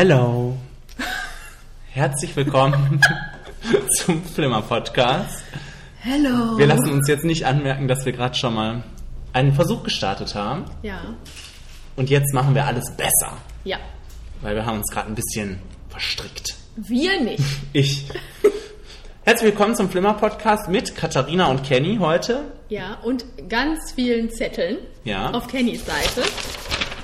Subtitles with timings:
[0.00, 0.56] Hello.
[1.90, 3.00] Herzlich willkommen
[3.96, 5.42] zum Flimmer Podcast.
[5.98, 6.56] Hello.
[6.56, 8.84] Wir lassen uns jetzt nicht anmerken, dass wir gerade schon mal
[9.32, 11.00] einen Versuch gestartet haben Ja.
[11.96, 13.78] und jetzt machen wir alles besser, Ja.
[14.40, 16.54] weil wir haben uns gerade ein bisschen verstrickt.
[16.76, 17.42] Wir nicht.
[17.72, 18.04] Ich.
[19.24, 22.98] Herzlich willkommen zum Flimmer Podcast mit Katharina und Kenny heute Ja.
[23.02, 25.32] Und ganz vielen Zetteln Ja.
[25.32, 26.22] auf Kennys Seite.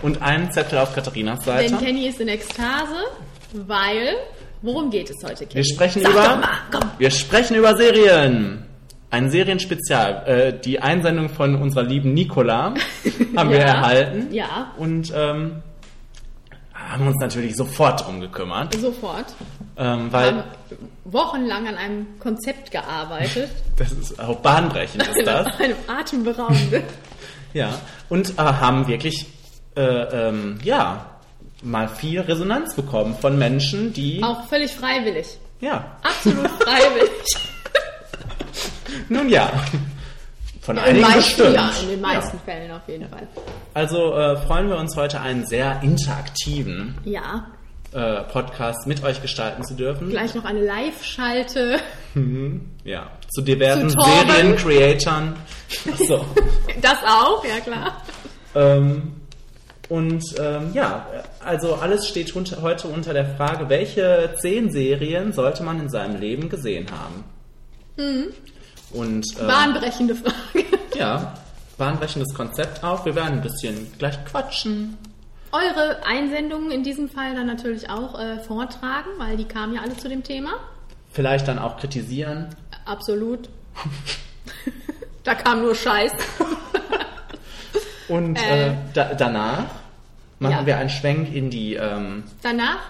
[0.05, 1.71] Und einen Zettel auf Katharinas Seite.
[1.71, 2.95] Denn Kenny ist in Ekstase,
[3.53, 4.15] weil.
[4.63, 5.57] Worum geht es heute, Kenny?
[5.57, 6.91] Wir sprechen Sag über mal, komm.
[6.99, 8.65] wir sprechen über Serien.
[9.11, 10.23] Ein Serienspezial.
[10.27, 12.75] Äh, die Einsendung von unserer lieben Nicola
[13.37, 13.65] haben wir Ja.
[13.65, 14.33] erhalten.
[14.33, 14.73] Ja.
[14.79, 15.63] Und ähm,
[16.73, 18.75] haben uns natürlich sofort drum gekümmert.
[18.75, 19.27] Sofort.
[19.77, 20.43] Ähm, Wir weil haben
[21.05, 23.51] wochenlang an einem Konzept gearbeitet.
[23.77, 25.47] das ist auch bahnbrechend ist das.
[25.61, 26.83] einem atemberaubenden.
[27.53, 27.69] ja.
[28.09, 29.27] Und äh, haben wirklich
[29.77, 29.83] äh,
[30.29, 31.07] ähm, ja
[31.63, 35.39] mal viel Resonanz bekommen von Menschen, die Auch völlig freiwillig.
[35.61, 37.11] ja Absolut freiwillig.
[39.09, 39.51] nun ja
[40.61, 41.55] von in, einigen bestimmt.
[41.55, 42.43] ja, in den meisten Ja.
[42.45, 43.27] Fällen auf jeden Fall.
[43.75, 47.47] Also äh, freuen wir uns heute einen sehr interaktiven Ja.
[47.93, 50.09] äh, Podcast mit euch gestalten zu dürfen.
[50.09, 51.79] Gleich noch eine Live-Schalte.
[52.85, 53.91] Ja, zu diversen.
[53.91, 55.35] Serien-Creatoren.
[55.93, 56.25] Achso.
[56.81, 58.03] Das auch, ja klar.
[58.55, 59.13] ähm,
[59.95, 61.07] und ähm, ja,
[61.45, 66.21] also alles steht unter, heute unter der Frage, welche zehn Serien sollte man in seinem
[66.21, 67.23] Leben gesehen haben?
[68.91, 70.67] Und ähm, Bahnbrechende Frage.
[70.97, 71.35] ja,
[71.79, 73.05] bahnbrechendes Konzept auch.
[73.05, 74.99] Wir werden ein bisschen gleich quatschen.
[75.53, 79.97] Eure Einsendungen in diesem Fall dann natürlich auch äh, vortragen, weil die kamen ja alle
[79.97, 80.55] zu dem Thema.
[81.13, 82.49] Vielleicht dann auch kritisieren.
[82.85, 83.49] Absolut.
[85.23, 86.11] da kam nur Scheiß.
[88.09, 88.71] Und Äh.
[88.71, 89.84] äh, da, danach
[90.39, 90.67] machen Ja.
[90.67, 91.75] wir einen Schwenk in die.
[91.75, 92.81] Ähm, Danach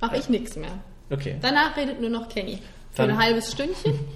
[0.00, 0.70] mache ich nichts mehr.
[1.10, 1.36] okay.
[1.40, 2.58] Danach redet nur noch Kenny.
[2.92, 3.98] Für Dann- ein halbes Stündchen.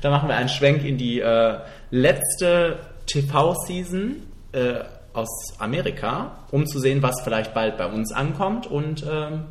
[0.00, 1.58] Da machen wir einen Schwenk in die äh,
[1.90, 4.74] letzte TV-Season äh,
[5.12, 5.28] aus
[5.58, 9.46] Amerika, um zu sehen, was vielleicht bald bei uns ankommt und ähm,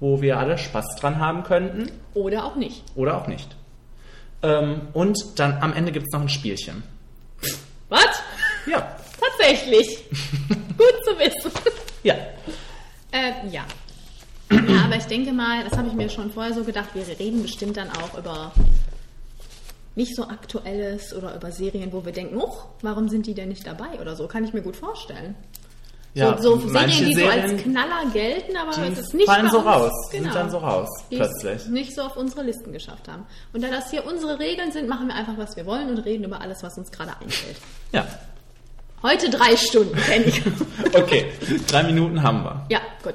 [0.00, 2.82] wo wir alle Spaß dran haben könnten Oder auch nicht.
[2.94, 3.56] oder auch nicht.
[4.42, 6.82] Ähm, und dann am Ende gibt es noch ein Spielchen.
[7.90, 8.22] Was?
[8.66, 10.04] Ja, Tatsächlich.
[10.78, 11.50] Gut zu wissen.
[12.02, 12.14] Ja.
[13.10, 13.64] Äh, ja.
[14.50, 17.42] Ja, aber ich denke mal, das habe ich mir schon vorher so gedacht, wir reden
[17.42, 18.52] bestimmt dann auch über
[19.94, 23.66] nicht so aktuelles oder über Serien, wo wir denken, uch, warum sind die denn nicht
[23.66, 25.34] dabei oder so, kann ich mir gut vorstellen.
[26.14, 29.50] ja so, so Serien, die so Serien, als Knaller gelten, aber es ist nicht fallen
[29.50, 31.66] so uns, raus, genau, sind dann so raus, die plötzlich.
[31.66, 33.26] nicht so auf unsere Listen geschafft haben.
[33.52, 36.24] Und da das hier unsere Regeln sind, machen wir einfach, was wir wollen und reden
[36.24, 37.56] über alles, was uns gerade einfällt.
[37.92, 38.06] Ja,
[39.02, 40.32] Heute drei Stunden, Kenny.
[40.94, 41.26] okay.
[41.68, 42.66] Drei Minuten haben wir.
[42.68, 43.14] ja, gut.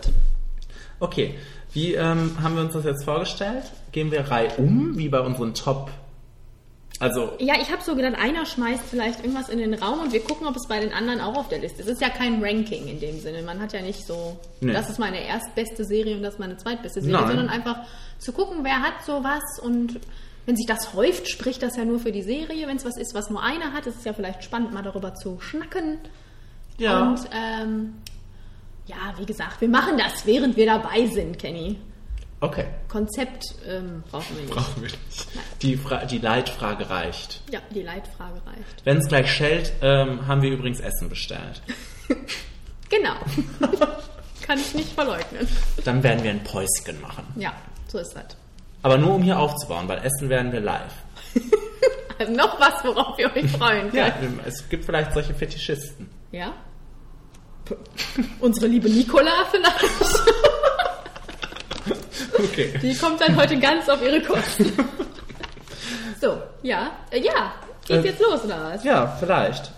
[1.00, 1.36] Okay,
[1.74, 3.64] wie ähm, haben wir uns das jetzt vorgestellt?
[3.92, 5.92] Gehen wir reihum, wie bei unseren Top.
[7.00, 10.22] Also, Ja, ich habe so gedacht, einer schmeißt vielleicht irgendwas in den Raum und wir
[10.22, 11.88] gucken, ob es bei den anderen auch auf der Liste ist.
[11.88, 13.42] Es ist ja kein Ranking in dem Sinne.
[13.42, 14.72] Man hat ja nicht so, Nee.
[14.72, 17.28] das ist meine erstbeste Serie und das ist meine zweitbeste Serie, Nein.
[17.28, 17.78] sondern einfach
[18.20, 20.00] zu gucken, wer hat sowas und
[20.46, 22.68] wenn sich das häuft, spricht das ja nur für die Serie.
[22.68, 25.14] Wenn es was ist, was nur einer hat, ist es ja vielleicht spannend, mal darüber
[25.16, 26.00] zu schnacken.
[26.78, 27.02] ja.
[27.10, 27.94] Und ähm,
[28.86, 31.80] ja, wie gesagt, wir machen das, während wir dabei sind, Kenny.
[32.42, 32.66] okay.
[32.90, 34.54] Konzept ähm, brauchen wir nicht.
[34.54, 35.28] Brauchen wir nicht.
[35.62, 37.42] Die, Fra die Leitfrage reicht.
[37.50, 38.84] Ja, die Leitfrage reicht.
[38.84, 41.62] Wenn es gleich schellt, ähm, haben wir übrigens Essen bestellt.
[42.90, 43.16] Genau.
[44.44, 45.48] Kann ich nicht verleugnen.
[45.84, 47.26] Dann werden wir ein Päuschen machen.
[47.38, 47.54] Ja,
[47.88, 48.38] so ist das.
[48.84, 50.94] Aber nur um hier aufzubauen, weil Essen werden wir live.
[52.20, 53.96] Also noch was, worauf ihr euch freuen könnt.
[53.96, 54.14] Ja,
[54.46, 56.08] es gibt vielleicht solche Fetischisten.
[56.32, 56.54] Ja?
[57.66, 57.76] P-
[58.40, 60.24] Unsere liebe Nicola vielleicht.
[62.38, 62.78] Okay.
[62.82, 64.72] Die kommt dann heute ganz auf ihre Kosten.
[66.22, 66.92] So, ja.
[67.12, 67.54] Äh, ja,
[67.86, 68.84] geht's Äh, jetzt los oder was?
[68.86, 69.72] Ja, vielleicht.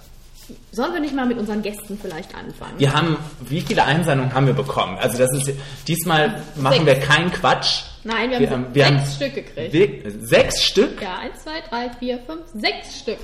[0.71, 2.73] Sollen wir nicht mal mit unseren Gästen vielleicht anfangen?
[2.77, 4.97] Wir haben, wie viele Einsendungen haben wir bekommen?
[4.97, 5.51] Also das ist,
[5.87, 7.81] diesmal machen wir keinen Quatsch.
[8.03, 9.73] Nein, wir, Wir haben wir sechs haben- Stück gekriegt.
[9.73, 11.01] Wir, sechs Stück?
[11.01, 13.17] ja, eins, zwei, drei, vier, fünf, sechs Stück.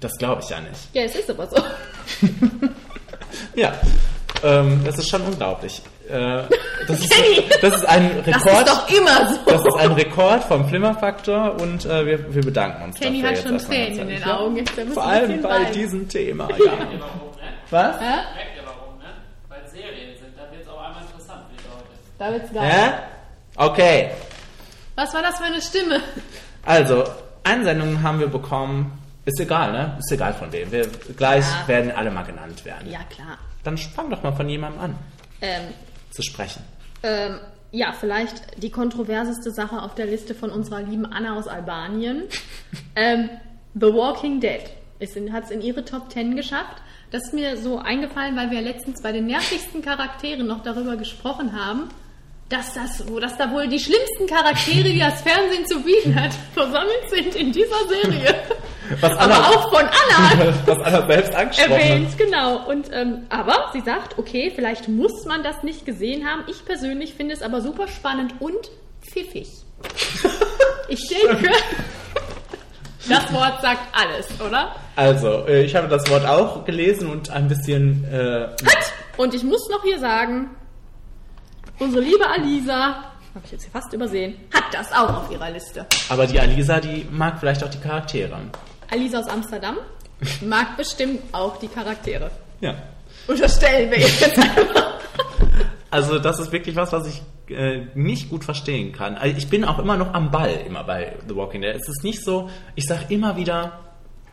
[0.00, 0.80] Das glaube ich ja nicht.
[0.92, 1.56] Ja, es ist aber so.
[3.54, 3.72] Ja,
[4.42, 5.80] ähm, das ist schon unglaublich.
[6.10, 6.42] Äh,
[6.86, 7.14] das, ist,
[7.62, 8.66] das ist ein Das Rekord.
[8.66, 9.38] ist doch immer so.
[9.46, 13.58] Das ist ein Rekord vom Flimmerfaktor und äh, wir, wir bedanken uns Kenny hat schon
[13.58, 14.24] Tränen in den.
[14.24, 14.54] Augen.
[14.54, 15.72] Müssen Vor allem bei weinen.
[15.72, 16.48] diesem Thema.
[16.58, 16.72] Ja.
[17.70, 18.00] Was?
[18.00, 18.04] Hä?
[18.04, 19.04] Merkt ihr warum, ne?
[19.48, 21.86] Weil es Serien sind, dann wird es auch einmal interessant für die Leute.
[22.18, 22.68] Da wird's geil.
[22.68, 22.92] Hä?
[23.56, 24.10] Okay.
[24.96, 26.00] Was war das für eine Stimme?
[26.66, 27.04] Also,
[27.44, 28.98] Einsendungen haben wir bekommen.
[29.24, 29.96] Ist egal, ne?
[30.00, 30.72] Ist egal von wem.
[30.72, 31.68] Wir, gleich Ja.
[31.68, 32.90] werden alle mal genannt werden.
[32.90, 33.38] Ja, klar.
[33.62, 34.94] Dann fang doch mal von jemandem an
[35.40, 35.62] Ähm,
[36.10, 36.62] zu sprechen.
[37.02, 37.38] Ähm,
[37.72, 42.24] ja, vielleicht die kontroverseste Sache auf der Liste von unserer lieben Anna aus Albanien.
[42.96, 43.30] ähm,
[43.74, 44.62] The Walking Dead
[45.32, 46.82] hat es in ihre Top 10 geschafft.
[47.10, 51.58] Das ist mir so eingefallen, weil wir letztens bei den nervigsten Charakteren noch darüber gesprochen
[51.58, 51.88] haben,
[52.48, 57.08] dass, das, dass da wohl die schlimmsten Charaktere, die das Fernsehen zu bieten hat, versammelt
[57.08, 58.34] sind in dieser Serie.
[59.00, 61.80] Was Aber Anna, auch von Anna was Anna selbst angesprochen hat.
[61.80, 62.66] erwähnt, genau.
[62.68, 66.44] Und ähm, aber sie sagt, okay, vielleicht muss man das nicht gesehen haben.
[66.48, 68.70] Ich persönlich finde es aber super spannend und
[69.02, 69.48] pfiffig.
[70.92, 71.52] Ich denke,
[73.08, 74.74] das Wort sagt alles, oder?
[74.96, 78.48] Also, äh, ich habe das Wort auch gelesen und ein bisschen äh,
[79.16, 80.50] Und ich muss noch hier sagen,
[81.78, 83.04] unsere liebe Alisa,
[83.34, 85.86] habe ich jetzt hier fast übersehen, hat das auch auf ihrer Liste.
[86.08, 88.36] Aber die Alisa, die mag vielleicht auch die Charaktere.
[88.90, 89.76] Alisa aus Amsterdam
[90.42, 92.30] mag bestimmt auch die Charaktere.
[92.60, 92.74] Ja.
[93.26, 95.00] Unterstellen wir jetzt einfach.
[95.90, 97.22] Also das ist wirklich was, was ich
[97.54, 99.16] äh, nicht gut verstehen kann.
[99.16, 101.74] Also ich bin auch immer noch am Ball, immer bei The Walking Dead.
[101.74, 103.80] Es ist nicht so, ich sag immer wieder,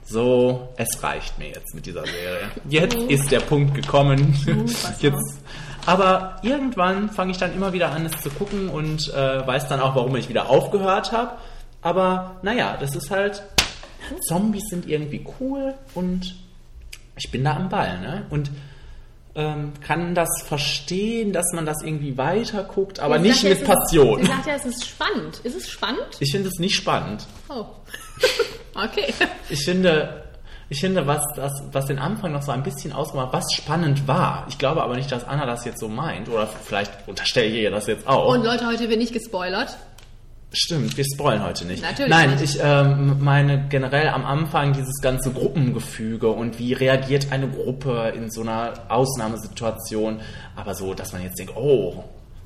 [0.04, 2.51] so, es reicht mir jetzt mit dieser Serie.
[2.69, 4.36] Jetzt ist der Punkt gekommen.
[4.65, 5.42] was jetzt,
[5.86, 9.80] aber irgendwann fange ich dann immer wieder an, es zu gucken und äh, weiß dann
[9.80, 11.31] auch, warum ich wieder aufgehört habe.
[11.81, 13.44] Aber naja, das ist halt,
[14.21, 16.36] Zombies sind irgendwie cool und
[17.18, 18.00] ich bin da am Ball.
[18.00, 18.25] Ne?
[18.30, 18.51] Und
[19.36, 23.59] ähm, kann das verstehen, dass man das irgendwie weiter guckt, aber Sie nicht ja, mit
[23.59, 24.21] ist- Passion.
[24.21, 25.39] Sie sagt ja, es ist spannend.
[25.44, 26.07] Ist es spannend?
[26.19, 27.25] Ich finde es nicht spannend.
[27.50, 27.65] Oh.
[28.75, 29.13] okay.
[29.50, 30.24] Ich finde,
[30.69, 34.45] ich finde, was, das, was den Anfang noch so ein bisschen ausgemacht, was spannend war.
[34.50, 36.30] Ich glaube aber nicht, dass Anna das jetzt so meint.
[36.30, 38.33] Oder vielleicht unterstelle ich ihr das jetzt auch.
[38.33, 39.77] Und Leute, heute wird nicht gespoilert.
[40.54, 41.82] Stimmt, wir spoilen heute nicht.
[41.84, 42.44] Natürlich Nein, nicht.
[42.56, 48.32] ich ähm, meine generell am Anfang dieses ganze Gruppengefüge und wie reagiert eine Gruppe in
[48.32, 50.22] so einer Ausnahmesituation.
[50.56, 52.04] Aber so, dass man jetzt denkt, oh,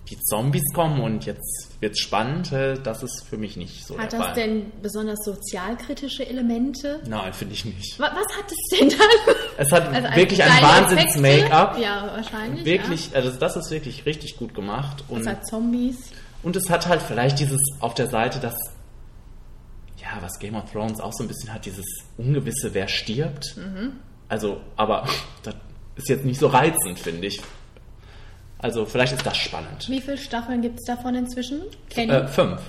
[0.09, 4.19] die Zombies kommen und jetzt wird's spannend, das ist für mich nicht so Hat das
[4.25, 4.33] Fall.
[4.33, 7.00] denn besonders sozialkritische Elemente?
[7.07, 8.00] Nein, finde ich nicht.
[8.00, 9.36] Was, was hat es denn dann?
[9.57, 11.77] Es hat Also wirklich ein Wahnsinns-Make-up.
[11.80, 12.65] Ja, wahrscheinlich.
[12.65, 15.03] Wirklich, also das ist wirklich richtig gut gemacht.
[15.07, 15.15] Ja.
[15.15, 15.98] Und, Es hat Zombies.
[16.43, 18.55] Und es hat halt vielleicht dieses auf der Seite, das,
[19.97, 21.85] ja, was Game of Thrones auch so ein bisschen hat, dieses
[22.17, 23.55] Ungewisse, wer stirbt.
[23.57, 23.93] Mhm.
[24.29, 25.07] Also, aber
[25.43, 25.55] das
[25.95, 27.41] ist jetzt nicht so reizend, finde ich.
[28.59, 29.88] Also, vielleicht ist das spannend.
[29.89, 31.61] Wie viele Staffeln gibt es davon inzwischen?
[31.95, 32.61] Äh, fünf.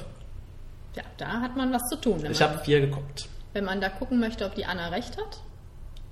[0.96, 2.24] ja, da hat man was zu tun.
[2.30, 3.28] Ich habe vier geguckt.
[3.52, 5.40] wenn man da gucken möchte, ob die Anna recht hat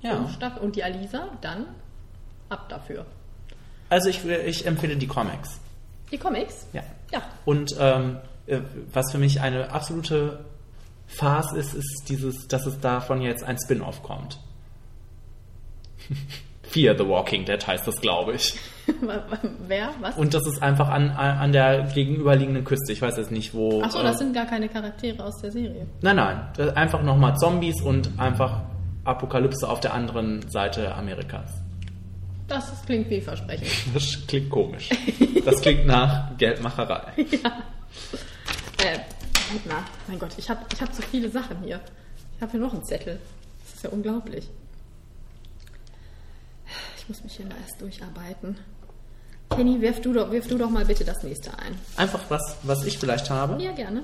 [0.01, 0.23] Ja.
[0.61, 1.65] und die Alisa, dann
[2.49, 3.05] ab dafür.
[3.89, 5.59] Also, ich, ich empfehle die Comics.
[6.11, 6.67] Die Comics?
[6.73, 6.83] Ja.
[7.11, 7.21] Ja.
[7.45, 8.17] Und ähm,
[8.47, 8.59] äh,
[8.91, 10.45] was für mich eine absolute
[11.07, 14.39] Farce ist, ist dieses, dass es davon jetzt ein Spin-off kommt.
[16.63, 18.55] Fear the Walking Dead heißt das, glaube ich.
[19.67, 19.89] Wer?
[19.99, 20.15] Was?
[20.15, 22.93] Und das ist einfach an, an der gegenüberliegenden Küste.
[22.93, 23.81] Ich weiß jetzt nicht, wo.
[23.81, 25.85] Achso, äh, das sind gar keine Charaktere aus der Serie.
[26.01, 26.47] Nein, nein.
[26.57, 28.61] Ist Einfach nochmal Zombies und einfach
[29.03, 31.60] Apokalypse auf der anderen Seite Amerikas.
[32.51, 33.67] Das klingt vielversprechend.
[33.93, 34.89] Das klingt komisch.
[35.45, 37.13] Das klingt nach Geldmacherei.
[38.83, 38.97] Äh,
[39.49, 39.83] Moment mal.
[40.07, 41.79] Mein Gott, ich habe ich hab so viele Sachen hier.
[42.35, 43.19] Ich habe hier noch einen Zettel.
[43.63, 44.49] Das ist ja unglaublich.
[46.97, 48.57] Ich muss mich hier mal erst durcharbeiten.
[49.51, 51.77] Kenny, wirf du, doch, wirf du doch mal bitte das nächste ein.
[51.95, 53.61] Einfach was, was ich vielleicht habe.
[53.61, 54.01] Ja, gerne.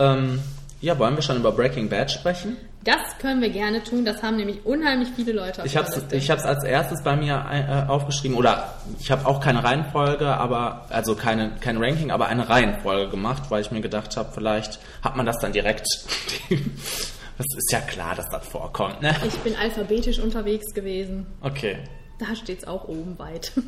[0.00, 0.40] Ähm,
[0.80, 2.56] ja, wollen wir schon über Breaking Bad sprechen?
[2.84, 4.04] Das können wir gerne tun.
[4.04, 7.90] Das haben nämlich unheimlich viele Leute auf Ich habe hab's als erstes bei mir äh,
[7.90, 13.10] aufgeschrieben, oder ich habe auch keine Reihenfolge, aber also keine, kein Ranking, aber eine Reihenfolge
[13.10, 15.86] gemacht, weil ich mir gedacht habe, vielleicht hat man das dann direkt.
[16.50, 19.14] das ist ja klar, dass das vorkommt, ne?
[19.26, 21.26] Ich bin alphabetisch unterwegs gewesen.
[21.40, 21.78] Okay.
[22.18, 23.52] Da steht's auch oben weit.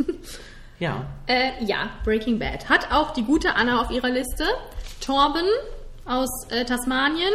[0.80, 1.06] Ja.
[1.26, 2.68] Äh, ja, Breaking Bad.
[2.68, 4.44] Hat auch die gute Anna auf ihrer Liste.
[5.00, 5.46] Torben
[6.04, 7.32] aus äh, Tasmanien.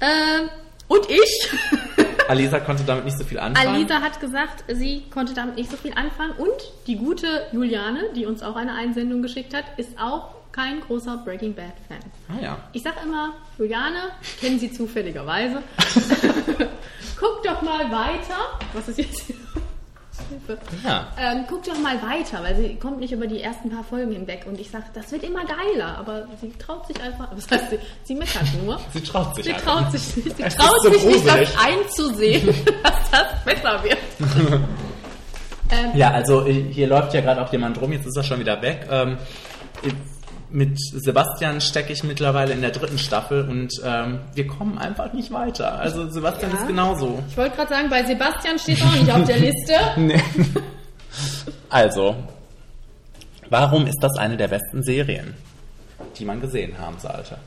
[0.00, 0.48] Äh,
[0.88, 1.50] und ich.
[2.28, 3.74] Alisa konnte damit nicht so viel anfangen.
[3.74, 6.32] Alisa hat gesagt, sie konnte damit nicht so viel anfangen.
[6.32, 6.52] Und
[6.86, 11.54] die gute Juliane, die uns auch eine Einsendung geschickt hat, ist auch kein großer Breaking
[11.54, 11.98] Bad Fan.
[12.28, 12.58] Ah ja.
[12.72, 15.62] Ich sag immer, Juliane, kennen Sie zufälligerweise.
[17.18, 18.58] Guck doch mal weiter.
[18.72, 19.36] Was ist jetzt hier?
[20.28, 20.58] Hilfe.
[20.84, 21.06] Ja.
[21.18, 24.44] Ähm, guck doch mal weiter, weil sie kommt nicht über die ersten paar Folgen hinweg.
[24.46, 25.98] Und ich sage, das wird immer geiler.
[25.98, 27.28] Aber sie traut sich einfach.
[27.34, 28.78] Das heißt, sie, sie meckert nur.
[28.92, 30.04] Sie traut sich Sie einfach traut nicht.
[30.04, 30.24] sich.
[30.34, 32.46] Sie Es traut so sich nicht, das einzusehen,
[32.82, 33.98] dass das besser wird.
[35.70, 38.60] ähm, Ja, also hier läuft ja gerade auch jemand rum, jetzt ist er schon wieder
[38.62, 38.86] weg.
[38.90, 39.18] Ähm,
[40.50, 45.30] mit Sebastian stecke ich mittlerweile in der dritten Staffel und ähm, wir kommen einfach nicht
[45.32, 45.78] weiter.
[45.78, 46.60] Also Sebastian Ja.
[46.60, 47.22] ist genauso.
[47.28, 49.74] Ich wollte gerade sagen, bei Sebastian steht auch nicht auf der Liste.
[49.96, 50.20] Nee.
[51.70, 52.16] Also,
[53.50, 55.34] Warum ist das eine der besten Serien,
[56.18, 57.38] die man gesehen haben sollte?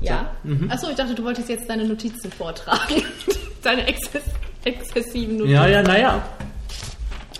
[0.00, 0.30] Ja.
[0.68, 3.02] Achso, ich dachte, du wolltest jetzt deine Notizen vortragen.
[3.62, 4.22] deine exzess
[4.64, 5.54] exzessiven Notizen.
[5.54, 6.22] Ja, ja, naja.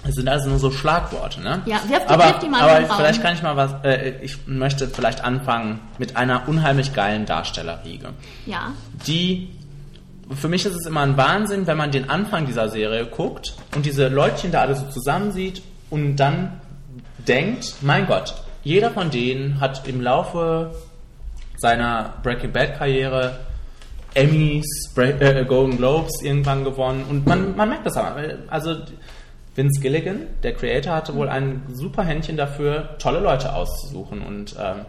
[0.08, 1.62] Es sind also nur so Schlagworte, ne?
[1.66, 4.46] Ja, wirf die- aber, wirf die mal aber vielleicht kann ich mal was, äh, ich
[4.46, 8.08] möchte vielleicht anfangen mit einer unheimlich geilen Darstellerriege.
[8.46, 8.72] Ja.
[9.06, 9.50] Die,
[10.34, 13.84] für mich ist es immer ein Wahnsinn, wenn man den Anfang dieser Serie guckt und
[13.86, 16.60] diese Leutchen da alle so zusammen sieht und dann
[17.26, 20.72] denkt, mein Gott, jeder von denen hat im Laufe
[21.56, 23.38] seiner Breaking Bad Karriere
[24.14, 28.16] Emmys, Bra- äh, Golden Globes irgendwann gewonnen und man, man merkt das aber.
[28.48, 28.76] Also
[29.56, 34.84] Vince Gilligan, der Creator, hatte wohl ein super Händchen dafür, tolle Leute auszusuchen und ähm,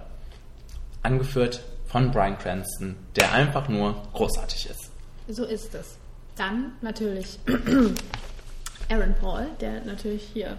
[1.03, 4.91] angeführt von Brian Cranston, der einfach nur großartig ist.
[5.29, 5.95] So ist es.
[6.35, 7.39] Dann natürlich
[8.89, 10.57] Aaron Paul, der natürlich hier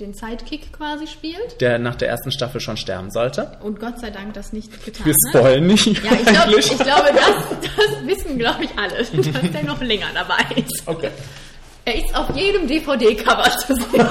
[0.00, 3.58] den Sidekick quasi spielt Der nach der ersten Staffel schon sterben sollte.
[3.62, 5.40] und Gott sei Dank das nicht getan Wir hat.
[5.42, 5.86] spoilen nicht.
[6.04, 8.96] Ja, ich, glaub, ich glaube, das, das wissen, glaube ich, alle,
[9.32, 10.82] dass der noch länger dabei ist.
[10.86, 11.10] Okay.
[11.88, 14.06] Er ist auf jedem DVD-Cover zu sehen.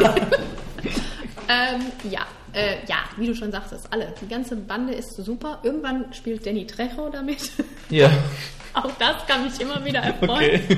[1.47, 2.21] ähm, ja,
[2.53, 4.15] äh, ja, wie du schon sagtest, alle.
[4.19, 5.59] Die ganze Bande ist super.
[5.61, 7.51] Irgendwann spielt Danny Trejo damit.
[7.91, 8.09] Ja.
[8.73, 10.59] Auch das kann mich immer wieder erfreuen.
[10.65, 10.77] Okay.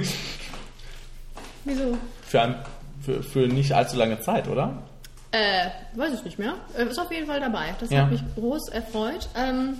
[1.63, 1.98] Wieso?
[2.27, 2.56] Für, ein,
[3.01, 4.84] für, für nicht allzu lange Zeit, oder?
[5.32, 6.56] Äh, weiß ich nicht mehr.
[6.77, 7.75] Äh, ist auf jeden Fall dabei.
[7.79, 8.01] Das Ja.
[8.01, 9.29] hat mich groß erfreut.
[9.38, 9.75] Ähm,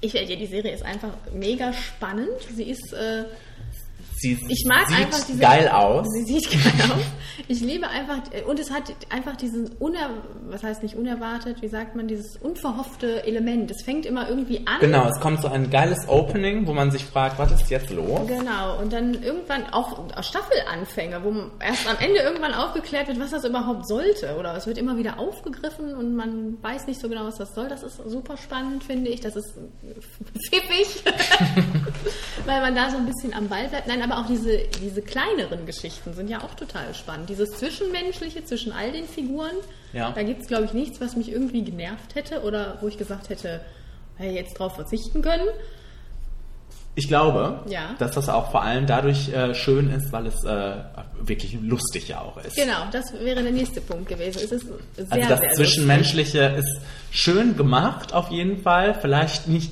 [0.00, 2.30] ich, ja, die Serie ist einfach mega spannend.
[2.56, 3.24] Sie ist, äh,
[4.20, 5.38] Sie ich mag sieht einfach diese.
[5.38, 6.06] geil aus.
[6.12, 7.02] Sie sieht geil aus.
[7.48, 10.10] Ich liebe einfach, und es hat einfach diesen uner,
[10.46, 13.70] was heißt nicht unerwartet, wie sagt man, dieses unverhoffte Element.
[13.70, 14.78] Es fängt immer irgendwie an.
[14.80, 18.26] Genau, es kommt so ein geiles Opening, wo man sich fragt, was ist jetzt los?
[18.26, 21.32] Genau, und dann irgendwann auch Staffelanfänge, wo
[21.64, 24.36] erst am Ende irgendwann aufgeklärt wird, was das überhaupt sollte.
[24.38, 27.68] Oder es wird immer wieder aufgegriffen und man weiß nicht so genau, was das soll.
[27.68, 29.20] Das ist super spannend, finde ich.
[29.20, 29.54] Das ist
[30.50, 31.02] pfiffig,
[32.44, 33.86] weil man da so ein bisschen am Ball bleibt.
[33.88, 37.28] Nein, aber auch diese, diese kleineren Geschichten sind ja auch total spannend.
[37.28, 39.52] Dieses Zwischenmenschliche zwischen all den Figuren,
[39.92, 40.10] Ja.
[40.12, 43.28] da gibt es, glaube ich, nichts, was mich irgendwie genervt hätte oder wo ich gesagt
[43.28, 43.60] hätte,
[44.16, 45.48] hey, jetzt drauf verzichten können.
[46.96, 47.94] Ich glaube, Ja.
[47.98, 50.72] dass das auch vor allem dadurch äh, schön ist, weil es äh,
[51.20, 52.56] wirklich lustig ja auch ist.
[52.56, 54.40] Genau, das wäre der nächste Punkt gewesen.
[54.44, 56.80] Es ist sehr, Also das Zwischenmenschliche ist
[57.12, 58.94] schön gemacht auf jeden Fall.
[59.00, 59.70] Vielleicht nicht,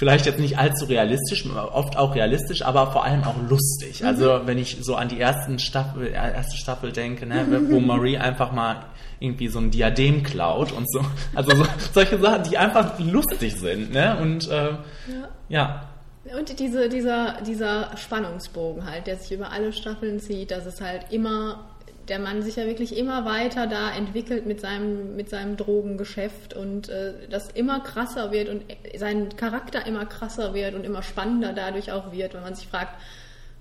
[0.00, 4.02] vielleicht jetzt nicht allzu realistisch, oft auch realistisch, aber vor allem auch lustig.
[4.02, 8.16] Also wenn ich so an die ersten Staffel, äh, erste Staffel denke, ne, wo Marie
[8.16, 8.86] einfach mal
[9.18, 11.04] irgendwie so ein Diadem klaut und so.
[11.34, 14.16] Also so, solche Sachen, die einfach lustig sind, ne?
[14.22, 15.28] Und äh, ja.
[15.50, 15.90] lustig.
[16.34, 21.12] Und diese, dieser, dieser Spannungsbogen halt, der sich über alle Staffeln zieht, dass es halt
[21.12, 21.69] immer,
[22.10, 26.88] der Mann sich ja wirklich immer weiter da entwickelt mit seinem, mit seinem Drogengeschäft und
[26.88, 28.64] äh, das immer krasser wird und
[28.98, 33.00] sein Charakter immer krasser wird und immer spannender dadurch auch wird, wenn man sich fragt,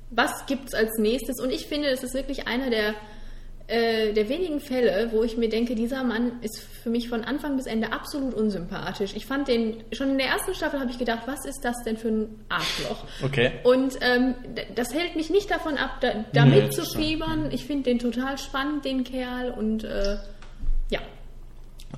[0.10, 1.40] was gibt's als nächstes?
[1.40, 2.96] Und ich finde, es ist wirklich einer der,
[3.70, 7.56] äh, der wenigen Fälle, wo ich mir denke, dieser Mann ist für mich von Anfang
[7.56, 9.14] bis Ende absolut unsympathisch.
[9.16, 11.96] Ich fand den, schon in der ersten Staffel habe ich gedacht, was ist das denn
[11.96, 13.04] für ein Arschloch?
[13.24, 13.52] Okay.
[13.64, 14.34] Und ähm,
[14.74, 17.52] das hält mich nicht davon ab, da, da Nee, mitzufiebern.
[17.52, 19.52] Ich finde den total spannend, den Kerl.
[19.52, 20.18] Und äh,
[20.90, 21.00] ja,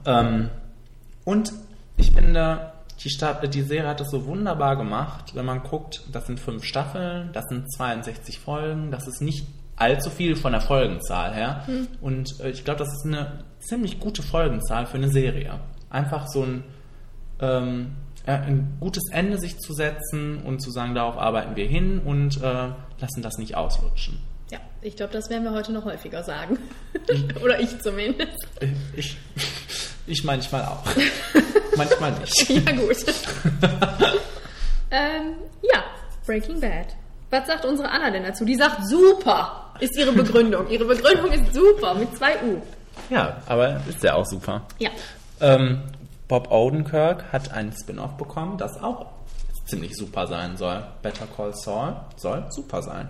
[0.06, 0.50] Ähm,
[1.24, 1.54] und
[1.96, 2.74] ich finde,
[3.04, 6.66] die, Sta die Serie hat es so wunderbar gemacht, wenn man guckt, das sind fünf
[6.66, 9.46] Staffeln, das sind 62 Folgen, das ist nicht
[9.82, 11.66] allzu viel von der Folgenzahl her.
[12.02, 15.60] Und äh, ich glaube, das ist eine ziemlich gute Folgenzahl für eine Serie.
[15.90, 16.64] Einfach so ein,
[17.40, 17.92] ähm,
[18.26, 22.38] äh, ein gutes Ende sich zu setzen und zu sagen, darauf arbeiten wir hin und
[22.42, 22.70] äh,
[23.00, 24.20] lassen das nicht auslutschen.
[24.52, 26.60] ja, ich glaube, das werden wir heute noch häufiger sagen.
[27.44, 28.48] Oder ich zumindest.
[28.96, 29.18] Ich,
[30.08, 30.84] ich manchmal auch.
[31.76, 32.50] manchmal nicht.
[32.50, 32.98] Ja, gut.
[34.92, 35.34] ähm,
[35.64, 35.84] ja,
[36.26, 36.96] Breaking Bad.
[37.32, 38.44] Was sagt unsere Anna denn dazu?
[38.46, 40.70] Die sagt super, ist ihre Begründung.
[40.70, 42.62] Ihre Begründung ist super mit zwei U.
[43.10, 44.68] Ja, aber ist ja auch super.
[44.80, 44.90] Ja.
[45.40, 45.82] Ähm,
[46.28, 49.06] Bob Odenkirk hat einen Spin-off bekommen, das auch
[49.66, 50.84] ziemlich super sein soll.
[51.02, 53.10] Better Call Saul soll super sein.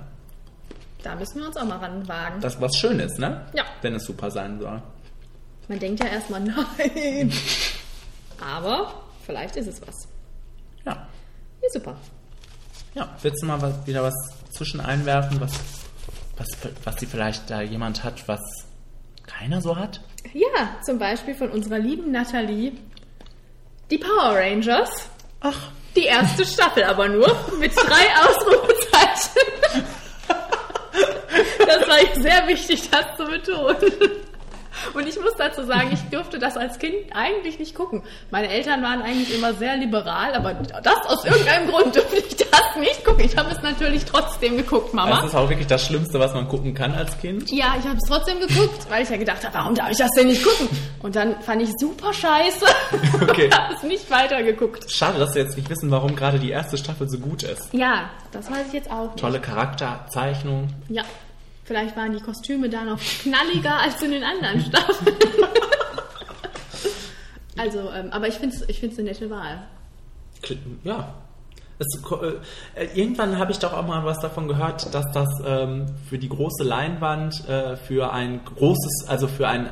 [1.04, 2.40] Da müssen wir uns auch mal ranwagen.
[2.42, 3.46] Das was schön ist, ne?
[3.54, 3.64] Ja.
[3.82, 4.82] Wenn es super sein soll.
[5.68, 6.40] Man denkt ja erstmal,
[6.78, 7.34] nein.
[8.40, 8.94] Aber
[9.26, 10.08] vielleicht ist es was.
[10.86, 11.08] Ja.
[11.62, 11.96] Ja, super.
[12.94, 13.10] Ja.
[13.22, 14.14] Willst du mal was, wieder was
[14.52, 15.54] zwischen einwerfen, was,
[16.38, 16.48] was,
[16.84, 18.42] was sie vielleicht da jemand hat, was
[19.26, 20.02] keiner so hat?
[20.34, 22.74] Ja, zum Beispiel von unserer lieben Nathalie.
[23.90, 24.90] Die Power Rangers.
[25.42, 27.28] Ach, Die erste Staffel aber nur
[27.60, 29.42] mit drei Ausrufezeichen.
[31.60, 33.92] Das war sehr wichtig, das zu betonen.
[34.94, 38.04] Und ich muss dazu sagen, ich durfte das als Kind eigentlich nicht gucken.
[38.30, 42.76] Meine Eltern waren eigentlich immer sehr liberal, aber das aus irgendeinem Grund durfte ich das
[42.80, 43.24] nicht gucken.
[43.24, 45.18] Ich habe es natürlich trotzdem geguckt, Mama.
[45.18, 47.50] Das ist auch wirklich das Schlimmste, was man gucken kann als Kind.
[47.52, 50.10] Ja, ich habe es trotzdem geguckt, weil ich ja gedacht habe, warum darf ich das
[50.18, 50.68] denn nicht gucken?
[51.02, 52.66] Und dann fand ich super scheiße
[53.22, 53.46] Okay.
[53.46, 54.92] und habe es nicht weitergeguckt.
[54.92, 57.74] Schade, dass wir jetzt nicht wissen, warum gerade die erste Staffel so gut ist.
[57.74, 59.20] Ja, das weiß ich jetzt auch nicht.
[59.20, 60.68] Tolle Charakterzeichnung.
[60.90, 61.04] Ja,
[61.72, 65.16] vielleicht waren die Kostüme da noch knalliger als in den anderen Staffeln.
[67.58, 69.64] also, ähm, aber ich finde es ich find's eine nette Wahl.
[70.84, 71.14] Ja.
[71.80, 71.88] Es,
[72.76, 76.28] äh, irgendwann habe ich doch auch mal was davon gehört, dass das ähm, für die
[76.28, 79.72] große Leinwand äh, für ein großes, also für ein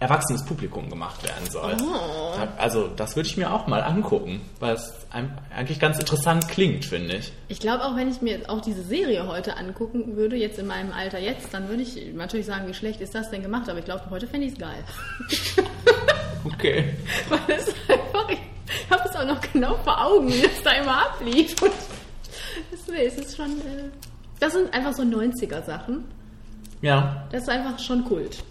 [0.00, 1.76] erwachsenes Publikum gemacht werden soll.
[1.80, 2.34] Oh.
[2.58, 7.16] Also das würde ich mir auch mal angucken, weil es eigentlich ganz interessant klingt, finde
[7.16, 7.32] ich.
[7.48, 10.92] Ich glaube auch, wenn ich mir auch diese Serie heute angucken würde, jetzt in meinem
[10.92, 13.84] Alter jetzt, dann würde ich natürlich sagen, wie schlecht ist das denn gemacht, aber ich
[13.84, 14.84] glaube, heute fände ich es geil.
[16.44, 16.94] Okay.
[17.28, 21.06] Weil es einfach, ich habe es auch noch genau vor Augen, wie das da immer
[21.06, 21.60] ablief.
[21.62, 21.72] Und
[22.72, 23.90] es ist schon, äh,
[24.38, 26.04] das sind einfach so 90er-Sachen.
[26.82, 28.42] Ja, Das ist einfach schon Kult,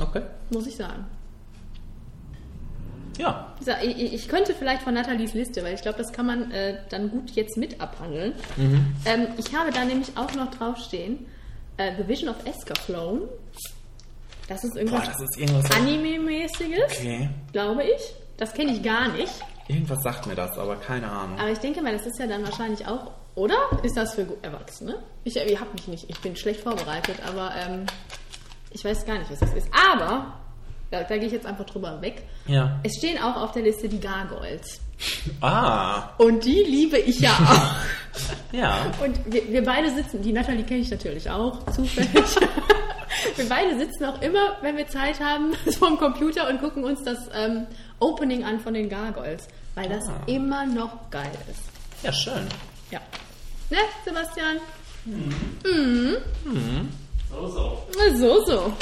[0.00, 0.22] okay.
[0.50, 1.06] muss ich sagen.
[3.18, 3.52] Ja.
[3.82, 7.10] Ich, ich könnte vielleicht von Nathalies Liste, weil ich glaube, das kann man äh, dann
[7.10, 8.32] gut jetzt mit abhandeln.
[9.04, 11.26] Ähm, ich habe da nämlich auch noch draufstehen,
[11.76, 13.22] äh, The Vision of Escaflowne.
[14.46, 15.70] Das ist Boah, irgendwas das ist irgendwas.
[15.76, 17.28] Anime-mäßiges, Okay.
[17.52, 18.14] glaube ich.
[18.36, 19.32] Das kenne ich gar nicht.
[19.66, 21.38] Irgendwas sagt mir das, aber keine Ahnung.
[21.38, 23.56] Aber ich denke mal, das ist ja dann wahrscheinlich auch, oder?
[23.82, 25.02] Ist das für Erwachsene?
[25.24, 27.84] Ich, ich habe mich nicht, ich bin schlecht vorbereitet, aber ähm,
[28.70, 29.68] ich weiß gar nicht, was das ist.
[29.92, 30.34] Aber,
[30.90, 32.22] da, da gehe ich jetzt einfach drüber weg.
[32.46, 32.78] Ja.
[32.82, 34.80] Es stehen auch auf der Liste die Gargoyles.
[35.40, 38.52] Ah, Und die liebe ich ja auch.
[38.52, 38.86] ja.
[39.04, 42.10] Und wir, wir beide sitzen, die Natalie kenne ich natürlich auch, zufällig.
[43.36, 47.18] wir beide sitzen auch immer, wenn wir Zeit haben, vorm Computer und gucken uns das
[47.34, 47.66] ähm,
[48.00, 49.46] Opening an von den Gargoyles.
[49.76, 50.20] Weil das Ah.
[50.26, 51.62] immer noch geil ist.
[52.02, 52.46] Ja, schön.
[52.90, 53.00] Ja.
[53.70, 54.56] Ne, Sebastian?
[57.30, 57.78] So, so.
[58.16, 58.72] So, so.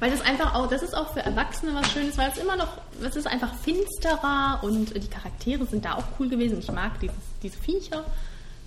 [0.00, 2.68] Weil das einfach auch, das ist auch für Erwachsene was Schönes, weil es immer noch,
[3.02, 6.58] es ist einfach finsterer und die Charaktere sind da auch cool gewesen.
[6.58, 8.04] Ich mag dieses, diese Viecher.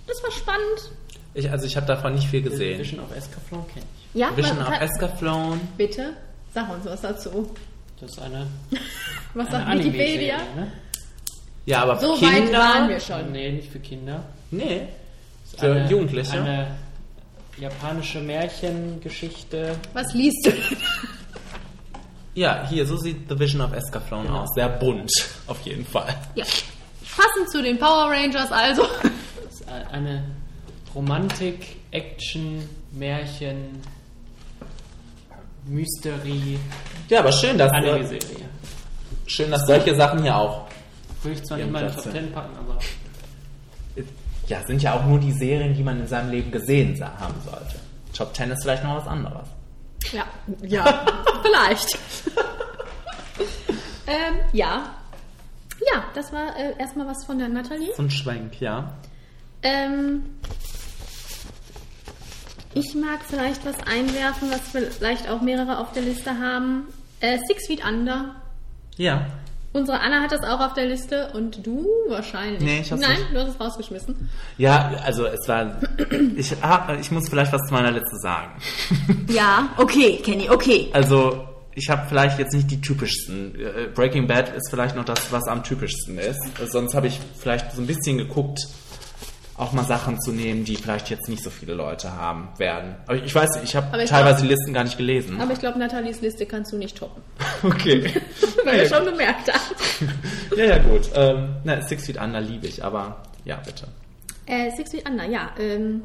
[0.06, 0.90] Das war spannend.
[1.34, 2.78] Ich, also ich habe davon nicht viel gesehen.
[2.80, 4.20] Vision of Escaflowne kenne ich.
[4.20, 5.60] Ja, Vision of Escaflowne.
[5.76, 6.14] Bitte,
[6.54, 7.50] sag uns was dazu.
[8.00, 8.46] Das ist eine,
[9.34, 10.36] Was eine sagt Wikipedia?
[10.56, 10.72] Ne?
[11.66, 12.32] Ja, aber So Kinder.
[12.32, 13.30] weit waren wir schon.
[13.32, 14.24] Nee, nicht für Kinder.
[14.50, 14.88] Nee.
[15.58, 16.40] Für Jugendliche.
[16.40, 16.68] Eine
[17.60, 19.76] japanische Märchengeschichte.
[19.92, 20.52] Was liest du?
[22.34, 24.42] Ja, hier, so sieht The Vision of Escaflowne Genau.
[24.42, 24.48] aus.
[24.54, 25.10] Sehr bunt,
[25.46, 26.14] auf jeden Fall.
[26.34, 26.44] ja.
[27.16, 28.82] Passend zu den Power Rangers also.
[29.42, 30.24] Das ist eine
[30.94, 33.80] Romantik, Action, Märchen,
[35.66, 36.58] Mysterie,
[37.08, 38.48] Ja, aber schön, dass, äh, Anime-Serie.
[39.26, 40.66] schön, dass solche Sachen hier auch.
[41.22, 42.12] Würde ich zwar nicht mal in Platz Top.
[42.12, 42.78] 10 packen, aber
[44.48, 47.76] Ja, sind ja auch nur die Serien, die man in seinem Leben gesehen haben sollte.
[48.14, 49.46] Top 10 ist vielleicht noch was anderes.
[50.12, 50.24] Ja,
[50.62, 51.06] ja,
[51.42, 51.98] vielleicht.
[54.06, 54.94] ähm, ja.
[55.92, 57.94] Ja, das war äh, erstmal was von der Nathalie.
[57.94, 58.94] So ein Schwenk, ja.
[59.62, 60.24] Ähm,
[62.74, 64.60] ich mag vielleicht was einwerfen, was
[64.96, 66.88] vielleicht auch mehrere auf der Liste haben.
[67.20, 68.36] Äh, Six Feet Under.
[68.96, 69.26] Ja.
[69.78, 72.60] Unsere Anna hat das auch auf der Liste und du wahrscheinlich.
[72.60, 73.32] Nee, ich hab's Nein, nicht.
[73.32, 74.28] du hast es rausgeschmissen.
[74.56, 75.80] Ja, also es war.
[76.36, 78.50] Ich, hab, ich muss vielleicht was zu meiner Liste sagen.
[79.28, 80.88] Ja, okay, Kenny, okay.
[80.92, 83.54] Also, ich habe vielleicht jetzt nicht die typischsten.
[83.54, 86.40] Äh, Breaking Bad ist vielleicht noch das, was am typischsten ist.
[86.66, 88.66] Sonst habe ich vielleicht so ein bisschen geguckt,
[89.58, 92.94] auch mal Sachen zu nehmen, die vielleicht jetzt nicht so viele Leute haben werden.
[93.06, 95.40] Aber ich, weiß ich habe teilweise glaub- die Listen gar nicht gelesen.
[95.40, 97.22] Aber ich glaube, Nathalies Liste kannst du nicht toppen.
[97.62, 98.12] Okay.
[98.64, 99.74] Weil du schon gemerkt hast.
[100.56, 101.10] ja, ja, gut.
[101.14, 103.88] Ähm, na, Six Feet Under liebe ich, aber ja, bitte.
[104.46, 105.50] Äh, Six Feet Under, ja.
[105.58, 106.04] Ähm,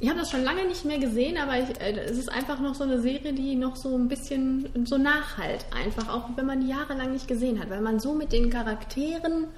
[0.00, 2.74] ich habe das schon lange nicht mehr gesehen, aber ich, äh, es ist einfach noch
[2.74, 5.66] so eine Serie, die noch so ein bisschen so nachhalt.
[5.70, 9.48] Einfach, auch wenn man die jahrelang nicht gesehen hat, weil man so mit den Charakteren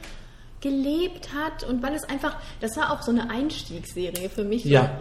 [0.64, 4.64] gelebt hat und weil es einfach, das war auch so eine Einstiegsserie für mich.
[4.64, 4.98] Ja,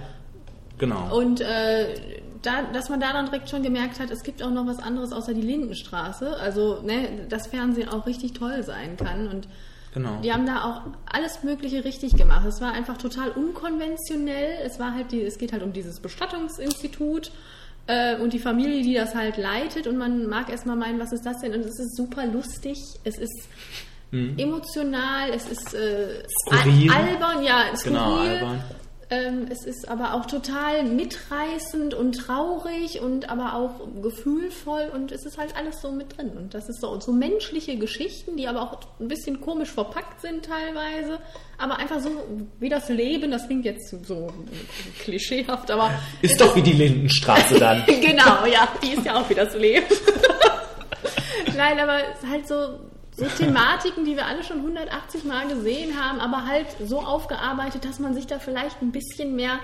[0.78, 1.18] genau.
[1.18, 1.96] Und äh,
[2.42, 5.14] da, dass man da dann direkt schon gemerkt hat, es gibt auch noch was anderes
[5.14, 6.36] außer die Lindenstraße.
[6.38, 9.28] Also, ne, dass Fernsehen auch richtig toll sein kann.
[9.28, 9.48] Und
[9.94, 10.20] Genau.
[10.24, 12.46] die haben da auch alles Mögliche richtig gemacht.
[12.48, 14.58] Es war einfach total unkonventionell.
[14.66, 17.32] Es war halt die, es geht halt um dieses Bestattungsinstitut
[17.86, 19.86] äh, und die Familie, die das halt leitet.
[19.86, 21.54] Und man mag erstmal meinen, was ist das denn?
[21.54, 22.80] Und es ist super lustig.
[23.04, 23.48] Es ist
[24.14, 25.30] emotional.
[25.32, 26.92] Es ist äh, Skurril.
[26.92, 27.98] albern, ja, skurril.
[27.98, 28.64] Genau, albern.
[29.14, 35.26] Ähm, es ist aber auch total mitreißend und traurig und aber auch gefühlvoll und es
[35.26, 36.32] ist halt alles so mit drin.
[36.36, 40.46] Und das ist so, so menschliche Geschichten, die aber auch ein bisschen komisch verpackt sind
[40.46, 41.20] teilweise,
[41.60, 42.10] aber einfach so
[42.60, 44.34] wie das Leben, das klingt jetzt so
[45.02, 45.92] klischeehaft, aber.
[46.24, 47.86] Ist doch wie die Lindenstraße dann.
[47.86, 49.86] genau, ja, die ist ja auch wie das Leben.
[51.56, 52.80] Nein, aber es ist halt so,
[53.16, 58.00] so Thematiken, die wir alle schon 180 Mal gesehen haben, aber halt so aufgearbeitet, dass
[58.00, 59.60] man sich da vielleicht ein bisschen mehr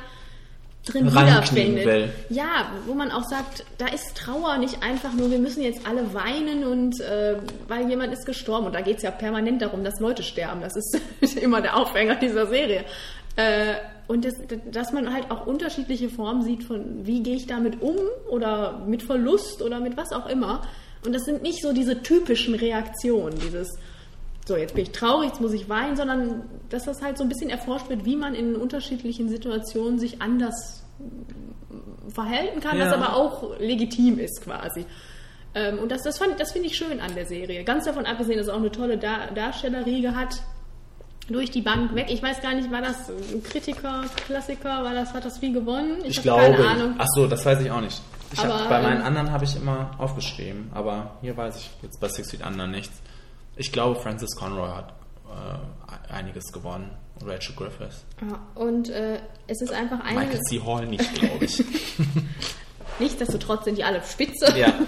[0.86, 1.86] drin wiederfindet.
[1.86, 2.14] will.
[2.30, 6.14] Ja, wo man auch sagt, da ist Trauer nicht einfach nur, wir müssen jetzt alle
[6.14, 7.36] weinen und äh,
[7.68, 8.68] weil jemand ist gestorben.
[8.68, 10.62] Und da geht es ja permanent darum, dass Leute sterben.
[10.62, 12.86] Das ist immer der Aufhänger dieser Serie.
[13.36, 13.76] Äh,
[14.08, 14.34] und das,
[14.72, 17.96] dass man halt auch unterschiedliche Formen sieht von, wie gehe ich damit um
[18.30, 20.64] oder mit Verlust oder mit was auch immer.
[21.06, 23.78] Und das sind nicht so diese typischen Reaktionen, dieses,
[24.46, 27.30] so jetzt bin ich traurig, jetzt muss ich weinen, sondern dass das halt so ein
[27.30, 30.84] bisschen erforscht wird, wie man in unterschiedlichen Situationen sich anders
[32.14, 32.86] verhalten kann, Ja.
[32.86, 34.86] das aber auch legitim ist quasi.
[35.56, 37.64] Ähm, und das, das, fand- das finde ich schön an der Serie.
[37.64, 40.42] Ganz davon abgesehen, dass es auch eine tolle Dar Darstellerriege hat.
[41.28, 42.08] Durch die Bank weg.
[42.10, 45.98] Ich weiß gar nicht, war das ein Kritiker, Klassiker, war das, hat das viel gewonnen?
[46.04, 46.42] Ich, hab glaube.
[46.42, 46.96] keine Ahnung.
[46.98, 48.02] Ach so, das weiß ich auch nicht.
[48.32, 51.70] Ich Aber, hab, bei meinen ähm, anderen habe ich immer aufgeschrieben, aber hier weiß ich
[51.82, 53.02] jetzt bei Six Feet Under nichts.
[53.56, 54.94] Ich glaube, Francis Conroy hat
[55.30, 56.92] äh, einiges gewonnen.
[57.26, 58.06] Rachel Griffiths.
[58.22, 60.20] Ja, und äh, es ist einfach eine.
[60.20, 60.62] Michael C.
[60.62, 61.64] Hall nicht, glaube ich.
[63.00, 64.58] Nichtsdestotrotz sind die alle spitze.
[64.58, 64.74] Ja.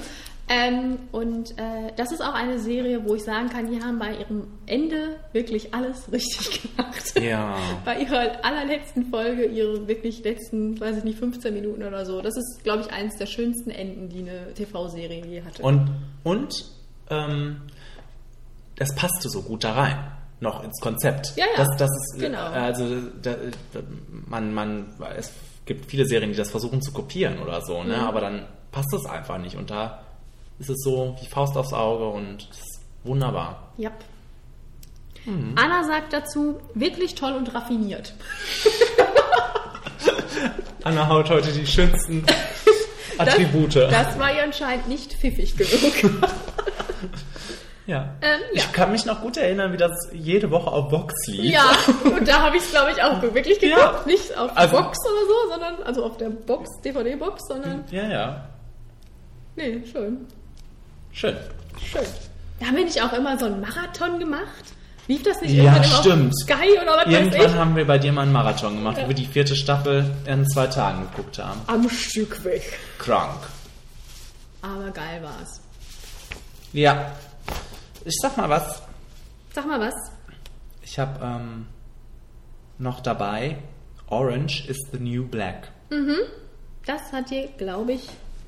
[0.49, 4.15] ähm, und äh, das ist auch eine Serie, wo ich sagen kann, die haben bei
[4.17, 7.19] ihrem Ende wirklich alles richtig gemacht.
[7.21, 7.56] Ja.
[7.86, 12.21] bei ihrer allerletzten Folge, ihre wirklich letzten, weiß ich nicht, 15 Minuten oder so.
[12.21, 15.62] Das ist, glaube ich, eines der schönsten Enden, die eine TV-Serie je hatte.
[15.63, 15.89] Und,
[16.23, 16.65] und
[17.10, 17.62] ähm,
[18.75, 21.34] das passte so gut da rein, noch ins Konzept.
[21.38, 21.58] Ja, ja.
[21.63, 22.43] Das, das ist, äh, Genau.
[22.43, 22.86] also
[23.21, 23.36] da,
[24.27, 25.32] man, man, es
[25.65, 27.97] gibt viele Serien, die das versuchen zu kopieren oder so, ne?
[27.97, 28.04] Mhm.
[28.04, 29.56] aber dann passt es einfach nicht.
[29.56, 30.01] Und da
[30.62, 33.74] ist es so wie Faust aufs Auge und es ist wunderbar.
[33.80, 33.93] Yep.
[35.26, 35.56] Mhm.
[35.56, 38.13] Anna sagt dazu, wirklich toll und raffiniert.
[40.84, 42.26] Anna haut heute die schönsten
[43.17, 43.76] Attribute.
[43.76, 46.21] Das war ihr anscheinend nicht pfiffig genug.
[47.88, 48.15] ja.
[48.21, 48.63] Ähm, ja.
[48.63, 51.52] Ich kann mich noch gut erinnern, wie das jede Woche auf Vox lief.
[51.54, 51.65] Ja,
[52.04, 53.80] und da habe ich es, glaube ich, auch wirklich geguckt.
[53.80, 54.04] Ja.
[54.06, 58.50] Nicht auf Also- Box oder so, sondern, also auf der Box, DVD-Box, sondern, Ja, ja.
[59.56, 60.26] nee, schön.
[61.12, 61.36] Schön.
[61.84, 62.06] Schön.
[62.60, 64.45] Da bin ich auch immer so einen Marathon gemacht.
[65.08, 66.34] Lief das nicht Ja, stimmt.
[66.41, 67.56] Sky oder was weiß Irgendwann ich?
[67.56, 69.04] haben wir bei dir mal einen Marathon gemacht, Ja.
[69.04, 71.60] wo wir die vierte Staffel in zwei Tagen geguckt haben.
[71.67, 72.78] Am Stück weg.
[73.00, 73.39] Krank.
[74.62, 75.60] Aber geil war's.
[76.71, 77.12] Ja.
[78.06, 78.82] Ich sag mal was.
[79.54, 79.93] Sag mal was.
[80.84, 81.65] Ich habe ähm,
[82.78, 83.58] noch dabei
[84.08, 85.71] Orange is the New Black.
[86.86, 88.08] Das hat hier, glaube ich,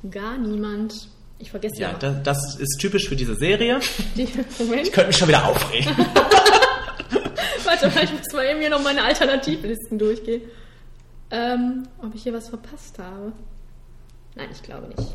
[0.10, 1.08] gar niemand.
[1.40, 1.98] Ich vergesse Ja, ja.
[2.00, 3.80] das, das ist typisch für diese Serie.
[4.16, 4.28] Die,
[4.60, 5.96] Moment, Ich könnte mich schon wieder aufregen.
[7.66, 10.42] warte mal, ich muss mal eben hier noch meine Alternativlisten durchgehen.
[11.32, 13.32] Ähm, ob ich hier was verpasst habe?
[14.36, 15.10] Nein, ich glaube nicht.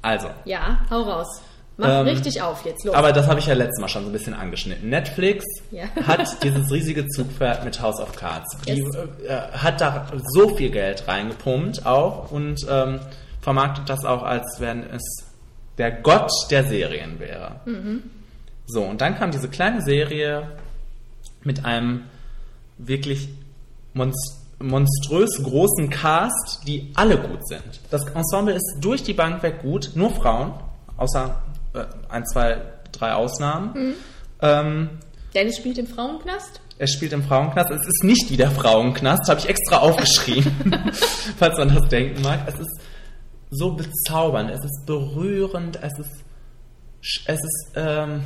[0.00, 1.42] Also, Ja, hau raus.
[1.78, 2.94] Mach Ähm, richtig auf jetzt, los.
[2.94, 4.88] aber das habe ich ja letztes Mal schon so ein bisschen angeschnitten.
[4.90, 5.84] Netflix Ja.
[6.06, 8.56] hat dieses riesige Zugpferd mit House of Cards.
[8.66, 8.94] Die Yes.
[9.26, 13.00] äh, hat da so viel Geld reingepumpt auch und ähm,
[13.40, 15.02] vermarktet das auch, als wenn es
[15.78, 17.60] der Gott der Serien wäre.
[18.66, 20.48] So, und dann kam diese kleine Serie
[21.44, 22.04] mit einem
[22.78, 23.28] wirklich
[23.94, 27.80] monst monströs großen Cast, die alle gut sind.
[27.90, 30.54] Das Ensemble ist durch die Bank weg gut, nur Frauen,
[30.96, 31.42] außer
[31.74, 33.94] äh, ein, zwei, drei Ausnahmen.
[34.40, 34.90] Ähm,
[35.34, 36.60] Dennis spielt im Frauenknast.
[36.78, 37.70] er spielt im Frauenknast.
[37.70, 40.52] Es ist nicht wie der Frauenknast, habe ich extra aufgeschrieben,
[41.38, 42.40] falls man das denken mag.
[42.46, 42.80] Es ist
[43.52, 46.24] so bezaubernd, es ist berührend, es ist,
[47.26, 48.22] es ist ähm,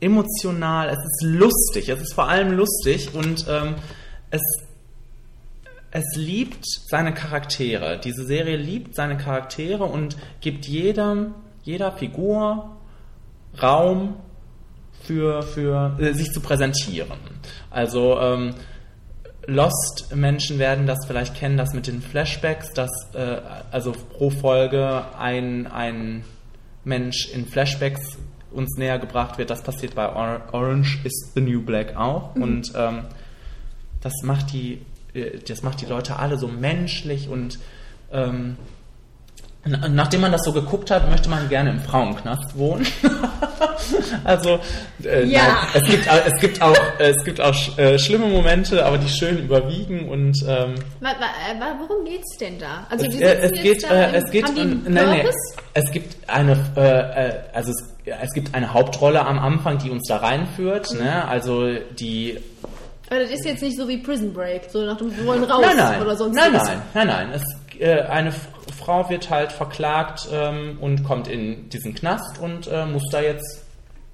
[0.00, 3.74] emotional, es ist lustig, es ist vor allem lustig und ähm,
[4.30, 4.40] es,
[5.90, 8.00] es liebt seine Charaktere.
[8.02, 12.76] Diese Serie liebt seine Charaktere und gibt jedem, jeder Figur
[13.62, 14.16] Raum
[15.02, 17.18] für, für äh, sich zu präsentieren.
[17.70, 18.54] Also ähm,
[19.46, 25.66] Lost-Menschen werden das vielleicht kennen, das mit den Flashbacks, dass äh, also pro Folge ein,
[25.66, 26.24] ein
[26.84, 28.18] Mensch in Flashbacks
[28.52, 29.50] uns näher gebracht wird.
[29.50, 32.34] Das passiert bei Or Orange is the New Black auch.
[32.36, 33.04] Und ähm,
[34.00, 34.80] das macht die,
[35.14, 37.58] äh, das macht die Leute alle so menschlich und
[38.12, 38.56] ähm,
[39.64, 42.84] Nachdem man das so geguckt hat, möchte man gerne im Frauenknast wohnen.
[44.24, 44.58] also
[45.04, 45.42] äh, Ja.
[45.42, 49.08] nein, es gibt es gibt auch äh, es gibt auch äh, schlimme Momente, aber die
[49.08, 52.88] schön überwiegen und ähm, äh, worum geht's denn da?
[52.90, 55.26] Also es, äh, es geht da äh, es geht ähm, nein, nein,
[55.74, 60.08] es gibt eine äh, äh, also es, es gibt eine Hauptrolle am Anfang, die uns
[60.08, 61.24] da reinführt, ne?
[61.28, 62.36] Also die
[63.08, 65.62] Aber das ist jetzt nicht so wie Prison Break, so nach dem wir wollen raus
[65.64, 66.02] Nein, nein.
[66.02, 66.66] oder sonst nein, was.
[66.66, 67.28] nein, nein, nein.
[67.32, 67.42] Es,
[67.80, 68.32] äh, eine
[68.84, 73.64] Frau wird halt verklagt ähm, und kommt in diesen Knast und äh, muss da jetzt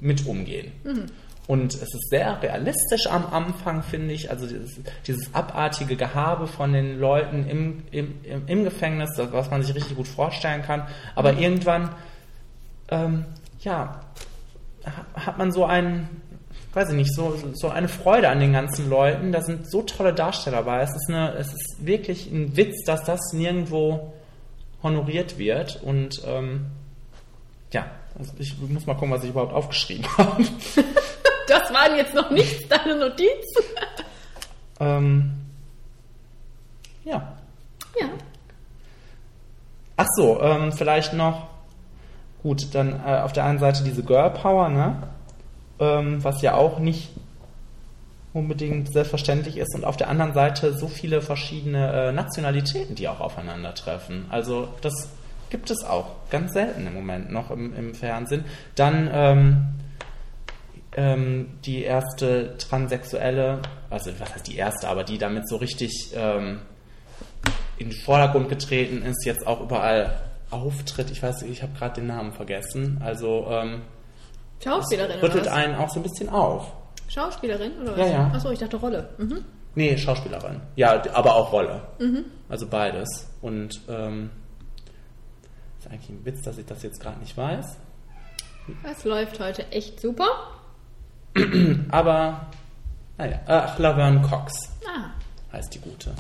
[0.00, 0.72] mit umgehen.
[0.84, 1.06] Mhm.
[1.46, 4.30] Und es ist sehr realistisch am Anfang, finde ich.
[4.30, 8.14] Also dieses, dieses abartige Gehabe von den Leuten im, im,
[8.46, 10.86] im, Gefängnis, was man sich richtig gut vorstellen kann.
[11.14, 11.38] Aber Mhm.
[11.38, 11.88] irgendwann,
[12.90, 13.24] ähm,
[13.60, 14.00] ja,
[14.84, 16.08] ha- hat man so einen,
[16.74, 19.32] weiß ich nicht, so, so eine Freude an den ganzen Leuten.
[19.32, 20.82] Da sind so tolle Darsteller bei.
[20.82, 24.12] Es ist, eine, es ist wirklich ein Witz, dass das nirgendwo
[24.82, 25.82] honoriert wird.
[25.82, 26.66] Und ähm,
[27.72, 27.86] ja,
[28.18, 30.44] also ich muss mal gucken, was ich überhaupt aufgeschrieben habe.
[31.46, 33.64] Das waren jetzt noch nicht deine Notizen.
[34.80, 35.32] ähm,
[37.04, 37.36] ja.
[37.98, 38.08] Ja.
[39.96, 41.48] Ach so, ähm, vielleicht noch,
[42.42, 45.08] gut, dann äh, auf der einen Seite diese Girl Power, ne?
[45.80, 47.10] Ähm, was ja auch nicht
[48.32, 53.20] unbedingt selbstverständlich ist und auf der anderen Seite so viele verschiedene äh, Nationalitäten, die auch
[53.20, 54.26] aufeinandertreffen.
[54.30, 55.08] Also das
[55.50, 58.44] gibt es auch ganz selten im Moment noch im, im Fernsehen.
[58.74, 59.66] Dann ähm,
[60.96, 66.60] ähm, die erste transsexuelle, also was heißt die erste, aber die damit so richtig ähm,
[67.78, 71.10] in den Vordergrund getreten ist, jetzt auch überall auftritt.
[71.10, 73.00] Ich weiß, ich habe gerade den Namen vergessen.
[73.02, 73.82] Also ähm,
[74.62, 76.72] Schauspielerin rüttelt einen auch so ein bisschen auf.
[77.08, 78.10] Schauspielerin oder Ja, was?
[78.12, 78.30] ja.
[78.34, 79.08] Achso, ich dachte Rolle.
[79.18, 79.44] Mhm.
[79.74, 80.60] Nee, Schauspielerin.
[80.76, 81.82] Ja, aber auch Rolle.
[82.48, 83.28] Also beides.
[83.42, 84.30] Und ähm,
[85.78, 87.76] ist eigentlich ein Witz, dass ich das jetzt gerade nicht weiß.
[88.82, 90.26] Das läuft heute echt super.
[91.90, 92.46] Aber,
[93.16, 94.52] naja, ach, Laverne Cox
[94.86, 95.10] Ah.
[95.52, 96.12] heißt die gute.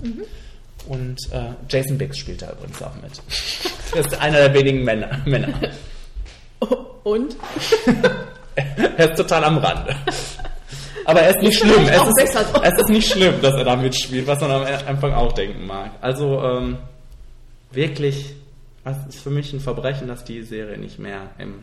[0.86, 3.12] Und äh, Jason Biggs spielt da übrigens auch mit.
[3.94, 5.18] Das ist einer der wenigen Männer.
[5.24, 5.48] Männer.
[7.04, 7.36] Und?
[8.96, 9.94] Er ist total am Rande.
[11.08, 11.88] Aber er ist nicht schlimm.
[11.88, 15.32] Es ist, es ist nicht schlimm, dass er da mitspielt, was man am Anfang auch
[15.32, 15.92] denken mag.
[16.02, 16.76] Also ähm,
[17.70, 18.34] wirklich,
[18.84, 21.62] es ist für mich ein Verbrechen, dass die Serie nicht mehr im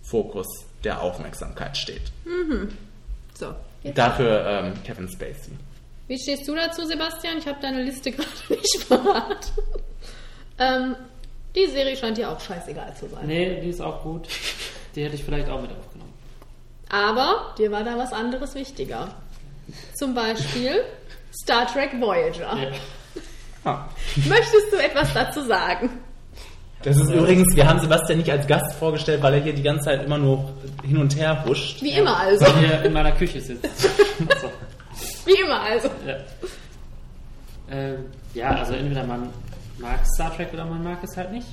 [0.00, 0.46] Fokus
[0.84, 2.02] der Aufmerksamkeit steht.
[3.34, 3.52] So.
[3.82, 3.98] Jetzt.
[3.98, 5.50] Dafür ähm, Kevin Spacey.
[6.06, 7.38] Wie stehst du dazu, Sebastian?
[7.38, 9.52] Ich habe deine Liste gerade nicht parat.
[10.60, 10.94] ähm,
[11.56, 13.26] die Serie scheint dir auch scheißegal zu sein.
[13.26, 14.28] Nee, die ist auch gut.
[14.94, 16.13] Die hätte ich vielleicht auch mit aufgenommen.
[16.94, 19.08] Aber dir war da was anderes wichtiger.
[19.94, 20.84] Zum Beispiel
[21.42, 22.56] Star Trek Voyager.
[22.56, 22.70] Ja.
[23.64, 23.88] Ah.
[24.28, 25.90] Möchtest du etwas dazu sagen?
[26.82, 29.86] Das ist übrigens, wir haben Sebastian nicht als Gast vorgestellt, weil er hier die ganze
[29.86, 30.52] Zeit immer nur
[30.84, 31.82] hin und her huscht.
[31.82, 32.44] Wie immer also.
[32.44, 33.80] Weil ihr in meiner Küche sitzt.
[33.80, 34.52] so.
[35.26, 35.88] Wie immer also.
[36.06, 36.16] ja.
[37.72, 38.04] Ähm,
[38.34, 39.30] ja, also entweder man
[39.78, 41.48] mag Star Trek oder man mag es halt nicht.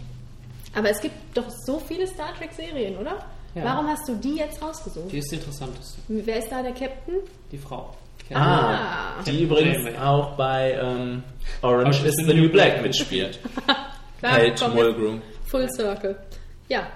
[0.76, 3.26] Aber es gibt doch so viele Star Trek Serien, oder?
[3.56, 3.66] Ja.
[3.66, 5.12] Warum hast du die jetzt rausgesucht?
[5.12, 6.00] Die ist die interessanteste.
[6.08, 7.16] Wer ist da der Captain?
[7.52, 7.94] Die Frau.
[8.34, 9.24] Ah, Ah.
[9.26, 11.22] die übrigens auch bei ähm,
[11.62, 13.40] Orange is the New Black mitspielt.
[14.20, 15.18] Klar, Kate Mulgrew.
[15.48, 16.16] Full Circle.
[16.70, 16.88] Ja.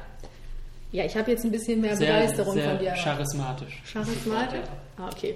[0.93, 2.91] Ja, ich habe jetzt ein bisschen mehr Sehr, Begeisterung sehr von dir.
[2.93, 3.83] charismatisch.
[3.91, 4.59] Charismatisch?
[4.97, 5.03] Ja.
[5.03, 5.35] Ah, okay.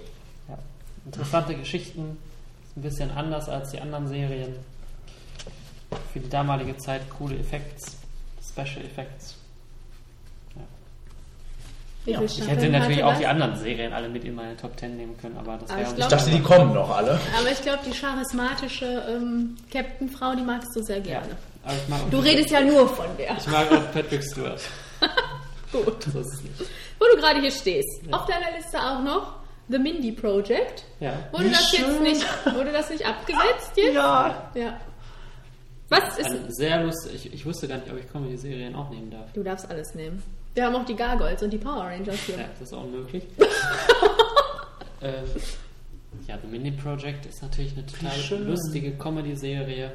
[1.06, 2.18] Interessante Geschichten.
[2.78, 4.56] Ein bisschen anders als die anderen Serien.
[6.14, 7.98] Für die damalige Zeit coole Effects.
[8.48, 9.36] Special Effects.
[12.12, 13.20] Ja, ich hätte natürlich hatte auch das?
[13.20, 15.96] die anderen Serien alle mit in meine Top 10 nehmen können, aber das wäre ich
[15.96, 17.20] glaub- Ich dachte, die kommen noch alle.
[17.38, 21.36] Aber ich glaube, die charismatische ähm, Captain-Frau, die magst du sehr Ja, gerne.
[21.64, 23.38] aber ich mag auch Du redest ja nur von der.
[23.38, 24.62] Ich mag auch Patrick Stewart.
[25.72, 26.04] Gut.
[26.12, 26.60] So ist es nicht.
[27.00, 28.02] Wo du gerade hier stehst.
[28.12, 29.34] Auf deiner Liste auch noch
[29.70, 30.84] The Mindy Project.
[31.00, 31.14] Ja.
[31.32, 33.94] Wurde das jetzt nicht, wurde das nicht abgesetzt jetzt?
[33.94, 34.52] Ja.
[34.56, 34.80] Ja.
[35.90, 36.26] Was ist.
[36.28, 37.14] Eine sehr lustig.
[37.28, 39.32] Ich, ich wusste gar nicht, ob ich Comedy-Serien auch nehmen darf.
[39.34, 40.22] Du darfst alles nehmen.
[40.56, 42.38] Wir haben auch die Gargoyles und die Power Rangers hier.
[42.38, 43.24] Ja, das ist auch möglich.
[45.02, 45.14] ähm,
[46.28, 48.48] ja, The Mini Project ist natürlich eine total schön.
[48.48, 49.92] lustige Comedy-Serie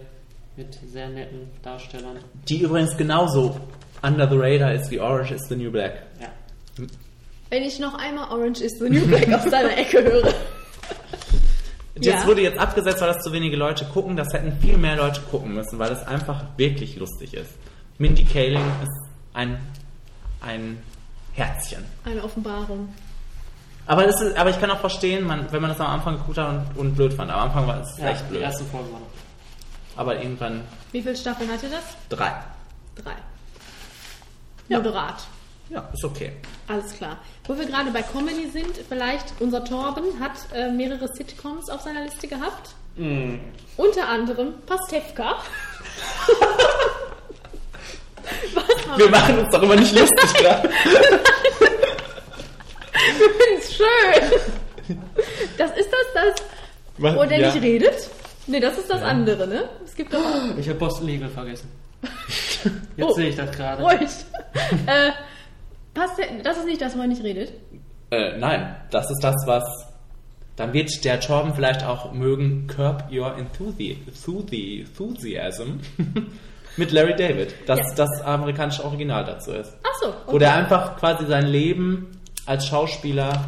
[0.57, 2.19] mit sehr netten Darstellern.
[2.49, 3.59] Die übrigens genauso
[4.03, 6.03] under the radar ist wie Orange is the New Black.
[6.21, 6.29] Ja.
[7.51, 10.33] Wenn ich noch einmal Orange is the New Black aus deiner Ecke höre.
[11.97, 12.27] Das Ja.
[12.27, 14.17] wurde jetzt abgesetzt, weil das zu wenige Leute gucken.
[14.17, 17.51] Das hätten viel mehr Leute gucken müssen, weil es einfach wirklich lustig ist.
[17.99, 19.59] Mindy Kaling ist ein,
[20.45, 20.83] ein
[21.33, 21.85] Herzchen.
[22.05, 22.93] Eine Offenbarung.
[23.87, 26.39] Aber, es ist, aber ich kann auch verstehen, man, wenn man das am Anfang geguckt
[26.39, 27.31] hat und, und blöd fand.
[27.31, 28.43] Am Anfang war es ja echt die blöd.
[28.43, 29.07] erste Folge war noch.
[29.97, 31.83] Aber irgendwann Wie viele Staffeln hatte das?
[32.09, 32.33] drei.
[32.97, 33.15] Drei.
[34.69, 34.79] Ja.
[34.79, 35.25] Moderat.
[35.71, 36.33] Ja, ist okay.
[36.69, 37.19] Alles klar.
[37.47, 42.05] Wo wir gerade bei Comedy sind, vielleicht unser Torben hat äh, mehrere Sitcoms auf seiner
[42.05, 42.75] Liste gehabt.
[43.77, 45.35] Unter anderem Pastewka.
[48.97, 50.69] Wir machen uns darüber nicht lustig gerade.
[53.59, 54.99] ist schön.
[55.59, 56.35] Das ist das,
[56.97, 57.53] das, wo der ja.
[57.53, 58.11] nicht redet?
[58.47, 59.69] Nee, das ist das andere, ne?
[59.85, 60.59] Es gibt doch auch.
[60.59, 61.71] Ich habe Boston Legal vergessen.
[62.97, 63.13] Jetzt Oh.
[63.15, 63.83] sehe ich das gerade.
[63.83, 64.01] Ruhig.
[64.87, 65.13] äh,
[65.95, 67.53] Paste das ist nicht das, wo er nicht redet.
[68.11, 69.65] Äh, nein, das ist das, was.
[70.57, 75.81] Dann wird der Torben vielleicht auch mögen Curb Your Enthusi Enthusi Enthusiasm
[76.77, 77.55] mit Larry David.
[77.67, 77.95] Das Ja.
[77.97, 79.73] das amerikanische Original dazu ist.
[79.83, 80.15] Ach so.
[80.33, 83.45] Wo der einfach quasi sein Leben als Schauspieler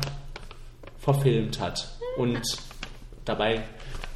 [0.98, 2.40] verfilmt hat und
[3.24, 3.62] dabei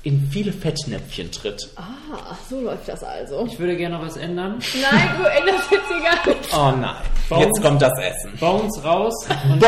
[0.03, 1.69] in viele Fettnäpfchen tritt.
[1.77, 3.45] Ah, so läuft das also.
[3.47, 4.59] Ich würde gerne noch was ändern.
[4.81, 6.55] Nein, du änderst jetzt hier gar nichts.
[6.55, 6.95] Oh nein,
[7.29, 7.45] Warum?
[7.45, 8.33] jetzt kommt das Essen.
[8.41, 9.15] Bones raus,
[9.53, 9.63] und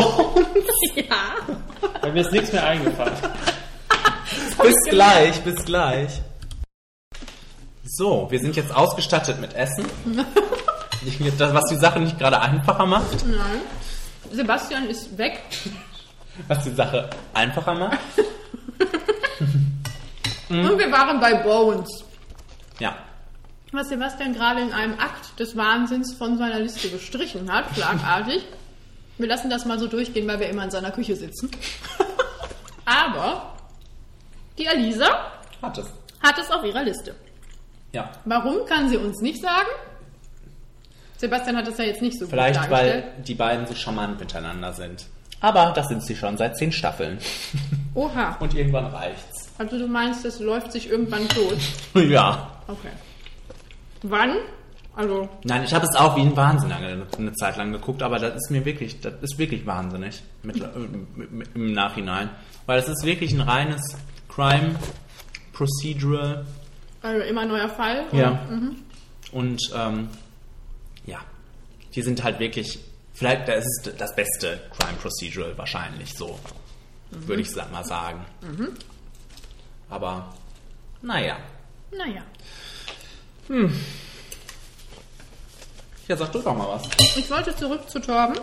[0.97, 1.35] Ja.
[2.01, 3.13] weil mir ist nichts mehr eingefallen.
[4.63, 6.23] Bis gleich, bis gleich.
[7.95, 9.87] So, wir sind jetzt ausgestattet mit Essen.
[11.05, 13.27] Ich- Das, was die Sache nicht gerade einfacher macht.
[13.27, 13.61] Nein.
[14.31, 15.43] Sebastian ist weg.
[16.47, 17.99] Was die Sache einfacher macht.
[20.49, 22.05] Und wir waren bei Bones.
[22.79, 22.95] Ja.
[23.73, 28.45] Was Sebastian gerade in einem Akt des Wahnsinns von seiner Liste gestrichen hat, schlagartig.
[29.19, 31.51] Wir lassen das mal so durchgehen, weil wir immer in seiner Küche sitzen.
[32.85, 33.55] Aber
[34.57, 35.87] die Alisa Hat es.
[36.23, 37.17] hat es auf ihrer Liste.
[37.93, 38.11] Ja.
[38.25, 39.69] Warum kann sie uns nicht sagen?
[41.19, 43.05] Sebastian hat es ja jetzt nicht so Vielleicht, gut dargestellt.
[43.17, 45.07] weil die beiden so charmant miteinander sind.
[45.41, 47.19] Aber das sind sie schon seit zehn Staffeln.
[47.95, 48.37] Oha.
[48.41, 49.51] Und irgendwann reicht's.
[49.59, 51.59] Also du meinst, es läuft sich irgendwann tot.
[52.09, 52.49] Ja.
[52.67, 52.89] Okay.
[54.03, 54.37] Wann?
[54.95, 58.19] Also, Nein, ich habe es auch wie ein Wahnsinn eine, eine Zeit lang geguckt, aber
[58.19, 60.67] das ist mir wirklich, das ist wirklich wahnsinnig mit, äh,
[61.31, 62.29] mit, im Nachhinein.
[62.67, 63.81] Weil es ist wirklich ein reines
[64.29, 64.75] Crime
[65.53, 66.45] Procedural.
[67.03, 68.05] Also immer neuer Fall.
[68.11, 68.41] Und- Ja.
[69.33, 70.09] Und ähm,
[71.07, 71.19] ja,
[71.95, 72.79] die sind halt wirklich,
[73.15, 76.39] vielleicht das ist das beste Crime Procedural wahrscheinlich so,
[77.11, 78.25] würde ich mal sagen.
[79.89, 80.33] Aber
[81.03, 81.37] naja.
[81.97, 82.23] Naja.
[86.09, 86.83] Ja, sag du doch mal was.
[87.17, 88.39] Ich wollte zurück zu Torben.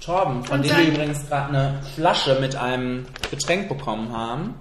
[0.00, 4.54] Torben, von Und dem wir übrigens gerade eine Flasche mit einem Getränk bekommen haben.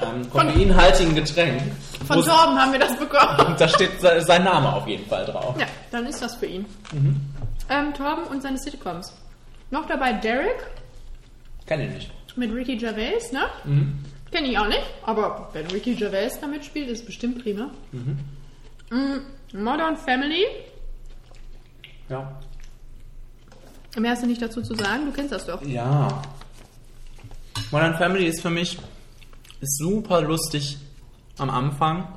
[0.00, 1.60] Einem koffeinhaltigen Getränk.
[2.06, 3.54] Von Torben haben wir das bekommen.
[3.58, 5.54] Da steht se- sein Name auf jeden Fall drauf.
[5.60, 6.64] Ja, dann ist das für ihn.
[6.92, 7.20] Mhm.
[7.68, 9.12] Ähm, Torben und seine Sitcoms.
[9.70, 10.66] Noch dabei Derek
[11.66, 12.10] Kenn ich nicht.
[12.36, 13.40] mit Ricky Gervais, ne?
[13.64, 13.98] Mhm.
[14.32, 17.70] Kenne ich auch nicht, aber wenn Ricky Gervais da mitspielt, ist bestimmt prima.
[17.92, 18.18] Mhm.
[18.90, 20.44] Mm, Modern Family.
[22.08, 22.40] Ja.
[23.98, 25.62] Mehr hast du nicht dazu zu sagen, du kennst das doch.
[25.62, 26.22] Ja.
[27.70, 28.78] Modern Family ist für mich
[29.60, 30.78] ist super lustig
[31.38, 32.08] am Anfang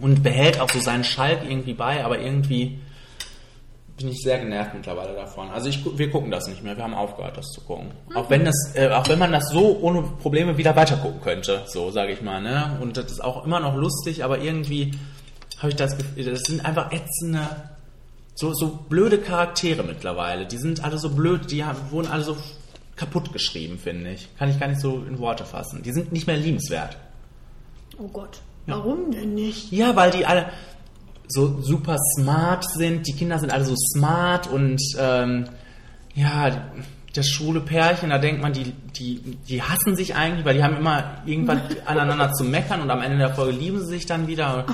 [0.00, 2.80] und behält auch so seinen Schalk irgendwie bei, aber irgendwie
[3.96, 5.50] bin ich sehr genervt mittlerweile davon.
[5.50, 7.90] Also ich, wir gucken das nicht mehr, wir haben aufgehört, das zu gucken.
[8.14, 11.62] Auch wenn das, äh, auch wenn man das so ohne Probleme wieder weiter gucken könnte,
[11.66, 12.78] so sage ich mal, ne?
[12.80, 14.92] Und das ist auch immer noch lustig, aber irgendwie
[15.58, 17.46] habe ich das Gefühl, das sind einfach ätzende
[18.34, 20.46] so, so blöde Charaktere mittlerweile.
[20.46, 22.36] Die sind alle so blöd, die haben, wurden alle so
[22.96, 24.28] kaputt geschrieben, finde ich.
[24.38, 25.82] Kann ich gar nicht so in Worte fassen.
[25.82, 26.96] Die sind nicht mehr liebenswert.
[27.98, 29.72] Oh Gott, warum denn nicht?
[29.72, 30.50] Ja, weil die alle
[31.28, 33.06] so super smart sind.
[33.06, 35.48] Die Kinder sind alle so smart und ähm,
[36.14, 36.70] ja,
[37.14, 40.76] das schwule Pärchen, da denkt man, die, die, die hassen sich eigentlich, weil die haben
[40.76, 44.66] immer irgendwas aneinander zu meckern und am Ende der Folge lieben sie sich dann wieder.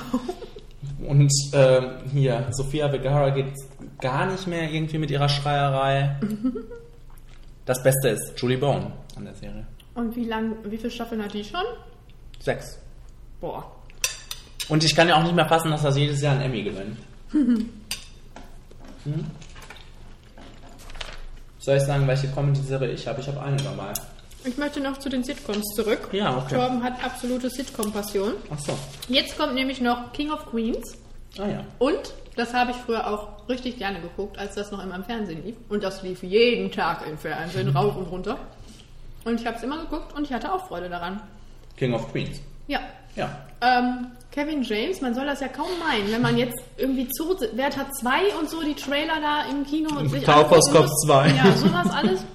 [1.05, 3.53] Und äh, hier, Sophia Vergara geht
[3.99, 6.17] gar nicht mehr irgendwie mit ihrer Schreierei.
[7.69, 9.63] Das Beste ist Julie Bone an der Serie.
[9.93, 11.61] Und wie lang, wie viele Staffeln hat die schon?
[12.39, 12.79] Sechs.
[13.39, 13.63] Boah.
[14.69, 16.97] Und ich kann ja auch nicht mehr fassen, dass das jedes Jahr ein Emmy gewinnt.
[17.29, 17.69] hm?
[21.59, 23.21] Soll ich sagen, welche Comedy-Serie ich habe?
[23.21, 23.93] Ich habe eine dabei.
[24.45, 26.09] Ich möchte noch zu den Sitcoms zurück.
[26.11, 26.55] Ja, okay.
[26.55, 28.33] Torben hat absolute Sitcom-Passion.
[28.51, 28.75] Ach so.
[29.09, 30.97] Jetzt kommt nämlich noch King of Queens.
[31.37, 31.63] Ah ja.
[31.77, 35.43] Und das habe ich früher auch richtig gerne geguckt, als das noch immer im Fernsehen
[35.43, 35.55] lief.
[35.67, 38.37] Und das lief jeden Tag im Fernsehen, rauf und runter.
[39.25, 41.21] Und ich habe es immer geguckt und ich hatte auch Freude daran.
[41.77, 42.41] King of Queens.
[42.67, 42.79] Ja.
[43.15, 43.29] Ja.
[43.61, 47.91] Ähm, Kevin James, man soll das ja kaum meinen, wenn man jetzt irgendwie zu Wärter
[47.91, 51.05] 2 und so die Trailer da im Kino sich Kaufhaus angucken Kopf muss.
[51.07, 51.27] 2.
[51.31, 52.25] Ja, sowas alles.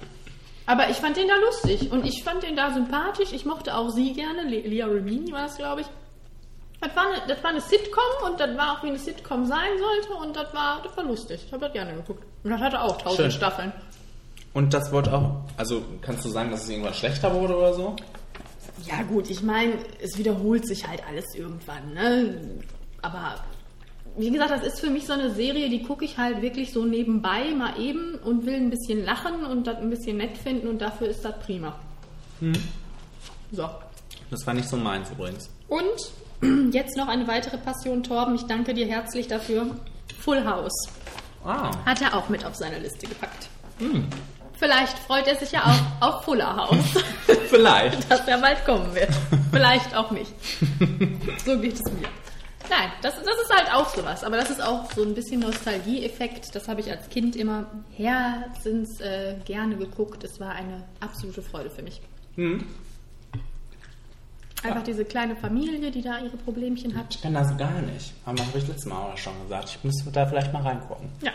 [0.67, 3.33] Aber ich fand den da lustig und ich fand den da sympathisch.
[3.33, 4.43] Ich mochte auch sie gerne.
[4.43, 5.87] Le Lia Remini war es, glaube ich.
[6.81, 9.69] Das war, eine, das war eine Sitcom und das war auch wie eine Sitcom sein
[9.79, 11.41] sollte und das war, das war lustig.
[11.45, 12.23] Ich habe das gerne geguckt.
[12.43, 13.31] Und das hatte auch tausend Schön.
[13.31, 13.71] Staffeln.
[14.53, 17.95] Und das wurde auch, also kannst du sagen, dass es irgendwann schlechter wurde oder so?
[18.85, 22.61] Ja gut, ich meine, es wiederholt sich halt alles irgendwann, ne?
[23.01, 23.35] Aber
[24.17, 26.85] wie gesagt, das ist für mich so eine Serie, die gucke ich halt wirklich so
[26.85, 30.79] nebenbei mal eben und will ein bisschen lachen und das ein bisschen nett finden und
[30.79, 31.77] dafür ist das prima.
[33.51, 33.69] So.
[34.31, 35.49] Das war nicht so meins übrigens.
[35.67, 36.11] Und
[36.71, 38.35] jetzt noch eine weitere Passion, Torben.
[38.35, 39.67] Ich danke dir herzlich dafür.
[40.19, 40.89] Full House
[41.45, 43.49] Ah, hat er auch mit auf seine Liste gepackt.
[44.57, 47.03] Vielleicht freut er sich ja auch auf Fuller House,
[47.49, 48.09] vielleicht.
[48.11, 49.11] dass er bald kommen wird.
[49.51, 50.33] Vielleicht auch nicht.
[51.45, 52.07] So geht es mir.
[52.67, 54.23] Nein, das, das ist halt auch sowas.
[54.23, 56.55] Aber das ist auch so ein bisschen Nostalgie-Effekt.
[56.55, 60.23] Das habe ich als Kind immer herzens äh, gerne geguckt.
[60.23, 62.01] Es war eine absolute Freude für mich.
[64.67, 67.05] Einfach diese kleine Familie, die da ihre Problemchen hat.
[67.15, 68.13] Ich kenne das gar nicht.
[68.25, 69.69] Aber das habe ich letztes Mal auch schon gesagt.
[69.69, 71.07] Ich müsste da vielleicht mal reingucken.
[71.21, 71.31] Ja.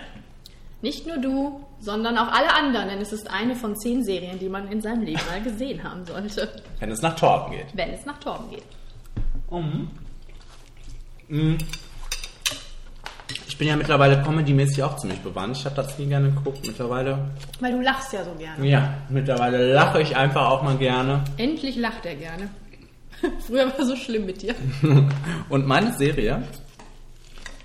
[0.83, 4.49] Nicht nur du, sondern auch alle anderen, denn es ist eine von zehn Serien, die
[4.49, 7.67] man in seinem Leben mal gesehen haben sollte, Wenn es nach Torben geht.
[7.75, 8.65] wenn es nach Torben geht.
[13.47, 15.59] Ich bin ja mittlerweile comedy-mäßig auch ziemlich bewandt.
[15.59, 16.67] Ich habe das nie gerne geguckt.
[16.67, 18.67] Mittlerweile, Weil du lachst ja so gerne.
[18.67, 21.23] ja, mittlerweile lache ich einfach auch mal gerne.
[21.37, 22.49] Endlich lacht er gerne.
[23.47, 24.55] Früher war so schlimm mit dir.
[25.49, 26.43] Und meine Serie,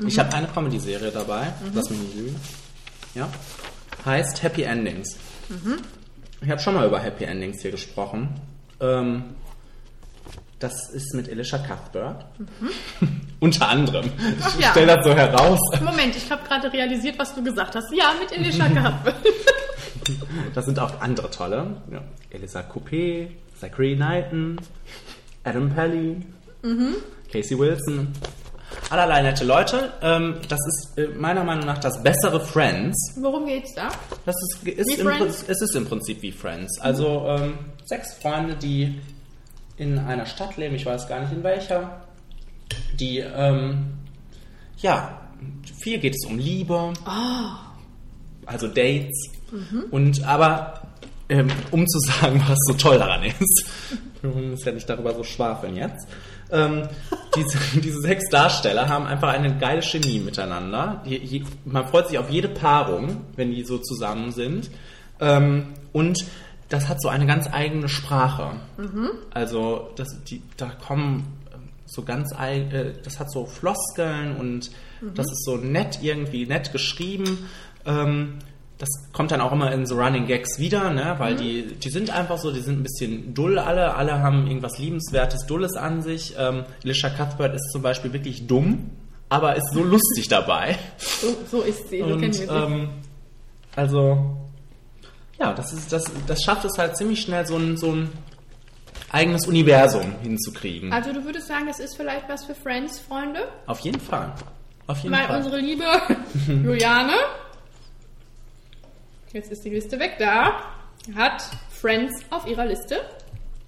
[0.06, 2.36] ich habe eine Comedy-Serie dabei, lass mich nicht lügen,
[3.14, 3.30] ja,
[4.06, 5.18] heißt Happy Endings.
[6.42, 8.30] Ich habe schon mal über Happy Endings hier gesprochen.
[8.80, 9.36] Ähm,
[10.60, 12.26] das ist mit Elisha Cuthbert.
[13.40, 14.10] Unter anderem.
[14.42, 14.72] Ach ich ja.
[14.72, 15.60] stelle das so heraus.
[15.82, 17.94] Moment, ich habe gerade realisiert, was du gesagt hast.
[17.94, 19.16] Ja, mit Elisha Cuthbert.
[20.54, 21.78] Das sind auch andere tolle.
[21.92, 22.02] Ja.
[22.30, 23.28] Elisa Coupé,
[23.60, 24.58] Zachary Knighton,
[25.46, 26.18] Adam Pelly,
[27.32, 28.10] Casey Wilson.
[28.90, 29.94] Allerlei nette Leute.
[30.02, 33.14] Ähm, das ist äh, meiner Meinung nach das bessere Friends.
[33.20, 33.90] Worum geht's da?
[34.26, 35.08] Das ist, ist im?
[35.08, 36.80] Prinzip- es ist im Prinzip wie Friends.
[36.82, 37.54] Also ähm,
[37.86, 39.00] sechs Freunde, die
[39.78, 42.02] in einer Stadt leben, ich weiß gar nicht in welcher,
[43.00, 43.94] die, ähm,
[44.78, 45.22] ja,
[45.80, 46.94] viel geht es um Liebe,
[48.46, 49.30] also Dates.
[49.92, 50.82] Und aber,
[51.30, 53.66] ähm, um zu sagen, was so toll daran ist,
[54.34, 56.08] wir müssen ja nicht darüber so schwafeln jetzt.
[56.52, 56.88] Ähm,
[57.36, 61.02] diese, diese sechs Darsteller haben einfach eine geile Chemie miteinander.
[61.06, 64.70] Je, je, man freut sich auf jede Paarung, wenn die so zusammen sind.
[65.20, 66.26] Ähm, und
[66.70, 68.54] das hat so eine ganz eigene Sprache.
[69.32, 71.38] Also das, die, da kommen
[71.86, 74.72] so ganz, äh, das hat so Floskeln und
[75.14, 77.50] das ist so nett irgendwie, nett geschrieben.
[77.86, 78.40] Ähm,
[78.86, 81.16] das kommt dann auch immer in so Running Gags wieder, ne?
[81.18, 84.78] weil die, die sind einfach so, die sind ein bisschen dull alle, alle haben irgendwas
[84.78, 86.36] Liebenswertes, Dulles an sich.
[86.38, 88.92] Ähm, Lisha Cuthbert ist zum Beispiel wirklich dumm,
[89.30, 90.78] aber ist so lustig dabei.
[90.98, 92.44] So, so ist sie, so kennen wir Und sie.
[92.44, 92.90] ähm,
[93.76, 94.38] also,
[95.40, 98.10] ja, das, ist, das, das schafft es halt ziemlich schnell, so ein, so ein
[99.12, 100.92] eigenes Universum hinzukriegen.
[100.94, 103.48] also du würdest sagen, das ist vielleicht was für Friends, Freunde?
[103.66, 104.32] Auf jeden Fall.
[104.88, 105.38] Auf jeden Weil Fall.
[105.38, 105.84] unsere liebe
[106.48, 107.14] Juliane,
[109.36, 110.54] jetzt ist die Liste weg da,
[111.16, 112.98] hat Friends auf ihrer Liste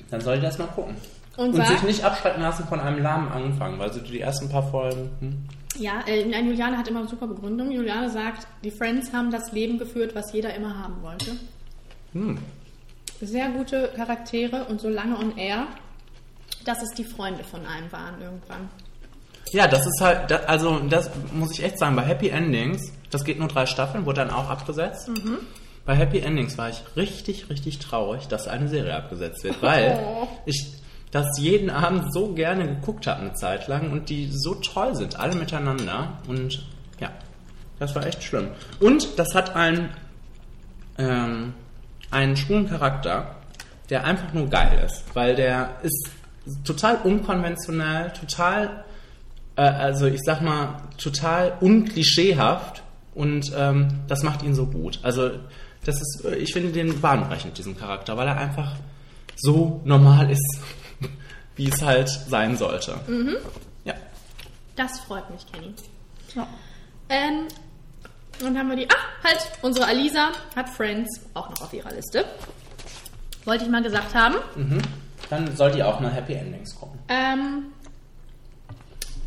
[0.09, 0.95] Dann soll ich das mal gucken.
[1.38, 4.68] und, Und sich nicht abschrecken lassen von einem lahmen Anfang, weil so die ersten paar
[4.72, 5.09] Folgen.
[5.20, 5.45] Hm?
[5.80, 7.70] ja, äh, nein, Juliane hat immer eine super Begründung.
[7.70, 11.34] Juliane sagt, die Friends haben das Leben geführt, was jeder immer haben wollte.
[12.13, 12.39] Hm.
[13.22, 15.68] Sehr gute Charaktere und so lange on air,
[16.65, 18.70] dass es die Freunde von einem waren irgendwann.
[19.51, 23.24] Ja, das ist halt, da- also das muss ich echt sagen, bei Happy Endings, das
[23.24, 25.10] geht nur drei Staffeln, wurde dann auch abgesetzt.
[25.86, 30.28] Bei Happy Endings war ich richtig, richtig traurig, dass eine Serie abgesetzt wird, weil Oh.
[30.45, 30.74] ich
[31.12, 35.18] das jeden Abend so gerne geguckt habe eine Zeit lang und die so toll sind,
[35.18, 36.66] alle miteinander und
[36.99, 37.10] ja,
[37.80, 38.49] das war echt schlimm.
[38.82, 39.89] Und das hat einen,
[40.97, 41.53] ähm,
[42.12, 43.36] einen schwulen Charakter,
[43.89, 46.10] der einfach nur geil ist, weil der ist
[46.66, 48.84] total unkonventionell, total
[49.55, 52.84] äh, also ich sag mal, total unklischeehaft
[53.18, 54.99] und ähm, das macht ihn so gut.
[55.01, 55.32] Also
[55.84, 58.76] das ist, ich finde den bahnbrechend, diesen Charakter, weil er einfach
[59.36, 60.59] so normal ist,
[61.55, 62.99] wie es halt sein sollte.
[63.86, 63.95] Ja.
[64.76, 65.74] Das freut mich, Kenny.
[67.09, 67.47] Ähm,
[68.39, 68.88] dann haben wir die.
[68.91, 72.24] Ach, halt, unsere Alisa hat Friends auch noch auf ihrer Liste.
[73.45, 74.36] Wollte ich mal gesagt haben.
[75.30, 76.99] Dann soll die auch mal Happy Endings gucken.
[77.07, 77.68] Ähm,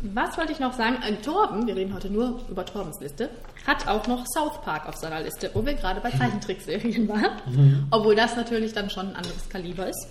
[0.01, 0.97] was wollte ich noch sagen?
[1.03, 3.29] Äh, Torben, wir reden heute nur über Torbens Liste,
[3.67, 7.87] hat auch noch South Park auf seiner Liste, wo wir gerade bei Zeichentrickserien waren.
[7.91, 10.07] Obwohl das natürlich dann schon ein anderes Kaliber ist.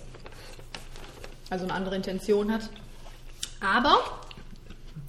[1.49, 2.61] Also eine andere Intention hat.
[3.59, 3.97] Aber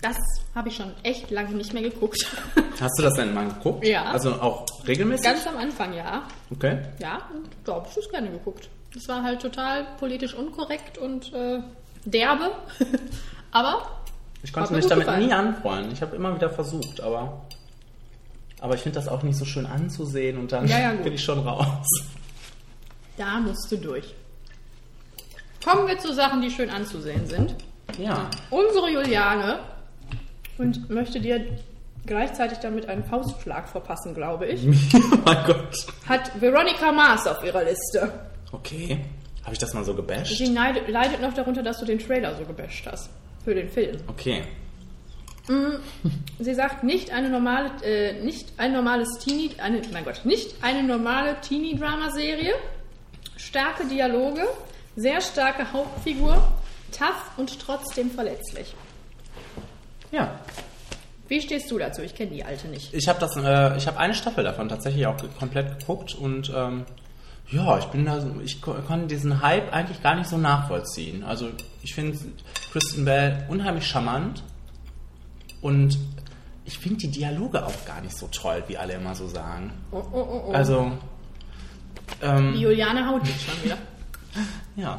[0.00, 0.16] Das
[0.54, 2.26] habe ich schon echt lange nicht mehr geguckt.
[2.80, 3.86] Hast du das denn mal geguckt?
[3.86, 4.04] Ja.
[4.06, 5.24] Also auch regelmäßig?
[5.24, 6.24] Ganz am Anfang, ja.
[6.50, 6.78] okay.
[6.98, 7.18] Ja,
[7.64, 8.68] da habe ich das gerne geguckt.
[8.92, 11.60] Das war halt total politisch unkorrekt und äh,
[12.04, 12.50] derbe.
[13.52, 13.86] Aber
[14.42, 15.26] Ich konnte mich damit gefallen.
[15.26, 15.92] nie anfreunden.
[15.92, 17.42] Ich habe immer wieder versucht, aber.
[18.62, 21.22] Aber ich finde das auch nicht so schön anzusehen und dann Ja, ja, bin ich
[21.24, 21.84] schon raus.
[23.16, 24.14] da musst du durch.
[25.64, 27.56] Kommen wir zu Sachen, die schön anzusehen sind.
[27.98, 28.30] Ja.
[28.50, 29.58] Unsere Juliane
[30.58, 31.44] und möchte dir
[32.06, 35.76] gleichzeitig damit einen Faustschlag verpassen, glaube ich, oh mein Gott.
[36.08, 38.12] hat Veronica Mars auf ihrer Liste.
[38.52, 39.00] Okay.
[39.42, 40.36] Habe ich das mal so gebasht?
[40.38, 43.10] Sie neidet, leidet noch darunter, dass du den Trailer so gebasht hast
[43.44, 43.96] für den Film.
[44.06, 44.42] Okay.
[46.38, 50.82] Sie sagt nicht eine normale, äh, nicht ein normales Teenie, eine, mein Gott, nicht eine
[50.84, 52.54] normale Teenie-Drama-Serie,
[53.36, 54.42] starke Dialoge,
[54.94, 56.34] sehr starke Hauptfigur,
[56.96, 58.74] tough und trotzdem verletzlich.
[60.12, 60.38] Ja.
[61.28, 62.02] Wie stehst du dazu?
[62.02, 62.92] Ich kenne die alte nicht.
[62.92, 66.84] Ich habe das, äh, ich habe eine Staffel davon tatsächlich auch komplett geguckt und ähm,
[67.50, 71.24] ja, ich bin da, so- ich ko- konnte diesen Hype eigentlich gar nicht so nachvollziehen.
[71.24, 71.48] Also
[71.82, 72.18] ich finde
[72.70, 74.42] Kristen Bell unheimlich charmant
[75.62, 75.98] und
[76.64, 79.72] ich finde die Dialoge auch gar nicht so toll, wie alle immer so sagen.
[79.90, 80.52] Oh, oh, oh, oh.
[80.52, 80.92] Also
[82.20, 83.78] ähm, die Juliane haut dich schon wieder.
[84.76, 84.96] ja.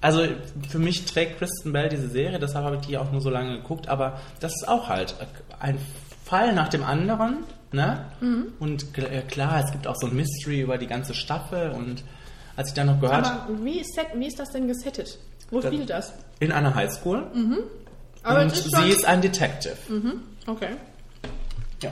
[0.00, 0.22] Also
[0.68, 3.56] für mich trägt Kristen Bell diese Serie, deshalb habe ich die auch nur so lange
[3.56, 5.14] geguckt, aber das ist auch halt
[5.60, 5.78] ein
[6.24, 7.38] Fall nach dem anderen,
[7.72, 8.04] ne?
[8.60, 12.02] Und kl- äh, klar, es gibt auch so ein Mystery über die ganze Staffel und
[12.56, 13.98] als ich dann noch gehört, Aber wie ist,
[14.38, 15.18] das denn gesettet?
[15.50, 16.12] Wo spielt das?
[16.38, 17.26] in einer Highschool
[18.24, 19.76] Aber und ist sie ist ein Detective.
[20.46, 20.70] Okay.
[21.82, 21.90] Ja.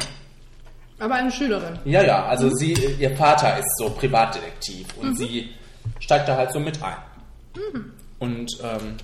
[0.98, 1.78] Aber eine Schülerin.
[1.84, 5.50] ja, ja, also sie, ihr Vater ist so Privatdetektiv und sie
[5.98, 6.96] steigt da halt so mit ein.
[8.18, 8.96] Und ähm,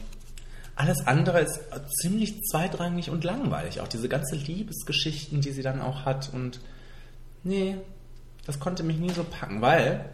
[0.77, 1.61] alles andere ist
[2.01, 3.81] ziemlich zweitrangig und langweilig.
[3.81, 6.31] Auch diese ganze Liebesgeschichten, die sie dann auch hat.
[6.33, 6.61] Und
[7.43, 7.77] nee,
[8.47, 10.05] das konnte mich nie so packen, weil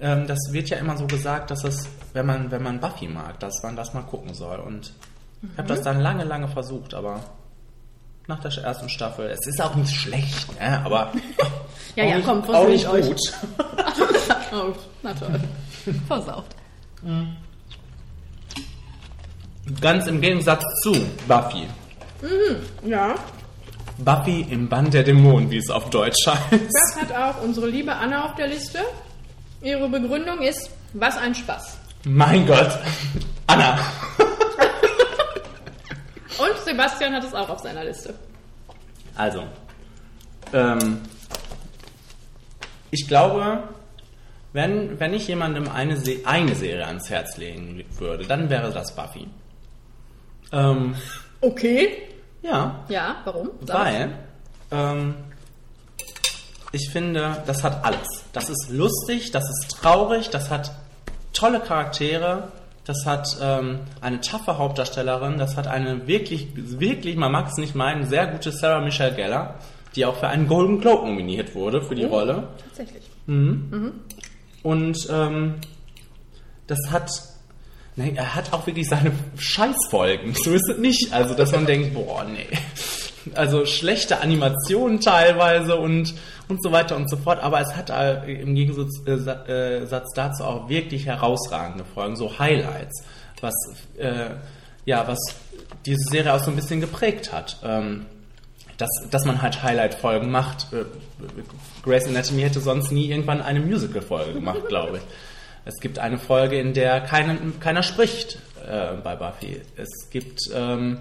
[0.00, 3.40] ähm, das wird ja immer so gesagt, dass es, wenn man, wenn man Buffy mag,
[3.40, 4.60] dass man das mal gucken soll.
[4.60, 4.92] Und
[5.42, 7.20] ich habe das dann lange, lange versucht, aber
[8.28, 10.80] nach der ersten Staffel, es ist auch nicht schlecht, ne?
[10.84, 11.12] aber
[11.96, 13.06] Ja, ja, nicht, komm, auch nicht euch.
[13.06, 13.20] gut.
[14.54, 14.70] Oh,
[15.02, 15.40] na toll.
[16.06, 16.44] Versaut.
[19.80, 20.92] Ganz im Gegensatz zu
[21.26, 21.66] Buffy.
[22.84, 23.14] Ja,
[23.98, 26.52] Buffy im Band der Dämonen, wie es auf Deutsch heißt.
[26.52, 28.80] das hat auch unsere liebe Anna auf der Liste.
[29.62, 31.78] Ihre Begründung ist, was ein Spaß.
[32.04, 32.78] Mein Gott.
[33.46, 33.78] Anna.
[36.38, 38.14] Und Sebastian hat es auch auf seiner Liste.
[39.14, 39.44] Also,
[40.52, 41.00] ähm,
[42.90, 43.62] ich glaube,
[44.52, 48.94] wenn, wenn ich jemandem eine, Se eine Serie ans Herz legen würde, dann wäre das
[48.94, 49.28] Buffy.
[50.52, 50.94] Ähm,
[51.40, 52.08] Okay.
[52.42, 53.50] ja, Ja, warum?
[53.66, 54.18] Sag weil
[54.70, 55.14] ähm,
[56.70, 58.24] ich finde, das hat alles.
[58.32, 60.70] Das ist lustig, das ist traurig, das hat
[61.32, 62.52] tolle Charaktere,
[62.84, 67.74] das hat ähm, eine taffe Hauptdarstellerin, das hat eine wirklich, wirklich, man mag es nicht
[67.74, 69.60] meinen, sehr gute Sarah Michelle Gellar,
[69.94, 72.48] die auch für einen Golden Globe nominiert wurde für die Rolle.
[72.58, 73.04] Tatsächlich.
[74.62, 75.54] Und ähm,
[76.66, 77.10] das hat,
[77.96, 80.34] ne, er hat auch wirklich seine Scheißfolgen.
[80.42, 81.12] So ist es nicht.
[81.12, 82.46] Also, dass man denkt, boah, nee.
[83.34, 86.14] Also schlechte Animationen teilweise und,
[86.48, 87.40] und so weiter und so fort.
[87.42, 93.04] Aber es hat äh, im Gegensatz äh, äh, dazu auch wirklich herausragende Folgen, so Highlights,
[93.40, 93.54] was,
[93.98, 94.30] äh,
[94.84, 95.18] ja, was
[95.86, 97.58] diese Serie auch so ein bisschen geprägt hat.
[97.64, 98.06] Ähm,
[98.78, 100.66] dass, dass man halt Highlight-Folgen macht.
[101.84, 105.02] Grey's Anatomy hätte sonst nie irgendwann eine Musical-Folge gemacht, glaube ich.
[105.64, 109.60] Es gibt eine Folge, in der keiner, keiner spricht äh, bei Buffy.
[109.76, 110.98] Es gibt ähm,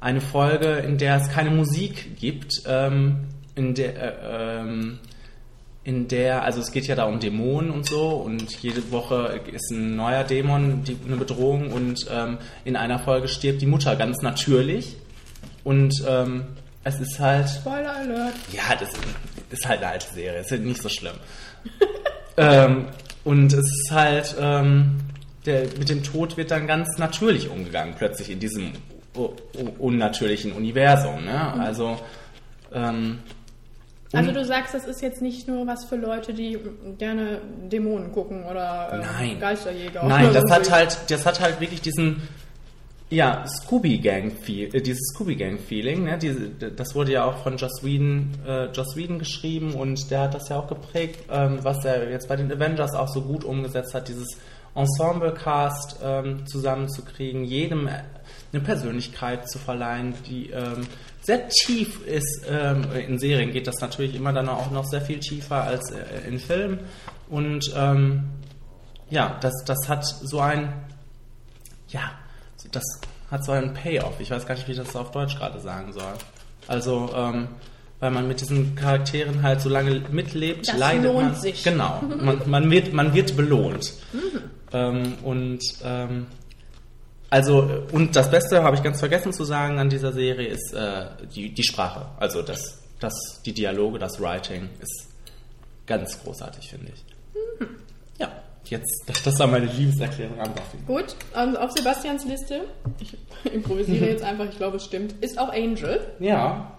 [0.00, 4.98] eine Folge, in der es keine Musik gibt, ähm, in der, äh, ähm,
[5.84, 9.70] in der, also es geht ja da um Dämonen und so und jede Woche ist
[9.70, 14.22] ein neuer Dämon, die, eine Bedrohung und ähm, in einer Folge stirbt die Mutter ganz
[14.22, 14.96] natürlich
[15.64, 16.44] und ähm,
[16.84, 18.34] es ist halt Spoiler Alert.
[18.52, 18.90] ja, das
[19.50, 21.16] ist halt eine alte Serie, ist halt nicht so schlimm.
[22.36, 22.86] ähm,
[23.24, 25.00] und es ist halt, ähm,
[25.44, 28.72] der, mit dem Tod wird dann ganz natürlich umgegangen, plötzlich in diesem
[29.78, 31.24] unnatürlichen Universum.
[31.24, 31.52] Ne?
[31.60, 31.96] Also,
[32.72, 33.18] ähm,
[34.12, 36.58] Also du sagst, das ist jetzt nicht nur was für Leute, die
[36.98, 37.40] gerne
[37.70, 39.40] Dämonen gucken oder äh, Nein.
[39.40, 40.04] Geisterjäger.
[40.04, 40.54] Nein, oder das so.
[40.54, 42.22] hat halt, das hat halt wirklich diesen,
[43.10, 46.16] ja, Scooby Gang Feel, äh, dieses Scooby Gang Feeling, ne?
[46.18, 50.34] Diese, das wurde ja auch von Joss Whedon, äh, Joss Whedon geschrieben und der hat
[50.34, 53.94] das ja auch geprägt, ähm, was er jetzt bei den Avengers auch so gut umgesetzt
[53.94, 54.38] hat, dieses
[54.74, 60.86] Ensemble Cast ähm, zusammenzukriegen, jedem eine Persönlichkeit zu verleihen, die ähm,
[61.20, 62.44] sehr tief ist.
[62.48, 66.26] Ähm, in Serien geht das natürlich immer dann auch noch sehr viel tiefer als äh,
[66.26, 66.80] in Filmen.
[67.28, 68.24] Und ähm,
[69.08, 70.72] ja, das, das hat so ein,
[71.88, 72.12] ja,
[72.72, 72.84] das
[73.30, 74.18] hat so einen Payoff.
[74.20, 76.14] Ich weiß gar nicht, wie ich das auf Deutsch gerade sagen soll.
[76.66, 77.48] Also, ähm,
[78.00, 81.34] weil man mit diesen Charakteren halt so lange mitlebt, Das leidet lohnt man.
[81.34, 81.62] sich.
[81.62, 83.92] Genau, man, man, wird, man wird belohnt.
[84.72, 86.26] Ähm, und ähm,
[87.30, 91.06] also, und das Beste habe ich ganz vergessen zu sagen an dieser Serie ist äh,
[91.32, 92.06] die, die Sprache.
[92.18, 93.14] Also das, das,
[93.46, 95.08] die Dialoge, das Writing ist
[95.86, 97.04] ganz großartig, finde ich.
[98.18, 98.32] Ja,
[98.64, 100.78] jetzt, das, das war meine Liebeserklärung an Buffy.
[100.86, 102.62] Gut, ähm, auf Sebastians Liste,
[102.98, 103.16] ich
[103.52, 106.14] improvisiere jetzt einfach, ich glaube es stimmt, ist auch Angel.
[106.18, 106.76] Ja,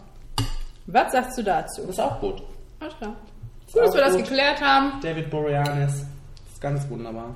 [0.86, 1.84] Was sagst du dazu?
[1.84, 2.44] ist auch gut.
[2.82, 3.16] Alles klar.
[3.72, 4.24] Gut, dass wir das gut.
[4.24, 5.00] geklärt haben.
[5.02, 6.06] David Boreanaz
[6.52, 7.36] ist ganz wunderbar.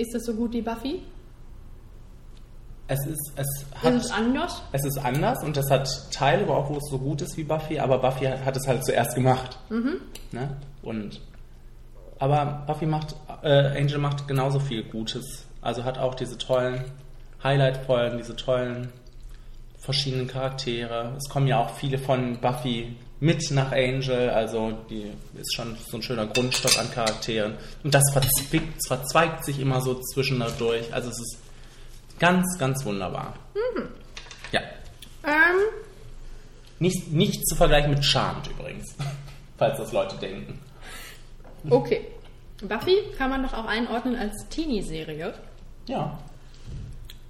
[0.00, 1.02] Ist das so gut wie Buffy?
[2.88, 4.62] Es ist, es Ist hat, es anders?
[4.72, 7.44] es ist anders und das hat Teile, wo auch wo es so gut ist wie
[7.44, 9.58] Buffy, aber Buffy hat, es halt zuerst gemacht.
[9.68, 10.56] Ne?
[10.82, 11.20] Und
[12.18, 15.44] aber Buffy macht, äh, Angel macht genauso viel Gutes.
[15.60, 16.82] Also hat auch diese tollen
[17.44, 18.90] Highlight-Folgen, diese tollen
[19.80, 21.14] verschiedenen Charaktere.
[21.16, 25.98] Es kommen ja auch viele von Buffy mit nach Angel, also die ist schon so
[25.98, 27.54] ein schöner Grundstock an Charakteren.
[27.84, 30.92] Und das verzwickt, verzweigt sich immer so zwischendurch.
[30.92, 31.38] Also es ist
[32.18, 33.34] ganz, ganz wunderbar.
[34.52, 34.60] Ja.
[35.24, 35.58] Ähm,
[36.78, 38.94] Nicht, nicht zu vergleichen mit Charmed übrigens,
[39.58, 40.58] falls das Leute denken.
[41.68, 42.06] okay.
[42.62, 45.32] Buffy kann man doch auch einordnen als Teenie-Serie.
[45.88, 46.18] Ja.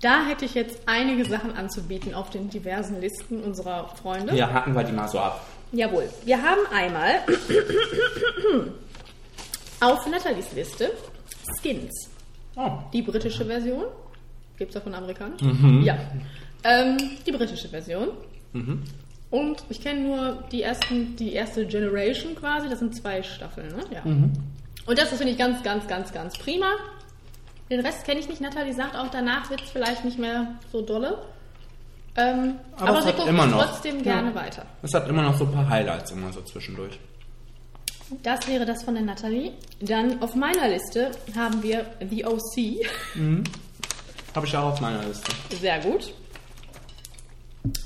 [0.00, 4.34] Da hätte ich jetzt einige Sachen anzubieten auf den diversen Listen unserer Freunde.
[4.34, 5.46] Ja, hacken wir die mal so ab.
[5.72, 6.08] Jawohl.
[6.24, 7.20] Wir haben einmal
[9.80, 10.90] auf Nathalies Liste
[11.60, 12.10] Skins.
[12.56, 12.78] Oh.
[12.92, 13.84] Die britische Version.
[14.56, 15.42] Gibt es davon amerikanisch?
[15.42, 15.82] Mhm.
[15.82, 15.98] Ja.
[16.64, 16.96] Ähm,
[17.26, 18.08] die britische Version.
[19.30, 22.68] Und ich kenne nur die ersten, die erste Generation quasi.
[22.68, 23.84] Das sind zwei Staffeln, ne?
[23.94, 24.00] Ja.
[24.04, 24.32] Mhm.
[24.86, 26.72] Und das finde ich ganz, ganz, ganz, ganz prima.
[27.70, 28.40] Den Rest kenne ich nicht.
[28.40, 31.22] Nathalie sagt auch, danach wird es vielleicht nicht mehr so dolle.
[32.16, 33.64] Ähm, Aber aber es sie guckt immer noch.
[33.64, 34.34] trotzdem gerne Ja.
[34.34, 34.66] weiter.
[34.82, 36.98] Es hat immer noch so ein paar Highlights immer so zwischendurch.
[38.24, 39.52] Das wäre das von der Nathalie.
[39.80, 42.84] Dann auf meiner Liste haben wir The OC.
[44.34, 45.30] Habe ich auch auf meiner Liste.
[45.60, 46.12] Sehr gut.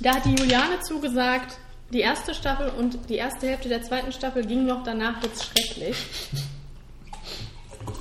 [0.01, 1.59] Da hat die Juliane zugesagt,
[1.93, 5.97] die erste Staffel und die erste Hälfte der zweiten Staffel ging noch, danach wird's schrecklich.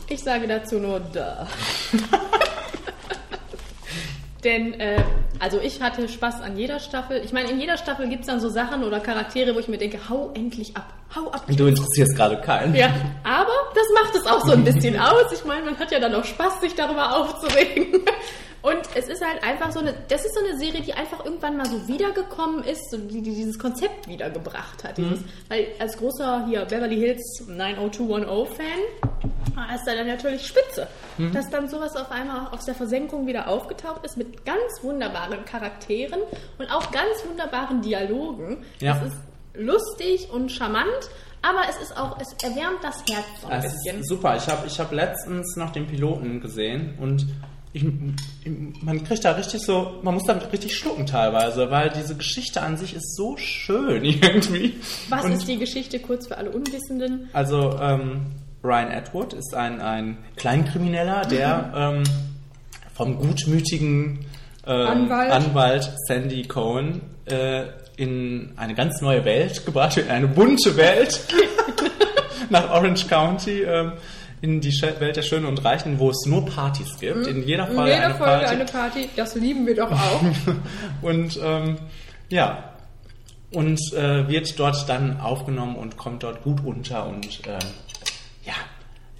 [0.09, 1.47] Ich sage dazu nur da.
[4.43, 5.01] Denn, äh,
[5.39, 7.21] also ich hatte Spaß an jeder Staffel.
[7.23, 9.77] Ich meine, in jeder Staffel gibt es dann so Sachen oder Charaktere, wo ich mir
[9.77, 11.45] denke, hau endlich ab, hau ab.
[11.47, 12.75] Du interessierst gerade keinen.
[12.75, 12.89] Ja,
[13.23, 15.31] aber das macht es auch so ein bisschen aus.
[15.31, 18.01] Ich meine, man hat ja dann auch Spaß, sich darüber aufzuregen.
[18.63, 21.57] Und es ist halt einfach so eine, das ist so eine Serie, die einfach irgendwann
[21.57, 24.97] mal so wiedergekommen ist, so die, die dieses Konzept wiedergebracht hat.
[24.97, 28.65] Dieses, Weil als großer hier Beverly Hills 90210-Fan
[29.75, 30.87] ist da dann natürlich spitze,
[31.33, 36.19] dass dann sowas auf einmal aus der Versenkung wieder aufgetaucht ist mit ganz wunderbaren Charakteren
[36.57, 38.63] und auch ganz wunderbaren Dialogen.
[38.79, 38.93] Ja.
[38.95, 39.17] Das ist
[39.55, 40.87] lustig und charmant,
[41.41, 43.99] aber es ist auch, es erwärmt das Herz so ein Es bisschen.
[43.99, 44.37] ist super.
[44.37, 47.27] Ich habe ich hab letztens noch den Piloten gesehen und
[47.73, 47.83] ich,
[48.81, 52.77] man kriegt da richtig so, man muss da richtig schlucken teilweise, weil diese Geschichte an
[52.77, 54.75] sich ist so schön irgendwie.
[55.09, 57.29] Was und ist die Geschichte kurz für alle Unwissenden?
[57.33, 58.27] Also ähm,
[58.63, 62.03] Ryan Atwood ist ein, ein Kleinkrimineller, der ähm,
[62.93, 64.25] vom gutmütigen
[64.67, 65.31] ähm, Anwalt.
[65.31, 67.63] Anwalt Sandy Cohen äh,
[67.97, 71.21] in eine ganz neue Welt gebracht wird, in eine bunte Welt
[72.49, 73.63] nach Orange County.
[73.63, 73.93] Ähm,
[74.43, 77.27] in die Welt der Schönen und Reichen, wo es nur Partys gibt.
[77.27, 78.45] In jeder In Folge jeder eine Folge Party.
[78.55, 80.21] eine Party, das lieben wir doch auch.
[81.01, 81.77] Und ähm,
[82.29, 82.69] ja,
[83.53, 87.59] und äh, wird dort dann aufgenommen und kommt dort gut unter und ähm,
[88.43, 88.53] ja,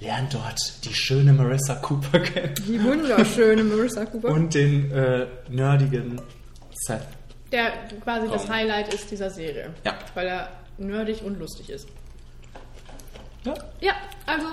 [0.01, 4.29] lernt dort die schöne Marissa Cooper kennen Die wunderschöne Marissa Cooper.
[4.29, 6.19] und den äh, nerdigen
[6.73, 7.05] Seth.
[7.51, 8.49] der quasi das.
[8.49, 9.69] Highlight ist dieser Serie.
[9.85, 9.93] Ja.
[10.15, 10.49] Weil er
[10.79, 11.87] nerdig und lustig ist.
[13.45, 13.53] Ja.
[13.81, 13.93] Ja,
[14.25, 14.47] also,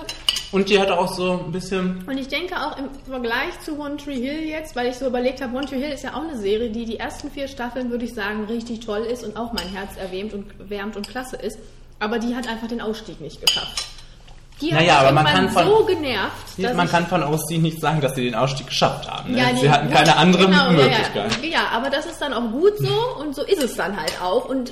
[0.51, 3.95] Und die hat auch so ein bisschen, und ich denke auch im Vergleich zu One
[3.95, 6.37] Tree Hill jetzt, weil ich so überlegt habe, One Tree Hill ist ja auch eine
[6.37, 9.67] Serie, die die ersten vier Staffeln, würde ich sagen, richtig toll ist und auch mein
[9.69, 11.57] Herz erwärmt und wärmt und klasse ist.
[11.99, 13.85] Aber die hat einfach den Ausstieg nicht geschafft.
[14.59, 17.57] Die hat Naja, mich aber man kann von- so genervt, dass man kann von OC
[17.57, 19.31] nicht sagen, dass sie den Ausstieg geschafft haben.
[19.31, 19.39] Ne?
[19.39, 21.31] Ja, sie hatten keine andere genau, ja, Möglichkeit.
[21.41, 24.21] Ja, ja, aber das ist dann auch gut so und so ist es dann halt
[24.21, 24.45] auch.
[24.49, 24.71] Und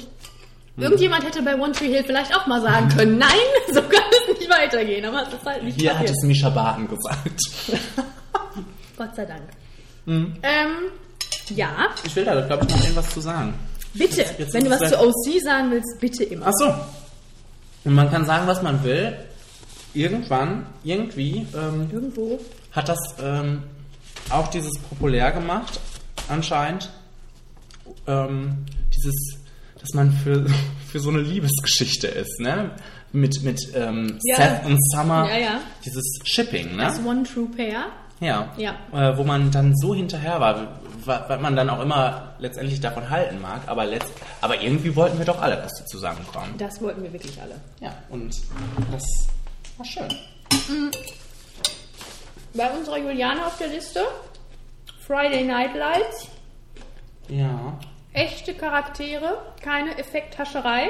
[0.77, 3.29] irgendjemand hätte bei One Tree Hill vielleicht auch mal sagen können, nein,
[3.73, 4.03] so kann
[4.49, 5.05] nicht weitergehen.
[5.05, 6.17] Aber es ist halt nicht Hier hat passiert.
[6.17, 7.41] es Misha Barton gesagt.
[8.97, 9.43] Gott sei Dank.
[10.05, 10.33] Mhm.
[10.43, 10.69] Ähm,
[11.55, 13.53] Ja, Ich will da, glaube ich, noch irgendwas zu sagen.
[13.93, 14.25] bitte.
[14.37, 16.47] jetzt Wenn du was zu OC sagen willst, bitte immer.
[16.47, 16.73] Ach so.
[17.85, 19.17] Und man kann sagen, was man will.
[19.95, 22.39] Irgendwann, irgendwie, ähm, Irgendwo.
[22.73, 23.63] hat das ähm,
[24.29, 25.79] auch dieses populär gemacht,
[26.27, 26.91] anscheinend.
[28.05, 29.15] Ähm, dieses,
[29.79, 30.45] dass man für,
[30.91, 32.69] für so eine Liebesgeschichte ist, ne?
[33.11, 34.35] Mit, mit ähm, Ja.
[34.35, 35.27] Seth und Summer.
[35.29, 35.59] Ja, ja.
[35.83, 36.83] Dieses Shipping, ne?
[36.83, 37.85] Das One True Pair.
[38.19, 38.53] Ja.
[38.57, 38.75] Ja.
[38.93, 40.67] Äh, wo man dann so hinterher war,
[41.05, 45.17] wa- was man dann auch immer letztendlich davon halten mag, aber, letzt, aber irgendwie wollten
[45.17, 46.53] wir doch alle, dass die zusammenkommen.
[46.57, 47.55] Das wollten wir wirklich alle.
[47.79, 48.35] Ja, und
[48.91, 49.03] das
[49.77, 50.07] war schön.
[52.53, 54.01] Bei unserer Juliane auf der Liste
[55.07, 56.27] Friday Night Lights.
[57.29, 57.77] Ja.
[58.13, 60.89] Echte Charaktere, keine Effekthascherei.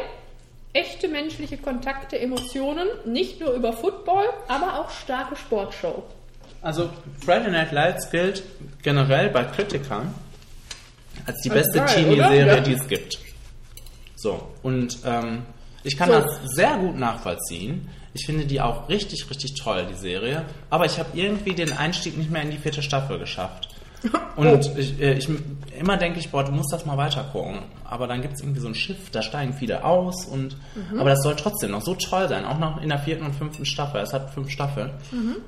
[0.73, 6.03] Echte menschliche Kontakte, Emotionen, nicht nur über Football, aber auch starke Sportshow.
[6.61, 6.89] Also
[7.23, 8.43] Friday Night Lights gilt
[8.83, 10.13] generell bei Kritikern
[11.25, 13.17] als die beste geil, Teenie-Serie, die es gibt.
[14.15, 15.43] So, und ähm,
[15.83, 16.15] ich kann So.
[16.19, 17.89] das sehr gut nachvollziehen.
[18.13, 20.45] Ich finde die auch richtig, richtig toll, die Serie.
[20.69, 23.69] Aber ich habe irgendwie den Einstieg nicht mehr in die vierte Staffel geschafft.
[24.35, 25.29] Und ich, äh, ich
[25.77, 27.59] immer denke ich, boah, du musst das mal weiter gucken.
[27.83, 30.55] Aber dann gibt es irgendwie so ein Schiff, da steigen viele aus und
[30.97, 33.65] aber das soll trotzdem noch so toll sein, auch noch in der vierten und fünften
[33.65, 34.01] Staffel.
[34.01, 34.91] Es hat fünf Staffeln.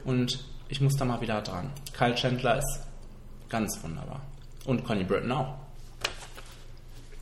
[0.04, 0.40] Und
[0.70, 1.70] ich muss da mal wieder dran.
[1.94, 2.80] Kyle Chandler ist
[3.50, 4.22] ganz wunderbar.
[4.66, 5.54] Und Connie Britton auch.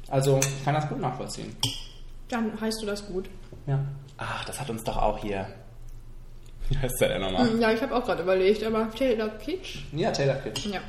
[0.09, 1.55] Also, ich kann das gut nachvollziehen.
[2.30, 3.30] Dann heißt du das gut.
[3.67, 3.80] Ja.
[4.17, 5.47] Ach, das hat uns doch auch hier.
[6.69, 7.59] Wie heißt der denn nochmal?
[7.59, 9.80] Ja, ich habe auch gerade überlegt, aber Taylor Kitsch?
[9.91, 10.65] Ja, Taylor Kitsch.
[10.67, 10.82] Ja.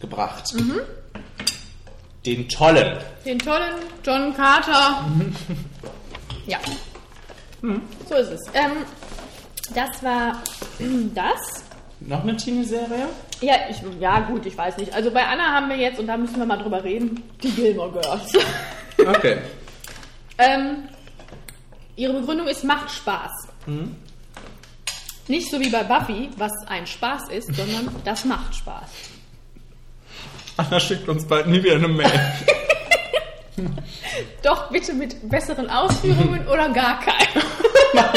[0.00, 0.54] Gebracht.
[2.24, 2.98] Den tollen.
[3.24, 3.74] Den tollen
[4.04, 5.04] John Carter.
[6.46, 6.58] ja.
[8.08, 8.40] So ist es.
[8.54, 8.72] Ähm,
[9.74, 10.42] das war
[11.14, 11.64] das.
[12.00, 13.08] Noch eine Teenie-Serie?
[13.40, 14.92] Ja, ich, ja, gut, ich weiß nicht.
[14.92, 17.92] Also bei Anna haben wir jetzt, und da müssen wir mal drüber reden, die Gilmore
[17.92, 18.32] Girls.
[18.98, 19.36] Okay.
[20.38, 20.88] ähm,
[21.96, 23.30] ihre Begründung ist, macht Spaß.
[25.28, 28.88] Nicht so wie bei Buffy, was ein Spaß ist, sondern das macht Spaß.
[30.56, 32.10] Anna schickt uns bald nie wieder eine Mail.
[34.42, 37.44] Doch bitte mit besseren Ausführungen oder gar keinen.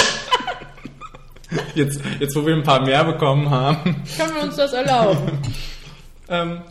[1.74, 4.04] Jetzt, jetzt, wo wir ein paar mehr bekommen haben.
[4.18, 5.32] Können wir uns das erlauben?
[6.30, 6.62] Ähm,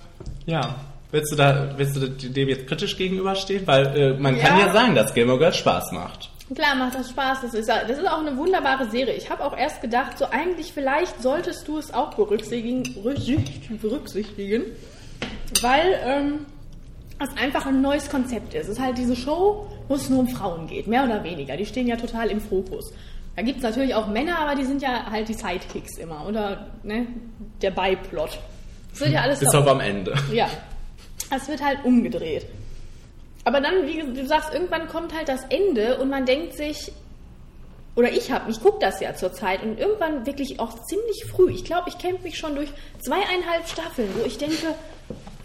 [0.46, 0.76] ja.
[1.10, 3.66] Willst du da, willst du dem jetzt kritisch gegenüberstehen?
[3.66, 4.66] Weil äh, man kann Ja.
[4.66, 6.30] ja sagen, dass Gilmore Girls Spaß macht.
[6.54, 7.38] Klar macht das Spaß.
[7.42, 9.14] Das ist, das ist auch eine wunderbare Serie.
[9.14, 14.62] Ich habe auch erst gedacht, so eigentlich vielleicht solltest du es auch berücksichtigen, berücksicht- berücksichtigen
[15.62, 16.46] weil ähm,
[17.18, 18.64] es einfach ein neues Konzept ist.
[18.64, 21.56] Es ist halt diese Show, wo es nur um Frauen geht, mehr oder weniger.
[21.56, 22.92] Die stehen ja total im Fokus.
[23.36, 26.66] Da gibt es natürlich auch Männer, aber die sind ja halt die Sidekicks immer oder
[26.82, 27.06] ne,
[27.62, 28.38] der Beiplot.
[28.90, 30.14] Das wird ja alles Bis auf am Ende.
[30.32, 30.48] ja.
[31.30, 32.46] Es wird halt umgedreht.
[33.44, 36.92] Aber dann, wie du sagst, irgendwann kommt halt das Ende und man denkt sich,
[37.96, 41.64] oder ich habe, ich gucke das ja zurzeit und irgendwann wirklich auch ziemlich früh, ich
[41.64, 42.68] glaube, ich kämpfe mich schon durch
[43.00, 44.74] zweieinhalb Staffeln, wo ich denke,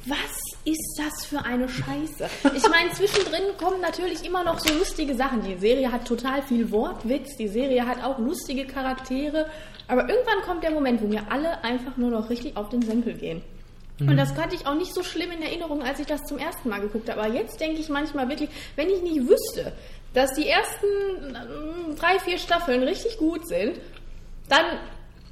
[0.05, 2.29] was ist das für eine Scheiße?
[2.55, 5.43] Ich meine, zwischendrin kommen natürlich immer noch so lustige Sachen.
[5.43, 9.47] Die Serie hat total viel Wortwitz, die Serie hat auch lustige Charaktere,
[9.87, 13.13] aber irgendwann kommt der Moment, wo mir alle einfach nur noch richtig auf den Senkel
[13.13, 13.41] gehen.
[13.99, 16.67] Und das hatte ich auch nicht so schlimm in Erinnerung, als ich das zum ersten
[16.67, 17.21] Mal geguckt habe.
[17.21, 19.71] Aber jetzt denke ich manchmal wirklich, wenn ich nicht wüsste,
[20.13, 20.85] dass die ersten
[21.27, 23.79] ähm, drei, vier Staffeln richtig gut sind,
[24.49, 24.65] dann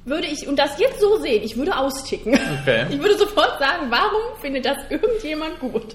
[0.04, 2.34] würde ich, und das jetzt so sehen, ich würde austicken.
[2.62, 2.86] Okay.
[2.90, 5.94] Ich würde sofort sagen, warum findet das irgendjemand gut?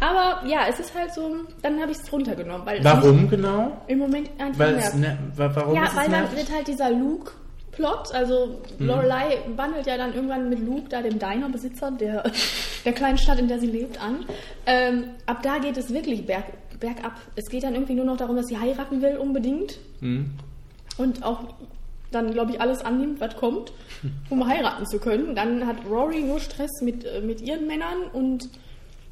[0.00, 2.64] Aber ja, es ist halt so, dann habe ich es runtergenommen.
[2.66, 3.82] Weil Warum genau?
[3.86, 4.94] Im Moment einfach Weil nervt.
[4.96, 6.38] ne, wa- warum Ja, weil dann nervig?
[6.38, 11.90] wird halt dieser Luke-Plot, also Lorelei wandelt ja dann irgendwann mit Luke, da dem Diner-Besitzer
[11.90, 12.30] der,
[12.84, 14.24] der kleinen Stadt, in der sie lebt, an.
[14.64, 16.44] Ähm, ab da geht es wirklich berg,
[16.78, 17.12] bergab.
[17.36, 19.78] Es geht dann irgendwie nur noch darum, dass sie heiraten will unbedingt.
[20.00, 21.40] Und auch
[22.10, 23.72] dann, glaube ich, alles annimmt, was kommt,
[24.28, 25.34] um heiraten zu können.
[25.34, 28.48] Dann hat Rory nur Stress mit, äh, mit ihren Männern und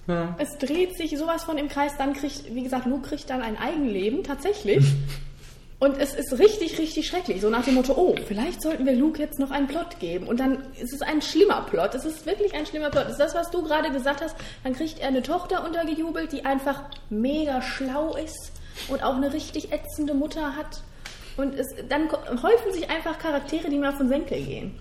[0.07, 0.35] Ja.
[0.39, 1.93] es dreht sich sowas von im Kreis.
[1.99, 4.85] Dann kriegt, wie gesagt, Luke kriegt dann ein Eigenleben, tatsächlich.
[5.81, 7.41] Und es ist richtig, richtig schrecklich.
[7.41, 10.27] So nach dem Motto, oh, vielleicht sollten wir Luke jetzt noch einen Plot geben.
[10.27, 11.95] Und dann ist es ein schlimmer Plot.
[11.95, 13.05] Es ist wirklich ein schlimmer Plot.
[13.05, 14.35] Das ist das, was du gerade gesagt hast.
[14.65, 18.51] Dann kriegt er eine Tochter untergejubelt, die einfach mega schlau ist
[18.89, 20.83] und auch eine richtig ätzende Mutter hat.
[21.39, 22.11] Und es, dann
[22.43, 24.75] häufen sich einfach Charaktere, die mir auf den Senkel gehen.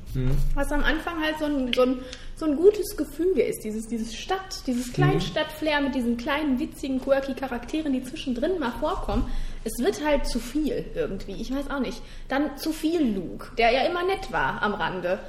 [0.56, 2.00] Was am Anfang halt so ein, so ein,
[2.36, 3.64] so ein gutes Gefüge ist.
[3.64, 9.30] Dieses, dieses Stadt, dieses Kleinstadt-Flair mit diesen kleinen, witzigen, quirky Charakteren, die zwischendrin mal vorkommen.
[9.64, 11.34] Es wird halt zu viel irgendwie.
[11.40, 12.02] Ich weiß auch nicht.
[12.28, 15.20] Dann zu viel Luke, der ja immer nett war am Rande.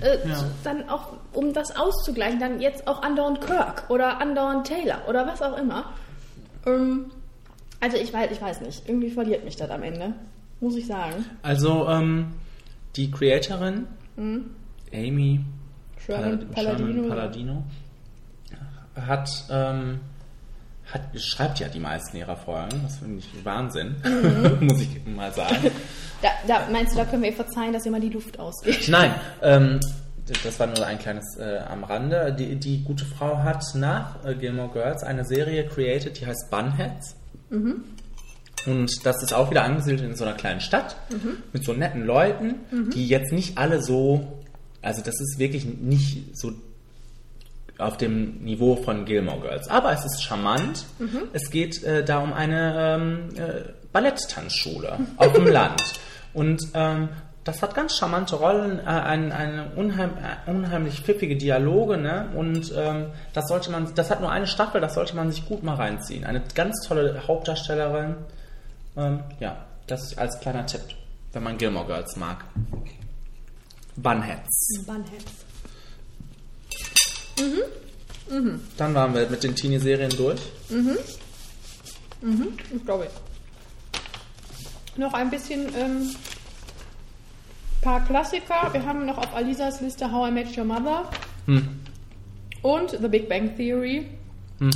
[0.00, 0.44] Äh, Ja.
[0.64, 5.42] Dann auch, um das auszugleichen, dann jetzt auch andauernd Kirk oder andauernd Taylor oder was
[5.42, 5.92] auch immer.
[6.66, 7.10] Ähm,
[7.80, 8.88] also ich weiß, ich weiß nicht.
[8.88, 10.14] Irgendwie verliert mich das am Ende.
[10.60, 11.24] Muss ich sagen.
[11.42, 12.32] Also, ähm,
[12.96, 13.86] die Creatorin,
[14.92, 15.40] Amy
[16.04, 16.92] Sherman Pala- Palladino.
[16.92, 17.62] Sherman Palladino
[18.96, 20.00] hat, ähm,
[20.92, 22.80] hat, schreibt ja die meisten ihrer Folgen.
[22.82, 23.94] Das finde ich Wahnsinn,
[24.60, 25.70] muss ich mal sagen.
[26.20, 28.86] Da, da meinst du, da können wir ihr verzeihen, dass immer die Luft ausgeht?
[28.88, 29.78] Nein, ähm,
[30.42, 32.34] das war nur ein kleines äh, am Rande.
[32.36, 37.14] Die, die gute Frau hat nach äh, Gilmore Girls eine Serie created, die heißt Bunheads.
[38.66, 40.96] Und das ist auch wieder angesiedelt in so einer kleinen Stadt
[41.52, 42.56] mit so netten Leuten,
[42.92, 44.38] die jetzt nicht alle so,
[44.82, 46.52] also das ist wirklich nicht so
[47.78, 49.68] auf dem Niveau von Gilmore Girls.
[49.68, 50.84] Aber es ist charmant.
[51.32, 55.82] Es geht äh, da um eine ähm, äh, Balletttanzschule auf dem Land.
[56.34, 57.08] Und ähm,
[57.44, 62.28] das hat ganz charmante Rollen, äh, ein, eine unheim, äh, unheimlich pfiffige Dialoge, ne?
[62.34, 65.62] Und ähm, das sollte man, das hat nur eine Staffel, das sollte man sich gut
[65.62, 66.24] mal reinziehen.
[66.24, 68.16] Eine ganz tolle Hauptdarstellerin.
[68.98, 70.82] Ähm, ja, das als kleiner Tipp,
[71.32, 72.44] wenn man Gilmore Girls mag.
[73.96, 74.84] Bunheads.
[74.86, 75.32] Bunheads.
[78.76, 80.40] Dann waren wir mit den Teenie-Serien durch.
[82.74, 83.08] Ich glaube.
[84.96, 86.10] Noch ein bisschen ähm,
[87.80, 88.68] paar Klassiker.
[88.72, 91.08] Wir haben noch auf Alisas Liste How I Met Your Mother
[91.46, 91.80] Hm.
[92.62, 94.08] und The Big Bang Theory.
[94.58, 94.70] Hm.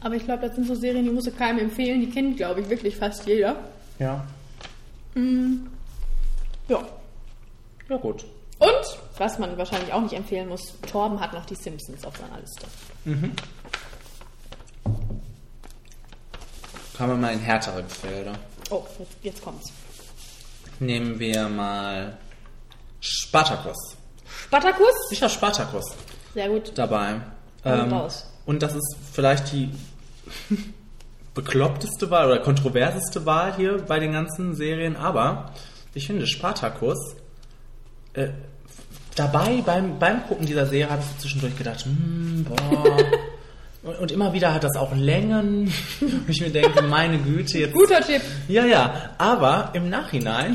[0.00, 2.00] Aber ich glaube, das sind so Serien, die muss ich keinem empfehlen.
[2.00, 3.56] Die kennt, glaube ich, wirklich fast jeder.
[3.98, 4.24] Ja.
[6.68, 6.86] Ja.
[7.88, 8.24] Ja, gut.
[8.58, 12.38] Und, was man wahrscheinlich auch nicht empfehlen muss, Torben hat noch die Simpsons auf seiner
[12.40, 12.66] Liste.
[16.96, 18.34] Kommen wir mal in härtere Felder.
[18.70, 19.72] Oh, jetzt, jetzt kommt's.
[20.80, 22.18] Nehmen wir mal
[23.00, 23.96] Spartacus.
[24.26, 25.10] Spartacus?
[25.10, 25.84] Ich habe Spartacus
[26.34, 26.72] Sehr gut.
[26.76, 27.20] dabei.
[27.64, 28.27] Ähm, raus.
[28.48, 29.68] Und das ist vielleicht die
[31.34, 35.52] bekloppteste Wahl oder kontroverseste Wahl hier bei den ganzen Serien, aber
[35.92, 37.14] ich finde Spartacus
[38.14, 38.28] äh,
[39.14, 42.96] dabei beim, beim Gucken dieser Serie habe ich zwischendurch gedacht, hm, boah.
[43.82, 45.70] Und, und immer wieder hat das auch Längen.
[46.00, 48.22] Und ich mir denke, meine Güte, jetzt Guter Tipp.
[48.48, 50.54] Ja, ja, aber im Nachhinein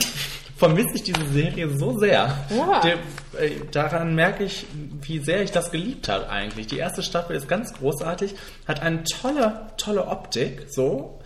[0.63, 2.35] vermisse ich diese Serie so sehr.
[2.57, 2.79] Oha.
[2.79, 2.93] Der,
[3.37, 4.65] äh, daran merke ich,
[5.01, 6.67] wie sehr ich das geliebt habe eigentlich.
[6.67, 8.33] Die erste Staffel ist ganz großartig,
[8.65, 11.19] hat eine tolle, tolle Optik, so.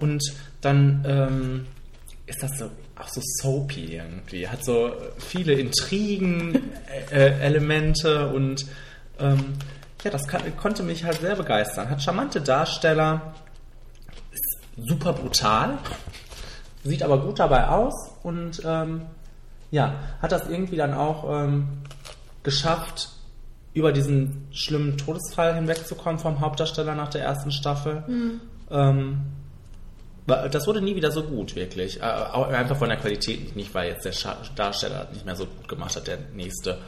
[0.00, 0.20] Und
[0.60, 1.68] dann ähm,
[2.26, 4.48] ist das so auch so soapy irgendwie.
[4.48, 8.66] Hat so viele Intrigen-Elemente und
[9.20, 9.52] ähm,
[10.02, 11.90] ja, das kann, konnte mich halt sehr begeistern.
[11.90, 13.34] Hat charmante Darsteller,
[14.32, 15.78] ist super brutal,
[16.84, 19.02] sieht aber gut dabei aus und ähm,
[19.70, 21.68] ja, hat das irgendwie dann auch ähm,
[22.42, 23.10] geschafft,
[23.72, 28.02] über diesen schlimmen Todesfall hinwegzukommen vom Hauptdarsteller nach der ersten Staffel.
[28.70, 29.20] Ähm,
[30.26, 32.00] wa- das wurde nie wieder so gut, wirklich.
[32.00, 34.12] Äh, einfach von der Qualität nicht, weil jetzt der
[34.56, 36.78] Darsteller nicht mehr so gut gemacht hat, der nächste.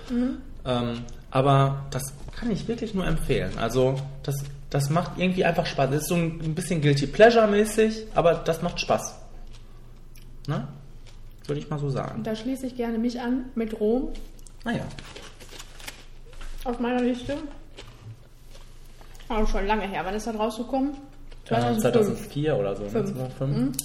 [0.64, 2.02] Ähm, aber das
[2.36, 3.52] kann ich wirklich nur empfehlen.
[3.58, 4.34] Also, das,
[4.70, 5.90] das macht irgendwie einfach Spaß.
[5.90, 9.14] Das ist so ein ein bisschen Guilty Pleasure-mäßig, aber das macht Spaß.
[10.46, 10.66] Ne?
[11.46, 12.18] Würde ich mal so sagen.
[12.18, 14.08] Und da schließe ich gerne mich an mit Rom
[14.64, 14.84] Naja.
[16.64, 17.36] auf meiner Liste.
[19.28, 20.02] Aber schon lange her.
[20.04, 20.92] Wann ist das rausgekommen?
[21.46, 21.80] Äh, 2005.
[21.82, 22.82] 2004 oder so.
[22.84, 22.90] ne?
[22.90, 23.12] Fünf.
[23.16, 23.76] 2005.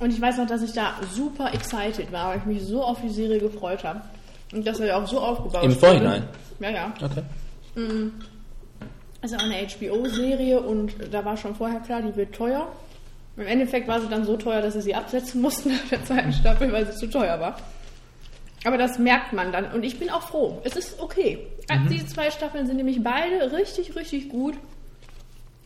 [0.00, 3.00] Und ich weiß noch, dass ich da super excited war, weil ich mich so auf
[3.00, 4.00] die Serie gefreut habe.
[4.52, 5.80] Und dass er ja auch so aufgebaut Im wurde.
[5.80, 6.28] Vorhinein?
[6.60, 6.92] Ja, ja.
[7.02, 7.22] Okay.
[9.22, 12.68] Ist auch eine HBO-Serie und da war schon vorher klar, die wird teuer.
[13.36, 16.32] Im Endeffekt war sie dann so teuer, dass sie sie absetzen mussten nach der zweiten
[16.32, 17.56] Staffel, weil sie zu teuer war.
[18.64, 20.60] Aber das merkt man dann und ich bin auch froh.
[20.64, 21.46] Es ist okay.
[21.90, 24.54] Diese zwei Staffeln sind nämlich beide richtig, richtig gut.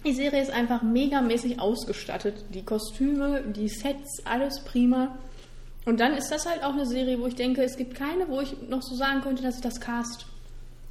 [0.04, 2.44] Die Serie ist einfach megamäßig ausgestattet.
[2.50, 5.16] Die Kostüme, die Sets, alles prima.
[5.84, 8.40] Und dann ist das halt auch eine Serie, wo ich denke, es gibt keine, wo
[8.40, 10.26] ich noch so sagen könnte, dass ich das Cast.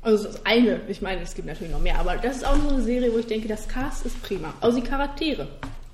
[0.02, 2.56] Also das ist eine, ich meine, es gibt natürlich noch mehr, aber das ist auch
[2.56, 4.54] so eine Serie, wo ich denke, das Cast ist prima.
[4.62, 5.48] Also die Charaktere.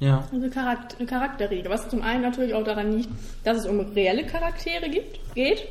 [0.03, 0.27] Ja.
[0.33, 3.09] Also Charakter, eine Charakterrede, was zum einen natürlich auch daran liegt,
[3.45, 5.65] dass es um reelle Charaktere gibt, geht.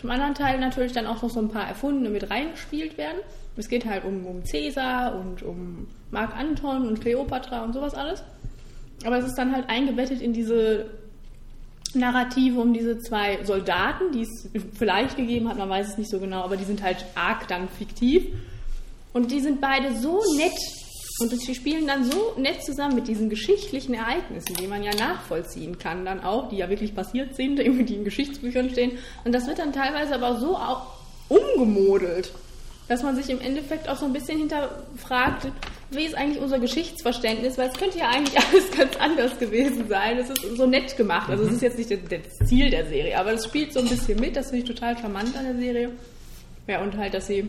[0.00, 3.18] Zum anderen Teil natürlich dann auch noch so ein paar erfundene mit reingespielt werden.
[3.56, 8.22] Es geht halt um, um Cäsar und um Mark Anton und Kleopatra und sowas alles.
[9.04, 10.86] Aber es ist dann halt eingebettet in diese
[11.94, 16.18] Narrative um diese zwei Soldaten, die es vielleicht gegeben hat, man weiß es nicht so
[16.18, 18.26] genau, aber die sind halt arg dann fiktiv.
[19.12, 20.58] Und die sind beide so nett
[21.18, 25.78] Und sie spielen dann so nett zusammen mit diesen geschichtlichen Ereignissen, die man ja nachvollziehen
[25.78, 28.98] kann, dann auch, die ja wirklich passiert sind, irgendwie die in Geschichtsbüchern stehen.
[29.24, 30.86] Und das wird dann teilweise aber so auch
[31.28, 32.32] umgemodelt,
[32.88, 35.48] dass man sich im Endeffekt auch so ein bisschen hinterfragt,
[35.90, 40.18] wie ist eigentlich unser Geschichtsverständnis, weil es könnte ja eigentlich alles ganz anders gewesen sein.
[40.18, 41.30] Es ist so nett gemacht.
[41.30, 44.20] Also es ist jetzt nicht das Ziel der Serie, aber es spielt so ein bisschen
[44.20, 44.36] mit.
[44.36, 45.90] Das finde ich total charmant an der Serie.
[46.66, 47.48] Ja, und halt, dass sie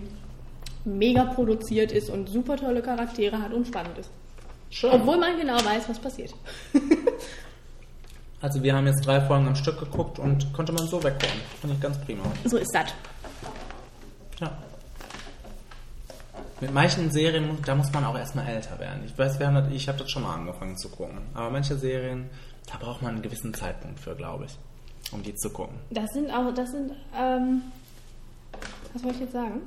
[0.87, 4.09] mega produziert ist und super tolle Charaktere hat und spannend ist.
[4.69, 4.91] Schön.
[4.91, 6.33] Obwohl man genau weiß, was passiert.
[8.39, 11.41] Also wir haben jetzt drei Folgen am Stück geguckt und konnte man so wegkommen.
[11.59, 12.23] Fand ich ganz prima.
[12.45, 12.93] So ist das.
[14.39, 14.55] Ja.
[16.61, 19.01] Mit manchen Serien, da muss man auch erstmal älter werden.
[19.05, 21.17] Ich weiß, wir haben das, ich habe das schon mal angefangen zu gucken.
[21.33, 22.29] Aber manche Serien,
[22.71, 24.57] da braucht man einen gewissen Zeitpunkt für, glaube ich,
[25.11, 25.75] um die zu gucken.
[25.89, 27.63] Das sind auch, das sind, ähm,
[28.93, 29.61] was wollte ich jetzt sagen?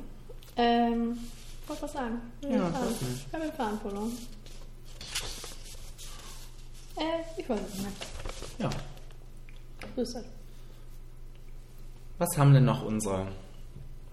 [0.61, 1.19] Ähm,
[1.63, 2.21] ich wollte was sagen.
[2.43, 2.95] Ich Ja, fahren.
[3.27, 4.13] Ich habe den Faden verloren.
[6.97, 7.97] Äh, ich weiß es nicht.
[8.59, 8.71] Ja.
[9.97, 10.25] So ist das.
[12.19, 13.27] Was haben denn noch unsere?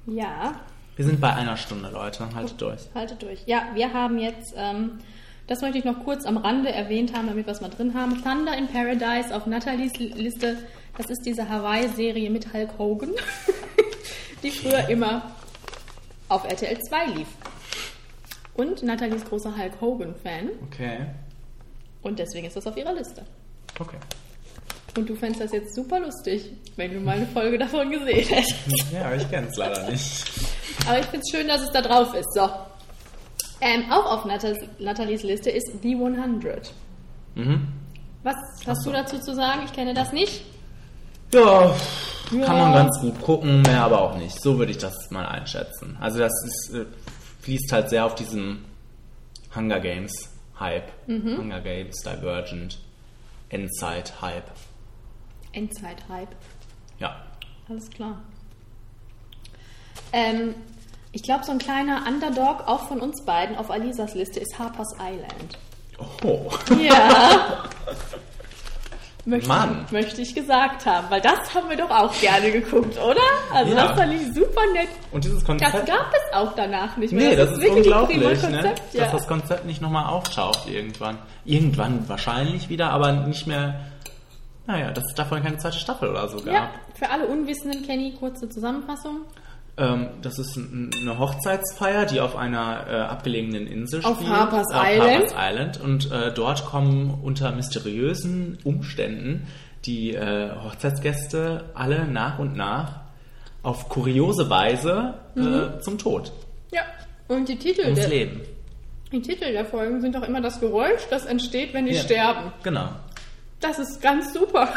[0.06, 0.62] Ja,
[0.96, 2.34] Wir sind bei einer Stunde, Leute.
[2.34, 2.82] Haltet durch.
[2.96, 3.44] haltet durch.
[3.46, 5.00] Ja, wir haben jetzt, ähm,
[5.48, 8.24] das möchte ich noch kurz am Rande erwähnt haben, damit wir es mal drin haben.
[8.24, 10.58] Thunder in Paradise auf Nathalies Liste.
[10.98, 13.12] Das ist diese Hawaii-Serie mit Hulk Hogan,
[14.44, 15.36] die früher immer
[16.30, 17.28] auf RTL 2 lief.
[18.56, 20.50] Und Nathalies großer Hulk Hogan-Fan.
[20.66, 21.06] Okay.
[22.02, 23.24] Und deswegen ist das auf ihrer Liste.
[23.80, 23.98] Okay.
[24.98, 28.56] Und du fändest das jetzt super lustig, wenn du mal eine Folge davon gesehen hättest.
[28.92, 30.24] Ja, ich kenne es leider nicht.
[30.88, 32.34] Aber ich finde es schön, dass es da drauf ist.
[32.34, 32.50] So.
[33.62, 34.26] Ähm, auch auf
[34.80, 36.74] Nathalies Liste ist The 100.
[37.36, 37.68] Mhm.
[38.24, 38.90] Was hast so.
[38.90, 39.62] du dazu zu sagen?
[39.66, 40.46] Ich kenne das nicht.
[41.34, 41.76] Ja,
[42.32, 42.46] Ja.
[42.46, 44.42] kann man ganz gut gucken, mehr aber auch nicht.
[44.42, 45.98] So würde ich das mal einschätzen.
[46.00, 46.86] Also das ist, äh,
[47.42, 48.66] fließt halt sehr auf diesem
[49.56, 50.14] Hunger Games
[50.60, 50.92] Hype.
[51.08, 51.38] Mhm.
[51.38, 52.80] Hunger Games, Divergent,
[53.50, 54.50] Endzeit Hype.
[55.54, 56.36] Endzeit-Hype.
[57.00, 57.16] Ja.
[57.70, 58.18] Alles klar.
[60.14, 60.54] Ähm,
[61.14, 64.94] ich glaube, so ein kleiner Underdog, auch von uns beiden, auf Alisas Liste ist Harper's
[65.00, 65.58] Island.
[66.24, 66.52] Oh.
[66.80, 67.64] Ja.
[69.28, 69.84] möchte, Mann.
[69.86, 73.22] Ich, möchte ich gesagt haben, weil das haben wir doch auch gerne geguckt, oder?
[73.54, 73.88] Also Ja.
[73.88, 74.88] das fand ich super nett.
[75.12, 75.86] Und dieses Das Konzept.
[75.86, 77.30] gab es auch danach nicht mehr.
[77.30, 78.52] Nee, das, ist wirklich ein unglaublich, ne?
[78.52, 79.04] Konzept, ja.
[79.04, 81.18] dass das Konzept nicht nochmal auftaucht irgendwann.
[81.46, 83.80] Irgendwann wahrscheinlich wieder, aber nicht mehr.
[84.66, 86.54] Naja, dass es davon keine zweite Staffel oder so gab.
[86.54, 89.22] Ja, für alle Unwissenden, Kenny, kurze Zusammenfassung.
[89.78, 94.30] Ähm, das ist eine Hochzeitsfeier, die auf einer äh, abgelegenen Insel Auf spielt.
[94.32, 95.12] Harper's auf Island.
[95.12, 95.82] Harper's Island.
[95.82, 99.48] Und äh, dort kommen unter mysteriösen Umständen
[99.86, 103.02] die äh, Hochzeitsgäste alle nach und nach
[103.64, 106.32] auf kuriose Weise äh, zum Tod,
[106.72, 106.82] Ja.
[107.28, 108.42] Und die Titel, der, Leben.
[109.12, 112.02] die Titel der Folgen sind auch immer das Geräusch, das entsteht, wenn die Ja.
[112.02, 112.52] sterben.
[112.64, 112.90] Genau.
[113.60, 114.70] Das ist ganz super.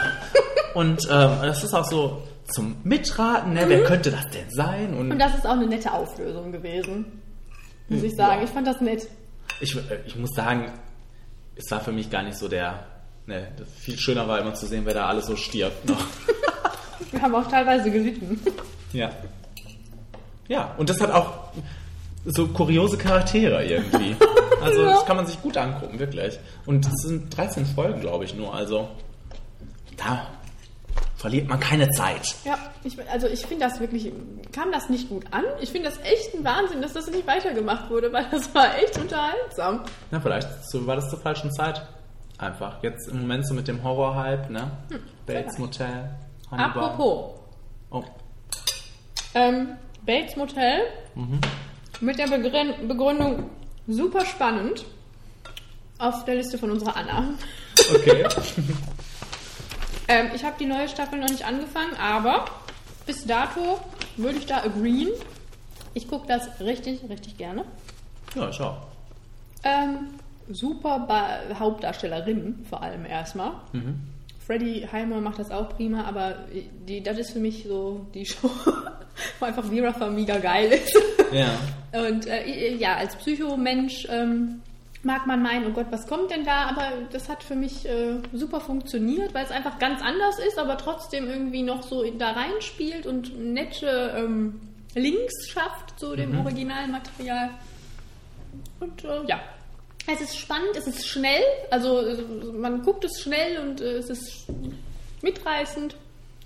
[0.75, 3.65] Und ähm, das ist auch so zum Mitraten, ne?
[3.67, 4.95] wer könnte das denn sein?
[4.95, 7.07] Und Und das ist auch eine nette Auflösung gewesen.
[7.89, 8.39] Muss ich sagen.
[8.39, 8.45] Ja.
[8.45, 9.09] Ich fand das nett.
[9.61, 10.71] ich, äh, ich muss sagen,
[11.57, 12.87] es war für mich gar nicht so der.
[13.27, 13.49] Ne,
[13.79, 16.05] viel schöner war immer zu sehen, wer da alles so stirbt noch.
[17.13, 18.41] Wir haben auch teilweise gelitten.
[18.93, 19.11] ja.
[20.49, 21.51] Ja, und das hat auch
[22.25, 24.17] so kuriose Charaktere irgendwie.
[24.63, 26.39] Also das kann man sich gut angucken, wirklich.
[26.67, 28.55] Und es sind 13 Folgen, glaube ich, nur.
[28.55, 28.91] Also
[29.97, 30.27] da
[31.21, 32.35] verliert man keine Zeit.
[32.47, 34.11] Ja, ich, also ich finde das wirklich,
[34.53, 35.45] kam das nicht gut an.
[35.61, 38.97] Ich finde das echt ein Wahnsinn, dass das nicht weitergemacht wurde, weil das war echt
[38.99, 39.85] unterhaltsam.
[40.11, 41.87] Na, vielleicht war das zur falschen Zeit.
[42.39, 42.83] Einfach.
[42.83, 44.71] Jetzt im Moment so mit dem Horror-Hype, ne?
[45.27, 45.59] Bates vielleicht.
[45.59, 46.11] Motel,
[46.51, 46.85] Hannibal.
[46.85, 47.35] Apropos,
[47.91, 48.05] Oh,
[49.35, 50.81] ähm, Bates Motel
[51.15, 51.41] Mhm.
[52.01, 53.51] mit der Begrün- Begründung
[53.87, 54.87] super spannend
[55.99, 57.35] auf der Liste von unserer Anna.
[57.95, 58.25] okay.
[60.11, 62.47] Ähm, ich habe die neue Staffel noch nicht angefangen, aber
[63.07, 63.79] bis dato
[64.17, 65.11] würde ich da agreeen.
[65.95, 67.65] Ich gucke das richtig, richtig gerne.
[68.35, 68.79] ja, ich auch.
[69.63, 70.09] Ähm,
[70.49, 73.53] super ba Hauptdarstellerin vor allem erstmal.
[74.45, 76.39] Freddie Heimer macht das auch prima, aber
[76.89, 78.51] die, das ist für mich so die Show,
[79.39, 80.93] wo einfach Vera Farmiga geil ist.
[81.31, 81.51] Ja.
[81.93, 84.61] Und äh, ja, als Psychomensch ähm,
[85.03, 86.67] mag man meinen, oh Gott, was kommt denn da?
[86.67, 90.77] Aber das hat für mich äh, super funktioniert, weil es einfach ganz anders ist, aber
[90.77, 94.61] trotzdem irgendwie noch so da reinspielt und nette ähm,
[94.95, 97.51] Links schafft zu dem originalen Material.
[98.81, 99.41] Und äh, ja,
[100.07, 102.23] es ist spannend, es ist schnell, also äh,
[102.53, 104.47] man guckt es schnell und äh, es ist
[105.23, 105.97] mitreißend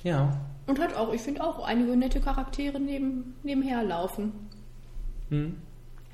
[0.02, 0.36] Ja.
[0.66, 4.32] und hat auch, ich finde auch einige nette Charaktere neben, nebenher laufen.
[5.30, 5.57] Hm.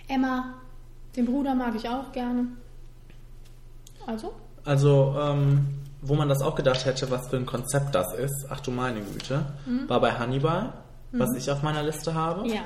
[0.08, 0.54] Emma
[1.16, 2.46] Den Bruder mag ich auch gerne.
[4.06, 4.32] Also?
[4.64, 5.66] Also, ähm,
[6.02, 9.00] wo man das auch gedacht hätte, was für ein Konzept das ist, ach du meine
[9.00, 9.44] Güte,
[9.86, 10.72] war bei Hannibal,
[11.12, 12.48] was ich auf meiner Liste habe.
[12.48, 12.62] Ja.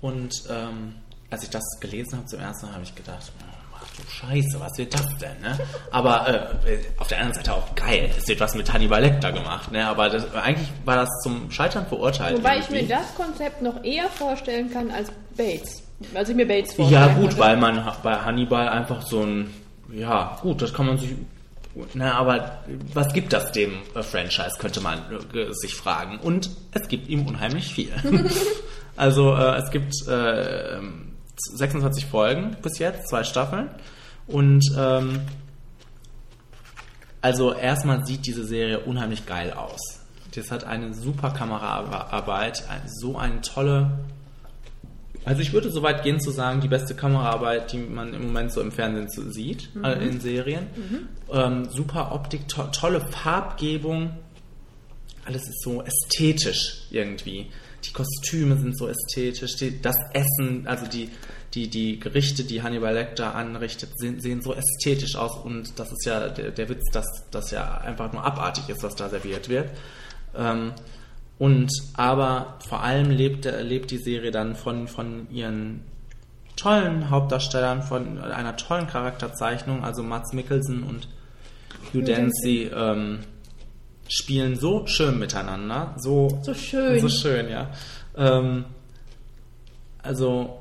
[0.00, 0.94] Und ähm,
[1.30, 3.32] als ich das gelesen habe zum ersten Mal, habe ich gedacht,
[3.74, 5.40] ach du Scheiße, was wird das denn?
[5.40, 5.58] Ne?
[5.90, 6.28] Aber
[6.66, 9.70] äh, auf der anderen Seite auch geil, es wird was mit Hannibal Lecter gemacht.
[9.72, 9.86] Ne?
[9.86, 12.38] Aber das, eigentlich war das zum Scheitern verurteilt.
[12.38, 12.82] Wobei ich irgendwie.
[12.82, 15.82] mir das Konzept noch eher vorstellen kann als Bates.
[16.14, 19.50] Also ich mir Bates vorstellen Ja, gut, weil man bei Hannibal einfach so ein,
[19.92, 21.10] ja, gut, das kann man sich,
[21.94, 22.62] na, aber
[22.94, 24.98] was gibt das dem äh, Franchise, könnte man
[25.34, 26.18] äh, sich fragen.
[26.18, 27.92] Und es gibt ihm unheimlich viel.
[28.96, 30.80] also, äh, es gibt äh,
[31.36, 33.68] 26 Folgen bis jetzt, zwei Staffeln.
[34.26, 35.20] Und, ähm,
[37.22, 40.00] also erstmal sieht diese Serie unheimlich geil aus.
[40.34, 43.98] Das hat eine super Kameraarbeit, so eine tolle
[45.24, 48.52] also ich würde so weit gehen zu sagen, die beste Kameraarbeit, die man im Moment
[48.52, 50.66] so im Fernsehen sieht, äh, in Serien.
[51.30, 54.16] Ähm, super Optik, to tolle Farbgebung.
[55.26, 57.48] Alles ist so ästhetisch irgendwie.
[57.84, 59.56] Die Kostüme sind so ästhetisch.
[59.56, 61.10] Die, das Essen, also die,
[61.54, 65.36] die, die Gerichte, die Hannibal Lecter anrichtet, sehen, sehen so ästhetisch aus.
[65.44, 68.96] Und das ist ja der, der Witz, dass das ja einfach nur abartig ist, was
[68.96, 69.70] da serviert wird.
[70.34, 70.72] Ähm,
[71.40, 75.82] und aber vor allem lebt, lebt die Serie dann von, von ihren
[76.54, 79.82] tollen Hauptdarstellern, von einer tollen Charakterzeichnung.
[79.82, 81.08] Also Mats Mikkelsen und
[81.94, 83.20] Hugh Dancy ähm,
[84.06, 85.94] spielen so schön miteinander.
[85.98, 87.00] So, So schön.
[87.00, 87.70] So schön, ja.
[88.16, 88.66] Ähm,
[90.02, 90.60] also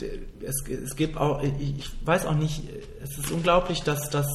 [0.00, 2.62] d- es, es gibt auch, ich weiß auch nicht,
[3.00, 4.26] es ist unglaublich, dass das,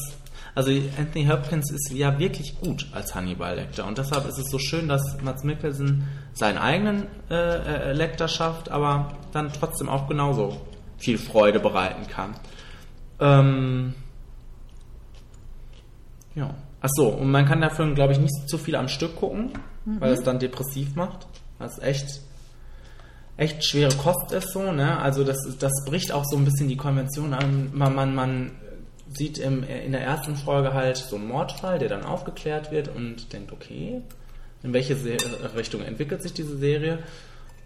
[0.58, 4.58] also Anthony Hopkins ist ja wirklich gut als Hannibal Lecter und deshalb ist es so
[4.58, 10.60] schön, dass Mats Mikkelsen seinen eigenen äh, äh, Lecter schafft, aber dann trotzdem auch genauso
[10.98, 12.34] viel Freude bereiten kann.
[13.20, 13.94] Ähm,
[16.34, 16.56] ja.
[16.82, 19.52] Ach so, und man kann dafür, glaube ich, nicht zu viel am Stück gucken,
[19.86, 21.28] weil es dann depressiv macht.
[21.60, 22.22] Was echt,
[23.36, 25.00] echt schwere Kost ist so, ne?
[25.00, 27.70] Also das, das bricht auch so ein bisschen die Konvention an.
[27.74, 28.52] Man, man, man
[29.10, 33.32] sieht im, in der ersten Folge halt so einen Mordfall, der dann aufgeklärt wird und
[33.34, 34.02] denkt, okay,
[34.64, 35.18] in welche Se
[35.56, 37.00] Richtung entwickelt sich diese Serie?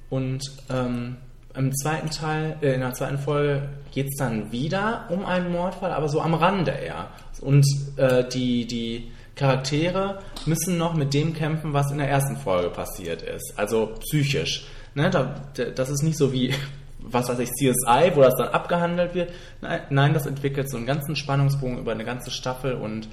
[0.09, 1.17] Und ähm,
[1.55, 5.91] im zweiten Teil, äh, in der zweiten Folge geht es dann wieder um einen Mordfall,
[5.91, 7.09] aber so am Rande eher.
[7.41, 7.65] Und
[7.97, 13.21] äh, die, die Charaktere müssen noch mit dem kämpfen, was in der ersten Folge passiert
[13.21, 13.53] ist.
[13.55, 14.65] Also psychisch.
[14.93, 15.09] Ne?
[15.09, 15.35] Da-
[15.73, 16.53] das ist nicht so wie,
[17.01, 19.31] was weiß ich, CSI, wo das dann abgehandelt wird.
[19.61, 23.07] Nein, nein das entwickelt so einen ganzen Spannungsbogen über eine ganze Staffel und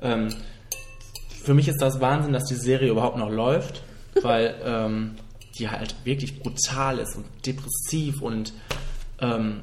[0.00, 0.28] ähm,
[1.42, 3.82] für mich ist das Wahnsinn, dass die Serie überhaupt noch läuft,
[4.20, 5.16] weil ähm,
[5.58, 8.52] die halt wirklich brutal ist und depressiv und
[9.20, 9.62] ähm,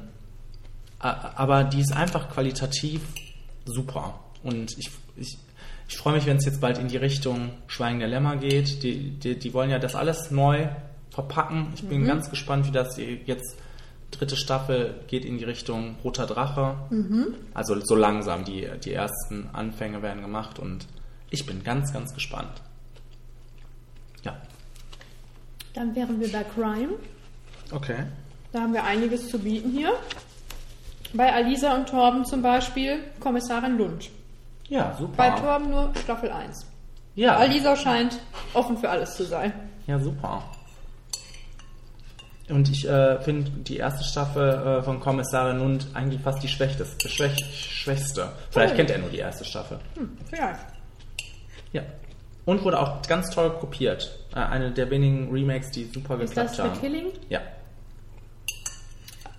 [0.98, 3.02] aber die ist einfach qualitativ
[3.66, 4.20] super.
[4.42, 5.38] Und ich, ich,
[5.86, 8.82] ich freue mich, wenn es jetzt bald in die Richtung Schweigen der Lämmer geht.
[8.82, 10.68] Die, die, die wollen ja das alles neu
[11.10, 11.72] verpacken.
[11.74, 13.56] Ich bin ganz gespannt, wie das jetzt
[14.18, 16.76] dritte Staffel geht in die Richtung Roter Drache.
[17.54, 20.86] Also so langsam, die, die ersten Anfänge werden gemacht und
[21.30, 22.62] ich bin ganz, ganz gespannt.
[24.22, 24.36] Ja.
[25.74, 26.94] Dann wären wir bei Crime.
[27.70, 28.04] Okay.
[28.52, 29.92] Da haben wir einiges zu bieten hier.
[31.12, 34.10] Bei Alisa und Torben zum Beispiel Kommissarin Lund.
[34.68, 35.14] Ja, super.
[35.16, 36.66] Bei Torben nur Staffel 1.
[37.14, 37.36] ja.
[37.36, 38.18] Alisa scheint
[38.52, 39.52] offen für alles zu sein.
[39.86, 40.42] Ja, super.
[42.50, 47.08] Und ich äh, finde die erste Staffel äh, von Kommissarin Lund eigentlich fast die schwächteste.
[47.08, 47.42] Schwäch,
[47.82, 48.32] schwächste.
[48.50, 48.76] Vielleicht Oh.
[48.76, 49.78] kennt er nur die erste Staffel.
[50.28, 50.60] Vielleicht.
[51.72, 51.82] Ja.
[52.44, 54.18] Und wurde auch ganz toll kopiert.
[54.34, 56.80] Äh, eine der wenigen Remakes, die super Ist geklappt das The haben.
[56.80, 57.40] Killing Ja.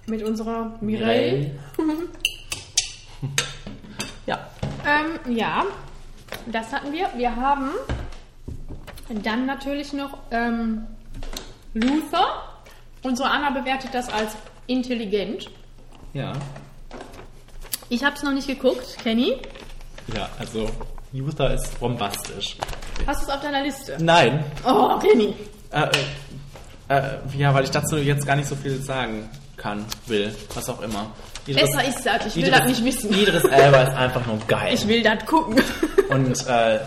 [0.08, 1.52] mit unserer Mireille?
[4.26, 4.40] ja.
[4.84, 5.64] Ähm, ja,
[6.52, 7.08] das hatten wir.
[7.16, 7.70] Wir haben
[9.24, 10.88] dann natürlich noch ähm,
[11.76, 12.44] Luther.
[13.06, 14.32] Unsere Anna bewertet das als
[14.66, 15.48] intelligent.
[16.14, 16.34] Ja.
[17.88, 19.38] Ich habe es noch nicht geguckt, Kenny.
[20.16, 20.68] Ja, also
[21.14, 22.58] Luther ist bombastisch.
[23.06, 23.96] Hast du es auf deiner Liste?
[24.00, 24.44] Nein.
[24.66, 25.36] Oh, Kenny.
[25.70, 25.84] Äh,
[26.90, 27.04] äh, äh,
[27.38, 31.12] ja, weil ich dazu jetzt gar nicht so viel sagen kann, will, was auch immer.
[31.46, 32.26] Besser ist das.
[32.26, 33.14] Ich will Idris- das nicht wissen.
[33.14, 34.74] Idris Elba ist einfach nur geil.
[34.74, 35.62] Ich will das gucken.
[36.10, 36.80] Und äh,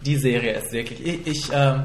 [0.00, 1.04] die Serie ist wirklich.
[1.04, 1.84] Ich, ich ähm,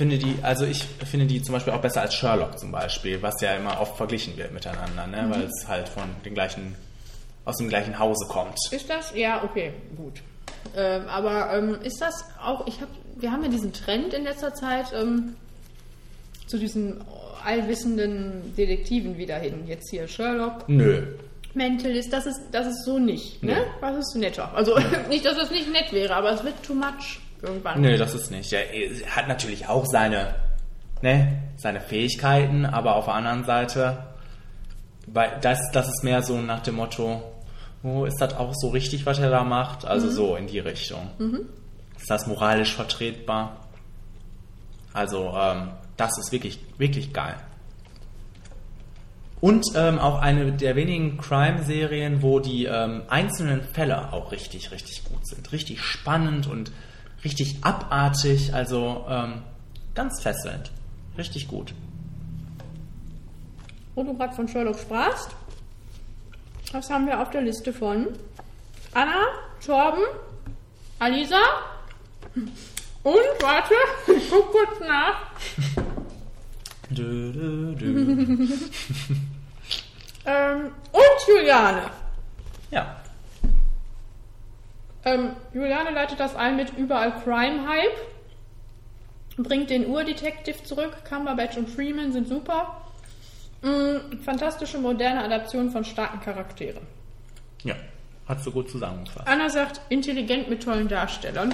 [0.00, 3.38] finde die, also ich finde die zum Beispiel auch besser als Sherlock zum Beispiel, was
[3.42, 5.26] ja immer oft verglichen wird miteinander, ne?
[5.26, 5.30] Mhm.
[5.30, 6.74] weil es halt von den gleichen,
[7.44, 8.56] aus dem gleichen Hause kommt.
[8.70, 9.12] Ist das?
[9.14, 10.22] Ja, okay, gut.
[10.74, 14.54] Ähm, aber ähm, ist das auch, ich hab, wir haben ja diesen Trend in letzter
[14.54, 15.34] Zeit ähm,
[16.46, 17.04] zu diesen
[17.44, 19.64] allwissenden Detektiven wieder hin.
[19.66, 21.08] Jetzt hier Sherlock, Nö.
[21.52, 23.42] Mentalist, das ist, das ist so nicht.
[23.42, 23.52] Ne?
[23.52, 23.60] Nee.
[23.82, 24.50] Das ist netter.
[24.54, 24.78] Also
[25.10, 27.80] nicht, dass es nicht nett wäre, aber es wird too much irgendwann.
[27.80, 28.52] Nö, das ist nicht.
[28.52, 28.64] Er
[29.14, 30.34] hat natürlich auch seine,
[31.02, 33.98] ne, seine Fähigkeiten, aber auf der anderen Seite,
[35.06, 37.22] weil das, das ist mehr so nach dem Motto,
[37.82, 39.84] oh, ist das auch so richtig, was er da macht?
[39.84, 41.10] Also so in die Richtung.
[41.96, 43.68] Ist das moralisch vertretbar?
[44.92, 47.36] Also, ähm, das ist wirklich, wirklich geil.
[49.40, 55.04] Und ähm, auch eine der wenigen Crime-Serien, wo die ähm, einzelnen Fälle auch richtig, richtig
[55.04, 55.50] gut sind.
[55.52, 56.72] Richtig spannend und
[57.24, 58.54] richtig abartig.
[58.54, 59.42] Also ähm,
[59.94, 60.70] ganz fesselnd.
[61.18, 61.74] Richtig gut.
[63.94, 65.30] Wo du gerade von Sherlock sprachst,
[66.72, 68.06] was haben wir auf der Liste von
[68.94, 69.26] Anna,
[69.64, 70.04] Torben,
[70.98, 71.40] Alisa
[73.02, 73.74] und, warte,
[74.16, 75.26] ich guck kurz nach,
[76.90, 77.86] Dö, dö, dö.
[80.24, 81.82] ähm, und Juliane.
[82.72, 82.99] ja.
[85.04, 87.96] Ähm, Juliane leitet das ein mit überall Crime Hype.
[89.36, 91.04] Bringt den Ur-Detective zurück.
[91.08, 92.82] Cumberbatch und Freeman sind super.
[93.62, 96.86] Mm, fantastische moderne Adaption von starken Charakteren.
[97.62, 97.74] Ja.
[98.26, 99.26] Hast du gut zusammengefasst.
[99.26, 101.52] Anna sagt, intelligent mit tollen Darstellern.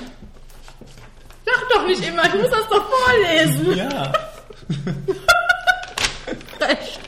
[1.44, 3.77] Sag doch nicht immer, ich muss das doch vorlesen.
[3.77, 4.12] Ja.
[6.60, 7.01] Recht.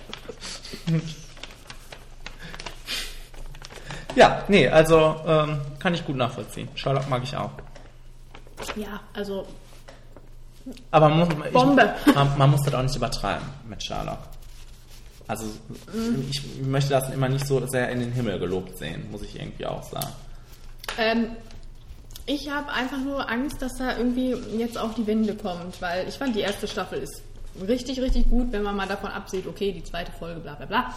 [4.15, 6.68] Ja, nee, also ähm, kann ich gut nachvollziehen.
[6.74, 7.50] Sherlock mag ich auch.
[8.76, 9.46] Ja, also
[10.90, 11.94] Aber man, muss- ich, Bombe.
[12.14, 14.18] Man, man muss das auch nicht übertreiben mit Sherlock.
[15.26, 15.44] Also
[16.30, 19.66] ich möchte das immer nicht so sehr in den Himmel gelobt sehen, muss ich irgendwie
[19.66, 20.09] auch sagen.
[20.98, 21.26] Ähm,
[22.24, 26.14] ich habe einfach nur Angst, dass da irgendwie jetzt auch die Wende kommt, weil ich
[26.14, 27.22] fand, die erste Staffel ist
[27.66, 30.94] richtig, richtig gut, wenn man mal davon absieht, okay, die zweite Folge, bla bla bla.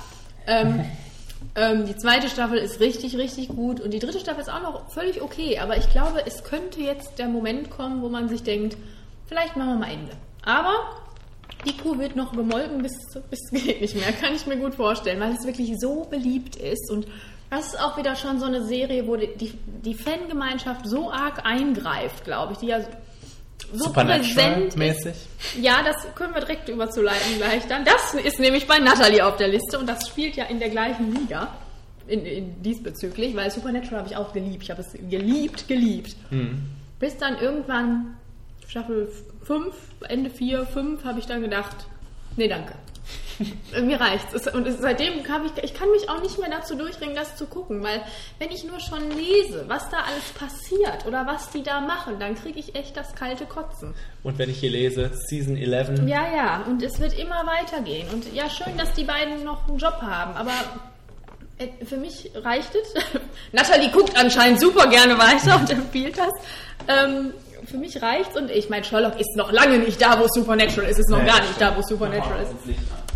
[0.47, 0.85] Ähm,
[1.55, 4.91] ähm, die zweite Staffel ist richtig, richtig gut und die dritte Staffel ist auch noch
[4.91, 8.77] völlig okay, aber ich glaube, es könnte jetzt der Moment kommen, wo man sich denkt,
[9.27, 10.13] vielleicht machen wir mal Ende.
[10.43, 10.73] Aber
[11.65, 12.93] die Kuh wird noch gemolken bis,
[13.29, 16.89] bis geht nicht mehr, kann ich mir gut vorstellen, weil es wirklich so beliebt ist
[16.89, 17.05] und
[17.49, 19.51] das ist auch wieder schon so eine Serie, wo die, die,
[19.83, 22.79] die Fangemeinschaft so arg eingreift, glaube ich, die ja
[23.73, 24.33] so präsent ist.
[24.33, 25.15] Supernatural-mäßig.
[25.61, 27.85] Ja, das können wir direkt überzuleiten gleich dann.
[27.85, 31.13] Das ist nämlich bei Natalie auf der Liste und das spielt ja in der gleichen
[31.13, 31.55] Liga
[32.07, 34.63] in, in diesbezüglich, weil Supernatural habe ich auch geliebt.
[34.63, 36.15] Ich habe es geliebt, geliebt.
[36.99, 38.17] Bis dann irgendwann
[38.67, 39.11] Staffel
[39.43, 39.75] 5,
[40.07, 41.75] Ende 4, 5 habe ich dann gedacht,
[42.37, 42.73] nee, danke.
[43.81, 44.33] Mir reicht's.
[44.33, 47.45] Es- Und seitdem kann ich, ich kann mich auch nicht mehr dazu durchringen, das zu
[47.45, 48.01] gucken, weil
[48.39, 52.35] wenn ich nur schon lese, was da alles passiert oder was die da machen, dann
[52.35, 53.93] kriege ich echt das kalte Kotzen.
[54.23, 58.07] Und wenn ich hier lese, Season 11, Ja, ja, und es wird immer weitergehen.
[58.13, 60.51] Und ja, schön, dass die beiden noch einen Job haben, aber
[61.57, 62.93] äh, für mich reicht es.
[63.51, 66.31] Natalie guckt anscheinend super gerne weiter und empfiehlt das.
[66.87, 67.33] Ähm,
[67.65, 70.97] für mich reicht's und ich meine, Sherlock ist noch lange nicht da, wo Supernatural ist.
[70.97, 72.51] Ist noch Nee, gar nicht da, wo Supernatural ist.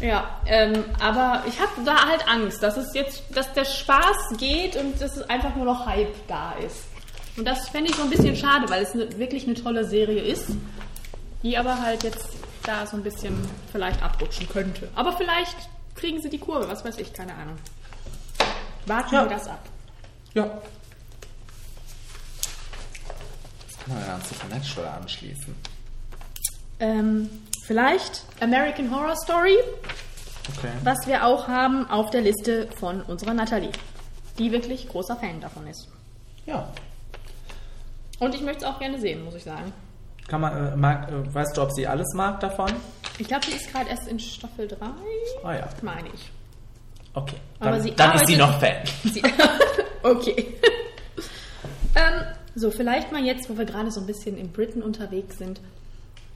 [0.06, 4.76] Ja, ähm, aber ich habe da halt Angst, dass es jetzt, dass der Spaß geht
[4.76, 6.84] und dass es einfach nur noch Hype da ist.
[7.38, 10.22] Und das fände ich so ein bisschen schade, weil es eine, wirklich eine tolle Serie
[10.22, 10.50] ist,
[11.44, 12.28] die aber halt jetzt
[12.64, 13.36] da so ein bisschen
[13.72, 14.88] vielleicht abrutschen könnte.
[14.96, 15.56] Aber vielleicht
[15.96, 17.58] kriegen sie die Kurve, was weiß ich, keine Ahnung.
[18.86, 19.24] Warten Ja.
[19.24, 19.64] wir das ab.
[20.34, 20.44] Ja.
[23.68, 25.56] Das kann man ja an Supernatural anschließen.
[26.80, 27.30] Ähm,
[27.66, 29.58] vielleicht American Horror Story,
[30.58, 30.70] Okay.
[30.84, 33.72] was wir auch haben auf der Liste von unserer Natalie,
[34.38, 35.88] die wirklich großer Fan davon ist.
[36.46, 36.68] Ja.
[38.20, 39.74] Und ich möchte es auch gerne sehen, muss ich sagen.
[40.28, 42.72] Kann man, äh, mag, äh, weißt du, ob sie alles mag davon?
[43.18, 44.78] Ich glaube, sie ist gerade erst in Staffel 3,
[45.44, 45.68] Ah ja.
[45.82, 46.30] meine ich.
[47.14, 47.38] Okay.
[47.60, 49.12] Aber Dann, sie dann ist sie arbeitet- noch Fan.
[49.12, 49.24] Sie
[50.04, 50.54] okay.
[51.96, 52.26] ähm,
[52.56, 55.60] so, vielleicht mal jetzt, wo wir gerade so ein bisschen in Britain unterwegs sind,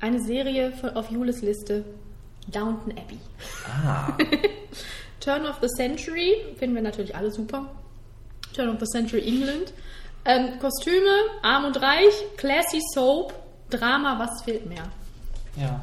[0.01, 1.83] eine Serie von, auf Jules Liste,
[2.47, 3.19] Downton Abbey.
[3.85, 4.13] Ah.
[5.19, 7.65] Turn of the Century, finden wir natürlich alle super.
[8.53, 9.73] Turn of the Century England.
[10.25, 11.11] Ähm, Kostüme,
[11.43, 13.33] arm und reich, classy Soap,
[13.69, 14.83] Drama, was fehlt mehr?
[15.55, 15.81] Ja.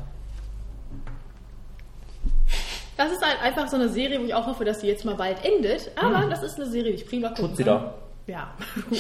[2.97, 5.15] Das ist halt einfach so eine Serie, wo ich auch hoffe, dass sie jetzt mal
[5.15, 5.91] bald endet.
[5.97, 7.83] Aber das ist eine Serie, die ich prima gucken Tut sie kann.
[7.83, 7.95] doch.
[8.27, 8.55] Ja,
[8.89, 8.99] gut.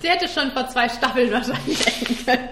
[0.00, 2.48] sie hätte schon vor zwei Staffeln wahrscheinlich enden können.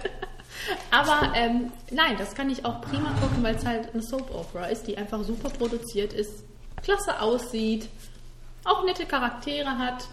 [0.91, 4.67] Aber ähm, nein, das kann ich auch prima gucken, weil es halt eine Soap Opera
[4.67, 6.45] ist, die einfach super produziert ist,
[6.83, 7.89] klasse aussieht,
[8.65, 10.05] auch nette Charaktere hat.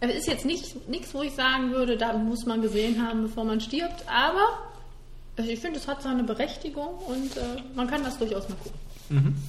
[0.00, 3.44] Es ist jetzt nicht nichts, wo ich sagen würde, da muss man gesehen haben, bevor
[3.44, 4.46] man stirbt, aber
[5.36, 9.42] ich finde, es hat seine Berechtigung und äh, man kann das durchaus mal gucken.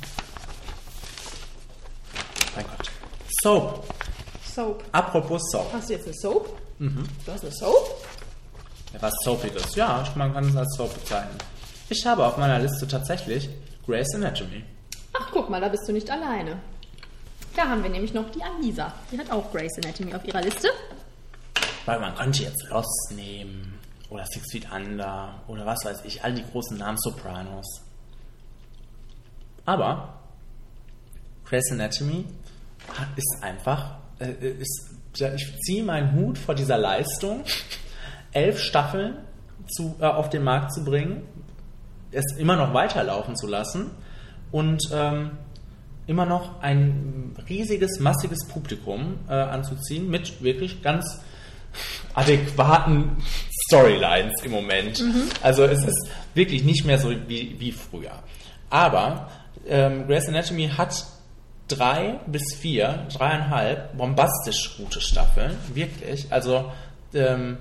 [2.55, 2.91] Mein Gott.
[3.41, 3.83] Soap.
[4.53, 4.83] Soap.
[4.91, 5.71] Apropos Soap.
[5.73, 6.49] Hast du jetzt eine Soap?
[7.25, 7.96] Du hast eine Soap?
[8.97, 9.75] Ja, was Soapiges.
[9.75, 11.37] Ja, man kann es als Soap bezeichnen.
[11.89, 13.49] Ich habe auf meiner Liste tatsächlich
[13.85, 14.63] Grey's Anatomy.
[15.13, 16.59] Ach, guck mal, da bist du nicht alleine.
[17.55, 18.93] Da haben wir nämlich noch die Anisa.
[19.11, 20.69] Die hat auch Grey's Anatomy auf ihrer Liste.
[21.85, 23.79] Weil man könnte jetzt Lost nehmen
[24.09, 27.81] oder Six Feet Under oder was weiß ich, all die großen Namen Sopranos.
[29.65, 30.21] Aber
[31.45, 32.25] Grey's Anatomy
[33.15, 37.43] ist einfach, äh, ist, ja, ich ziehe meinen Hut vor dieser Leistung,
[38.31, 39.17] elf Staffeln
[39.67, 41.23] zu, äh, auf den Markt zu bringen,
[42.11, 43.91] es immer noch weiterlaufen zu lassen
[44.51, 45.31] und ähm,
[46.07, 51.19] immer noch ein riesiges, massiges Publikum äh, anzuziehen mit wirklich ganz
[52.13, 53.17] adäquaten
[53.67, 55.03] Storylines im Moment.
[55.43, 58.23] Also es ist wirklich nicht mehr so wie, wie früher.
[58.69, 59.29] Aber
[59.67, 61.05] ähm, Grey's Anatomy hat
[61.67, 66.31] drei bis vier, dreieinhalb bombastisch gute Staffeln, wirklich.
[66.31, 66.71] Also
[67.13, 67.57] ähm,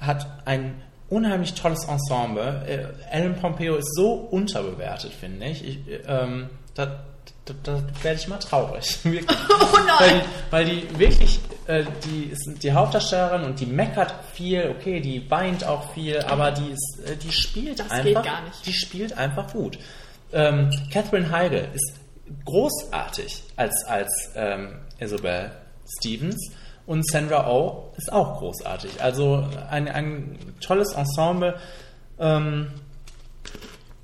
[0.00, 2.62] hat ein unheimlich tolles Ensemble.
[2.66, 5.66] Äh, Ellen Pompeo ist so unterbewertet, finde ich.
[5.66, 7.04] ich ähm, da,
[7.44, 8.98] da, da werde ich mal traurig.
[9.04, 9.38] Wirklich.
[9.50, 10.20] Oh Weil nein!
[10.20, 15.30] die, weil die wirklich, äh, die ist die Hauptdarstellerin und die meckert viel, okay, die
[15.30, 18.24] weint auch viel, aber die ist, äh, die spielt Das einfach,
[18.64, 19.78] die spielt einfach gut.
[20.32, 21.94] Ähm, Catherine Heigl ist
[22.44, 25.50] großartig als, als ähm, Isabel
[25.98, 26.52] Stevens
[26.86, 29.02] und Sandra Oh ist auch großartig.
[29.02, 31.56] Also ein, ein tolles Ensemble.
[32.18, 32.68] Ähm,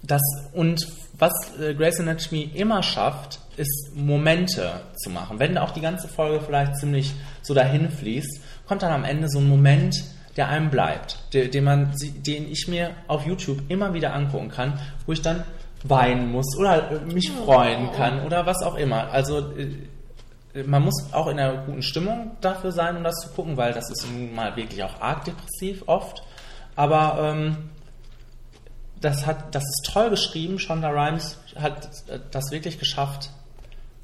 [0.02, 0.22] das,
[0.52, 0.86] und
[1.18, 5.38] was äh, Grey's Anatomy immer schafft, ist Momente zu machen.
[5.38, 9.38] Wenn auch die ganze Folge vielleicht ziemlich so dahin fließt, kommt dann am Ende so
[9.38, 9.96] ein Moment,
[10.36, 14.78] der einem bleibt, der, den, man, den ich mir auf YouTube immer wieder angucken kann,
[15.06, 15.44] wo ich dann
[15.82, 19.10] weinen muss oder äh, mich freuen kann oder was auch immer.
[19.10, 19.68] Also äh,
[20.64, 23.90] man muss auch in einer guten Stimmung dafür sein, um das zu gucken, weil das
[23.90, 26.22] ist nun mal wirklich auch arg depressiv oft.
[26.74, 27.70] Aber ähm,
[29.00, 30.58] das, hat, das ist toll geschrieben.
[30.58, 31.88] Shonda Rhimes hat
[32.30, 33.30] das wirklich geschafft.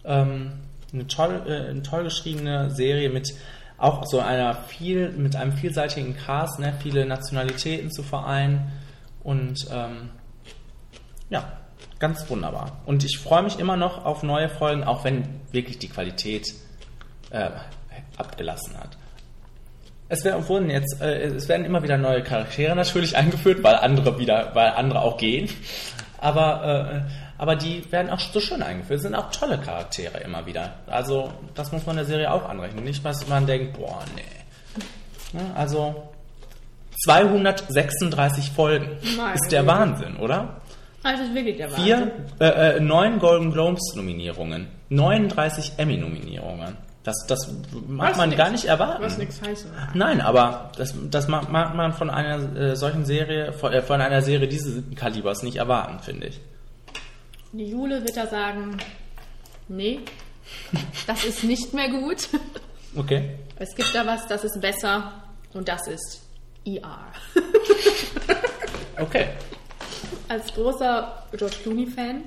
[0.04, 0.52] Ähm,
[0.92, 3.34] eine, toll, äh, eine toll geschriebene Serie mit
[3.78, 8.70] auch so einer viel, mit einem vielseitigen Cast, ne, viele Nationalitäten zu vereinen.
[9.24, 10.10] Und ähm,
[11.30, 11.52] ja,
[12.02, 12.78] ganz wunderbar.
[12.84, 16.52] Und ich freue mich immer noch auf neue Folgen, auch wenn wirklich die Qualität
[17.30, 17.48] äh,
[18.18, 18.98] abgelassen hat.
[20.08, 24.50] Es werden, jetzt, äh, es werden immer wieder neue Charaktere natürlich eingeführt, weil andere wieder,
[24.52, 25.48] weil andere auch gehen.
[26.18, 28.96] Aber, äh, aber die werden auch so schön eingeführt.
[28.96, 30.74] Es sind auch tolle Charaktere immer wieder.
[30.88, 32.82] Also das muss man der Serie auch anrechnen.
[32.82, 35.38] Nicht, dass man denkt, boah, nee.
[35.38, 36.12] Ne, Also
[37.04, 39.66] 236 Folgen Meine ist der.
[39.66, 40.61] Wahnsinn, oder?
[41.02, 41.70] Also ist wirklich der.
[41.70, 46.76] Vier, äh, äh, neun Golden Globes Nominierungen, 39 Emmy Nominierungen.
[47.04, 47.52] Das, das
[47.88, 48.40] mag Was man nix.
[48.40, 49.02] gar nicht erwarten.
[49.02, 49.68] Was nichts heißen.
[49.94, 54.00] Nein, aber das, das mag, mag man von einer äh, solchen Serie, von, äh, von
[54.00, 56.40] einer Serie dieses Kalibers nicht erwarten, finde ich.
[57.52, 58.76] Die Jule wird da sagen,
[59.66, 59.98] nee,
[61.08, 62.28] das ist nicht mehr gut.
[62.94, 63.38] Okay.
[63.56, 65.14] Es gibt da was, das ist besser
[65.54, 66.20] und das ist
[66.66, 67.06] ER.
[69.00, 69.28] Okay.
[70.32, 72.24] Als großer George Clooney-Fan.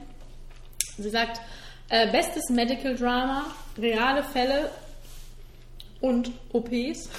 [0.99, 1.41] Sie sagt,
[1.90, 3.45] äh, bestes Medical Drama,
[3.80, 4.69] reale Fälle
[6.02, 7.10] und OPs.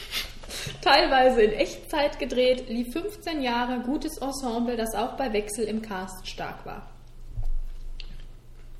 [0.80, 6.26] Teilweise in Echtzeit gedreht, lief 15 Jahre, gutes Ensemble, das auch bei Wechsel im Cast
[6.26, 6.88] stark war.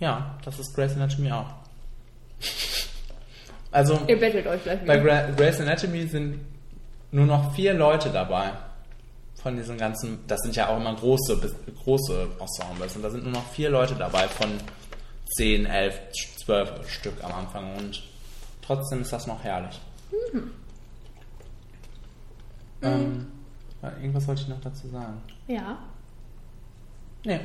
[0.00, 1.52] Ja, das ist Grey's Anatomy auch.
[3.70, 5.26] Also, Ihr bettelt euch gleich bei wieder.
[5.26, 6.40] Gra Grey's Anatomy sind
[7.10, 8.52] nur noch vier Leute dabei.
[9.47, 11.40] Von diesen ganzen, das sind ja auch immer große,
[11.85, 12.97] große Ensembles.
[12.97, 14.51] Und da sind nur noch vier Leute dabei von
[15.36, 16.01] 10, 11,
[16.44, 17.77] 12 Stück am Anfang.
[17.77, 18.02] Und
[18.60, 19.81] trotzdem ist das noch herrlich.
[22.82, 23.28] Ähm,
[23.82, 25.23] ja, irgendwas wollte ich noch dazu sagen.
[25.47, 25.78] Ja.
[27.23, 27.39] Nee.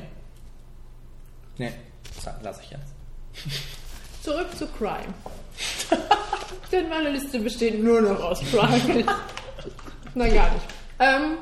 [1.56, 1.72] Nee,
[2.16, 2.92] das lasse ich jetzt.
[4.24, 5.14] Zurück zu Crime.
[6.72, 9.04] Denn meine Liste besteht nur noch aus Crime.
[10.16, 10.66] Nein, gar nicht.
[10.98, 11.38] Ähm,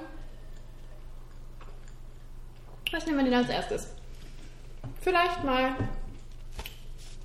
[2.92, 3.88] was nehmen wir denn als erstes?
[5.00, 5.72] Vielleicht mal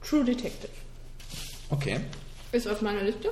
[0.07, 0.69] True Detective.
[1.69, 1.99] Okay.
[2.51, 3.29] Ist auf meiner Liste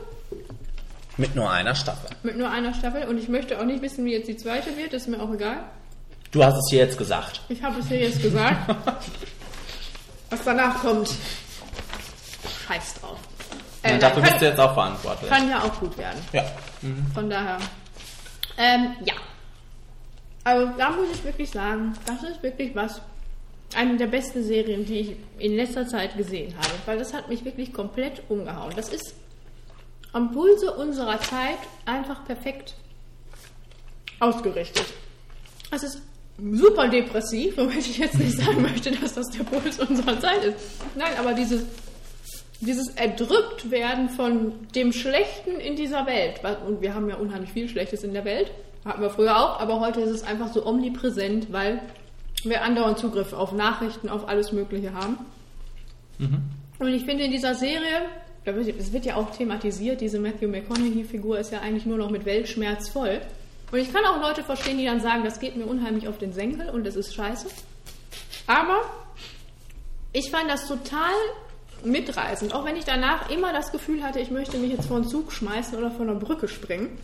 [1.18, 2.10] Mit nur einer Staffel.
[2.24, 4.94] mit nur einer Staffel und ich möchte auch nicht wissen, wie jetzt die zweite wird,
[4.94, 5.64] ist mir auch egal.
[6.32, 7.42] Du hast es hier jetzt gesagt.
[7.50, 8.76] Ich habe es hier jetzt gesagt.
[10.32, 11.14] Was danach kommt,
[12.68, 13.20] scheiß drauf.
[13.84, 15.30] Äh, Und dafür kann, bist du jetzt auch verantwortlich.
[15.30, 16.20] kann ja auch gut werden.
[16.32, 16.44] Ja.
[17.14, 17.60] Von daher,
[18.58, 19.14] ähm, ja.
[20.44, 23.02] Also da muss ich wirklich sagen, das ist wirklich was,
[23.76, 27.46] eine der besten Serien, die ich in letzter Zeit gesehen habe, weil das hat mich
[27.46, 28.74] wirklich komplett umgehauen.
[28.76, 29.16] Das ist
[30.12, 32.76] am Pulse unserer Zeit einfach perfekt
[34.20, 34.86] ausgerichtet.
[35.72, 36.02] Es ist
[36.38, 40.58] super depressiv, womit ich jetzt nicht sagen möchte, dass das der Puls unserer Zeit ist.
[40.96, 41.64] Nein, aber dieses,
[42.60, 48.04] dieses Erdrückt-Werden von dem Schlechten in dieser Welt, und wir haben ja unheimlich viel Schlechtes
[48.04, 48.52] in der Welt,
[48.86, 51.82] hatten wir früher auch, aber heute ist es einfach so omnipräsent, weil
[52.44, 55.18] wir andauernd Zugriff auf Nachrichten, auf alles Mögliche haben.
[56.80, 58.02] Und ich finde in dieser Serie,
[58.46, 62.90] es wird ja auch thematisiert, diese Matthew McConaughey-Figur ist ja eigentlich nur noch mit Weltschmerz
[62.90, 63.22] voll.
[63.72, 66.34] Und ich kann auch Leute verstehen, die dann sagen, das geht mir unheimlich auf den
[66.34, 67.48] Senkel und das ist scheiße.
[68.48, 68.82] Aber
[70.12, 71.14] ich fand das total
[71.86, 75.08] mitreißend, auch wenn ich danach immer das Gefühl hatte, ich möchte mich jetzt vor einen
[75.08, 76.98] Zug schmeißen oder von einer Brücke springen.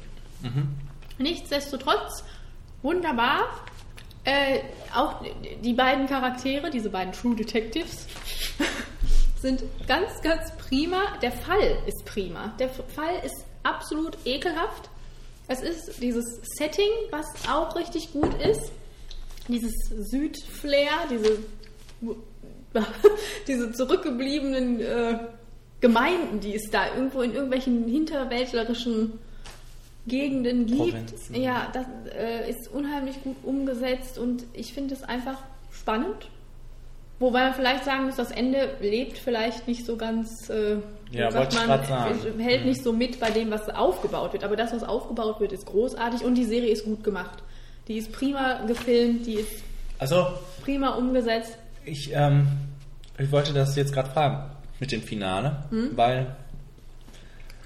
[1.20, 2.24] Nichtsdestotrotz,
[2.82, 3.50] wunderbar.
[4.24, 4.60] Äh,
[4.96, 5.24] auch
[5.64, 8.08] die beiden Charaktere, diese beiden True Detectives,
[9.41, 11.02] sind ganz, ganz prima.
[11.22, 12.54] Der Fall ist prima.
[12.60, 14.90] Der Fall ist absolut ekelhaft.
[15.48, 18.72] Es ist dieses Setting, was auch richtig gut ist.
[19.48, 21.40] Dieses Südflair, diese,
[23.48, 25.20] diese zurückgebliebenen äh,
[25.82, 29.20] Gemeinden, die es da irgendwo in irgendwelchen hinterwäldlerischen
[30.10, 30.77] Gegenden gibt.
[30.80, 31.36] Provinzen.
[31.41, 31.86] Ja, das
[32.18, 35.38] äh, ist unheimlich gut umgesetzt und ich finde es einfach
[35.72, 36.30] spannend.
[37.19, 40.77] Wobei man vielleicht sagen muss, das Ende lebt vielleicht nicht so ganz, äh,
[41.11, 42.40] Ja, sagt wollte ich man, sagen.
[42.40, 44.45] hält nicht so mit bei dem, was aufgebaut wird.
[44.45, 47.44] Aber das, was aufgebaut wird, ist großartig und die Serie ist gut gemacht.
[47.90, 49.52] Die ist prima gefilmt, die ist
[49.98, 50.27] Also,
[50.64, 51.57] prima umgesetzt.
[51.84, 52.48] ich, ähm,
[53.18, 55.90] ich wollte das jetzt gerade fragen mit dem Finale, Hm?
[55.95, 56.38] weil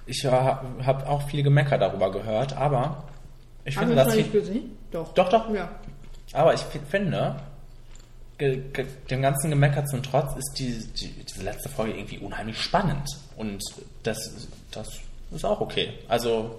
[0.05, 3.03] ich habe auch viel Gemecker darüber gehört, aber
[3.65, 4.77] ich finde das nicht Fin- gesehen?
[4.91, 5.13] Doch.
[5.13, 5.53] Doch, doch.
[5.53, 5.69] Ja.
[6.33, 7.35] Aber ich fi- finde,
[8.39, 13.07] dem ganzen Gemecker zum Trotz ist die, die, diese letzte Folge irgendwie unheimlich spannend.
[13.37, 13.61] Und
[14.03, 14.89] das, das
[15.31, 15.93] ist auch okay.
[16.07, 16.55] Also,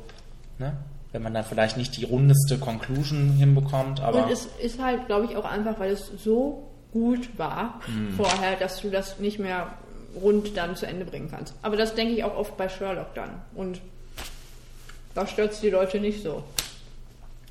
[0.58, 0.76] ne?
[1.12, 5.26] wenn man dann vielleicht nicht die rundeste Conclusion hinbekommt, aber Und es ist halt, glaube
[5.26, 8.12] ich, auch einfach, weil es so gut war Hm.
[8.16, 9.68] vorher, dass du das nicht mehr
[10.20, 11.54] rund dann zu Ende bringen kannst.
[11.62, 13.30] Aber das denke ich auch oft bei Sherlock dann.
[13.54, 13.80] Und
[15.14, 16.42] da stört die Leute nicht so.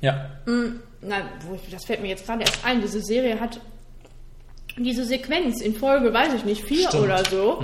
[0.00, 1.24] ja, Mm, Nein,
[1.70, 2.80] das fällt mir jetzt gerade erst ein.
[2.80, 3.60] Diese Serie hat
[4.78, 7.04] diese Sequenz in Folge, weiß ich nicht, vier Stimmt.
[7.04, 7.62] oder so,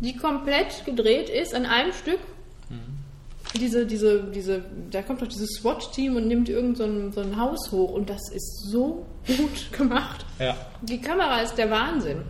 [0.00, 2.18] die komplett gedreht ist an einem Stück.
[3.58, 7.36] Diese, diese, diese, da kommt doch dieses SWAT-Team und nimmt irgend so ein, so ein
[7.40, 10.24] Haus hoch und das ist so gut gemacht.
[10.38, 10.56] ja.
[10.82, 12.22] Die Kamera ist der Wahnsinn.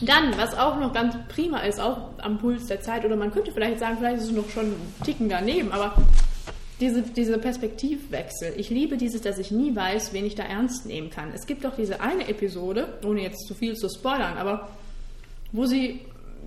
[0.00, 3.52] Dann, was auch noch ganz prima ist, auch am Puls der Zeit, oder man könnte
[3.52, 5.94] vielleicht sagen, vielleicht ist es noch schon einen Ticken daneben, aber
[6.80, 8.54] diese, diese Perspektivwechsel.
[8.56, 11.30] Ich liebe dieses, dass ich nie weiß, wen ich da ernst nehmen kann.
[11.32, 14.68] Es gibt doch diese eine Episode, ohne jetzt zu viel zu spoilern, aber
[15.52, 16.00] wo sie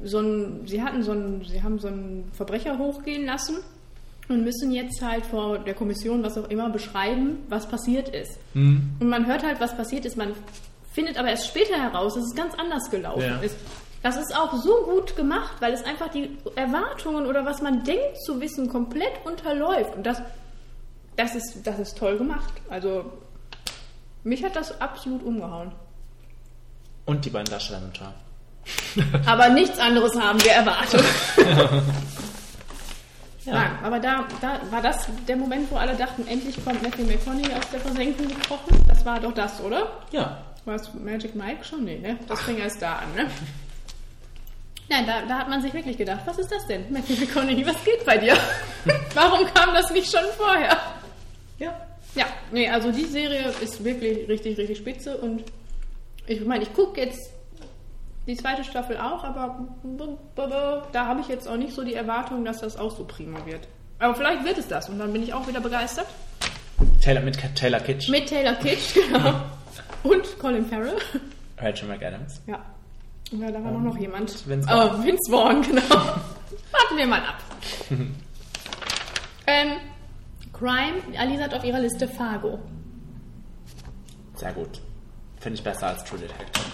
[0.04, 3.58] so ein, sie hatten so ein, sie haben so einen Verbrecher hochgehen lassen
[4.28, 8.38] und müssen jetzt halt vor der Kommission, was auch immer, beschreiben, was passiert ist.
[9.00, 10.34] Und man hört halt, was passiert ist, man
[10.96, 13.38] findet aber erst später heraus, dass es ganz anders gelaufen Ja.
[13.40, 13.56] ist.
[14.02, 18.22] Das ist auch so gut gemacht, weil es einfach die Erwartungen oder was man denkt
[18.24, 19.96] zu wissen komplett unterläuft.
[19.96, 20.22] Und das,
[21.18, 22.54] das, ist, das ist toll gemacht.
[22.70, 23.06] Also
[24.24, 25.72] mich hat das absolut umgehauen.
[27.06, 28.14] Und die beiden Darstellermutter.
[29.26, 31.04] Aber nichts anderes haben wir erwartet.
[33.46, 33.54] Ja.
[33.54, 37.54] Nein, aber da, da war das der Moment, wo alle dachten, endlich kommt Matthew McConaughey
[37.54, 38.84] aus der Versenkung gekrochen.
[38.88, 39.88] Das war doch das, oder?
[40.10, 40.40] Ja.
[40.66, 41.84] War es Magic Mike schon?
[41.84, 42.18] Nee, ne?
[42.28, 43.30] Das fing erst da an, ne?
[44.90, 47.84] Nein, da, da hat man sich wirklich gedacht, was ist das denn, Matthew McConaughey, was
[47.84, 48.38] geht bei dir?
[49.16, 50.78] Warum kam das nicht schon vorher?
[51.58, 51.74] Ja.
[52.14, 55.44] Ja, nee, also die Serie ist wirklich richtig, richtig spitze und
[56.28, 57.32] ich meine, ich gucke jetzt
[58.26, 59.68] die zweite Staffel auch, aber
[60.92, 63.68] da habe ich jetzt auch nicht so die Erwartung, dass das auch so prima wird.
[64.00, 66.08] Aber vielleicht wird es das und dann bin ich auch wieder begeistert.
[67.02, 69.42] Taylor, mit Taylor Kitsch, Mit Taylor Kitsch, genau.
[70.06, 70.98] Und Colin Farrell.
[71.58, 72.42] Rachel McAdams.
[72.48, 72.64] Ja.
[73.32, 74.48] Ja, da war noch, noch jemand.
[74.48, 75.82] Vince Oh, Vince Vaughn, genau.
[75.90, 77.42] Warten wir mal ab.
[79.48, 79.72] ähm,
[80.54, 82.60] Crime, Alisa hat auf ihrer Liste Fargo.
[84.36, 84.80] Sehr gut.
[85.40, 86.66] Finde ich besser als True Detective.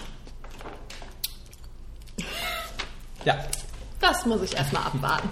[3.24, 3.36] Ja.
[4.02, 5.30] Das muss ich erstmal abwarten.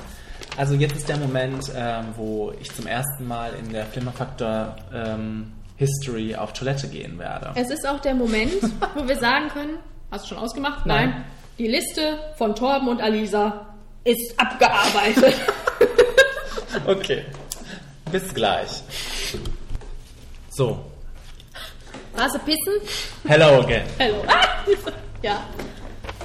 [0.55, 5.51] Also jetzt ist der Moment, ähm, wo ich zum ersten Mal in der Flimmerfaktor ähm,
[5.80, 7.51] History auf Toilette gehen werde.
[7.56, 8.51] Es ist auch der Moment,
[8.95, 9.77] wo wir sagen können,
[10.11, 10.85] hast du schon ausgemacht?
[10.85, 11.23] Nein.
[11.57, 13.65] Die Liste von Torben und Alisa
[14.03, 15.34] ist abgearbeitet.
[16.85, 17.26] Okay.
[18.11, 18.69] Bis gleich.
[20.51, 20.85] So.
[22.15, 22.73] Warst du pissen?
[23.27, 23.84] Hello again.
[23.97, 24.23] Hello.
[24.27, 24.45] Ah!
[25.23, 25.43] Ja.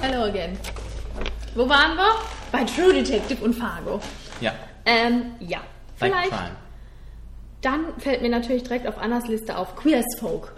[0.01, 0.57] Hello again.
[1.55, 2.11] Wo waren wir?
[2.51, 3.99] Bei True Detective und Fargo.
[4.39, 4.53] Ja.
[4.85, 5.57] Ähm, ja.
[5.99, 6.29] Like Vielleicht.
[6.29, 6.51] crime.
[7.65, 10.53] Dann fällt mir natürlich direkt auf Annas Liste auf Queer as Folk.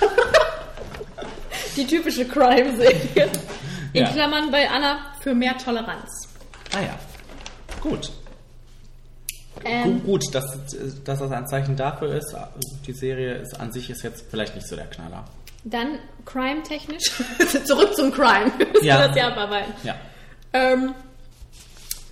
[1.76, 3.30] Die typische Crime-Serie.
[3.92, 4.08] In Ja.
[4.10, 6.10] Klammern bei Anna für mehr Toleranz.
[6.74, 6.98] Ah ja.
[7.80, 8.10] Gut.
[9.64, 10.44] Ähm, Gu- Gut, dass,
[11.04, 12.34] dass das ein Zeichen dafür ist.
[12.86, 15.24] Die Serie ist an sich ist jetzt vielleicht nicht so der Knaller.
[15.64, 17.12] dann Crime-technisch.
[17.64, 18.50] Zurück zum Crime.
[18.82, 19.06] Ja.
[19.08, 19.16] das.
[19.84, 19.94] Ja.
[20.52, 20.94] Ähm,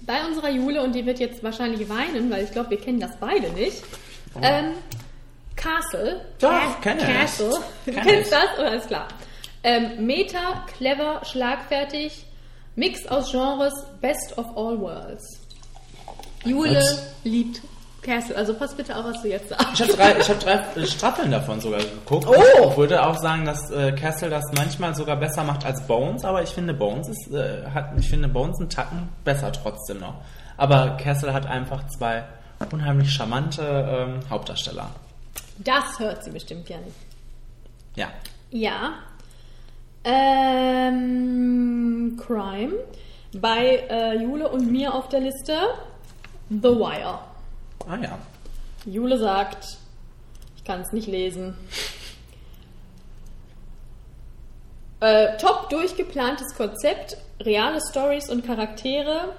[0.02, 3.16] bei unserer Jule, und die wird jetzt wahrscheinlich weinen, weil ich glaube, wir kennen das
[3.18, 3.82] beide nicht.
[4.40, 4.72] Ähm,
[5.56, 6.20] Castle.
[6.40, 7.06] Doch, Ca- kenne ich.
[7.18, 7.50] Castle.
[7.86, 8.38] Du Kenn kennst ich.
[8.38, 8.58] das?
[8.58, 9.08] Oder ist klar.
[9.64, 12.24] Ähm, Meta, clever, schlagfertig.
[12.76, 15.24] Mix aus Genres, best of all worlds.
[16.44, 17.02] Jule Was?
[17.24, 17.60] liebt
[18.02, 18.36] Castle.
[18.36, 19.66] Also pass bitte auf, was du jetzt sagst.
[19.74, 22.26] Ich habe drei, ich hab drei Staffeln davon sogar geguckt.
[22.28, 22.68] Oh!
[22.70, 26.44] Ich würde auch sagen, dass äh, Castle das manchmal sogar besser macht als Bones, aber
[26.44, 30.14] ich finde Bones ist, äh, hat, ich finde Bones einen Tacken besser trotzdem noch.
[30.56, 32.24] Aber Castle hat einfach zwei
[32.72, 34.90] unheimlich charmante ähm, Hauptdarsteller.
[35.58, 36.86] Das hört sie bestimmt gerne.
[37.94, 38.08] Ja.
[38.50, 38.94] Ja.
[40.04, 40.98] Ähm,
[42.24, 42.74] Crime.
[43.34, 45.58] Bei äh, Jule und mir auf der Liste
[46.48, 47.18] The Wire.
[47.86, 48.18] Ah ja.
[48.86, 49.76] Jule sagt,
[50.56, 51.54] ich kann es nicht lesen.
[55.00, 59.34] Äh, top durchgeplantes Konzept, reale Stories und Charaktere,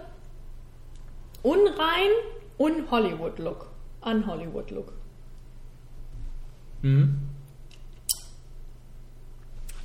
[1.41, 2.11] unrein
[2.59, 3.67] und Hollywood-Look.
[4.01, 4.93] An Hollywood-Look.
[6.83, 7.17] Mhm.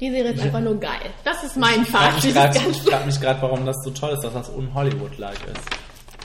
[0.01, 1.11] Die Serie ist einfach nur geil.
[1.25, 2.25] Das ist mein Ich frage Fazit.
[2.25, 5.63] mich gerade, ich frag mich grad, warum das so toll ist, dass das un-Hollywood-like ist.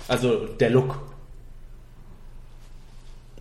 [0.07, 0.99] Also der Look.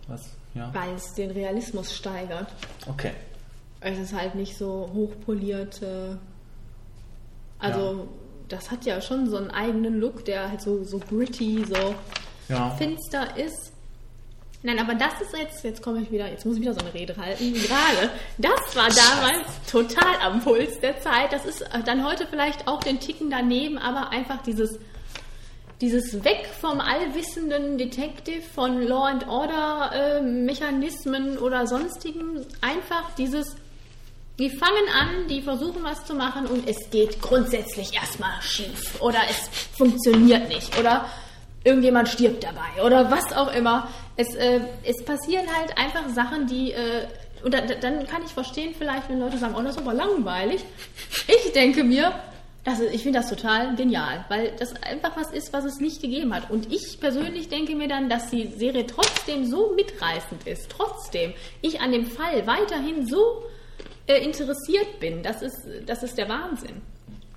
[0.07, 0.29] Was?
[0.53, 0.71] Ja.
[0.73, 2.47] Weil es den Realismus steigert.
[2.87, 3.11] Okay.
[3.81, 5.81] Es ist halt nicht so hochpoliert.
[5.81, 6.15] Äh,
[7.59, 8.07] also,
[8.47, 11.95] das hat ja schon so einen eigenen Look, der halt so, so gritty, so
[12.49, 12.71] Ja.
[12.71, 13.71] finster ist.
[14.61, 16.93] Nein, aber das ist jetzt, jetzt komme ich wieder, jetzt muss ich wieder so eine
[16.93, 17.53] Rede halten.
[17.53, 21.31] Gerade, das war damals total am Puls der Zeit.
[21.31, 24.77] Das ist äh, dann heute vielleicht auch den Ticken daneben, aber einfach dieses,
[25.79, 33.55] dieses Weg vom allwissenden Detective, von Law and Order äh, Mechanismen oder sonstigen, einfach dieses,
[34.39, 39.19] die fangen an, die versuchen was zu machen und es geht grundsätzlich erstmal schief oder
[39.29, 39.37] es
[39.77, 41.05] funktioniert nicht oder
[41.63, 43.89] irgendjemand stirbt dabei oder was auch immer.
[44.15, 47.05] Es, äh, es passieren halt einfach Sachen, die äh,
[47.43, 50.61] und da, dann kann ich verstehen vielleicht, wenn Leute sagen, oh, das ist aber langweilig.
[51.27, 52.13] Ich denke mir,
[52.63, 56.01] das ist, ich finde das total genial, weil das einfach was ist, was es nicht
[56.01, 56.51] gegeben hat.
[56.51, 61.79] Und ich persönlich denke mir dann, dass die Serie trotzdem so mitreißend ist, trotzdem ich
[61.79, 63.43] an dem Fall weiterhin so
[64.07, 65.23] äh, interessiert bin.
[65.23, 65.55] Das ist,
[65.85, 66.81] das ist der Wahnsinn.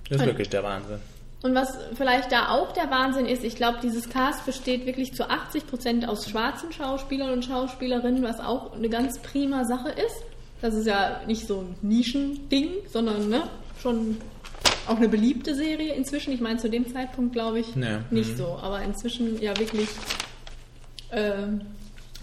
[0.09, 0.99] Das ist wirklich der Wahnsinn.
[1.43, 5.29] Und was vielleicht da auch der Wahnsinn ist, ich glaube, dieses Cast besteht wirklich zu
[5.29, 10.23] 80 Prozent aus schwarzen Schauspielern und Schauspielerinnen, was auch eine ganz prima Sache ist.
[10.61, 13.43] Das ist ja nicht so ein Nischending, sondern ne,
[13.81, 14.17] schon
[14.87, 16.31] auch eine beliebte Serie inzwischen.
[16.33, 17.97] Ich meine, zu dem Zeitpunkt glaube ich Nee.
[18.09, 18.37] nicht Mhm.
[18.37, 19.89] so, aber inzwischen ja wirklich
[21.11, 21.61] ähm,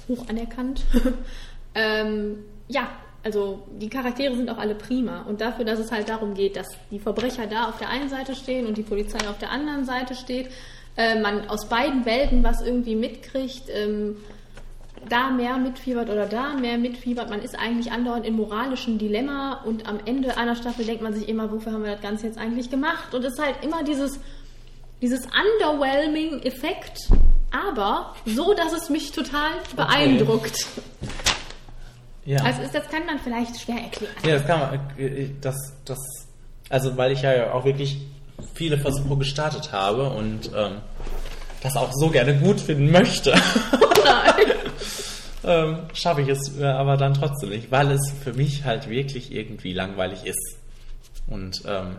[0.09, 0.83] hoch anerkannt.
[1.75, 2.39] ähm,
[2.69, 2.89] ja,
[3.23, 5.23] also die Charaktere sind auch alle prima.
[5.23, 8.35] Und dafür, dass es halt darum geht, dass die Verbrecher da auf der einen Seite
[8.35, 10.49] stehen und die Polizei auf der anderen Seite steht,
[10.97, 14.17] äh, man aus beiden Welten was irgendwie mitkriegt, ähm,
[15.09, 17.31] da mehr mitfiebert oder da mehr mitfiebert.
[17.31, 21.29] Man ist eigentlich andauernd im moralischen Dilemma und am Ende einer Staffel denkt man sich
[21.29, 23.15] immer, wofür haben wir das Ganze jetzt eigentlich gemacht?
[23.15, 24.21] Und es ist halt immer dieses,
[25.01, 27.09] dieses Underwhelming-Effekt,
[27.51, 30.67] aber so, dass es mich total beeindruckt.
[32.25, 32.43] Ja.
[32.43, 34.15] Also ist, das kann man vielleicht schwer erklären.
[34.25, 34.81] Ja, das kann man.
[34.99, 35.99] äh, Das, das,
[36.69, 37.99] also, weil ich ja auch wirklich
[38.55, 40.79] viele Versuche gestartet habe und ähm,
[41.63, 43.35] das auch so gerne gut finden möchte,
[45.45, 49.33] ähm, schaffe ich es äh, aber dann trotzdem nicht, weil es für mich halt wirklich
[49.33, 50.59] irgendwie langweilig ist.
[51.27, 51.97] Und ähm,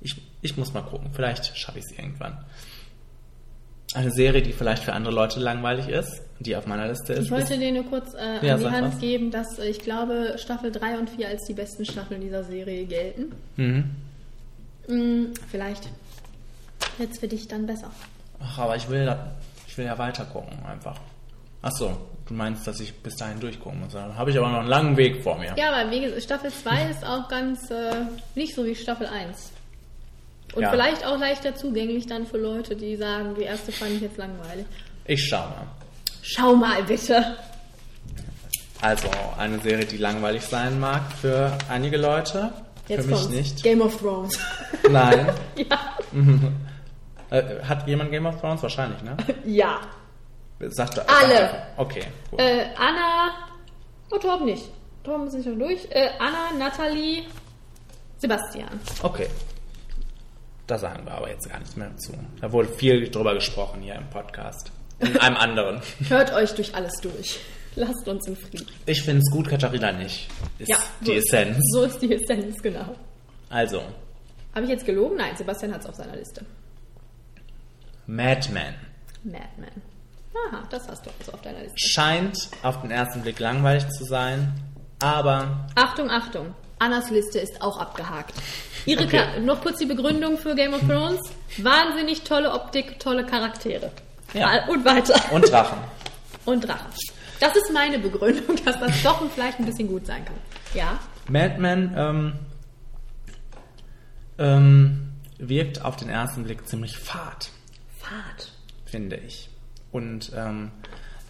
[0.00, 2.44] ich, ich muss mal gucken, vielleicht schaffe ich es irgendwann.
[3.94, 7.24] Eine Serie, die vielleicht für andere Leute langweilig ist, die auf meiner Liste ist.
[7.24, 8.98] Ich wollte dir nur kurz äh, Ja, an die Hand was.
[9.00, 12.84] geben, dass äh, ich glaube, Staffel 3 und 4 als die besten Staffeln dieser Serie
[12.86, 13.32] gelten.
[13.56, 13.84] mhm.
[14.86, 15.88] Hm, vielleicht
[16.96, 17.90] wird es für dich dann besser.
[18.40, 19.32] Ach, aber ich will, da,
[19.66, 20.98] ich will ja weiter gucken, einfach.
[21.60, 21.94] Ach so,
[22.26, 23.92] du meinst, dass ich bis dahin durchgucken muss.
[23.92, 25.54] Dann habe ich aber noch einen langen Weg vor mir.
[25.58, 27.90] Ja, aber wie gesagt, Staffel 2 ist auch ganz äh,
[28.34, 29.52] nicht so wie Staffel 1.
[30.54, 30.70] Und Ja.
[30.70, 34.64] vielleicht auch leichter zugänglich dann für Leute, die sagen, die erste fand ich jetzt langweilig.
[35.04, 35.66] Ich schau mal.
[36.30, 37.36] Schau mal bitte.
[38.82, 42.52] Also eine Serie, die langweilig sein mag für einige Leute.
[42.86, 43.34] Jetzt für mich kommt's.
[43.34, 43.62] nicht.
[43.62, 44.38] Game of Thrones.
[44.90, 45.32] Nein.
[45.56, 45.96] ja.
[47.30, 48.62] Äh, hat jemand Game of Thrones?
[48.62, 49.14] Wahrscheinlich, ne?
[49.44, 49.80] ja.
[50.60, 51.28] Sagte, Alle.
[51.36, 52.02] sagte- Okay.
[52.38, 53.32] Äh, Anna.
[54.10, 54.64] Oh, Torben nicht.
[55.04, 55.86] Torben ist nicht schon durch.
[55.90, 57.24] Äh, Anna, Nathalie,
[58.16, 58.80] Sebastian.
[59.02, 59.28] Okay.
[60.66, 62.12] Da sagen wir aber jetzt gar nichts mehr zu.
[62.40, 64.72] Da wurde viel drüber gesprochen hier im Podcast.
[65.00, 65.80] In einem anderen.
[66.08, 67.38] Hört euch durch alles durch.
[67.76, 68.66] Lasst uns in Frieden.
[68.86, 70.28] Ich finde es gut, Katharina nicht.
[70.58, 71.58] Ist Ja, die so ist- Essenz.
[71.72, 72.94] So ist die Essenz, genau.
[73.50, 73.82] Also,
[74.54, 75.16] Habe ich jetzt gelogen?
[75.16, 76.44] Nein, Sebastian hat es auf seiner Liste.
[78.06, 78.74] Mad Men.
[79.24, 79.82] Madman.
[80.50, 81.78] Aha, das hast du also auf deiner Liste.
[81.78, 84.52] Scheint auf den ersten Blick langweilig zu sein,
[85.00, 86.54] aber Achtung, Achtung.
[86.80, 88.34] Annas Liste ist auch abgehakt.
[88.86, 89.18] Ihre Okay.
[89.34, 91.20] Ka- noch kurz die Begründung für Game of Thrones.
[91.58, 93.90] Wahnsinnig tolle Optik, tolle Charaktere.
[94.34, 94.66] Ja.
[94.68, 95.14] Und weiter.
[95.32, 95.78] und Drachen.
[96.44, 96.86] Und Drachen.
[97.40, 100.36] Das ist meine Begründung, dass das doch vielleicht ein bisschen gut sein kann.
[100.74, 100.98] Ja?
[101.28, 102.32] Mad Men ähm,
[104.38, 107.50] ähm, wirkt auf den ersten Blick ziemlich fad,
[107.98, 108.52] Fahrt.
[108.86, 109.48] finde ich.
[109.92, 110.70] Und ähm,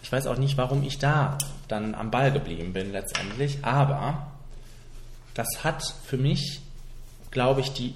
[0.01, 4.31] ich weiß auch nicht, warum ich da dann am Ball geblieben bin letztendlich, aber
[5.33, 6.61] das hat für mich,
[7.31, 7.93] glaube ich, die,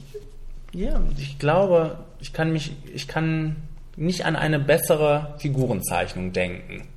[0.72, 3.56] ja, ich glaube, ich kann mich, ich kann
[3.96, 6.88] nicht an eine bessere Figurenzeichnung denken.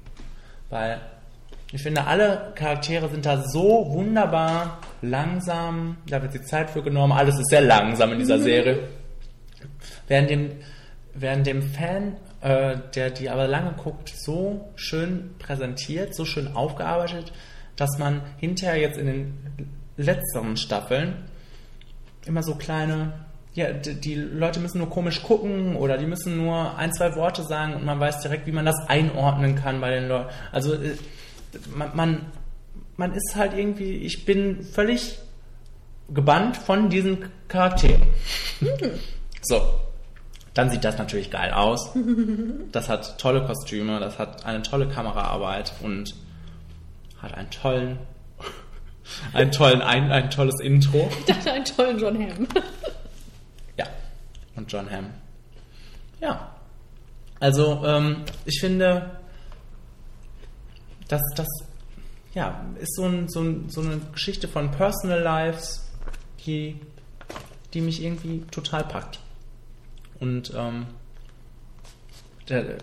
[0.71, 1.01] Weil
[1.73, 7.13] ich finde, alle Charaktere sind da so wunderbar langsam, da wird die Zeit für genommen,
[7.13, 8.89] alles ist sehr langsam in dieser Serie.
[10.07, 10.51] Während dem,
[11.15, 17.33] während dem Fan, äh, der die aber lange guckt, so schön präsentiert, so schön aufgearbeitet,
[17.75, 21.25] dass man hinterher jetzt in den letzteren Staffeln
[22.27, 23.26] immer so kleine,
[23.57, 27.43] ja, d- die Leute müssen nur komisch gucken oder die müssen nur ein, zwei Worte
[27.43, 30.29] sagen und man weiß direkt, wie man das einordnen kann bei den Leuten.
[30.53, 30.95] Also äh,
[31.75, 32.27] man, man,
[32.97, 35.19] man ist halt irgendwie, ich bin völlig
[36.13, 38.03] gebannt von diesen Charakteren.
[39.43, 39.61] So.
[40.55, 41.91] Dann sieht das natürlich geil aus.
[42.73, 46.15] Das hat tolle Kostüme, das hat eine tolle Kameraarbeit und
[47.23, 47.99] hat einen tollen,
[49.35, 51.11] einen tollen, ein, ein tolles Intro.
[51.21, 52.49] Ich dachte, einen tollen John Hamm.
[54.57, 55.11] Und John Hamm.
[56.21, 56.55] Ja.
[57.39, 59.11] Also, ähm, ich finde,
[61.09, 61.47] dass das
[62.35, 65.87] ja, ist so, ein, so, ein, so eine Geschichte von Personal Lives,
[66.45, 66.79] die,
[67.73, 69.21] die mich irgendwie total packt.
[70.21, 70.87] Und ähm,
[72.49, 72.79] der,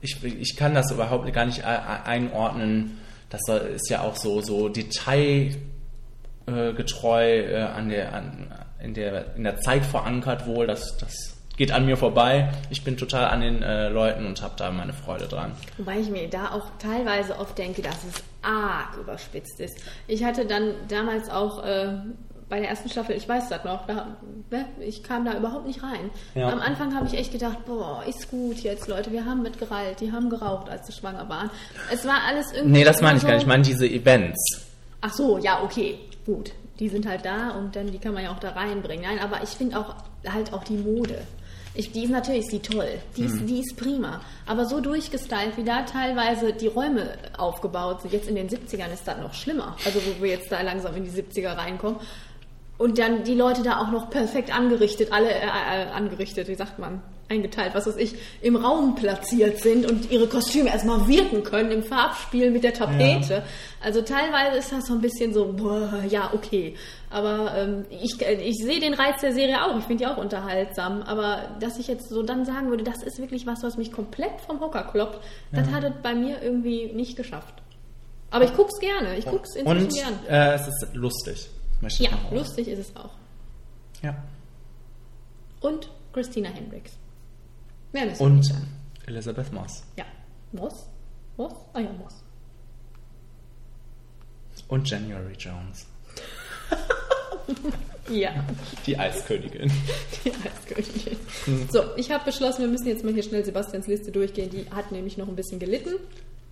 [0.00, 2.98] ich, ich kann das überhaupt gar nicht ei- ei- einordnen.
[3.30, 5.58] Das ist ja auch so, so detailgetreu
[6.46, 8.52] äh, an der, an,
[8.82, 10.66] in, der, in der Zeit verankert wohl.
[10.66, 11.12] Das, das
[11.56, 12.50] geht an mir vorbei.
[12.70, 15.52] Ich bin total an den äh, Leuten und habe da meine Freude dran.
[15.76, 19.80] Wobei ich mir da auch teilweise oft denke, dass es arg überspitzt ist.
[20.06, 21.94] Ich hatte dann damals auch äh,
[22.48, 24.16] bei der ersten Staffel, ich weiß das noch, da,
[24.50, 26.10] ne, ich kam da überhaupt nicht rein.
[26.34, 26.48] Ja.
[26.48, 30.12] Am Anfang habe ich echt gedacht, boah, ist gut jetzt, Leute, wir haben mitgereilt, die
[30.12, 31.50] haben geraucht, als sie schwanger waren.
[31.92, 32.78] Es war alles irgendwie...
[32.78, 33.42] Nee, das meine ich so- gar nicht.
[33.42, 34.66] Ich meine diese Events.
[35.02, 36.52] Ach so, ja, okay, gut.
[36.78, 39.04] Die sind halt da und dann die kann man ja auch da reinbringen.
[39.04, 39.96] Nein, aber ich finde auch
[40.26, 41.22] halt auch die Mode.
[41.74, 44.20] Ich, die ist natürlich ist die toll, die ist, die ist prima.
[44.46, 49.06] Aber so durchgestylt, wie da teilweise die Räume aufgebaut sind, jetzt in den 70ern ist
[49.06, 49.76] das noch schlimmer.
[49.84, 52.00] Also wo wir jetzt da langsam in die 70er reinkommen.
[52.78, 56.78] Und dann die Leute da auch noch perfekt angerichtet, alle äh, äh, angerichtet, wie sagt
[56.78, 61.70] man, eingeteilt, was weiß ich, im Raum platziert sind und ihre Kostüme erstmal wirken können
[61.70, 63.42] im Farbspiel mit der Tapete.
[63.82, 66.74] Also teilweise ist das so ein bisschen so, boah, ja, okay.
[67.10, 70.16] Aber ähm, ich, äh, ich sehe den Reiz der Serie auch, ich finde die auch
[70.16, 71.02] unterhaltsam.
[71.02, 74.40] Aber dass ich jetzt so dann sagen würde, das ist wirklich was, was mich komplett
[74.46, 75.20] vom Hocker kloppt,
[75.52, 77.54] das hat es bei mir irgendwie nicht geschafft.
[78.30, 80.26] Aber ich guck's gerne, ich guck's inzwischen Und gern.
[80.28, 81.48] äh, es ist lustig.
[81.98, 83.10] Ja, lustig ist es auch.
[84.02, 84.16] Ja.
[85.60, 86.92] Und Christina Hendricks.
[87.92, 88.66] Mehr müssen wir Und nicht sagen.
[89.06, 89.82] Elizabeth Moss.
[89.96, 90.04] Ja.
[90.52, 90.86] Moss?
[91.36, 91.54] Moss?
[91.72, 92.22] Ah ja, Moss.
[94.68, 95.86] Und January Jones.
[98.10, 98.32] Ja,
[98.86, 99.70] Die Eiskönigin.
[100.24, 101.16] die Eiskönigin.
[101.44, 101.68] Hm.
[101.70, 104.48] So, ich habe beschlossen, wir müssen jetzt mal hier schnell Sebastians Liste durchgehen.
[104.48, 105.90] Die hat nämlich noch ein bisschen gelitten.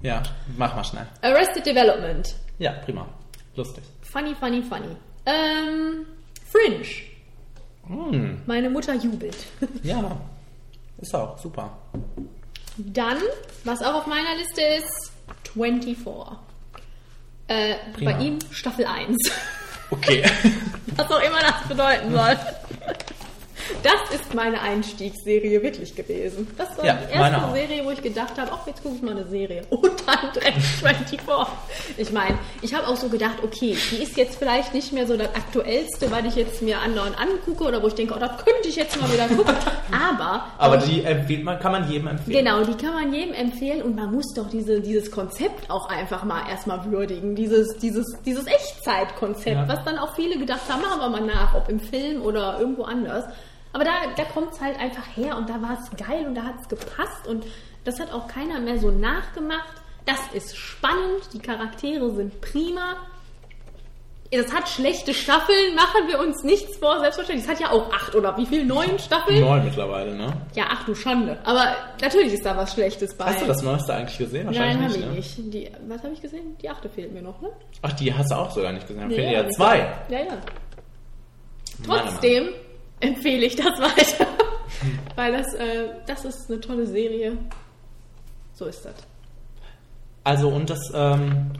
[0.02, 0.22] Ja,
[0.58, 1.06] mach mal schnell.
[1.22, 2.34] Arrested Development.
[2.58, 3.08] Ja, prima.
[3.54, 3.82] Lustig.
[4.02, 4.96] Funny, funny, funny.
[5.24, 6.04] Ähm,
[6.46, 6.84] Fringe.
[7.86, 9.36] Hm, Meine Mutter jubelt.
[9.82, 10.20] ja,
[10.98, 11.76] ist auch super.
[12.76, 13.18] Dann,
[13.64, 15.12] was auch auf meiner Liste ist,
[15.52, 15.96] 24.
[17.48, 18.12] Äh, Prima.
[18.12, 19.16] bei ihm Staffel 1.
[19.90, 20.24] Okay.
[20.96, 22.36] Was auch immer das bedeuten soll.
[23.82, 26.46] Das ist meine Einstiegsserie wirklich gewesen.
[26.58, 27.52] Das war Ja, die erste.
[27.52, 29.62] Serie, wo ich gedacht habe, ach, jetzt gucke ich mal eine Serie.
[29.70, 31.20] Und dann direkt 24.
[31.96, 35.16] Ich meine, ich habe auch so gedacht, okay, die ist jetzt vielleicht nicht mehr so
[35.16, 38.68] das Aktuellste, weil ich jetzt mir andauernd angucke oder wo ich denke, oh, das könnte
[38.68, 39.54] ich jetzt mal wieder gucken.
[39.90, 42.44] Aber, Aber die empfiehlt man, kann man jedem empfehlen.
[42.44, 46.24] Genau, die kann man jedem empfehlen und man muss doch diese, dieses Konzept auch einfach
[46.24, 47.34] mal erstmal würdigen.
[47.34, 49.68] Dieses, dieses, dieses Echtzeitkonzept, Ja.
[49.68, 52.84] was dann auch viele gedacht haben, machen wir mal nach, ob im Film oder irgendwo
[52.84, 53.24] anders.
[53.76, 56.44] Aber da, da kommt es halt einfach her und da war es geil und da
[56.44, 57.44] hat es gepasst und
[57.84, 59.68] das hat auch keiner mehr so nachgemacht.
[60.06, 62.96] Das ist spannend, die Charaktere sind prima.
[64.30, 67.44] Das hat schlechte Staffeln, machen wir uns nichts vor, selbstverständlich.
[67.44, 68.64] Es hat ja auch acht oder wie viel?
[68.64, 69.40] Neun Staffeln?
[69.42, 70.32] Neun mittlerweile, ne?
[70.54, 71.38] Ja, ach du Schande.
[71.44, 73.26] Aber natürlich ist da was Schlechtes bei.
[73.26, 74.46] Hast du das Neueste eigentlich gesehen?
[74.46, 75.46] Wahrscheinlich Nein, habe ich ne?
[75.48, 75.54] nicht.
[75.54, 76.56] Die, was habe ich gesehen?
[76.62, 77.50] Die achte fehlt mir noch, ne?
[77.82, 79.10] Ach, die hast du auch sogar nicht gesehen.
[79.10, 79.78] Da fehlen ja, ja zwei.
[80.08, 80.38] Ja, ja.
[81.86, 82.48] Mann, Trotzdem
[83.00, 84.26] empfehle ich das weiter.
[85.16, 87.36] Weil das, äh, das ist eine tolle Serie.
[88.54, 88.94] So ist das.
[90.24, 91.52] Also und das, ähm,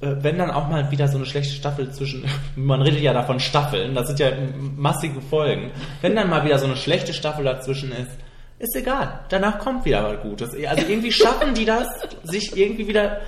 [0.00, 2.24] äh, wenn dann auch mal wieder so eine schlechte Staffel zwischen,
[2.56, 4.30] man redet ja davon Staffeln, das sind ja
[4.76, 5.72] massige Folgen.
[6.00, 8.12] Wenn dann mal wieder so eine schlechte Staffel dazwischen ist,
[8.58, 9.20] ist egal.
[9.28, 10.50] Danach kommt wieder was Gutes.
[10.66, 11.88] Also irgendwie schaffen die das,
[12.24, 13.20] sich irgendwie wieder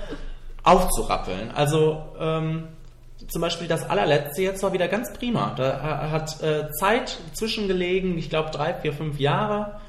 [0.63, 1.51] aufzurappeln.
[1.51, 2.67] Also ähm,
[3.31, 5.53] zum Beispiel das allerletzte jetzt war wieder ganz prima.
[5.55, 9.79] Da ha- hat äh, Zeit zwischengelegen, ich glaube drei, vier, fünf Jahre,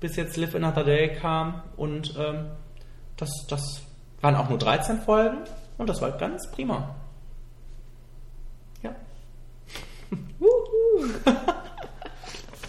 [0.00, 2.46] bis jetzt Live Another Day kam und ähm,
[3.16, 3.82] das, das
[4.20, 5.38] waren auch nur 13 Folgen
[5.78, 6.94] und das war ganz prima.
[8.82, 8.94] Ja.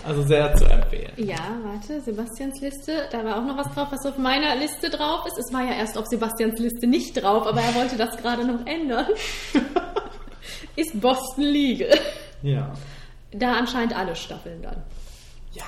[0.05, 1.11] also sehr zu empfehlen.
[1.17, 3.07] Ja, warte, Sebastians Liste.
[3.11, 5.37] Da war auch noch was drauf, was auf meiner Liste drauf ist.
[5.37, 8.65] Es war ja erst auf Sebastians Liste nicht drauf, aber er wollte das gerade noch
[8.65, 9.05] ändern.
[10.75, 11.99] ist Boston Legal.
[12.41, 12.73] Ja.
[13.31, 14.83] Da anscheinend alle Staffeln dann.
[15.53, 15.63] Ja.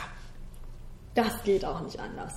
[1.13, 2.33] Das geht auch nicht anders.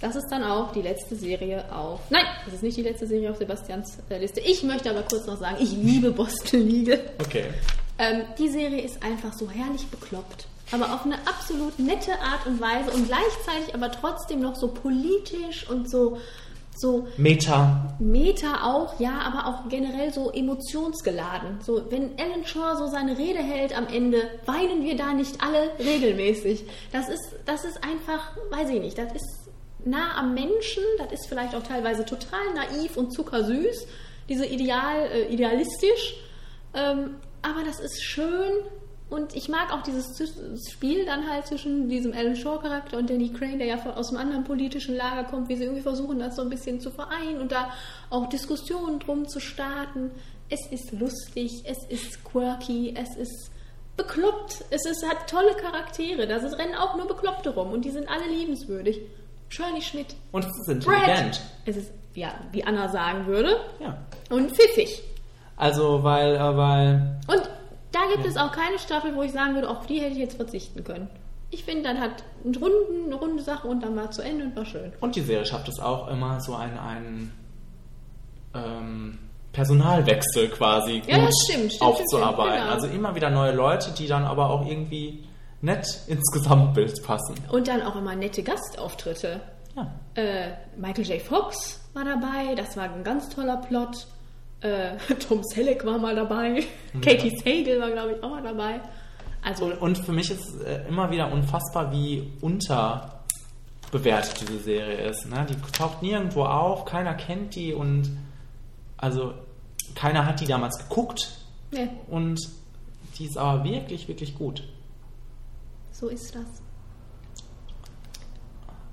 [0.00, 2.00] Das ist dann auch die letzte Serie auf.
[2.10, 4.40] Nein, das ist nicht die letzte Serie auf Sebastians äh, Liste.
[4.40, 7.00] Ich möchte aber kurz noch sagen, ich liebe Boston Legal.
[7.18, 7.46] Okay.
[7.98, 10.46] Ähm, die Serie ist einfach so herrlich bekloppt.
[10.70, 15.68] Aber auf eine absolut nette Art und Weise und gleichzeitig aber trotzdem noch so politisch
[15.68, 16.18] und so,
[16.78, 17.96] so Meta.
[17.98, 21.60] Meta auch, ja, aber auch generell so emotionsgeladen.
[21.60, 25.70] So, wenn Alan Shaw so seine Rede hält am Ende, weinen wir da nicht alle
[25.78, 26.64] regelmäßig.
[26.92, 29.50] Das ist, das ist einfach, weiß ich nicht, das ist
[29.84, 33.86] nah am Menschen, das ist vielleicht auch teilweise total naiv und zuckersüß,
[34.28, 36.16] diese Ideal, äh, idealistisch,
[36.74, 38.52] ähm, aber das ist schön
[39.10, 40.06] und ich mag auch dieses
[40.70, 44.18] Spiel dann halt zwischen diesem Alan Shaw-Charakter und Danny Crane, der ja von, aus einem
[44.18, 47.50] anderen politischen Lager kommt, wie sie irgendwie versuchen, das so ein bisschen zu vereinen und
[47.52, 47.70] da
[48.10, 50.10] auch Diskussionen drum zu starten.
[50.50, 53.50] Es ist lustig, es ist quirky, es ist
[53.96, 58.08] bekloppt, es ist, hat tolle Charaktere, da rennen auch nur Bekloppte rum und die sind
[58.08, 59.00] alle liebenswürdig.
[59.50, 61.40] Shirley Schmidt, Und es ist intelligent.
[61.64, 63.96] es ist, ja, wie Anna sagen würde, Ja.
[64.30, 65.02] und pfiffig.
[65.56, 67.42] Also, weil, äh, weil, Und
[68.00, 70.36] da gibt es auch keine Staffel, wo ich sagen würde, auf die hätte ich jetzt
[70.36, 71.08] verzichten können.
[71.50, 74.56] Ich finde, dann hat einen runden, eine runde Sache und dann war zu Ende und
[74.56, 74.92] war schön.
[75.00, 77.32] und die Serie schafft es auch immer so einen, einen
[78.54, 79.18] ähm,
[79.52, 82.52] Personalwechsel quasi Ja, gut stimmt, stimmt, aufzuarbeiten.
[82.52, 82.74] stimmt, genau.
[82.74, 85.24] Also immer wieder neue Leute, die dann aber auch irgendwie
[85.62, 87.34] nett ins Gesamtbild passen.
[87.50, 89.40] Und dann auch immer nette Gastauftritte.
[89.76, 89.90] Ja.
[90.14, 91.22] Äh, Michael J.
[91.22, 94.06] Fox war dabei, das war ein ganz toller Plot.
[94.60, 94.96] Äh,
[95.28, 96.64] Tom Selleck war mal dabei.
[97.02, 98.80] Katie Sagal war, glaube ich, auch mal dabei.
[99.42, 105.28] Also, Und, und für mich ist äh, immer wieder unfassbar, wie unterbewertet diese Serie ist.
[105.30, 105.46] Ne?
[105.48, 108.10] Die taucht nirgendwo auf, keiner kennt die und
[108.96, 109.32] also
[109.94, 111.38] keiner hat die damals geguckt
[111.70, 112.40] ne, und
[113.16, 114.64] die ist aber wirklich, wirklich gut.
[115.92, 116.62] so ist das.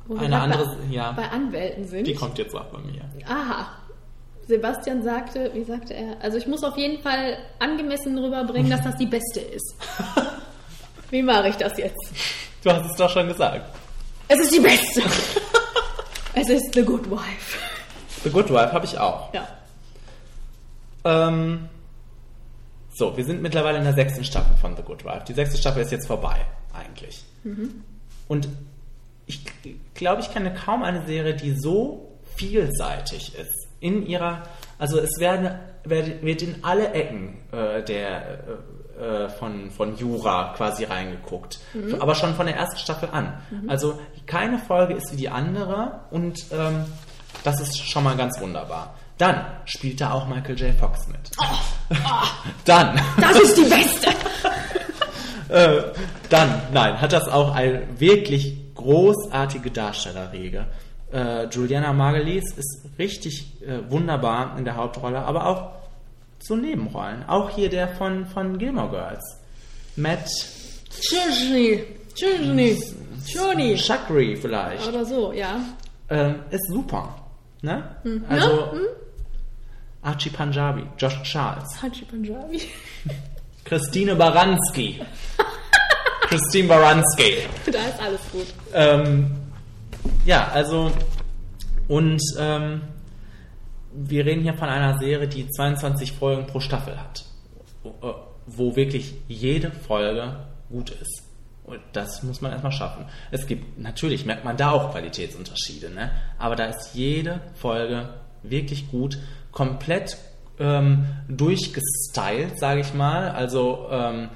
[0.08, 2.06] Wo Eine andere, bei, ja, bei Anwälten sind.
[2.06, 3.02] die kommt jetzt auch bei mir.
[3.28, 3.70] Aha.
[4.48, 6.18] Sebastian sagte, wie sagte er?
[6.22, 9.76] Also ich muss auf jeden Fall angemessen rüberbringen, dass das die beste ist.
[11.12, 12.12] Wie mache ich das jetzt?
[12.64, 13.70] Du hast es doch schon gesagt.
[14.28, 15.02] Es ist die beste.
[16.34, 17.58] es ist The Good Wife.
[18.24, 19.32] The Good Wife habe ich auch.
[19.34, 19.48] Ja.
[21.04, 21.70] Ähm,
[22.94, 25.26] so, wir sind mittlerweile in der sechsten Staffel von The Good Wife.
[25.28, 26.38] Die sechste Staffel ist jetzt vorbei,
[26.74, 27.24] eigentlich.
[28.28, 28.48] Und
[29.28, 29.44] ich
[29.94, 33.65] glaube, ich kenne kaum eine Serie, die so vielseitig ist.
[33.80, 34.44] In ihrer,
[34.80, 38.40] also es werden, wird in alle Ecken äh, der
[38.98, 41.60] äh, äh, von, von Jura quasi reingeguckt.
[42.00, 43.42] Aber schon von der ersten Staffel an.
[43.68, 46.86] Also keine Folge ist wie die andere und ähm,
[47.44, 48.96] das ist schon mal ganz wunderbar.
[49.18, 50.74] Dann spielt da auch Michael J.
[50.74, 51.20] Fox mit.
[52.66, 54.10] Dann, Das ist die beste.
[55.50, 55.84] äh,
[56.30, 60.66] dann, nein, hat das auch eine wirklich großartige Darstellerriege.
[61.12, 65.72] Äh, Juliana Margulies ist richtig äh, wunderbar in der Hauptrolle, aber auch
[66.40, 67.24] so Nebenrollen.
[67.28, 69.40] Auch hier der von, von Gilmore Girls.
[69.96, 70.28] Matt
[70.90, 71.84] Chutney.
[72.14, 72.78] Chutney.
[73.26, 73.78] Chutney.
[73.78, 74.88] Shakri vielleicht.
[74.88, 75.60] Oder so, ja.
[76.10, 77.16] Ähm, ist super.
[77.62, 77.84] Ne?
[78.30, 78.74] Also
[80.04, 82.62] Archie Punjabi, Josh Charles, Hachi Punjabi.
[83.64, 85.02] Christine Baranski.
[86.30, 87.38] Christine Baranski.
[87.72, 88.46] da ist alles gut.
[88.74, 89.32] Ähm,
[90.26, 90.92] ja, also
[91.88, 92.82] und ähm,
[93.94, 97.26] wir reden hier von einer Serie, die 22 Folgen pro Staffel hat,
[97.84, 98.14] wo, äh,
[98.46, 100.36] wo wirklich jede Folge
[100.70, 101.24] gut ist.
[101.64, 103.06] Und das muss man erstmal schaffen.
[103.32, 106.12] Es gibt, natürlich merkt man da auch Qualitätsunterschiede, ne?
[106.38, 108.10] aber da ist jede Folge
[108.44, 109.18] wirklich gut,
[109.52, 110.18] komplett
[110.60, 113.30] ähm, durchgestylt, sage ich mal.
[113.30, 114.30] Also ähm,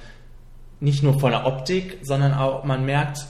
[0.79, 3.27] nicht nur von der Optik, sondern auch, man merkt,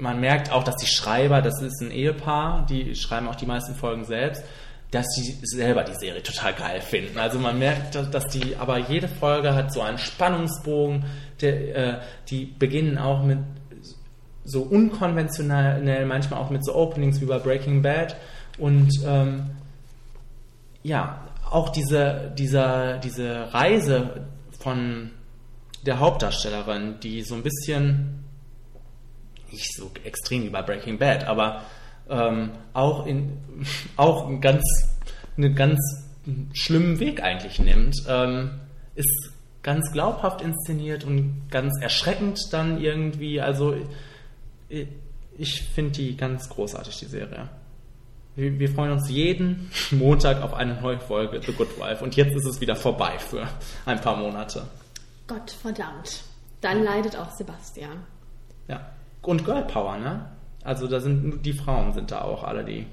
[0.00, 3.74] man merkt auch, dass die Schreiber, das ist ein Ehepaar, die schreiben auch die meisten
[3.74, 4.42] Folgen selbst,
[4.90, 7.18] dass sie selber die Serie total geil finden.
[7.18, 11.04] Also man merkt, dass- die, aber jede Folge hat so einen Spannungsbogen,
[11.40, 13.38] der, äh, die beginnen auch mit
[14.44, 18.16] so unkonventionell, manchmal auch mit so Openings wie bei Breaking Bad
[18.58, 19.50] und ähm,
[20.82, 21.20] ja,
[21.50, 24.26] auch diese, dieser, diese Reise
[24.58, 25.10] von
[25.86, 28.19] der Hauptdarstellerin, die so ein bisschen
[29.52, 31.62] nicht so extrem wie bei Breaking Bad, aber
[32.08, 33.38] ähm, auch in
[33.96, 34.62] auch einen ganz
[35.36, 35.78] einen ganz
[36.52, 38.60] schlimmen Weg eigentlich nimmt, ähm,
[38.94, 39.32] ist
[39.62, 43.40] ganz glaubhaft inszeniert und ganz erschreckend dann irgendwie.
[43.40, 43.74] Also
[44.68, 44.88] ich,
[45.36, 47.48] ich finde die ganz großartig die Serie.
[48.36, 52.34] Wir, wir freuen uns jeden Montag auf eine neue Folge The Good Wife und jetzt
[52.34, 53.48] ist es wieder vorbei für
[53.86, 54.66] ein paar Monate.
[55.26, 56.22] Gott verdammt.
[56.60, 58.04] Dann leidet auch Sebastian.
[58.68, 58.92] Ja.
[59.22, 60.30] Und Girl Power, ne?
[60.62, 62.86] Also da sind die Frauen sind da auch alle die.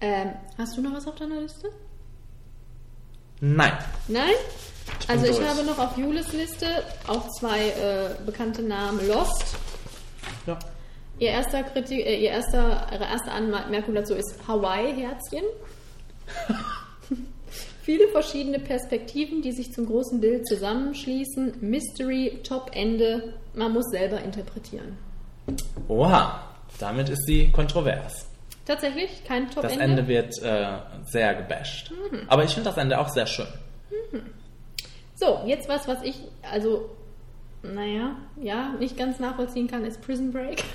[0.00, 1.68] Ähm, hast du noch was auf deiner Liste?
[3.40, 3.72] Nein.
[4.08, 4.34] Nein?
[5.08, 5.48] Also ich durch.
[5.48, 6.66] habe noch auf Julis Liste
[7.06, 9.06] auch zwei äh, bekannte Namen.
[9.08, 9.56] Lost.
[10.46, 10.58] Ja.
[11.18, 15.44] Ihr erster Kritik, äh, ihr erster, ihre erste Anmerkung dazu ist Hawaii-Herzchen.
[17.82, 21.54] Viele verschiedene Perspektiven, die sich zum großen Bild zusammenschließen.
[21.60, 23.34] Mystery, Top-Ende.
[23.54, 24.96] Man muss selber interpretieren.
[25.88, 26.44] Oha,
[26.78, 28.26] damit ist sie kontrovers.
[28.66, 29.84] Tatsächlich kein Das Top-Ende.
[29.84, 31.92] Ende wird äh, sehr gebasht.
[32.28, 33.46] Aber ich finde das Ende auch sehr schön.
[35.16, 36.88] So, jetzt was, was ich, also,
[37.62, 40.62] naja, ja, nicht ganz nachvollziehen kann, ist Prison Break.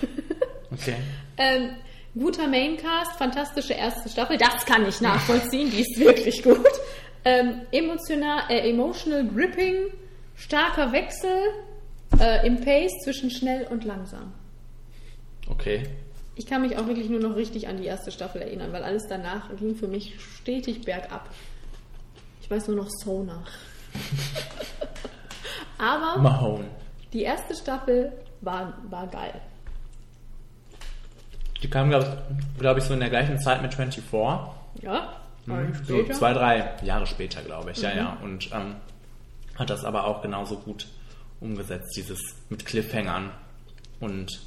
[0.74, 0.96] Okay.
[1.38, 1.70] ähm,
[2.16, 6.68] guter Maincast, fantastische erste Staffel, das kann ich nachvollziehen, die ist wirklich gut.
[7.24, 9.94] Ähm, emotional, äh, emotional gripping,
[10.36, 11.30] starker Wechsel
[12.20, 14.34] äh, im Pace zwischen schnell und langsam.
[15.48, 15.84] Okay.
[16.36, 19.08] Ich kann mich auch wirklich nur noch richtig an die erste Staffel erinnern, weil alles
[19.08, 21.30] danach ging für mich stetig bergab.
[22.42, 23.44] Ich weiß nur noch Sona.
[25.78, 26.66] Aber Mahone.
[27.14, 28.12] die erste Staffel
[28.42, 29.42] war, war geil.
[31.64, 34.04] Die kam, glaube ich, glaub ich, so in der gleichen Zeit mit 24.
[34.82, 35.16] Ja,
[35.46, 35.74] Mhm.
[35.86, 37.82] So zwei, drei Jahre später, glaube ich.
[37.82, 38.18] Ja, ja.
[38.24, 38.76] Und ähm,
[39.56, 40.88] hat das aber auch genauso gut
[41.40, 43.32] umgesetzt, dieses mit Cliffhangern
[44.00, 44.42] und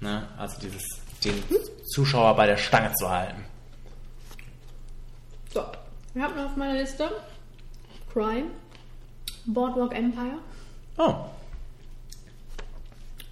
[0.00, 0.82] ne, also dieses
[1.24, 1.42] den
[1.86, 3.44] Zuschauer bei der Stange zu halten.
[5.52, 5.64] So,
[6.12, 7.10] wir haben noch auf meiner Liste
[8.12, 8.50] Crime,
[9.46, 10.38] Boardwalk Empire.
[10.98, 11.14] Oh,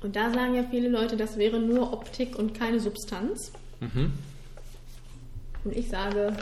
[0.02, 3.52] Und da sagen ja viele Leute, das wäre nur Optik und keine Substanz.
[3.80, 4.12] Mhm.
[5.64, 6.36] Und ich sage,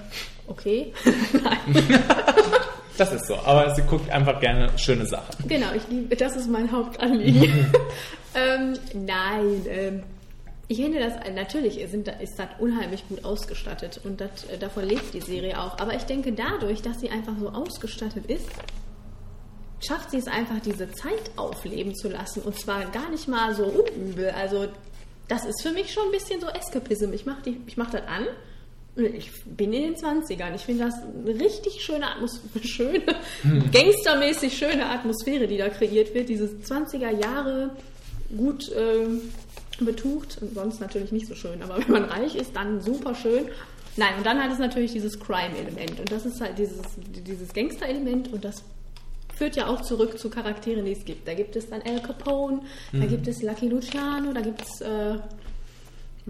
[0.46, 0.94] okay.
[1.32, 1.58] Nein.
[3.00, 3.36] das ist so.
[3.36, 5.48] Aber sie guckt einfach gerne schöne Sachen.
[5.48, 7.72] Genau, ich liebe, das ist mein Hauptanliegen.
[8.34, 10.02] ähm, nein, ähm,
[10.68, 15.14] ich finde das, natürlich sind, ist das unheimlich gut ausgestattet und das, äh, davon lebt
[15.14, 15.78] die Serie auch.
[15.78, 18.46] Aber ich denke, dadurch, dass sie einfach so ausgestattet ist,
[19.80, 22.42] schafft sie es einfach, diese Zeit aufleben zu lassen.
[22.42, 24.30] Und zwar gar nicht mal so unübel.
[24.30, 24.68] Also,
[25.26, 27.12] das ist für mich schon ein bisschen so Eskapism.
[27.14, 28.26] Ich mache mach das an.
[29.06, 30.54] Ich bin in den 20ern.
[30.54, 33.02] Ich finde das eine richtig schöne Atmosphäre, schöne,
[33.72, 36.28] gangstermäßig schöne Atmosphäre, die da kreiert wird.
[36.28, 37.70] Diese 20er Jahre
[38.36, 39.22] gut ähm,
[39.80, 40.38] betucht.
[40.40, 41.62] Und sonst natürlich nicht so schön.
[41.62, 43.46] Aber wenn man reich ist, dann super schön.
[43.96, 46.00] Nein, und dann hat es natürlich dieses Crime-Element.
[46.00, 46.80] Und das ist halt dieses,
[47.26, 48.32] dieses Gangster-Element.
[48.32, 48.62] Und das
[49.40, 51.26] führt ja auch zurück zu Charakteren, die es gibt.
[51.26, 52.60] Da gibt es dann Al Capone,
[52.92, 55.16] da gibt es Lucky Luciano, da gibt es, äh,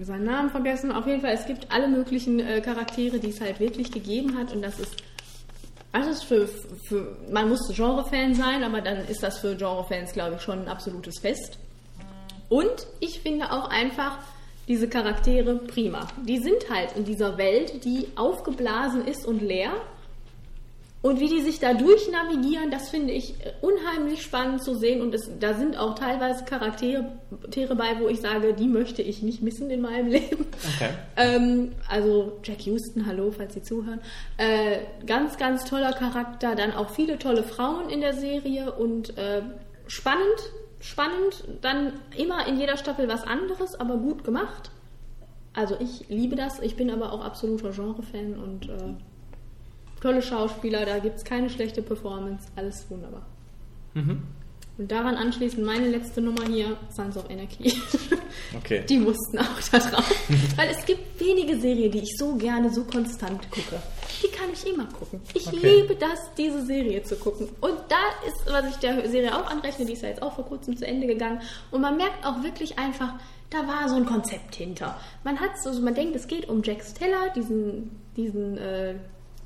[0.01, 0.93] habe seinen Namen vergessen.
[0.93, 4.53] Auf jeden Fall, es gibt alle möglichen äh, Charaktere, die es halt wirklich gegeben hat.
[4.53, 5.03] Und das ist,
[5.93, 6.49] ist für,
[6.89, 10.69] für man muss Genre-Fan sein, aber dann ist das für Genre-Fans, glaube ich, schon ein
[10.69, 11.59] absolutes Fest.
[12.49, 14.19] Und ich finde auch einfach
[14.69, 16.09] diese Charaktere prima.
[16.27, 19.73] Die sind halt in dieser Welt, die aufgeblasen ist und leer.
[21.03, 25.01] Und wie die sich da durchnavigieren, das finde ich äh, unheimlich spannend zu sehen.
[25.01, 27.05] Und es, da sind auch teilweise Charaktere
[27.75, 30.47] bei, wo ich sage, die möchte ich nicht missen in meinem Leben.
[30.77, 30.91] Okay.
[31.17, 34.01] Ähm, also Jack Houston, hallo, falls Sie zuhören.
[34.37, 36.55] Äh, ganz, ganz toller Charakter.
[36.55, 39.41] Dann auch viele tolle Frauen in der Serie und äh,
[39.87, 41.45] spannend, spannend.
[41.63, 44.71] Dann immer in jeder Staffel was anderes, aber gut gemacht.
[45.55, 46.61] Also ich liebe das.
[46.61, 48.95] Ich bin aber auch absoluter Genre-Fan und äh,
[50.01, 50.85] tolle Schauspieler.
[50.87, 52.49] Da gibt es keine schlechte Performance.
[52.57, 53.27] Alles wunderbar.
[53.95, 54.23] Mhm.
[54.79, 57.73] Und daran anschließend meine letzte Nummer hier, Sons of Anarchy.
[58.57, 58.85] Okay.
[58.89, 60.09] Die mussten auch da drauf.
[60.57, 63.81] Weil es gibt wenige Serien, die ich so gerne, so konstant gucke.
[64.23, 65.21] Die kann ich immer gucken.
[65.35, 65.81] Ich Okay.
[65.81, 67.49] liebe das, diese Serie zu gucken.
[67.61, 67.97] Und da
[68.27, 70.87] ist, was ich der Serie auch anrechne, die ist ja jetzt auch vor kurzem zu
[70.87, 71.41] Ende gegangen.
[71.73, 73.15] Und man merkt auch wirklich einfach,
[73.51, 74.99] da war so ein Konzept hinter.
[75.25, 78.95] Man hat so, man denkt, es geht um Jack Steller, diesen, diesen äh,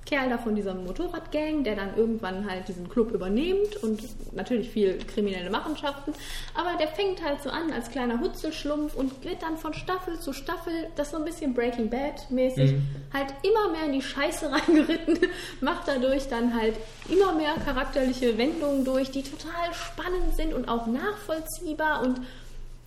[0.06, 4.02] Kerl da von dieser Motorradgang, der dann irgendwann halt diesen Club übernimmt und
[4.34, 6.12] natürlich viel kriminelle Machenschaften.
[6.54, 10.32] Aber der fängt halt so an als kleiner Hutzelschlumpf und wird dann von Staffel zu
[10.32, 12.74] Staffel, das ist so ein bisschen Breaking Bad mäßig,
[13.12, 15.18] halt immer mehr in die Scheiße reingeritten,
[15.60, 16.74] macht dadurch dann halt
[17.08, 22.20] immer mehr charakterliche Wendungen durch, die total spannend sind und auch nachvollziehbar und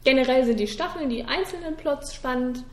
[0.04, 2.64] generell sind die Staffeln, die einzelnen Plots spannend.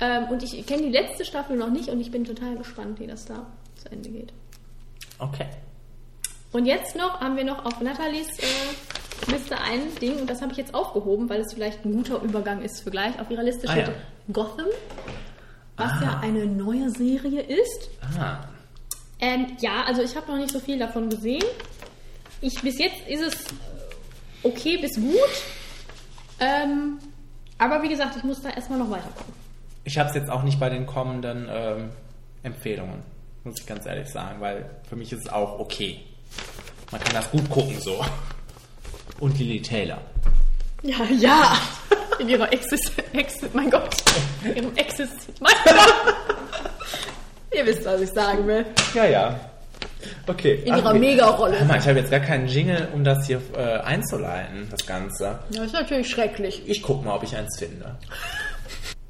[0.00, 3.06] Ähm, und ich kenne die letzte Staffel noch nicht und ich bin total gespannt, wie
[3.06, 3.46] das da
[3.88, 4.32] zu Ende geht.
[5.18, 5.46] Okay.
[6.52, 10.52] Und jetzt noch haben wir noch auf Nathalies äh, Liste ein Ding und das habe
[10.52, 13.18] ich jetzt aufgehoben, weil es vielleicht ein guter Übergang ist für gleich.
[13.20, 13.92] Auf ihrer Liste Ah, steht ja.
[14.32, 14.66] Gotham,
[15.76, 17.90] was ja eine neue Serie ist.
[18.18, 18.38] Ah.
[19.20, 21.42] Ähm, ja, also ich habe noch nicht so viel davon gesehen.
[22.40, 23.44] Ich, bis jetzt ist es
[24.44, 25.16] okay bis gut.
[26.40, 26.98] Ähm,
[27.58, 29.34] aber wie gesagt, ich muss da erstmal noch weiter gucken.
[29.82, 31.90] Ich habe es jetzt auch nicht bei den kommenden ähm,
[32.44, 33.02] Empfehlungen,
[33.48, 36.00] muss ich ganz ehrlich sagen, weil für mich ist es auch okay.
[36.92, 38.04] Man kann das gut gucken so.
[39.20, 39.98] Und Lily Taylor.
[40.82, 41.56] Ja, ja.
[42.18, 43.96] In ihrer Exis, Ex, mein Gott,
[44.44, 45.08] in ihrem Exis,
[45.40, 46.14] mein Gott.
[47.50, 48.66] Ihr wisst, was ich sagen will.
[48.94, 49.40] Ja, ja.
[50.26, 50.62] Okay.
[50.64, 51.58] In ihrer Megarolle.
[51.58, 55.38] Hör mal, ich habe jetzt gar keinen Jingle, um das hier äh, einzuleiten, das Ganze.
[55.50, 56.62] Das ist natürlich schrecklich.
[56.66, 57.96] Ich guck mal, ob ich eins finde.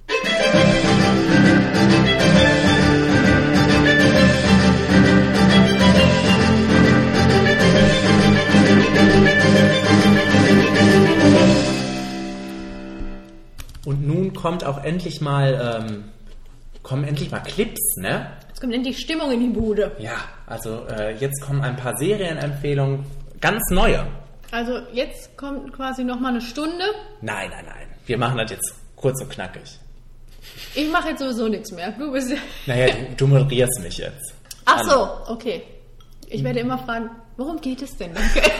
[13.89, 16.05] Und nun kommt auch endlich mal, ähm,
[16.82, 18.32] kommen endlich mal Clips, ne?
[18.48, 19.93] Jetzt kommt endlich Stimmung in die Bude.
[19.98, 20.16] Ja,
[20.47, 23.06] also äh, jetzt kommen ein paar Serienempfehlungen,
[23.40, 24.06] ganz neue.
[24.51, 26.85] Also jetzt kommt quasi noch mal eine Stunde.
[27.23, 27.86] Nein, nein, nein.
[28.05, 29.78] Wir machen das jetzt kurz und knackig.
[30.74, 31.90] Ich mache jetzt sowieso nichts mehr.
[31.93, 32.31] Du bist
[32.66, 34.35] Naja, du, du moderierst mich jetzt.
[34.66, 35.62] Ach so, okay.
[36.28, 37.09] Ich werde immer fragen,
[37.39, 38.12] worum geht es denn?
[38.35, 38.51] Danke.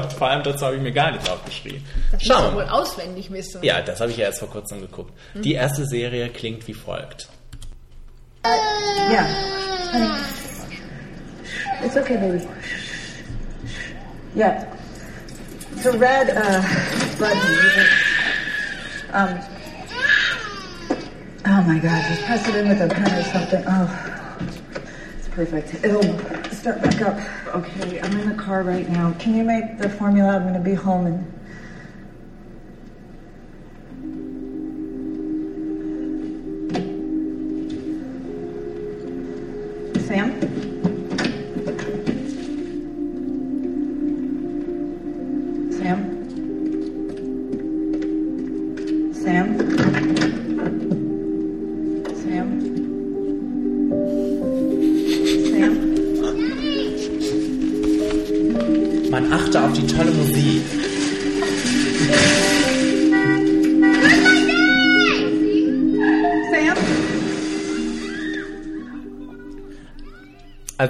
[0.00, 1.84] Gott, vor allem dazu habe ich mir gar nichts aufgeschrieben.
[2.12, 2.72] Das muss Schauen wir wohl mal.
[2.72, 3.62] auswendig wissen.
[3.62, 5.12] Ja, das habe ich ja erst vor kurzem geguckt.
[5.34, 7.28] Die erste Serie klingt wie folgt.
[8.44, 9.26] Yeah.
[9.92, 10.10] Honey.
[11.84, 12.46] It's okay, baby.
[14.34, 14.64] Yeah.
[15.82, 16.62] So red, uh,
[17.18, 17.36] blood.
[19.12, 19.38] Um.
[21.46, 22.04] Oh my God!
[22.08, 23.64] Just press it in with a pen or something.
[23.66, 24.17] Oh, it's
[25.38, 25.84] perfect.
[25.84, 26.02] It'll
[26.50, 27.16] start back up.
[27.54, 29.12] Okay, I'm in the car right now.
[29.20, 30.30] Can you make the formula?
[30.30, 31.24] I'm gonna be home.
[40.08, 40.40] Sam?
[40.40, 40.57] Sam?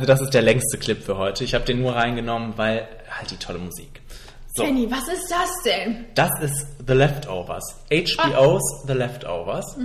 [0.09, 1.45] Das ist der längste Clip für heute.
[1.45, 4.01] Ich habe den nur reingenommen, weil halt die tolle Musik.
[4.55, 6.07] So, Kenny, was ist das denn?
[6.15, 7.65] das ist The Leftovers.
[7.91, 9.77] HBO's The Leftovers.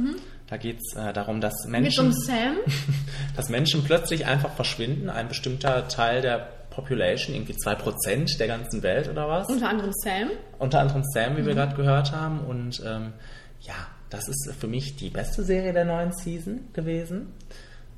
[0.47, 2.57] Da geht es äh, darum, dass Menschen, einem Sam?
[3.35, 5.09] dass Menschen plötzlich einfach verschwinden.
[5.09, 9.47] Ein bestimmter Teil der Population, irgendwie 2% der ganzen Welt oder was.
[9.47, 10.29] Unter anderem Sam.
[10.59, 12.39] Unter anderem Sam, wie wir gerade gehört haben.
[12.41, 13.13] Und ähm,
[13.61, 13.75] ja,
[14.09, 17.33] das ist für mich die beste Serie der neuen Season gewesen.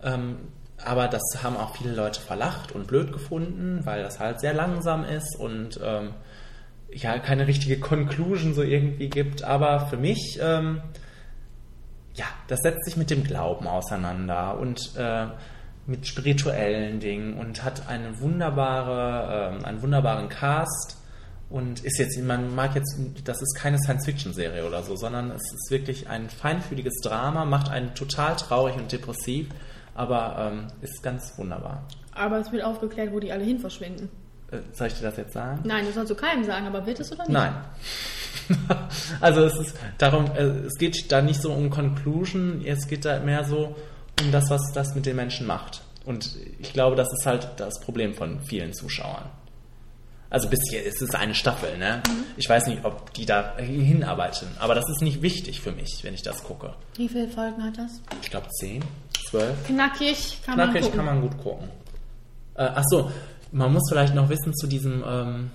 [0.04, 0.38] Ähm,
[0.84, 5.04] aber das haben auch viele Leute verlacht und blöd gefunden, weil das halt sehr langsam
[5.04, 6.12] ist und ähm,
[6.92, 9.44] ja keine richtige Conclusion so irgendwie gibt.
[9.44, 10.82] Aber für mich ähm,
[12.16, 15.28] ja, das setzt sich mit dem Glauben auseinander und äh,
[15.86, 20.98] mit spirituellen Dingen und hat eine wunderbare, äh, einen wunderbaren Cast
[21.50, 25.68] und ist jetzt, man mag jetzt, das ist keine Science-Fiction-Serie oder so, sondern es ist
[25.70, 29.50] wirklich ein feinfühliges Drama, macht einen total traurig und depressiv,
[29.96, 31.88] aber ähm, ist ganz wunderbar.
[32.14, 34.10] Aber es wird aufgeklärt, wo die alle hin verschwinden.
[34.52, 35.62] Äh, soll ich dir das jetzt sagen?
[35.64, 37.32] Nein, das sollst du keinem sagen, aber wird es oder nicht?
[37.32, 37.54] Nein.
[39.22, 43.20] also es ist darum, äh, es geht da nicht so um Conclusion, es geht da
[43.20, 43.76] mehr so
[44.22, 45.82] um das, was das mit den Menschen macht.
[46.06, 49.30] Und ich glaube, das ist halt das Problem von vielen Zuschauern.
[50.30, 52.04] Also bis hier ist es eine Staffel, ne?
[52.08, 52.24] Mhm.
[52.36, 56.14] Ich weiß nicht, ob die da hinarbeiten, aber das ist nicht wichtig für mich, wenn
[56.14, 56.74] ich das gucke.
[56.96, 58.02] Wie viele Folgen hat das?
[58.22, 58.84] Ich glaube 10,
[59.30, 59.68] 12.
[59.68, 60.98] Knackig kann man Knackig gucken.
[60.98, 61.70] kann man gut gucken.
[62.56, 63.12] Äh, ach so,
[63.52, 65.52] man muss vielleicht noch wissen zu diesem, ähm,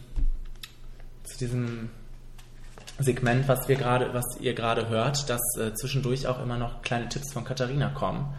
[1.24, 1.90] zu diesem
[2.98, 7.08] Segment, was wir gerade, was ihr gerade hört, dass äh, zwischendurch auch immer noch kleine
[7.08, 8.32] Tipps von Katharina kommen.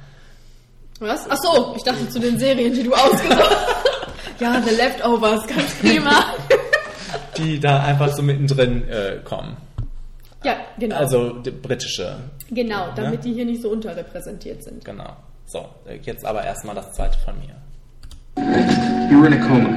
[0.99, 1.25] Was?
[1.29, 4.39] Ach so, ich dachte zu den Serien, die du ausgesucht hast.
[4.39, 6.25] ja, The Leftovers, ganz prima.
[7.37, 9.57] die da einfach so mittendrin äh, kommen.
[10.43, 10.95] Ja, genau.
[10.95, 12.15] Also die britische.
[12.49, 13.17] genau, damit ne?
[13.19, 14.83] die hier nicht so unterrepräsentiert sind.
[14.83, 15.15] Genau.
[15.45, 15.67] So,
[16.03, 17.55] jetzt aber erstmal das zweite von mir.
[19.09, 19.69] You were in a coma.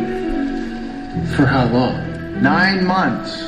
[1.36, 2.14] For how long?
[2.40, 3.44] Nine months.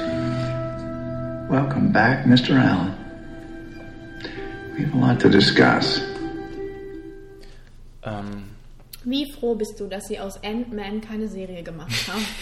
[1.48, 2.56] Welcome back, Mr.
[2.58, 2.94] Allen.
[4.76, 6.02] We have a lot to discuss.
[8.02, 8.44] Ähm,
[9.04, 12.24] Wie froh bist du, dass sie aus Ant-Man keine Serie gemacht haben?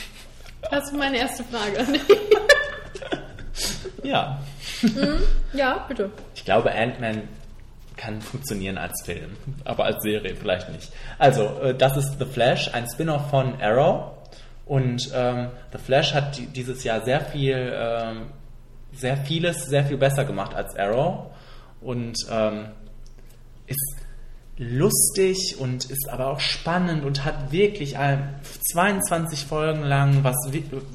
[0.70, 1.86] Das ist meine erste Frage.
[4.04, 4.40] ja,
[5.52, 6.10] ja, bitte.
[6.34, 7.22] ich glaube, Ant-Man
[7.96, 10.92] kann funktionieren als Film, aber als Serie vielleicht nicht.
[11.18, 14.12] Also, äh, das ist The Flash, ein Spin-off von Arrow.
[14.66, 18.26] Und ähm, The Flash hat die, dieses Jahr sehr viel, ähm,
[18.92, 21.26] sehr vieles, sehr viel besser gemacht als Arrow.
[21.80, 22.68] Und ähm,
[23.66, 24.03] ist
[24.56, 28.34] lustig und ist aber auch spannend und hat wirklich ein
[28.72, 30.36] 22 Folgen lang, was,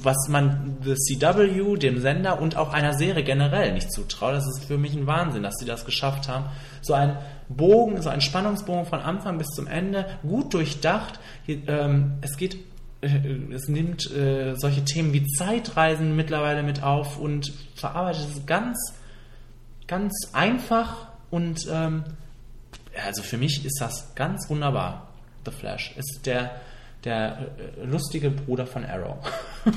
[0.02, 4.34] was man The CW, dem Sender und auch einer Serie generell nicht zutraut.
[4.34, 6.46] Das ist für mich ein Wahnsinn, dass sie das geschafft haben.
[6.82, 7.18] So ein
[7.50, 11.20] Bogen, so ein Spannungsbogen von Anfang bis zum Ende, gut durchdacht.
[11.48, 12.60] Ähm, es geht
[13.02, 13.10] äh,
[13.54, 18.78] es nimmt äh, solche Themen wie Zeitreisen mittlerweile mit auf und verarbeitet es ganz,
[19.88, 22.04] ganz einfach und ähm,
[23.06, 25.08] also für mich ist das ganz wunderbar.
[25.46, 26.60] The Flash ist der,
[27.04, 27.48] der
[27.80, 29.18] äh, lustige Bruder von Arrow.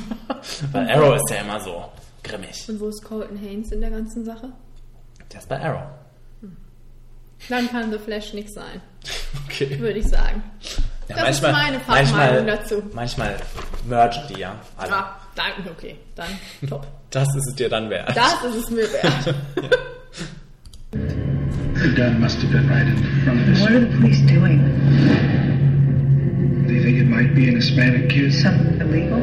[0.72, 1.88] Weil Arrow ist ja immer so
[2.22, 2.68] grimmig.
[2.68, 4.48] Und wo ist Colton Haynes in der ganzen Sache?
[5.32, 5.84] Der ist bei Arrow.
[7.48, 8.80] Dann kann The Flash nichts sein,
[9.46, 9.78] Okay.
[9.80, 10.42] würde ich sagen.
[11.08, 12.82] Ja, das ist meine Fachmeinung manchmal, dazu.
[12.92, 13.36] Manchmal
[13.86, 14.94] mergen die ja alle.
[14.94, 15.98] Ah, danke, okay.
[16.14, 16.28] Dann
[16.68, 16.86] top.
[17.10, 18.16] Das ist es dir dann wert.
[18.16, 19.34] Das ist es mir wert.
[21.82, 23.60] The gun must have been right in front of us.
[23.60, 24.62] What are the police doing?
[26.68, 28.32] They think it might be an Hispanic kid.
[28.32, 29.20] Something illegal?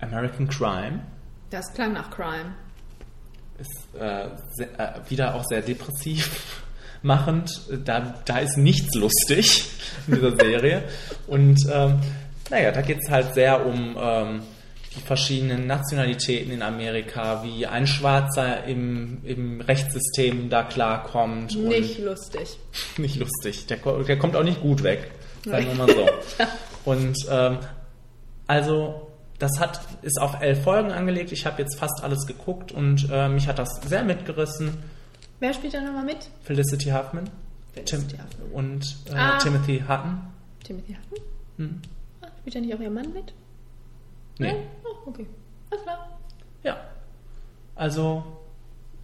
[0.00, 1.02] American Crime
[1.50, 2.54] Das klang nach Crime.
[3.58, 6.62] ist äh, sehr, äh, wieder auch sehr depressiv
[7.02, 7.50] machend.
[7.84, 9.68] Da, da ist nichts lustig
[10.06, 10.84] in dieser Serie.
[11.26, 12.00] Und ähm,
[12.50, 14.40] naja, da geht es halt sehr um ähm,
[14.98, 21.56] die verschiedenen Nationalitäten in Amerika, wie ein Schwarzer im, im Rechtssystem da klarkommt.
[21.56, 22.58] Nicht lustig.
[22.98, 23.66] Nicht lustig.
[23.66, 25.10] Der, der kommt auch nicht gut weg.
[25.44, 26.06] Sagen wir mal so.
[26.90, 27.58] Und ähm,
[28.46, 29.08] also
[29.38, 31.32] das hat, ist auf elf Folgen angelegt.
[31.32, 34.78] Ich habe jetzt fast alles geguckt und äh, mich hat das sehr mitgerissen.
[35.38, 36.28] Wer spielt da nochmal mit?
[36.42, 37.30] Felicity Huffman
[37.72, 38.50] Felicity Tim Huffman.
[38.52, 39.38] und äh, Ah.
[39.38, 40.20] Timothy Hutton.
[40.64, 41.24] Timothy Hutton?
[41.58, 41.82] Hm.
[42.22, 43.32] Ah, spielt da nicht auch ihr Mann mit?
[44.38, 44.52] Nee.
[44.52, 44.56] Nein?
[44.84, 45.26] Oh, okay.
[45.70, 46.18] Alles klar.
[46.62, 46.76] Ja.
[47.74, 48.24] Also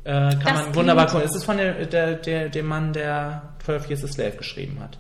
[0.05, 1.23] äh, kann Das man wunderbar gucken.
[1.27, 4.99] Es ist von der, der, der, dem Mann, der 12 Years a Slave geschrieben hat.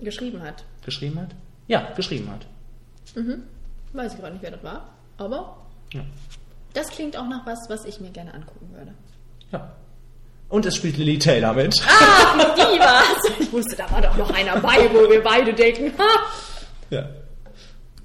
[0.00, 0.64] Geschrieben hat.
[0.84, 1.28] Geschrieben hat?
[1.68, 2.46] Ja, geschrieben hat.
[3.92, 4.88] Weiß ich gerade nicht, wer das war.
[5.18, 5.58] Aber
[5.92, 6.00] Ja.
[6.74, 8.92] das klingt auch nach was, was ich mir gerne angucken würde.
[9.52, 9.72] ja.
[10.48, 11.74] Und es spielt Lily Taylor mit.
[11.88, 13.40] Ah, die war's!
[13.40, 16.08] Ich wusste, da war doch noch einer bei, wo wir beide denken, ha!
[16.90, 17.06] Ja.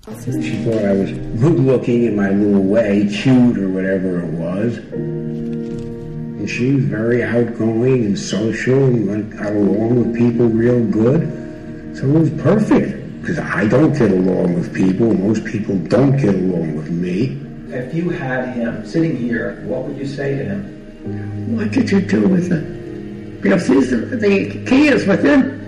[0.08, 4.78] She thought I was good looking in my little way, cute or whatever it was.
[4.78, 11.98] And she was very outgoing and social and went, got along with people real good.
[11.98, 13.20] So it was perfect.
[13.20, 15.14] Because I don't get along with people.
[15.14, 17.42] Most people don't get along with me.
[17.76, 21.58] If you had him sitting here, what would you say to him?
[21.58, 23.40] What did you do with him?
[23.42, 25.60] Because he's the, the key is with him.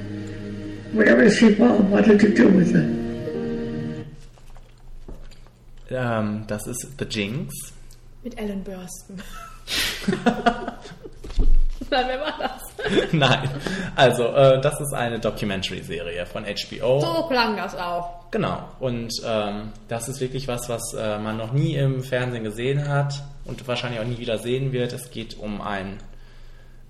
[0.94, 2.99] Wherever she was, what did you do with it?
[5.90, 7.53] Ähm, das ist The Jinx.
[8.24, 9.22] Mit Ellen Burstyn.
[11.90, 13.11] Nein, wer war das?
[13.11, 13.49] Nein.
[13.95, 16.99] Also, äh, das ist eine Documentary-Serie von HBO.
[16.99, 18.30] So klang das auch.
[18.32, 18.60] Genau.
[18.80, 23.24] Und ähm, das ist wirklich was, was äh, man noch nie im Fernsehen gesehen hat
[23.45, 24.94] und wahrscheinlich auch nie wieder sehen wird.
[24.94, 25.98] Es geht um einen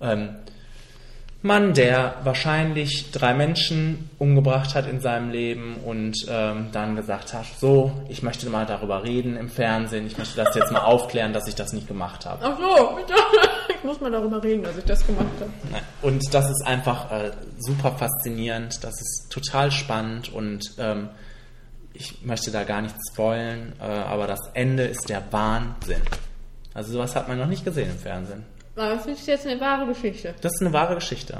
[0.01, 0.35] ähm,
[1.41, 7.45] Mann, der wahrscheinlich drei Menschen umgebracht hat in seinem Leben und ähm, dann gesagt hat,
[7.57, 11.47] so, ich möchte mal darüber reden im Fernsehen, ich möchte das jetzt mal aufklären, dass
[11.47, 12.43] ich das nicht gemacht habe.
[12.43, 12.99] Ach so,
[13.73, 15.51] ich muss mal darüber reden, dass ich das gemacht habe.
[16.01, 21.07] Und das ist einfach äh, super faszinierend, das ist total spannend und ähm,
[21.93, 26.01] ich möchte da gar nichts spoilen, äh, aber das Ende ist der Wahnsinn.
[26.73, 28.43] Also sowas hat man noch nicht gesehen im Fernsehen.
[28.79, 30.33] Aber das ist jetzt eine wahre Geschichte.
[30.39, 31.37] Das ist eine wahre Geschichte.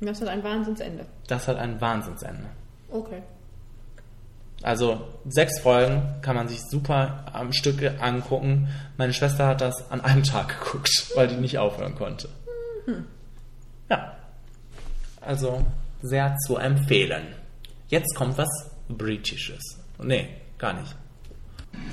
[0.00, 1.04] Und das hat ein Wahnsinnsende.
[1.26, 2.46] Das hat ein Wahnsinnsende.
[2.90, 3.22] Okay.
[4.62, 8.68] Also sechs Folgen kann man sich super am Stück angucken.
[8.96, 12.28] Meine Schwester hat das an einem Tag geguckt, weil die nicht aufhören konnte.
[13.90, 14.16] Ja.
[15.20, 15.66] Also
[16.02, 17.34] sehr zu empfehlen.
[17.88, 19.60] Jetzt kommt was Britisches.
[19.98, 20.28] Nee,
[20.58, 20.94] gar nicht.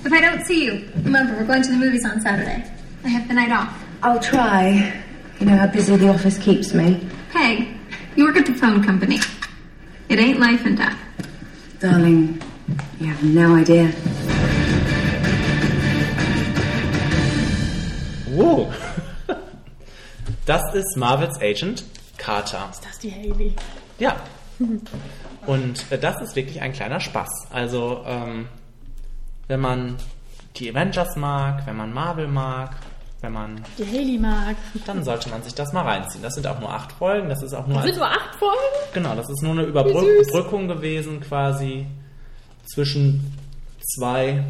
[0.06, 0.74] If I don't see you,
[1.04, 2.64] remember, we're going to the movies on Saturday.
[3.04, 3.70] I have the night off.
[4.04, 4.94] I'll try.
[5.40, 7.00] You know how busy the office keeps me.
[7.32, 7.70] Hey,
[8.18, 9.20] you work at the phone company.
[10.10, 11.00] It ain't life and death.
[11.80, 12.42] Darling,
[13.00, 13.94] you have no idea.
[18.30, 18.74] Wow.
[20.46, 21.86] Das ist Marvels Agent
[22.18, 22.68] Carter.
[22.72, 23.56] Ist das die Haley?
[24.00, 24.18] Ja.
[25.46, 27.48] Und äh, das ist wirklich ein kleiner Spaß.
[27.54, 28.50] Also, ähm,
[29.48, 29.96] wenn man
[30.58, 32.76] die Avengers mag, wenn man Marvel mag,
[33.24, 34.56] wenn man, Die Haley mag.
[34.86, 36.22] dann sollte man sich das mal reinziehen.
[36.22, 37.30] Das sind auch nur acht Folgen.
[37.30, 38.58] Das ist auch nur Das sind nur acht Folgen?
[38.94, 39.64] genau, das ist nur eine.
[39.64, 41.88] Überbrückung gewesen quasi
[42.66, 43.34] zwischen
[43.96, 44.44] zwei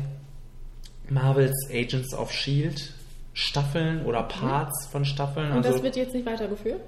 [1.10, 2.94] Marvels Agents of Shield
[3.34, 5.52] Staffeln oder Parts von Staffeln.
[5.52, 6.82] Und also das wird jetzt nicht weitergeführt?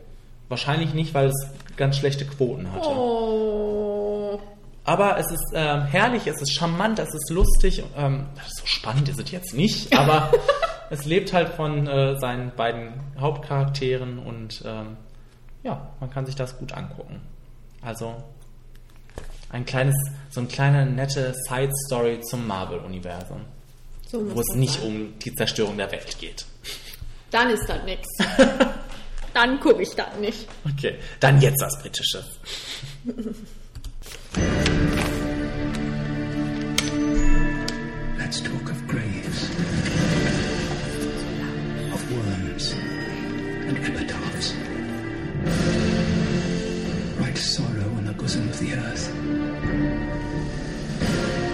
[0.48, 2.88] wahrscheinlich nicht, weil es ganz schlechte Quoten hatte.
[2.90, 4.40] Oh.
[4.84, 7.84] Aber es ist ähm, herrlich, es ist charmant, es ist lustig.
[7.98, 10.32] Ähm, so spannend ist es jetzt nicht, aber
[10.90, 14.98] es lebt halt von äh, seinen beiden Hauptcharakteren und ähm,
[15.64, 17.22] ja, man kann sich das gut angucken.
[17.82, 18.16] Also
[19.50, 19.96] ein kleines,
[20.30, 23.42] so ein kleine nette Side Story zum Marvel-Universum,
[24.08, 24.88] So wo es nicht sein.
[24.88, 26.46] um die Zerstörung der Welt geht.
[27.32, 28.08] Dann ist das nix.
[29.34, 30.48] Dann gucke ich das nicht.
[30.64, 32.24] Okay, dann jetzt das Britische.
[38.18, 38.70] Let's talk
[43.68, 44.54] and epitaphs.
[47.20, 49.14] Write sorrow on the bosom of the earth.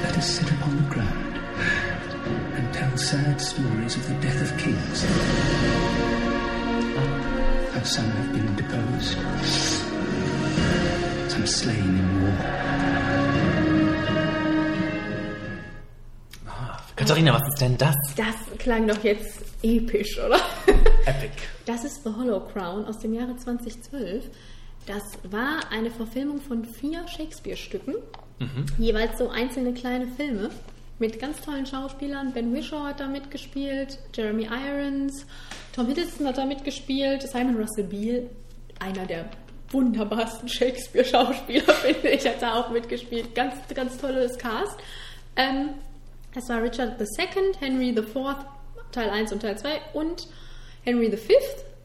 [0.04, 1.38] Let us sit upon the ground
[2.56, 5.04] and tell sad stories of the death of kings.
[7.74, 9.18] How some have been deposed,
[11.32, 12.81] some slain in war.
[17.02, 17.96] Katharina, was ist denn das?
[18.16, 20.40] Das klang doch jetzt episch, oder?
[21.08, 21.32] Epic.
[21.66, 24.30] Das ist The Hollow Crown aus dem Jahre 2012.
[24.86, 27.96] Das war eine Verfilmung von vier Shakespeare-Stücken,
[28.78, 30.52] jeweils so einzelne kleine Filme
[31.00, 32.34] mit ganz tollen Schauspielern.
[32.34, 35.26] Ben Whishaw hat da mitgespielt, Jeremy Irons,
[35.76, 38.30] Tom Hiddleston hat da mitgespielt, Simon Russell Beale,
[38.80, 39.26] einer der
[39.72, 43.34] wunderbarsten Shakespeare-Schauspieler, finde ich, hat da auch mitgespielt.
[43.34, 44.78] Ganz, ganz tolles Cast.
[45.36, 45.70] Ähm,
[46.36, 48.06] es war Richard II, Henry IV,
[48.92, 50.28] Teil 1 und Teil 2 und
[50.84, 51.34] Henry V.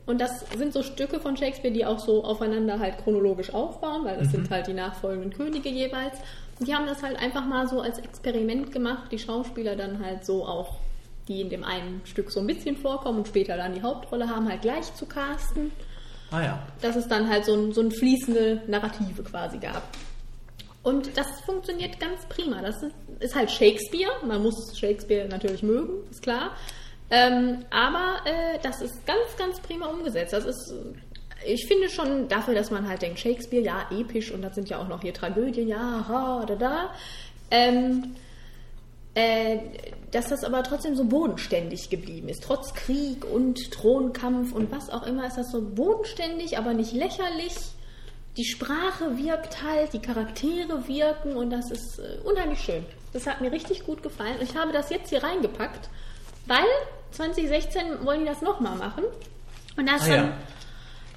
[0.07, 4.19] Und das sind so Stücke von Shakespeare, die auch so aufeinander halt chronologisch aufbauen, weil
[4.19, 6.19] das sind halt die nachfolgenden Könige jeweils.
[6.59, 10.25] Und die haben das halt einfach mal so als Experiment gemacht, die Schauspieler dann halt
[10.25, 10.77] so auch,
[11.27, 14.49] die in dem einen Stück so ein bisschen vorkommen und später dann die Hauptrolle haben,
[14.49, 15.73] halt gleich zu casten
[16.31, 16.59] Ah ja.
[16.81, 19.83] dass es dann halt so ein, so ein fließende Narrative quasi gab.
[20.87, 22.63] Und das funktioniert ganz prima.
[22.63, 22.77] Das
[23.19, 24.13] ist, halt Shakespeare.
[24.25, 26.53] Man muss Shakespeare natürlich mögen, ist klar.
[27.11, 30.33] Ähm, aber äh, das ist ganz, ganz prima umgesetzt.
[30.33, 30.73] Das ist,
[31.45, 34.79] ich finde schon dafür, dass man halt denkt, Shakespeare, ja, episch und das sind ja
[34.79, 36.95] auch noch hier Tragödien, ja, ha, da, da.
[37.51, 38.15] Ähm,
[39.15, 39.59] äh,
[40.13, 42.45] dass das aber trotzdem so bodenständig geblieben ist.
[42.45, 47.55] Trotz Krieg und Thronkampf und was auch immer ist das so bodenständig, aber nicht lächerlich.
[48.37, 52.85] Die Sprache wirkt halt, die Charaktere wirken und das ist äh, unheimlich schön.
[53.13, 54.37] Das hat mir richtig gut gefallen.
[54.43, 55.89] Ich habe das jetzt hier reingepackt,
[56.47, 56.65] weil
[57.13, 59.05] 2016 wollen die das nochmal machen.
[59.79, 60.33] Und da ist Ah, dann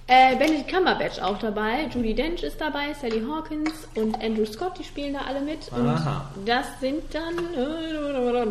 [0.07, 0.31] ja.
[0.31, 4.83] äh, Benedict Cumberbatch auch dabei, Judy Dench ist dabei, Sally Hawkins und Andrew Scott, die
[4.85, 5.71] spielen da alle mit.
[5.73, 6.31] Aha.
[6.35, 8.45] Und das sind dann äh,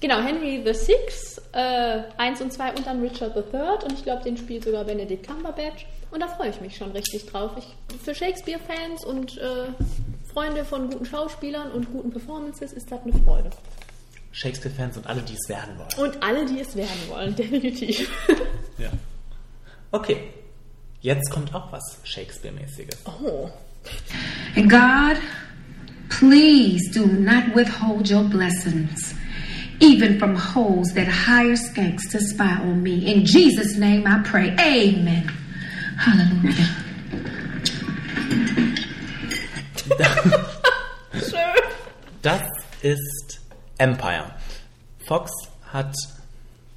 [0.00, 4.02] Genau, Henry the Sixth, äh, 1 und 2 und dann Richard the Third und ich
[4.02, 7.52] glaube, den spielt sogar Benedict Cumberbatch und da freue ich mich schon richtig drauf.
[7.56, 9.68] Ich, für Shakespeare-Fans und äh,
[10.32, 13.50] Freunde von guten Schauspielern und guten Performances ist das eine Freude.
[14.32, 16.10] Shakespeare-Fans und alle, die es werden wollen.
[16.10, 18.10] Und alle, die es werden wollen, definitiv.
[18.76, 18.90] Ja.
[19.92, 20.24] Okay,
[21.00, 22.98] jetzt kommt auch was Shakespeare-mäßiges.
[23.06, 23.48] Oh.
[24.56, 25.16] And God,
[26.10, 29.14] please do not withhold your blessings,
[29.80, 33.06] even from holes that hire skanks to spy on me.
[33.06, 34.50] In Jesus' name I pray.
[34.58, 35.28] Amen.
[35.98, 36.66] Hallelujah.
[42.26, 42.42] Das
[42.82, 43.40] ist
[43.78, 44.32] Empire.
[45.06, 45.30] Fox
[45.72, 45.94] hat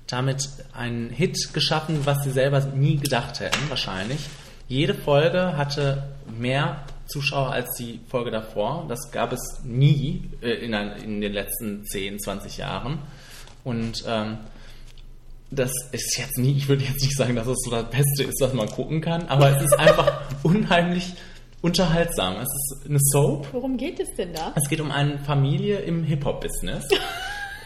[0.06, 4.20] damit einen Hit geschaffen, was sie selber nie gedacht hätten, wahrscheinlich.
[4.68, 6.04] Jede Folge hatte
[6.38, 8.86] mehr Zuschauer als die Folge davor.
[8.88, 13.00] Das gab es nie äh, in, ein, in, den letzten 10, 20 Jahren.
[13.64, 14.38] Und ähm,
[15.52, 18.40] das ist jetzt nie, ich würde jetzt nicht sagen, dass es so das Beste ist,
[18.42, 21.14] was man gucken kann, aber es ist einfach unheimlich
[21.62, 22.36] unterhaltsam.
[22.36, 23.48] Es ist eine Soap.
[23.52, 24.54] Worum geht es denn da?
[24.56, 26.88] Es geht um eine Familie im Hip-Hop-Business.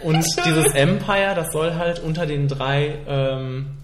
[0.03, 3.77] Und dieses Empire, das soll halt unter den drei ähm,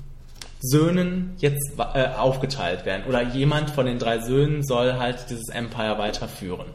[0.60, 3.06] Söhnen jetzt äh, aufgeteilt werden.
[3.08, 6.68] Oder jemand von den drei Söhnen soll halt dieses Empire weiterführen.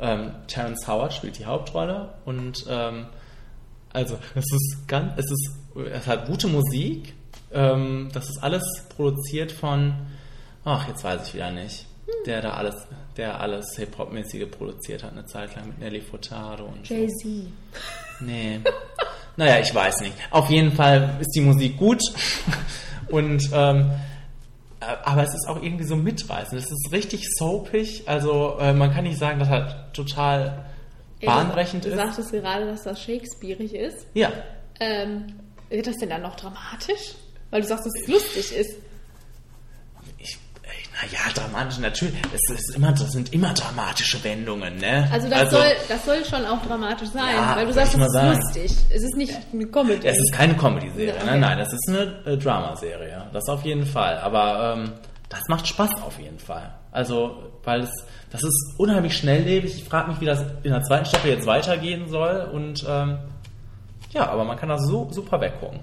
[0.00, 3.06] Ähm, Terence Howard spielt die Hauptrolle und ähm,
[3.92, 5.50] also es ist ganz, es ist,
[5.92, 7.14] es hat gute Musik.
[7.52, 8.62] Ähm, das ist alles
[8.94, 9.94] produziert von,
[10.64, 11.86] ach jetzt weiß ich wieder nicht,
[12.26, 12.74] der da alles,
[13.16, 16.94] der alles Hip-Hop-mäßige produziert hat eine Zeit lang mit Nelly Furtado und so.
[16.94, 17.46] Jay-Z.
[18.20, 18.60] Nee.
[19.36, 20.14] naja, ich weiß nicht.
[20.30, 22.02] Auf jeden Fall ist die Musik gut.
[23.10, 23.90] Und ähm,
[24.80, 26.60] äh, aber es ist auch irgendwie so mitreißend.
[26.60, 28.04] Es ist richtig soapig.
[28.06, 30.64] Also äh, man kann nicht sagen, dass er total
[31.20, 31.94] bahnbrechend du, ist.
[31.94, 34.06] Du sagtest gerade, dass das Shakespeareig ist.
[34.14, 34.32] Ja.
[34.80, 35.34] Ähm,
[35.68, 37.14] wird das denn dann noch dramatisch?
[37.50, 38.76] Weil du sagst, dass es lustig ist.
[41.00, 42.16] Naja, dramatisch natürlich.
[42.34, 45.08] Es ist immer, das sind immer dramatische Wendungen, ne?
[45.12, 48.12] Also das, Soll, das soll schon auch dramatisch sein, Ja, weil du sagst, es ist
[48.12, 48.36] sagen.
[48.40, 48.72] lustig.
[48.90, 50.06] Es ist nicht eine Comedy.
[50.06, 51.22] Es ist keine Comedy-Serie, Okay.
[51.26, 53.28] nein, nein, das ist eine äh, Dramaserie.
[53.32, 54.18] Das auf jeden Fall.
[54.18, 54.92] Aber ähm,
[55.28, 56.74] das macht Spaß auf jeden Fall.
[56.90, 57.90] Also, weil es,
[58.32, 59.76] das ist unheimlich schnelllebig.
[59.76, 62.48] Ich frage mich, wie das in der zweiten Staffel jetzt weitergehen soll.
[62.52, 63.18] Und ähm,
[64.10, 65.80] ja, aber man kann das so super weggucken.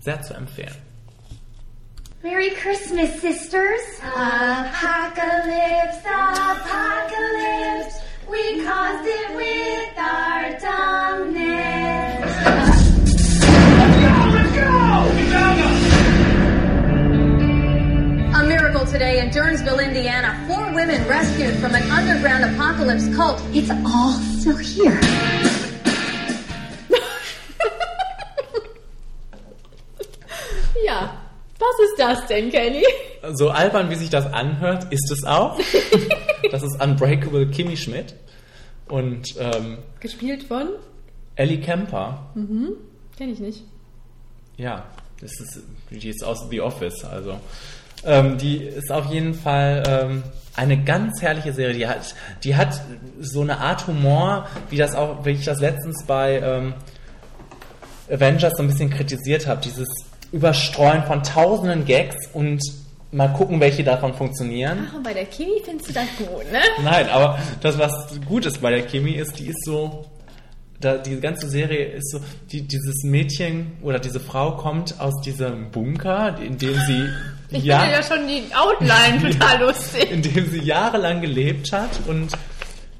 [0.00, 0.74] Sehr zu empfehlen.
[2.22, 3.80] Merry Christmas, sisters.
[4.02, 4.76] Apocalypse,
[6.04, 7.96] apocalypse.
[8.30, 11.40] We caused it with our dumbness.
[18.36, 20.44] A miracle today in Durnsville, Indiana.
[20.46, 23.40] Four women rescued from an underground apocalypse cult.
[23.54, 25.00] It's all still here.
[31.60, 32.84] Was ist das denn, Kelly?
[33.34, 35.60] So albern, wie sich das anhört, ist es auch.
[36.50, 38.14] das ist Unbreakable Kimmy Schmidt.
[38.88, 40.70] Und ähm, Gespielt von?
[41.36, 42.30] Ellie Kemper.
[42.34, 42.72] Mhm.
[43.16, 43.64] Kenn ich nicht.
[44.56, 44.84] Ja,
[45.20, 45.60] das ist,
[45.90, 47.38] die ist aus The Office, also.
[48.04, 50.22] Ähm, die ist auf jeden Fall ähm,
[50.56, 51.74] eine ganz herrliche Serie.
[51.74, 52.80] Die hat, die hat
[53.20, 56.74] so eine Art Humor, wie das auch, wie ich das letztens bei ähm,
[58.10, 59.60] Avengers so ein bisschen kritisiert habe.
[59.62, 59.88] Dieses
[60.32, 62.62] Überstreuen von tausenden Gags und
[63.12, 64.88] mal gucken, welche davon funktionieren.
[64.90, 66.60] Ach, und bei der Kimi findest du das gut, ne?
[66.82, 67.92] Nein, aber das, was
[68.26, 70.06] gut ist bei der Kimi, ist, die ist so.
[70.80, 72.20] Da, die ganze Serie ist so,
[72.50, 77.08] die, dieses Mädchen oder diese Frau kommt aus diesem Bunker, in dem sie
[77.52, 80.10] Ich ja, finde ja schon die Outline total lustig.
[80.10, 82.32] in dem sie jahrelang gelebt hat und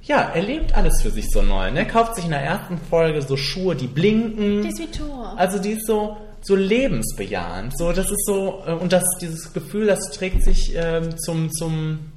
[0.03, 1.71] ja, erlebt alles für sich so neu.
[1.71, 1.87] Ne?
[1.87, 4.63] Kauft sich in der ersten Folge so Schuhe, die blinken.
[4.63, 5.35] Die ist wie Thor.
[5.37, 7.77] Also die ist so, so lebensbejahend.
[7.77, 12.13] So, das ist so, äh, und das, dieses Gefühl, das trägt sich ähm, zum, zum,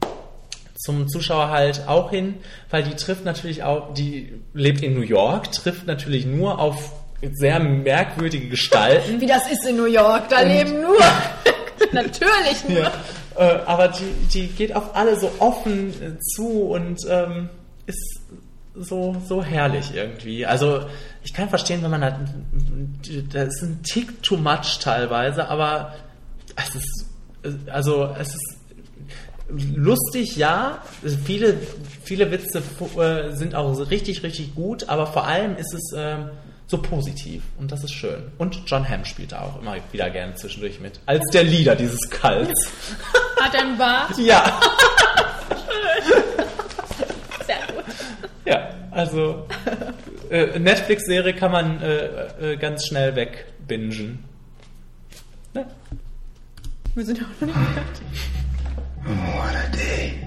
[0.75, 2.35] zum Zuschauer halt auch hin,
[2.69, 6.91] weil die trifft natürlich auch, die lebt in New York, trifft natürlich nur auf
[7.33, 9.21] sehr merkwürdige Gestalten.
[9.21, 10.97] Wie das ist in New York, da Und- leben nur.
[11.93, 12.79] Natürlich nur.
[12.79, 12.91] Ja.
[13.35, 17.49] Äh, aber die, die geht auf alle so offen äh, zu und ähm,
[17.85, 18.21] ist
[18.75, 20.45] so, so herrlich irgendwie.
[20.45, 20.85] Also
[21.23, 22.19] ich kann verstehen, wenn man da,
[23.31, 25.93] das ist ein Tick too much teilweise, aber
[26.55, 27.05] es ist,
[27.67, 28.57] also es ist
[29.75, 30.81] lustig, ja.
[31.25, 31.57] Viele,
[32.03, 32.61] viele Witze
[32.97, 36.29] äh, sind auch richtig, richtig gut, aber vor allem ist es ähm,
[36.67, 38.31] so positiv und das ist schön.
[38.37, 40.99] Und John Hamm spielt da auch immer wieder gerne zwischendurch mit.
[41.05, 42.71] Als der Leader dieses Kults.
[43.39, 44.17] Hat er einen Bart?
[44.17, 44.59] Ja.
[47.45, 47.83] Sehr gut.
[48.45, 49.47] Ja, also
[50.29, 54.23] äh, Netflix-Serie kann man äh, äh, ganz schnell wegbingen.
[55.53, 55.65] Ne?
[56.95, 58.07] Wir sind auch noch nicht fertig.
[59.05, 60.19] Oh, what a day.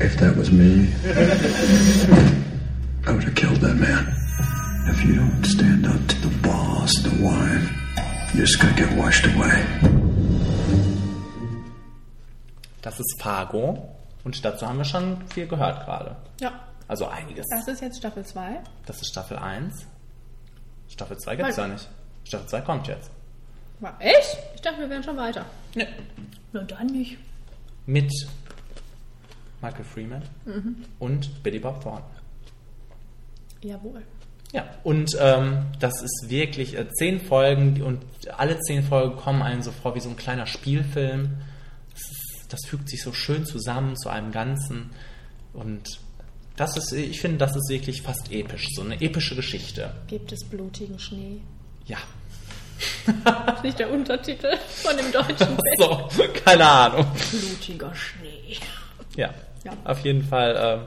[0.00, 0.88] If that was me,
[3.06, 4.14] I would have killed that man.
[4.88, 7.70] If you don't stand up to the boss, the wife,
[8.34, 9.64] you're just gonna get washed away.
[12.82, 13.93] Das ist Fargo.
[14.24, 16.16] Und dazu haben wir schon viel gehört gerade.
[16.40, 16.52] Ja,
[16.88, 17.44] Also einiges.
[17.50, 18.60] das ist jetzt Staffel 2.
[18.86, 19.86] Das ist Staffel 1.
[20.88, 21.88] Staffel 2 gibt es ja nicht.
[22.24, 23.10] Staffel 2 kommt jetzt.
[23.80, 24.38] War echt?
[24.54, 25.44] Ich dachte, wir wären schon weiter.
[25.74, 25.86] Ne.
[26.52, 27.18] Na dann nicht.
[27.86, 28.10] Mit
[29.60, 30.84] Michael Freeman Mhm.
[30.98, 32.04] und Billy Bob Thornton.
[33.62, 34.02] Jawohl.
[34.52, 38.02] Ja, und ähm, das ist wirklich äh, zehn Folgen und
[38.38, 41.38] alle zehn Folgen kommen einem so vor wie so ein kleiner Spielfilm.
[42.54, 44.90] Das, fügt sich so schön zusammen zu einem Ganzen
[45.52, 45.98] und
[46.56, 49.92] das ist, ich finde, das ist wirklich fast episch, so eine epische Geschichte.
[50.06, 51.40] Gibt es blutigen Schnee?
[51.86, 51.98] Ja,
[53.24, 55.58] Das ist nicht der Untertitel von dem deutschen Film.
[55.78, 56.08] so,
[56.44, 57.06] keine Ahnung.
[57.30, 58.56] Blutiger Schnee.
[59.16, 59.30] Ja,
[59.64, 59.72] Ja.
[59.84, 60.86] auf jeden Fall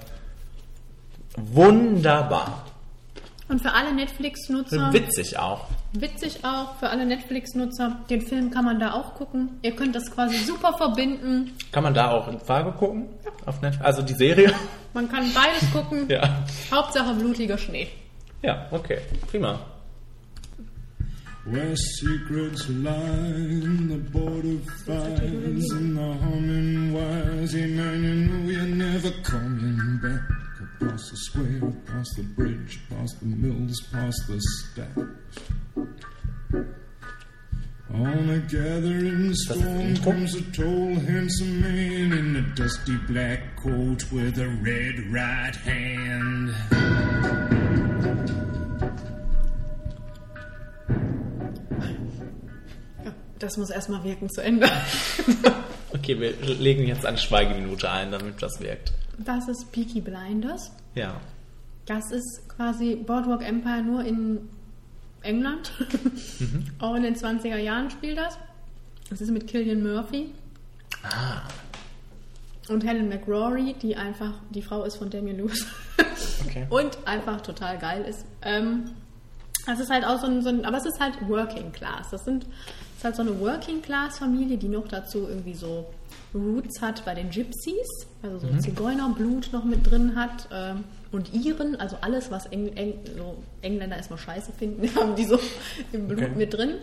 [1.37, 2.65] ähm, wunderbar.
[3.49, 5.67] Und für alle Netflix-Nutzer, Witzig auch.
[5.93, 9.59] Witzig auch, für alle Netflix-Nutzer, den Film kann man da auch gucken.
[9.61, 11.53] Ihr könnt das quasi super verbinden.
[11.71, 13.07] Kann man da auch in Frage gucken?
[13.45, 13.85] Auf Netflix?
[13.85, 14.53] Also die Serie?
[14.93, 16.07] Man kann beides gucken.
[16.09, 16.43] Ja.
[16.71, 17.87] Hauptsache blutiger Schnee.
[18.43, 18.99] Ja, okay.
[19.29, 19.59] Prima.
[21.45, 27.53] Where secrets lie in the border fires and the humming wires.
[27.53, 30.36] Man, you know you're never coming back.
[30.79, 34.99] Across the square, past the bridge, past the mills, past the stacks.
[37.93, 44.37] On a gathering storm comes a tall, handsome man in a dusty black coat with
[44.37, 46.53] a red right hand.
[53.39, 54.69] Das muss erstmal wirken zu Ende.
[55.93, 58.93] Okay, wir legen jetzt eine Schweigeminute ein, damit das wirkt.
[59.17, 60.71] Das ist Peaky Blinders.
[60.95, 61.19] Ja.
[61.85, 64.49] Das ist quasi Boardwalk Empire nur in
[65.21, 65.71] England.
[66.39, 66.65] Mhm.
[66.79, 68.37] Auch in den 20er Jahren spielt das.
[69.09, 70.31] Das ist mit Killian Murphy
[71.03, 71.41] Ah,
[72.69, 75.65] und Helen McRory, die einfach die Frau ist von Damien Lewis.
[76.45, 76.67] okay.
[76.69, 78.25] und einfach total geil ist.
[78.41, 78.91] Ähm,
[79.65, 82.09] das ist halt auch so ein, so ein, aber es ist halt Working Class.
[82.11, 85.85] Das sind, das ist halt so eine Working Class Familie, die noch dazu irgendwie so
[86.33, 87.87] Roots hat bei den Gypsies,
[88.21, 88.59] also so Mhm.
[88.59, 93.95] Zigeunerblut noch mit drin hat ähm, und Iren, also alles, was Eng, Eng, so Engländer
[93.97, 95.39] erstmal scheiße finden, haben die so
[95.93, 96.35] im Blut Okay.
[96.35, 96.75] mit drin.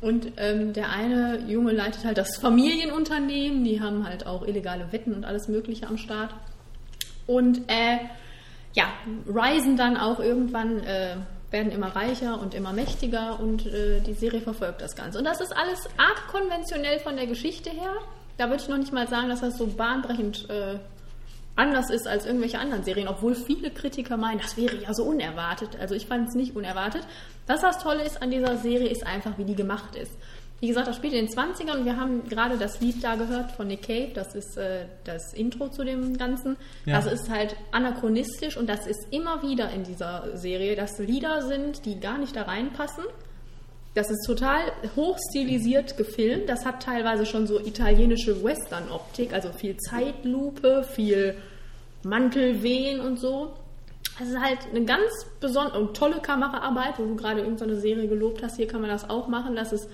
[0.00, 5.14] Und ähm, der eine Junge leitet halt das Familienunternehmen, die haben halt auch illegale Wetten
[5.14, 6.34] und alles Mögliche am Start.
[7.26, 7.98] Und äh,
[8.74, 8.84] ja,
[9.26, 11.16] reisen dann auch irgendwann, äh,
[11.50, 15.18] werden immer reicher und immer mächtiger und äh, die Serie verfolgt das Ganze.
[15.18, 17.94] Und das ist alles arg konventionell von der Geschichte her.
[18.36, 20.78] Da würde ich noch nicht mal sagen, dass das so bahnbrechend äh,
[21.56, 25.76] anders ist als irgendwelche anderen Serien, obwohl viele Kritiker meinen, das wäre ja so unerwartet.
[25.80, 27.06] Also ich fand es nicht unerwartet.
[27.46, 30.12] Das, was toll ist an dieser Serie, ist einfach, wie die gemacht ist.
[30.60, 33.52] Wie gesagt, das spielt in den 20ern und wir haben gerade das Lied da gehört
[33.52, 36.56] von Nick Cave, das ist äh, das Intro zu dem Ganzen.
[36.86, 36.96] Ja.
[36.96, 41.84] Das ist halt anachronistisch und das ist immer wieder in dieser Serie, dass Lieder sind,
[41.84, 43.04] die gar nicht da reinpassen.
[43.94, 46.48] Das ist total hochstilisiert gefilmt.
[46.48, 51.36] Das hat teilweise schon so italienische Western-Optik, also viel Zeitlupe, viel
[52.02, 53.54] Mantelwehen und so.
[54.20, 55.10] Es ist halt eine ganz
[55.40, 58.56] besondere und tolle Kameraarbeit, wo du gerade irgendeine Serie gelobt hast.
[58.56, 59.54] Hier kann man das auch machen.
[59.54, 59.88] Das ist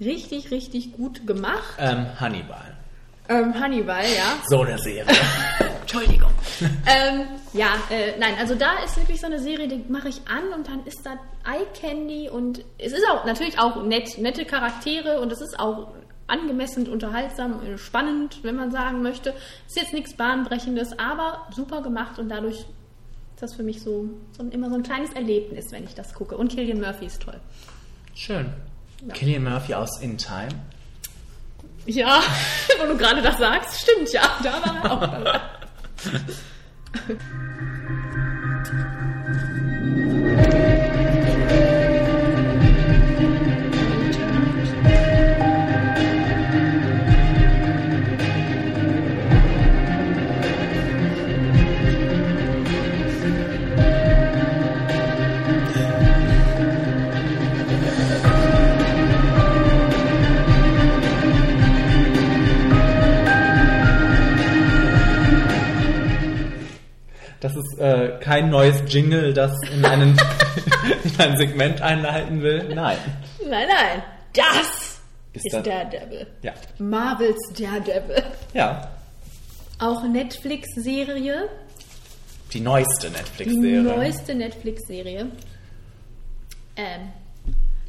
[0.00, 1.74] richtig, richtig gut gemacht.
[1.78, 2.76] Ähm, Hannibal.
[3.28, 4.36] Ähm, Hannibal, ja.
[4.48, 5.06] So eine Serie.
[5.82, 6.30] Entschuldigung.
[6.60, 10.58] ähm, ja, äh, nein, also da ist wirklich so eine Serie, die mache ich an
[10.58, 11.12] und dann ist da
[11.44, 15.88] Eye Candy und es ist auch natürlich auch nett, nette Charaktere und es ist auch
[16.26, 19.34] angemessen unterhaltsam, äh, spannend, wenn man sagen möchte.
[19.66, 22.66] Ist jetzt nichts Bahnbrechendes, aber super gemacht und dadurch ist
[23.40, 26.36] das für mich so, so immer so ein kleines Erlebnis, wenn ich das gucke.
[26.36, 27.38] Und Killian Murphy ist toll.
[28.14, 28.52] Schön.
[29.06, 29.14] Ja.
[29.14, 30.48] Killian Murphy aus In Time.
[31.86, 32.22] Ja,
[32.80, 35.40] wo du gerade das sagst, stimmt ja, da war er auch dabei.
[36.02, 37.22] Thank
[40.54, 40.61] you.
[67.42, 70.16] Das ist äh, kein neues Jingle, das in, einen,
[71.04, 72.72] in ein Segment einleiten will.
[72.72, 72.96] Nein.
[73.48, 74.02] Nein, nein.
[74.32, 75.00] Das
[75.32, 76.26] Ist ist, Daredevil.
[76.42, 76.52] Ja.
[76.78, 78.22] Marvels Daredevil.
[78.54, 78.88] Ja.
[79.80, 81.48] Auch Netflix-Serie.
[82.52, 83.82] Die neueste Die Netflix-Serie.
[83.82, 85.26] neueste Netflix-Serie.
[86.76, 87.00] Ähm,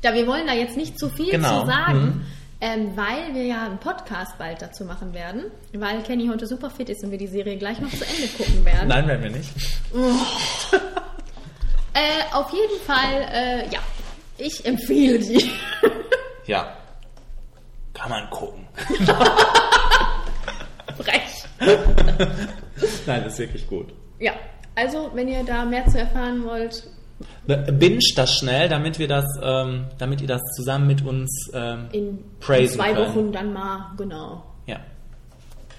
[0.03, 1.61] ja, wir wollen da jetzt nicht zu viel Genau.
[1.61, 2.25] zu sagen, Mhm.
[2.63, 6.87] Ähm, weil wir ja einen Podcast bald dazu machen werden, weil Kenny heute super fit
[6.87, 8.87] ist und wir die Serie gleich noch zu Ende gucken werden.
[8.87, 9.51] Nein, werden wir nicht.
[11.95, 13.79] Äh, auf jeden Fall, äh, ja,
[14.39, 15.51] ich empfehle die.
[16.47, 16.75] Ja.
[17.93, 18.67] Kann man gucken.
[20.97, 21.45] Frech.
[23.05, 23.93] Nein, ist wirklich gut.
[24.19, 24.33] Ja,
[24.73, 26.83] also wenn ihr da mehr zu erfahren wollt,
[27.45, 32.19] Binge das schnell, damit wir das, ähm, damit ihr das zusammen mit uns ähm, in
[32.39, 33.07] praisen zwei können.
[33.15, 34.43] Wochen dann mal, genau.
[34.65, 34.79] Ja.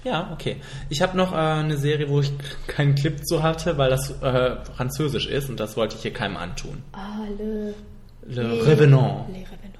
[0.03, 0.57] Ja, okay.
[0.89, 2.31] Ich habe noch äh, eine Serie, wo ich
[2.67, 6.37] keinen Clip zu hatte, weil das äh, französisch ist und das wollte ich hier keinem
[6.37, 6.83] antun.
[6.93, 7.73] Ah, le,
[8.27, 9.27] Le Les- Revenant.
[9.29, 9.79] Les Revenants.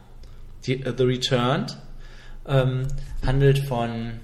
[0.65, 1.77] Die, äh, The Returned
[2.47, 2.87] ähm,
[3.25, 4.19] handelt von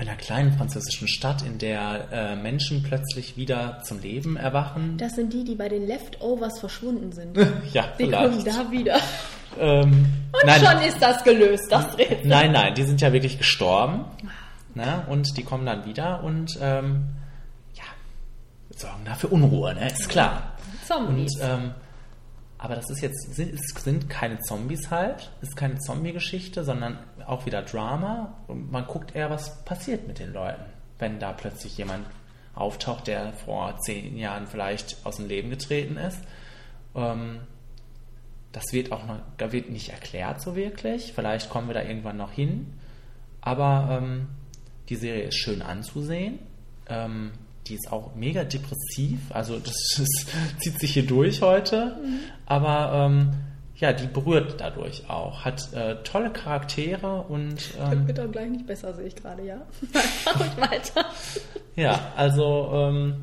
[0.00, 4.96] einer kleinen französischen Stadt, in der äh, Menschen plötzlich wieder zum Leben erwachen.
[4.96, 7.36] Das sind die, die bei den Leftovers verschwunden sind.
[7.72, 8.30] ja, Die vielleicht.
[8.32, 8.98] kommen da wieder.
[9.58, 12.26] Ähm, Und nein, schon ist das gelöst, das Rätsel.
[12.26, 14.04] nein, nein, die sind ja wirklich gestorben.
[14.74, 15.04] Ne?
[15.08, 17.08] Und die kommen dann wieder und ähm,
[17.74, 17.82] ja,
[18.74, 19.88] sorgen da für Unruhe, ne?
[19.90, 20.54] ist klar.
[20.86, 21.34] Zombies.
[21.40, 21.70] Und, ähm,
[22.56, 26.98] aber das ist jetzt, sind, es sind keine Zombies halt, ist keine Zombie-Geschichte, sondern
[27.30, 28.34] auch wieder Drama.
[28.48, 30.64] Und man guckt eher, was passiert mit den Leuten,
[30.98, 32.06] wenn da plötzlich jemand
[32.54, 36.20] auftaucht, der vor zehn Jahren vielleicht aus dem Leben getreten ist.
[36.94, 37.40] Ähm,
[38.52, 41.12] das wird auch noch, da wird nicht erklärt so wirklich.
[41.14, 42.74] Vielleicht kommen wir da irgendwann noch hin.
[43.40, 44.28] Aber ähm,
[44.88, 46.40] die Serie ist schön anzusehen.
[46.88, 47.30] Ähm,
[47.68, 49.20] die ist auch mega depressiv.
[49.30, 50.26] Also das, das
[50.58, 51.96] zieht sich hier durch heute.
[52.44, 53.30] Aber ähm,
[53.80, 55.44] ja, die berührt dadurch auch.
[55.44, 59.42] Hat äh, tolle Charaktere und Das ähm, wird auch gleich nicht besser, sehe ich gerade,
[59.44, 59.56] ja.
[60.24, 61.04] Mach ruhig weiter.
[61.76, 63.14] ja, also ähm,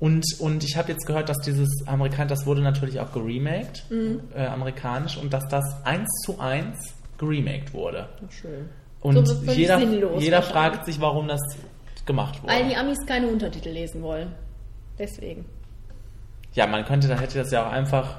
[0.00, 4.20] und, und ich habe jetzt gehört, dass dieses Amerikan, das wurde natürlich auch geremaked, Mhm.
[4.34, 8.08] äh, amerikanisch, und dass das eins zu eins geremaked wurde.
[8.28, 8.68] Schön.
[9.00, 9.78] Und So jeder,
[10.18, 11.40] jeder fragt sich, warum das
[12.04, 12.52] gemacht wurde.
[12.52, 14.32] Weil die Amis keine Untertitel lesen wollen.
[14.98, 15.44] Deswegen.
[16.52, 18.16] Ja, man könnte, da hätte das ja auch einfach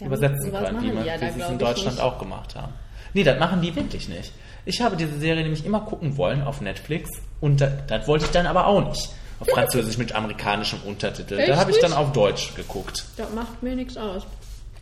[0.00, 2.72] Ja, übersetzen können, wie, machen man, die ja sie es in Deutschland auch gemacht haben.
[3.12, 4.32] Nee, das machen die wirklich nicht.
[4.64, 7.10] Ich habe diese Serie nämlich immer gucken wollen auf Netflix
[7.40, 9.10] und das, das wollte ich dann aber auch nicht.
[9.40, 11.38] Auf Französisch mit amerikanischem Untertitel.
[11.38, 13.04] Echt Da habe ich dann auf Deutsch geguckt.
[13.16, 14.24] Das macht mir nichts aus.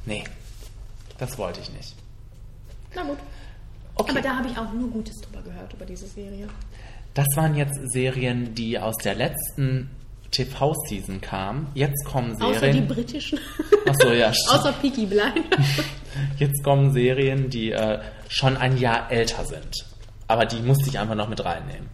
[0.04, 0.24] Nee,
[1.18, 1.94] das wollte ich nicht.
[2.94, 3.18] Na gut.
[3.96, 6.48] Aber da habe ich auch nur Gutes drüber gehört, über diese Serie.
[7.14, 9.90] Das waren jetzt Serien, die aus der letzten
[10.32, 11.68] TV-Season kamen.
[11.74, 12.56] Jetzt kommen Serien.
[12.56, 13.38] Außer die britischen.
[13.86, 14.30] Achso, ja.
[14.50, 15.44] Außer Peaky Blind.
[16.38, 17.98] Jetzt kommen Serien, die äh,
[18.28, 19.84] schon ein Jahr älter sind.
[20.26, 21.88] Aber die musste ich einfach noch mit reinnehmen.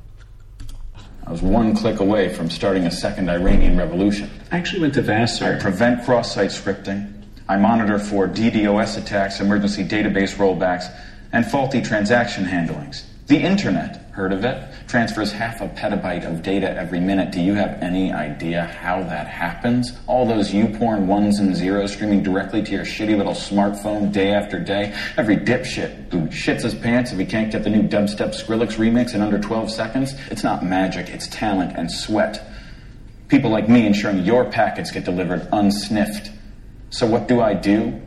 [1.26, 4.30] I was one click away from starting a second Iranian revolution.
[4.50, 5.52] I actually went to Vassar.
[5.52, 7.06] I prevent cross-site scripting.
[7.48, 10.90] I monitor for DDoS attacks, emergency database rollbacks,
[11.32, 13.04] and faulty transaction handlings.
[13.28, 17.30] The internet, heard of it, transfers half a petabyte of data every minute.
[17.30, 19.92] Do you have any idea how that happens?
[20.06, 24.58] All those YouPorn ones and zeros streaming directly to your shitty little smartphone day after
[24.58, 24.94] day.
[25.18, 29.14] Every dipshit who shits his pants if he can't get the new dubstep Skrillex remix
[29.14, 30.14] in under 12 seconds.
[30.30, 32.42] It's not magic, it's talent and sweat.
[33.28, 36.30] People like me ensuring your packets get delivered unsniffed.
[36.88, 38.00] So what do I do?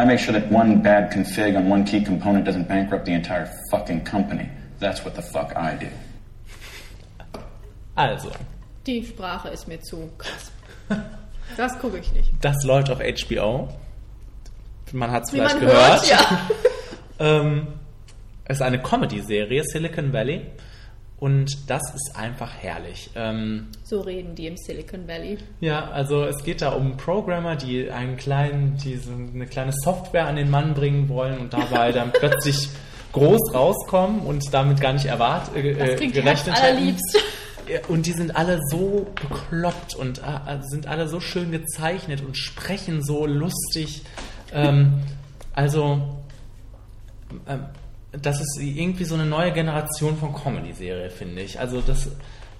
[0.00, 3.46] I make sure that one bad config on one key component doesn't bankrupt the entire
[3.70, 4.48] fucking company.
[4.78, 5.88] That's what the fuck I do.
[7.96, 8.30] Also,
[8.86, 10.50] Die Sprache ist mir zu krass.
[11.56, 12.30] Das gucke ich nicht.
[12.40, 13.68] das läuft auf HBO.
[14.92, 15.90] Man hat es Wie vielleicht man gehört.
[15.90, 16.40] hört, ja.
[17.40, 17.66] ähm,
[18.44, 20.46] es ist eine Comedy-Serie, Silicon Valley.
[21.20, 23.10] Und das ist einfach herrlich.
[23.14, 25.36] Ähm, So reden die im Silicon Valley.
[25.60, 30.26] Ja, also es geht da um Programmer, die einen kleinen, die so eine kleine Software
[30.26, 32.70] an den Mann bringen wollen und dabei dann plötzlich
[33.12, 36.96] groß rauskommen und damit gar nicht erwart, äh, Das äh, gerechnet hätten.
[37.88, 43.04] Und die sind alle so bekloppt und äh, sind alle so schön gezeichnet und sprechen
[43.04, 44.02] so lustig.
[44.52, 45.00] Ähm,
[45.52, 46.00] also,
[47.46, 47.66] ähm,
[48.12, 51.60] das ist irgendwie so eine neue Generation von Comedy-Serie, finde ich.
[51.60, 52.08] Also, das,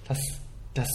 [0.07, 0.19] das,
[0.73, 0.89] das,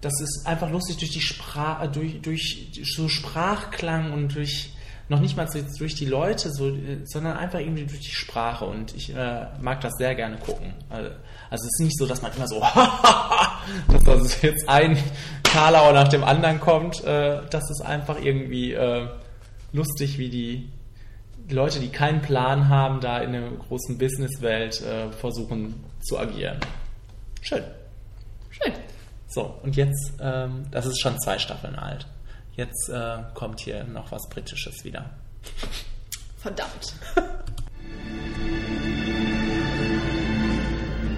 [0.00, 4.72] das ist einfach lustig durch die Sprache, durch, durch so Sprachklang und durch
[5.08, 5.48] noch nicht mal
[5.78, 8.66] durch, die Leute, so, äh, sondern einfach irgendwie durch die Sprache.
[8.66, 10.74] Und ich äh, mag das sehr gerne gucken.
[10.90, 11.10] Also,
[11.50, 12.60] also es ist nicht so, dass man immer so,
[14.04, 14.98] dass das jetzt ein
[15.42, 17.02] Karlauer nach dem anderen kommt.
[17.04, 19.08] Äh, das ist einfach irgendwie äh,
[19.72, 20.68] lustig, wie die
[21.50, 26.58] Leute, die keinen Plan haben, da in der großen Businesswelt äh, versuchen zu agieren.
[27.40, 27.62] Schön.
[28.50, 28.72] Schön.
[29.28, 32.06] So, und jetzt, ähm, das ist schon zwei Staffeln alt.
[32.56, 35.10] Jetzt äh, kommt hier noch was Britisches wieder.
[36.38, 36.94] Verdammt.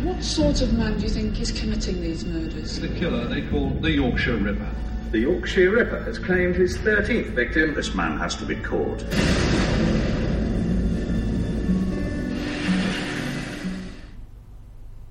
[0.03, 2.81] What sort of man do you think is committing these murders?
[2.81, 4.71] The killer they call the Yorkshire Ripper.
[5.13, 7.75] The Yorkshire Ripper has claimed his 13th victim.
[7.75, 9.05] This man has to be caught.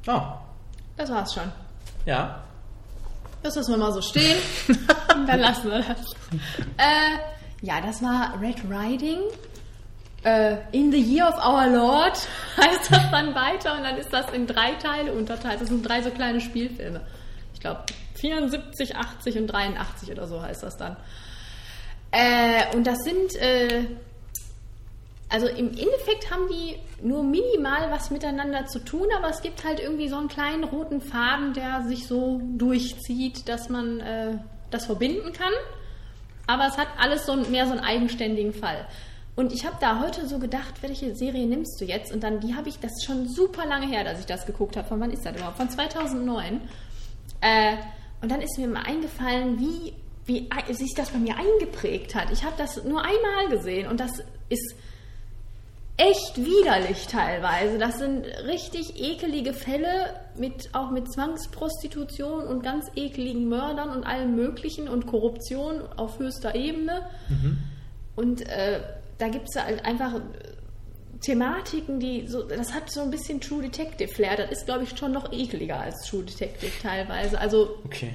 [0.10, 0.22] Oh.
[0.98, 1.52] Das war's schon.
[2.06, 2.42] Ja.
[3.44, 4.38] Das lassen wir mal so stehen.
[5.08, 6.14] dann lassen wir das.
[6.78, 7.20] Äh,
[7.62, 9.20] ja, das war Red Riding.
[10.24, 12.20] Äh, in the Year of Our Lord
[12.58, 15.62] heißt das dann weiter und dann ist das in drei Teile unterteilt.
[15.62, 17.02] Das sind drei so kleine Spielfilme.
[17.54, 17.84] Ich glaube
[18.16, 20.98] 74, 80 und 83 oder so heißt das dann.
[22.12, 23.86] Äh, und das sind, äh,
[25.30, 29.80] also im Endeffekt haben die nur minimal was miteinander zu tun, aber es gibt halt
[29.80, 34.38] irgendwie so einen kleinen roten Faden, der sich so durchzieht, dass man äh,
[34.72, 35.54] das verbinden kann.
[36.48, 38.88] Aber es hat alles so mehr so einen eigenständigen Fall.
[39.36, 42.12] Und ich habe da heute so gedacht, welche Serie nimmst du jetzt?
[42.12, 44.76] Und dann, die habe ich, das ist schon super lange her, dass ich das geguckt
[44.76, 44.88] habe.
[44.88, 45.58] Von wann ist das überhaupt?
[45.58, 46.60] Von 2009.
[47.40, 47.78] Äh,
[48.22, 49.94] und dann ist mir mal eingefallen, wie,
[50.26, 52.32] wie sich das bei mir eingeprägt hat.
[52.32, 54.76] Ich habe das nur einmal gesehen und das ist
[56.00, 57.78] echt widerlich teilweise.
[57.78, 64.36] Das sind richtig ekelige Fälle, mit, auch mit Zwangsprostitution und ganz ekeligen Mördern und allem
[64.36, 67.02] Möglichen und Korruption auf höchster Ebene.
[67.28, 67.58] Mhm.
[68.16, 68.80] Und äh,
[69.18, 70.22] da gibt es halt einfach
[71.22, 74.38] Thematiken, die so, das hat so ein bisschen True Detective Flair.
[74.38, 77.40] Das ist, glaube ich, schon noch ekliger als True Detective teilweise.
[77.40, 77.78] Also.
[77.84, 78.14] Okay.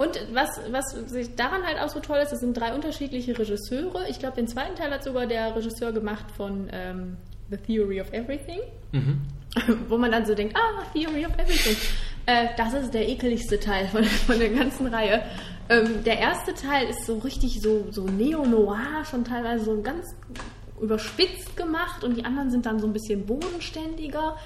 [0.00, 0.96] Und was, was
[1.36, 4.08] daran halt auch so toll ist, es sind drei unterschiedliche Regisseure.
[4.08, 7.18] Ich glaube, den zweiten Teil hat sogar der Regisseur gemacht von ähm,
[7.50, 8.60] The Theory of Everything.
[8.92, 9.20] Mhm.
[9.90, 11.76] Wo man dann so denkt, ah, Theory of Everything.
[12.24, 15.22] Äh, das ist der ekeligste Teil von, von der ganzen Reihe.
[15.68, 20.06] Ähm, der erste Teil ist so richtig so, so neo-noir, schon teilweise so ganz
[20.80, 24.38] überspitzt gemacht und die anderen sind dann so ein bisschen bodenständiger.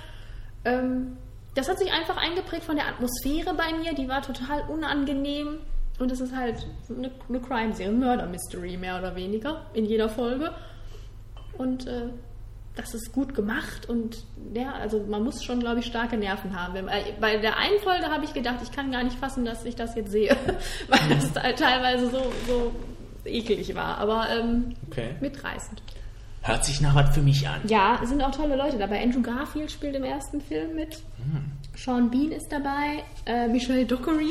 [0.65, 1.17] Ähm,
[1.55, 5.61] das hat sich einfach eingeprägt von der Atmosphäre bei mir, die war total unangenehm.
[5.99, 10.53] Und es ist halt eine, eine Crime-Serie, Murder-Mystery mehr oder weniger in jeder Folge.
[11.57, 12.09] Und äh,
[12.77, 16.89] das ist gut gemacht und ja, also man muss schon, glaube ich, starke Nerven haben.
[17.21, 19.95] Bei der einen Folge habe ich gedacht, ich kann gar nicht fassen, dass ich das
[19.95, 20.37] jetzt sehe,
[20.89, 22.73] weil das teilweise so, so
[23.25, 25.15] eklig war, aber ähm, okay.
[25.21, 25.83] mitreißend.
[26.47, 27.63] Hört sich nach was für mich an.
[27.69, 29.03] Ja, sind auch tolle Leute dabei.
[29.03, 30.95] Andrew Garfield spielt im ersten Film mit.
[31.17, 31.51] Hm.
[31.75, 33.03] Sean Bean ist dabei.
[33.25, 34.31] Äh, Michelle Dockery.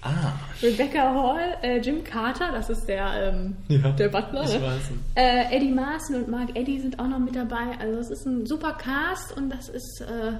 [0.00, 0.32] Ah.
[0.62, 1.58] Rebecca Hall.
[1.60, 4.42] Äh, Jim Carter, das ist der, ähm, ja, der Butler.
[4.44, 4.62] Ich ne?
[4.62, 4.90] weiß.
[5.16, 7.76] Äh, Eddie Marson und Mark Eddy sind auch noch mit dabei.
[7.78, 10.32] Also es ist ein super Cast und das ist, äh,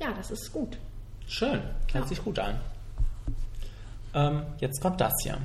[0.00, 0.78] ja, das ist gut.
[1.26, 1.60] Schön.
[1.92, 2.06] Hört Ja.
[2.06, 2.60] sich gut an.
[4.14, 5.36] Ähm, jetzt kommt das hier.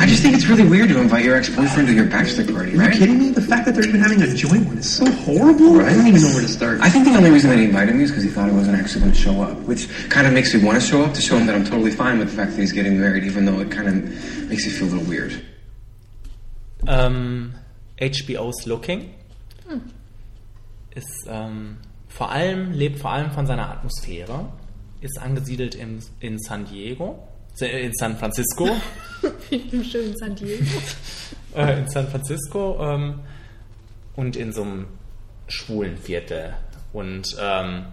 [0.00, 2.90] I just think it's really weird to invite your ex-boyfriend to your bachelor party, Are
[2.90, 3.30] you kidding me?
[3.30, 5.80] The fact that they're even having a joint one is so horrible.
[5.80, 6.80] I don't even know where to start.
[6.80, 8.78] I think the only reason that he invited me is because he thought I wasn't
[8.78, 11.20] actually going to show up, which kind of makes me want to show up to
[11.20, 13.60] show him that I'm totally fine with the fact that he's getting married, even though
[13.60, 15.32] it kind of makes me feel a little weird.
[16.86, 17.54] Um,
[17.98, 19.10] ähm, HBO's Looking
[19.68, 19.82] Hm.
[20.94, 21.76] ist ähm,
[22.08, 24.52] vor allem, lebt vor allem von seiner Atmosphäre,
[25.00, 27.26] ist angesiedelt in, in San Diego,
[27.60, 28.68] in San Francisco,
[29.50, 30.64] Im schönen San Diego.
[31.56, 33.20] äh, in San Francisco ähm,
[34.16, 34.86] und in so einem
[35.48, 36.54] schwulen Viertel.
[36.92, 37.86] Und ähm,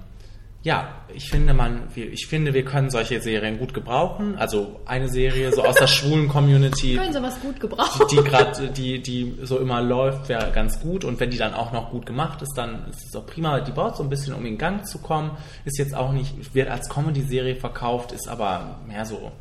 [0.61, 4.35] ja, ich finde man, wir, ich finde, wir können solche Serien gut gebrauchen.
[4.37, 8.05] Also eine Serie so aus der schwulen Community, Können sie was gut gebrauchen.
[8.11, 11.05] die gerade, die, die so immer läuft, wäre ganz gut.
[11.05, 13.61] Und wenn die dann auch noch gut gemacht ist, dann ist es auch prima.
[13.61, 15.37] Die braucht so ein bisschen, um in Gang zu kommen.
[15.63, 19.31] Ist jetzt auch nicht, wird als Comedy-Serie verkauft, ist aber mehr so,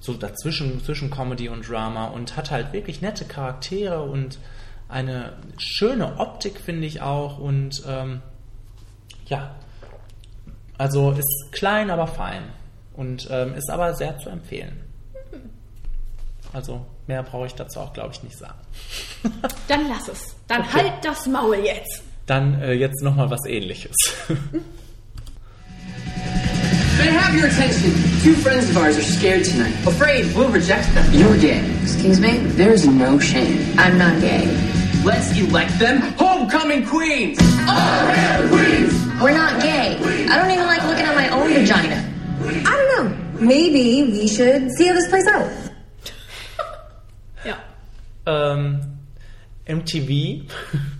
[0.00, 4.38] so dazwischen, zwischen Comedy und Drama und hat halt wirklich nette Charaktere und
[4.88, 7.38] eine schöne Optik, finde ich auch.
[7.38, 8.22] Und ähm,
[9.26, 9.54] ja,
[10.78, 12.42] also ist klein, aber fein.
[12.94, 14.80] Und ähm, ist aber sehr zu empfehlen.
[16.52, 18.58] Also mehr brauche ich dazu auch, glaube ich, nicht sagen.
[19.68, 20.34] Dann lass es.
[20.48, 20.70] Dann Okay.
[20.72, 22.02] halt das Maul jetzt.
[22.26, 23.94] Dann äh, jetzt nochmal was ähnliches.
[27.00, 27.92] They have have your attention.
[28.22, 31.06] Two friends of ours are scared tonight, afraid we'll reject them.
[31.14, 31.64] You're gay.
[31.82, 32.38] Excuse me?
[32.38, 33.78] There's no shame.
[33.78, 34.46] I'm not gay.
[35.04, 37.38] Let's elect them homecoming queens.
[37.40, 38.92] Oh, queens!
[39.22, 39.96] We're not gay.
[40.28, 42.04] I don't even like looking at my own vagina.
[42.68, 43.46] I don't know.
[43.46, 45.48] Maybe we should see how this plays out.
[47.44, 47.56] Ja.
[48.26, 48.98] Ähm,
[49.66, 50.50] MTV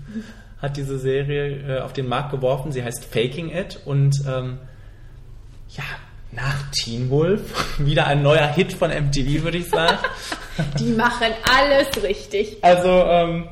[0.62, 2.72] hat diese Serie äh, auf den Markt geworfen.
[2.72, 4.79] Sie heißt Faking It und ähm, ja,
[6.32, 9.98] nach Teen Wolf wieder ein neuer Hit von MTV, würde ich sagen.
[10.78, 12.58] Die machen alles richtig.
[12.62, 13.48] Also, ähm,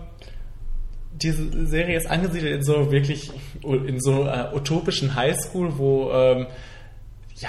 [1.13, 3.33] diese Serie ist angesiedelt in so wirklich,
[3.65, 6.47] in so äh, utopischen Highschool, wo, ähm,
[7.37, 7.49] ja,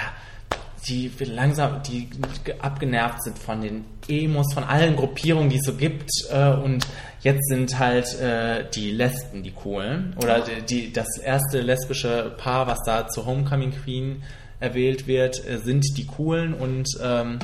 [0.88, 2.08] die langsam, die
[2.58, 6.10] abgenervt sind von den Emos, von allen Gruppierungen, die es so gibt.
[6.30, 6.86] Äh, und
[7.20, 10.16] jetzt sind halt äh, die Lesben die coolen.
[10.22, 14.22] Oder die, die, das erste lesbische Paar, was da zur Homecoming Queen
[14.60, 16.54] erwählt wird, äh, sind die coolen.
[16.54, 17.38] Und ähm,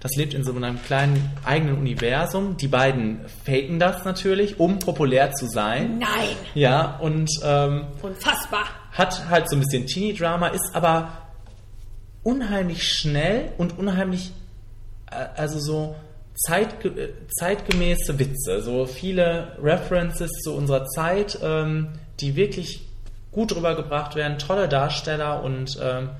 [0.00, 2.56] das lebt in so einem kleinen eigenen Universum.
[2.56, 5.98] Die beiden faken das natürlich, um populär zu sein.
[5.98, 6.36] Nein.
[6.54, 8.64] Ja, und ähm, Unfassbar.
[8.90, 11.12] hat halt so ein bisschen Teenie-Drama, ist aber
[12.24, 14.32] unheimlich schnell und unheimlich,
[15.10, 15.94] äh, also so
[16.34, 21.88] zeitge äh, zeitgemäße Witze, so viele References zu unserer Zeit, ähm,
[22.20, 22.88] die wirklich
[23.30, 26.10] gut rübergebracht werden, tolle Darsteller und ähm,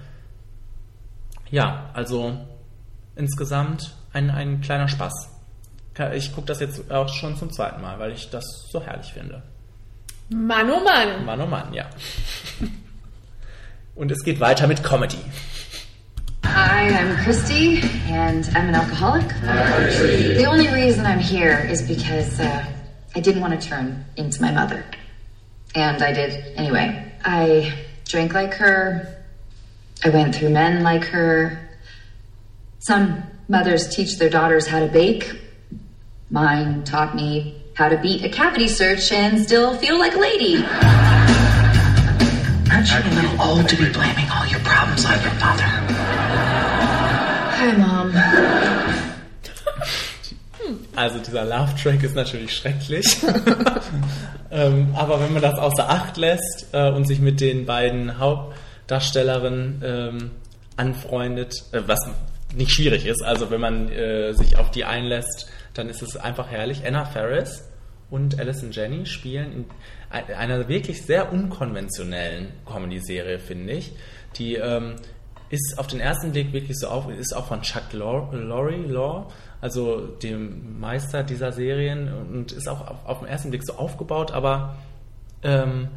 [1.52, 2.36] ja, also
[3.14, 5.28] insgesamt ein, ein kleiner Spaß.
[6.14, 9.42] Ich gucke das jetzt auch schon zum zweiten Mal, weil ich das so herrlich finde.
[10.30, 11.24] Mann, oh Mann.
[11.26, 11.84] Mann, oh Mann, ja.
[13.94, 15.18] Und es geht weiter mit Comedy.
[16.46, 19.28] Hi, I'm Christy, and I'm an alcoholic.
[20.38, 22.64] The only reason I'm here is because uh,
[23.14, 24.82] I didn't want to turn into my mother.
[25.74, 27.12] And I did anyway.
[27.24, 27.74] I
[28.08, 29.21] drank like her.
[30.04, 31.68] I went through men like her.
[32.80, 35.30] Some mothers teach their daughters how to bake.
[36.28, 40.56] Mine taught me how to beat a cavity search and still feel like a lady.
[42.72, 45.70] Aren't you a little old to be blaming all your problems on your mother?
[47.54, 48.12] Hi, Mom.
[50.96, 53.18] Also dieser Love-Track ist natürlich schrecklich.
[54.50, 58.18] ähm, aber wenn man das außer Acht lässt äh, und sich mit den beiden
[58.92, 60.30] Hauptdarstellerinnen ähm,
[60.76, 62.00] anfreundet, äh, was
[62.54, 66.50] nicht schwierig ist, also wenn man äh, sich auf die einlässt, dann ist es einfach
[66.50, 66.86] herrlich.
[66.86, 67.64] Anna Faris
[68.10, 69.64] und Alison Jenny spielen in
[70.10, 73.92] ein- einer wirklich sehr unkonventionellen Comedy-Serie, finde ich.
[74.36, 74.96] Die ähm,
[75.48, 79.30] ist auf den ersten Blick wirklich so auf, ist auch von Chuck Lor- Lorre, Law,
[79.62, 84.30] also dem Meister dieser Serien und ist auch auf, auf den ersten Blick so aufgebaut,
[84.32, 84.76] aber
[85.42, 85.88] ähm,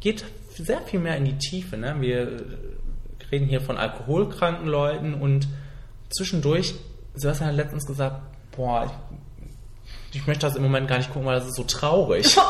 [0.00, 0.24] geht
[0.56, 1.76] sehr viel mehr in die Tiefe.
[1.76, 1.96] Ne?
[2.00, 2.44] Wir
[3.30, 5.48] reden hier von alkoholkranken Leuten und
[6.10, 6.74] zwischendurch,
[7.14, 8.20] Sebastian hat letztens gesagt,
[8.56, 8.90] boah,
[10.12, 12.36] ich, ich möchte das im Moment gar nicht gucken, weil das ist so traurig.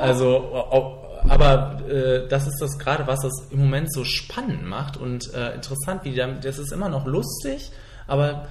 [0.00, 4.96] Also, o- aber äh, das ist das gerade, was das im Moment so spannend macht
[4.96, 7.72] und äh, interessant, wie das ist immer noch lustig,
[8.06, 8.46] aber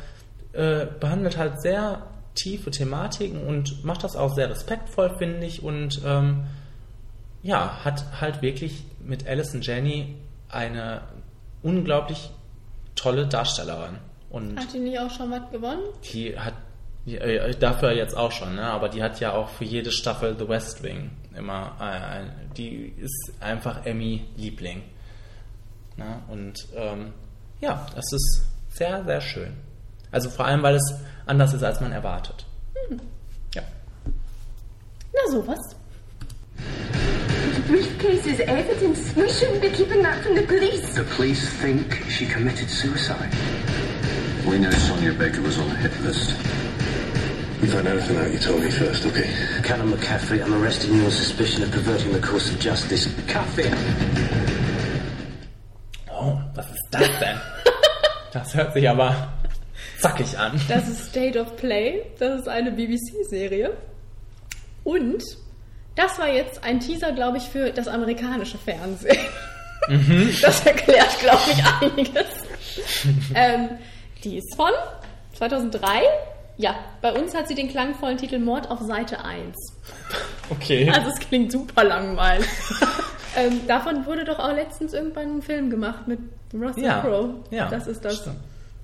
[0.51, 2.01] äh, behandelt halt sehr
[2.35, 6.43] tiefe Thematiken und macht das auch sehr respektvoll, finde ich, und ähm,
[7.47, 10.15] ja, hat halt wirklich mit Alison Jenny
[10.49, 11.01] eine
[11.63, 12.29] unglaublich
[12.95, 13.99] tolle Darstellerin.
[14.29, 15.83] Und Hat die nicht auch schon was gewonnen?
[16.11, 16.53] die hat
[17.05, 18.63] die, äh, dafür jetzt auch schon, ne?
[18.63, 22.25] aber die hat ja auch für jede Staffel The West Wing immer äh,
[22.57, 24.83] die ist einfach Emmy Liebling.
[25.95, 26.19] Ne?
[26.27, 27.13] Und ähm,
[27.61, 29.53] ja, das ist sehr, sehr schön.
[30.11, 30.95] Also vor allem, weil es
[31.25, 32.45] anders ist, als man erwartet.
[32.89, 32.99] Hm.
[33.53, 33.61] Ja.
[35.13, 35.77] Na sowas.
[37.67, 39.13] The briefcase is evidence.
[39.13, 40.95] We shouldn't be keeping that from the police.
[40.95, 43.29] The police think she committed suicide.
[44.47, 46.29] We know Sonia Baker was on the hit list.
[47.61, 49.29] You find everything out, you told me first, okay?
[49.63, 53.13] Callum McCaffrey, I'm arresting you on suspicion of perverting the course of justice.
[53.27, 53.73] Cuff it!
[56.09, 57.37] Oh, was ist das denn?
[58.31, 59.33] das hört sich aber
[59.99, 60.57] zackig an.
[60.69, 62.05] Das ist State of Play.
[62.17, 63.75] Das ist eine BBC-Serie.
[64.85, 65.21] Und
[65.97, 69.17] das war jetzt ein Teaser, glaube ich, für das amerikanische Fernsehen.
[69.89, 70.29] Mhm.
[70.41, 72.25] Das erklärt, glaube ich, einiges.
[73.35, 73.69] ähm,
[74.23, 74.71] die ist von
[75.35, 76.01] 2003.
[76.57, 79.55] Ja, bei uns hat sie den klangvollen Titel Mord auf Seite 1.
[80.49, 80.89] Okay.
[80.93, 82.47] Also es klingt super langweilig.
[83.35, 86.19] ähm, davon wurde doch auch letztens irgendwann ein Film gemacht mit
[86.53, 87.35] Russell Ja, Crowe.
[87.51, 88.15] ja, das ist das.
[88.17, 88.37] stimmt.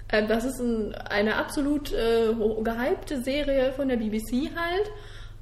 [0.10, 2.28] Ähm, das ist ein, eine absolut äh,
[2.64, 4.92] gehypte Serie von der BBC halt,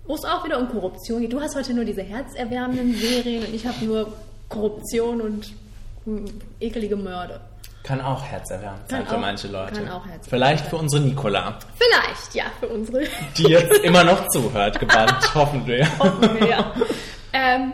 [0.05, 1.31] wo es auch wieder um Korruption geht.
[1.33, 4.11] Du hast heute nur diese herzerwärmenden Serien und ich habe nur
[4.49, 5.53] Korruption und
[6.05, 6.25] hm,
[6.59, 7.41] ekelige Mörder.
[7.83, 9.73] Kann auch herzerwärmend sein Kann für auch- manche Leute.
[9.73, 13.03] kann auch herzerwärmend Vielleicht für unsere Nicola, Vielleicht, ja, für unsere.
[13.37, 15.87] die jetzt immer noch zuhört, gebannt, hoffen wir.
[15.99, 16.73] Hoffen wir, ja.
[17.33, 17.73] ähm,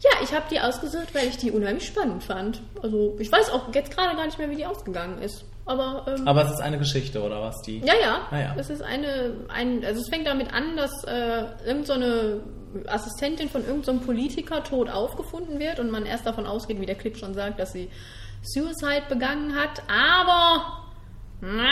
[0.00, 2.60] ja, ich habe die ausgesucht, weil ich die unheimlich spannend fand.
[2.82, 5.44] Also ich weiß auch jetzt gerade gar nicht mehr, wie die ausgegangen ist.
[5.68, 7.60] Aber, ähm, Aber es ist eine Geschichte, oder was?
[7.60, 7.80] Die?
[7.80, 8.26] ja, ja.
[8.30, 8.54] Ah, ja.
[8.56, 11.94] Es ist eine, ein, also es fängt damit an, dass äh, irgend so
[12.86, 17.18] Assistentin von irgendeinem Politiker tot aufgefunden wird und man erst davon ausgeht, wie der Clip
[17.18, 17.90] schon sagt, dass sie
[18.42, 19.82] Suicide begangen hat.
[19.88, 20.88] Aber
[21.42, 21.68] na,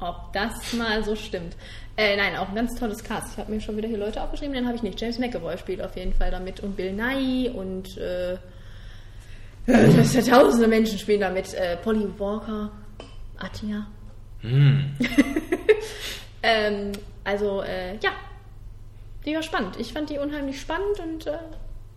[0.00, 1.56] ob das mal so stimmt.
[1.94, 3.32] Äh, nein, auch ein ganz tolles Cast.
[3.32, 4.98] Ich habe mir schon wieder hier Leute aufgeschrieben, den habe ich nicht.
[4.98, 8.38] James McAvoy spielt auf jeden Fall damit und Bill Nye und äh,
[9.68, 11.54] das sind tausende Menschen spielen damit.
[11.54, 12.70] Äh, Polly Walker,
[13.38, 13.86] Atia.
[14.40, 14.96] Hm.
[16.42, 16.92] Ähm,
[17.24, 18.10] also, äh, ja.
[19.24, 19.76] Die war spannend.
[19.78, 21.38] Ich fand die unheimlich spannend und äh,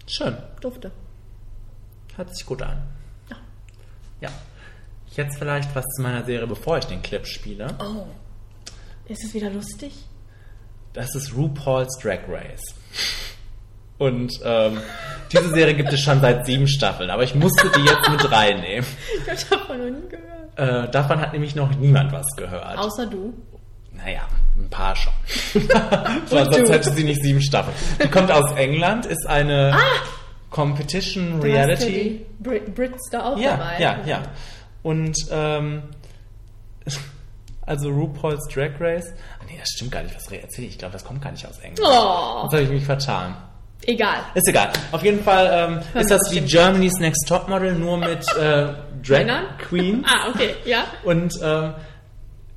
[0.08, 0.36] Schön.
[0.60, 0.92] durfte.
[2.16, 2.82] Hört sich gut an.
[3.30, 3.38] Ja.
[4.22, 4.30] Ja.
[5.12, 7.68] Jetzt vielleicht was zu meiner Serie, bevor ich den Clip spiele.
[7.80, 8.08] Oh.
[9.08, 9.94] Ist es wieder lustig?
[10.94, 12.76] Das ist RuPaul's Drag Race.
[14.02, 14.80] Und ähm,
[15.32, 18.86] diese Serie gibt es schon seit sieben Staffeln, aber ich musste die jetzt mit reinnehmen.
[19.34, 20.88] Ich habe davon noch nie gehört.
[20.88, 22.78] Äh, davon hat nämlich noch niemand was gehört.
[22.80, 23.34] Außer du.
[23.94, 24.22] Naja,
[24.58, 25.14] ein paar schon.
[26.26, 27.76] Sonst hätte sie nicht sieben Staffeln.
[28.04, 29.80] Die kommt aus England, ist eine Ah!
[30.50, 31.86] Competition Du hast ja Reality.
[32.40, 33.80] die Brit Brits da auch Ja, dabei.
[33.80, 34.24] ja, ja.
[34.84, 35.84] Und ähm,
[37.68, 39.06] also RuPaul's Drag Race.
[39.40, 40.74] Ah, nee, das stimmt gar nicht, was erzähle ich.
[40.74, 41.80] Ich glaube, das kommt gar nicht aus England.
[41.84, 42.42] Oh.
[42.44, 43.36] Jetzt habe ich mich vertan.
[43.86, 44.20] Egal.
[44.36, 44.72] Ist egal.
[44.92, 46.42] Auf jeden Fall ähm, ist das wie.
[46.42, 49.58] Germany's Next Topmodel, nur mit äh, Drag?
[49.58, 50.06] Queens.
[50.08, 50.86] Ah, okay, ja.
[51.04, 51.74] Und ähm,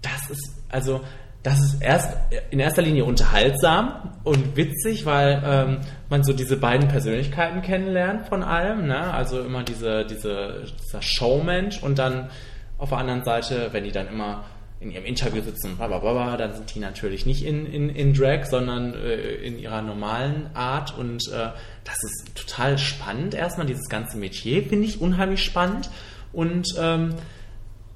[0.03, 1.01] das ist, also,
[1.43, 2.17] das ist erst
[2.51, 8.43] in erster Linie unterhaltsam und witzig, weil ähm, man so diese beiden Persönlichkeiten kennenlernt von
[8.43, 8.86] allem.
[8.86, 8.99] Ne?
[8.99, 12.31] Also immer diese, diese, dieser Showmensch und dann
[12.78, 14.44] auf der anderen Seite, wenn die dann immer
[14.81, 18.94] in ihrem Interview sitzen, blablabla, dann sind die natürlich nicht in, in, in Drag, sondern
[18.94, 20.97] äh, in ihrer normalen Art.
[20.97, 21.51] Und äh,
[21.85, 23.35] das ist total spannend.
[23.35, 25.91] Erstmal dieses ganze Metier finde ich unheimlich spannend.
[26.33, 27.15] Und ähm,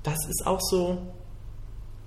[0.03, 0.99] das ist auch so,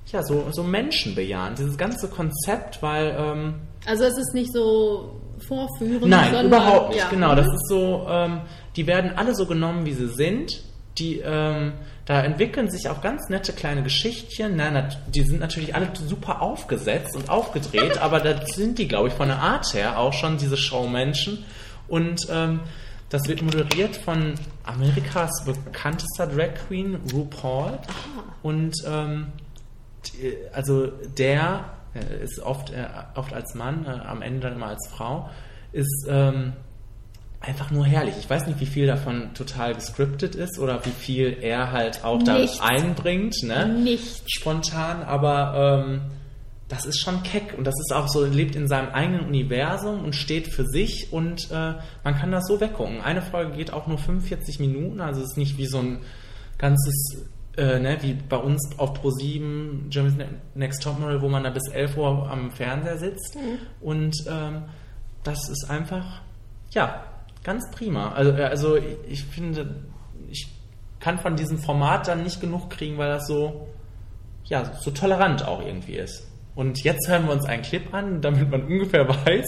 [0.08, 6.08] ja, so, so menschenbejahend, dieses ganze Konzept, weil ähm, Also es ist nicht so vorführend,
[6.08, 6.48] Nein, sondern...
[6.48, 7.00] überhaupt nicht.
[7.00, 7.10] ja.
[7.10, 8.42] Genau, das ist so, ähm,
[8.76, 10.64] die werden alle so genommen, wie sie sind.
[10.98, 11.74] Die, ähm,
[12.06, 14.56] da entwickeln sich auch ganz nette kleine Geschichtchen.
[14.56, 19.14] Nat- die sind natürlich alle super aufgesetzt und aufgedreht, aber da sind die, glaube ich,
[19.14, 21.46] von der Art her auch schon diese Showmenschen.
[21.88, 22.62] Und ähm,
[23.10, 27.78] das wird moderiert von Amerikas bekanntester Drag Queen, RuPaul.
[28.42, 29.28] Und ähm,
[30.08, 34.68] die- also der äh, ist oft, äh, oft als Mann, äh, am Ende dann immer
[34.68, 35.30] als Frau,
[35.74, 36.54] ist ähm,
[37.42, 38.16] einfach nur herrlich.
[38.20, 42.22] Ich weiß nicht, wie viel davon total gescriptet ist oder wie viel er halt auch
[42.22, 43.68] da einbringt, ne?
[43.68, 44.24] Nichts.
[44.28, 46.02] Spontan, aber ähm,
[46.68, 50.16] das ist schon keck und das ist auch so, lebt in seinem eigenen Universum und
[50.16, 53.02] steht für sich und äh, man kann das so weggucken.
[53.02, 56.00] Eine Folge geht auch nur 45 Minuten, also es ist nicht wie so ein
[56.60, 57.26] ganzes,
[57.58, 61.68] äh, ne, wie bei uns auf Pro7, Germany's Ne- Next Topmodel, wo man da bis
[61.74, 63.58] 11 Uhr am Fernseher sitzt Mhm.
[63.82, 64.62] und ähm,
[65.24, 66.22] das ist einfach,
[66.72, 67.04] ja,
[67.44, 68.12] ganz prima.
[68.14, 69.76] Also, äh, also ich, finde,
[70.30, 70.48] ich
[71.00, 73.68] kann von diesem Format dann nicht genug kriegen, weil das so,
[74.46, 76.28] ja, so tolerant auch irgendwie ist.
[76.54, 79.46] Und jetzt hören wir uns einen Clip an, damit man ungefähr weiß,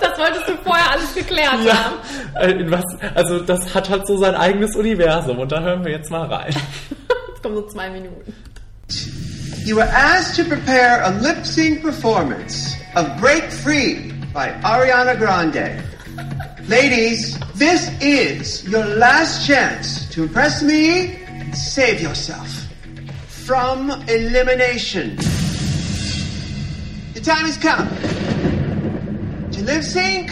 [0.00, 1.64] Das wolltest du vorher alles geklärt haben.
[1.64, 5.84] ja, äh, in was, also das hat halt so sein eigenes Universum und da hören
[5.84, 6.54] wir jetzt mal rein.
[7.28, 8.32] Jetzt kommen so zwei Minuten.
[9.66, 15.82] You were asked to prepare a lip sync performance of Break Free by Ariana Grande.
[16.68, 22.66] Ladies, this is your last chance to impress me and save yourself
[23.28, 25.14] from elimination.
[27.14, 27.88] The time has come
[29.52, 30.28] to lip sync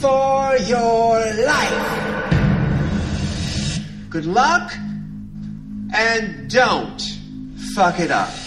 [0.00, 2.30] for your life.
[4.08, 4.72] Good luck
[5.92, 7.02] and don't
[7.74, 8.43] fuck it up.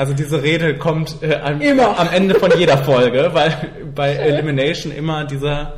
[0.00, 1.98] Also diese Rede kommt äh, am, Immer.
[1.98, 3.54] am Ende von jeder Folge, weil
[3.94, 5.74] bei Elimination immer dieser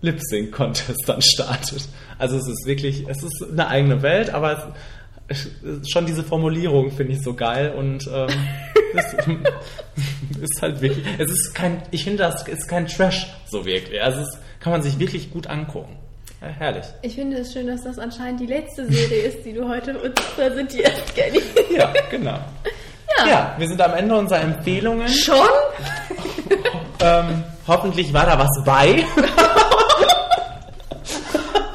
[0.00, 1.88] Lip-Sync-Contest dann startet.
[2.18, 4.74] Also es ist wirklich, es ist eine eigene Welt, aber
[5.28, 8.30] es, es, schon diese Formulierung finde ich so geil und ähm,
[10.34, 14.02] es ist halt wirklich, es ist kein, ich finde das ist kein Trash so wirklich.
[14.02, 15.96] Also es kann man sich wirklich gut angucken.
[16.40, 16.86] Ja, herrlich.
[17.02, 20.20] Ich finde es schön, dass das anscheinend die letzte Serie ist, die du heute uns
[20.34, 21.40] präsentierst, Kenny.
[21.72, 22.40] Ja, genau.
[23.18, 23.26] Ja.
[23.26, 25.08] Ja, wir sind am Ende unserer Empfehlungen.
[25.08, 25.36] Schon?
[27.02, 29.06] Ähm, hoffentlich war da was bei.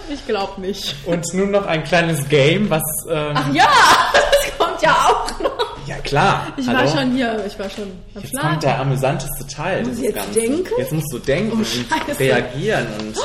[0.10, 0.96] Ich glaube nicht.
[1.06, 2.82] Und nun noch ein kleines Game, was.
[3.10, 3.68] Ähm, Ach ja,
[4.14, 5.78] das kommt ja auch noch.
[5.88, 6.48] ja, klar.
[6.58, 6.80] Ich Hallo?
[6.80, 8.50] war schon hier, ich war schon am Jetzt Schlafen.
[8.50, 9.84] kommt der amüsanteste Teil.
[9.84, 10.34] Muss ich jetzt Ganzen.
[10.34, 10.70] denken?
[10.78, 11.58] Jetzt musst du denken Oh,
[12.10, 12.88] und reagieren.
[12.98, 13.16] Und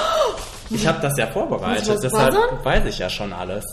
[0.77, 3.65] ich habe das ja vorbereitet, deshalb weiß ich ja schon alles.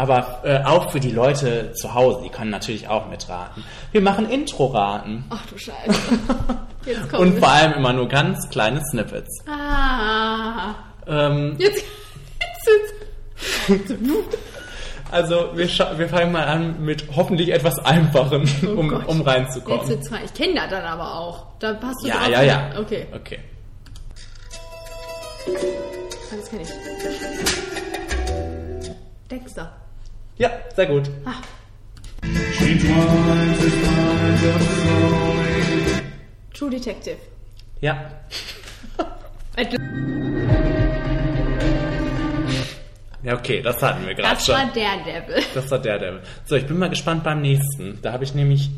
[0.00, 3.62] Aber äh, auch für die Leute zu Hause, die können natürlich auch mitraten.
[3.92, 5.26] Wir machen Intro-Raten.
[5.28, 6.00] Ach du Scheiße.
[6.86, 9.44] Jetzt kommt Und vor allem immer nur ganz kleine Snippets.
[9.46, 10.74] Ah.
[11.06, 11.84] Ähm, Jetzt,
[13.68, 13.94] jetzt,
[15.10, 18.48] also wir, wir fangen mal an mit hoffentlich etwas Einfachen,
[18.78, 19.06] um, Gott.
[19.06, 19.86] um jetzt reinzukommen.
[19.86, 20.24] sind zwei.
[20.24, 21.44] Ich kenne das dann aber auch.
[21.58, 22.28] Da passt du Ja, drauf.
[22.30, 22.70] ja, ja.
[22.78, 23.06] Okay.
[23.14, 23.38] Okay.
[25.46, 26.68] Ah, Das kenne ich.
[29.30, 29.72] Dexter.
[30.40, 31.04] Ja, sehr gut.
[34.96, 36.00] Slowly.
[36.54, 37.18] True Detective.
[37.82, 38.10] Ja.
[43.22, 44.54] Ja, okay, das hatten wir gerade Das schon.
[44.54, 45.42] war Daredevil.
[45.52, 46.20] Das war der Devil.
[46.46, 47.98] So, ich bin mal gespannt beim nächsten.
[48.00, 48.70] Da habe ich nämlich.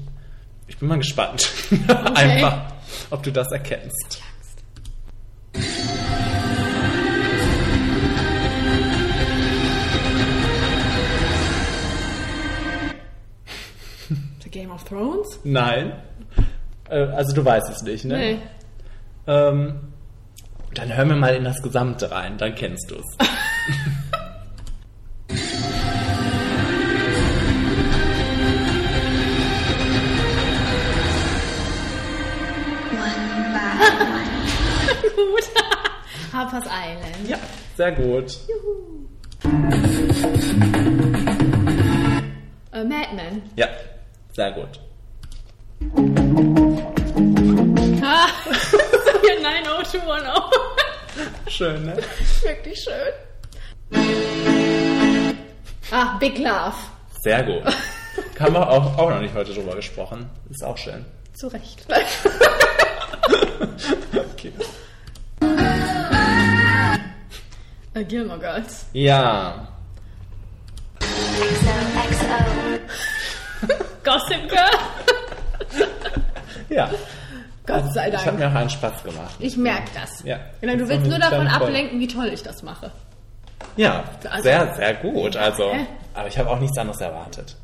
[0.66, 1.49] Ich bin mal gespannt.
[2.15, 2.73] Einfach,
[3.10, 4.20] ob du das erkennst.
[14.53, 15.41] Game of Thrones?
[15.45, 15.93] Nein.
[16.89, 18.17] Äh, also du weißt es nicht, ne?
[18.17, 18.39] Nee.
[19.27, 19.81] Ähm,
[20.75, 23.17] dann hör mir mal in das Gesamte rein, dann kennst du es.
[35.17, 35.51] Gut.
[36.33, 37.29] Harper's Island.
[37.29, 37.39] Ja,
[37.77, 38.39] sehr gut.
[42.73, 43.43] Äh, Mad Men.
[43.57, 43.69] Ja,
[44.33, 44.81] sehr gut.
[48.02, 48.28] Ah,
[49.43, 50.33] Nein, 90210.
[51.49, 51.97] Schön, ne?
[52.43, 53.12] Wirklich schön.
[55.91, 56.75] Ah, Big Love.
[57.23, 57.62] Sehr gut.
[58.41, 60.28] Haben wir auch, auch noch nicht heute drüber gesprochen.
[60.51, 61.05] Ist auch schön.
[61.35, 61.86] Zu Recht.
[64.35, 64.52] Okay.
[68.09, 68.86] Gilmore Girls.
[68.93, 69.69] Ja.
[74.05, 75.86] Gossip Girl.
[76.68, 76.91] Ja.
[77.66, 78.39] Gott sei Ich habe Dank.
[78.41, 79.34] mir auch einen Spaß gemacht.
[79.39, 80.23] Ich merke das.
[80.24, 80.39] Ja.
[80.60, 82.91] Genau, du willst nur davon ablenken, wie toll ich das mache.
[83.76, 85.36] Ja, Also- sehr, sehr gut.
[85.36, 85.86] Also, Hä?
[86.15, 87.57] aber ich habe auch nichts anderes erwartet.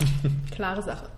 [0.54, 1.08] Klare Sache.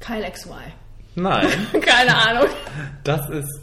[0.00, 0.72] Kyle XY.
[1.16, 1.48] Nein,
[1.80, 2.48] Keine Ahnung.
[3.02, 3.60] das ist.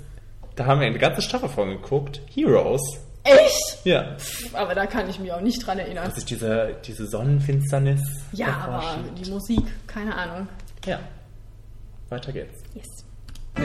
[0.55, 2.21] Da haben wir eine ganze Staffel von geguckt.
[2.33, 2.81] Heroes.
[3.23, 3.85] Echt?
[3.85, 4.17] Ja.
[4.53, 6.05] Aber da kann ich mich auch nicht dran erinnern.
[6.09, 8.01] Das ist diese, diese Sonnenfinsternis.
[8.33, 10.47] Ja, aber die Musik, keine Ahnung.
[10.85, 10.99] Ja.
[12.09, 12.59] Weiter geht's.
[12.73, 12.87] Yes.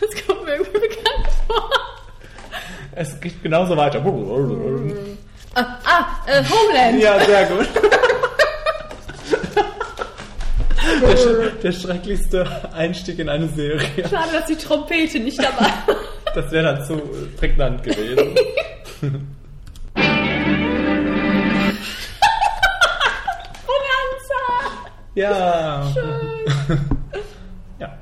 [0.00, 1.70] Das kommt mir irgendwie bekannt vor.
[2.92, 4.02] Es geht genauso weiter.
[5.54, 7.02] Ah, ah äh, Homeland.
[7.02, 7.68] Ja, sehr gut.
[11.00, 13.86] Der, der schrecklichste Einstieg in eine Serie.
[14.08, 15.96] Schade, dass die Trompete nicht dabei war.
[16.34, 17.00] Das wäre dann zu
[17.36, 18.34] prägnant gewesen.
[23.66, 24.42] Bonanza.
[25.14, 25.92] Ja.
[25.92, 26.80] Schön.
[27.78, 27.98] Ja.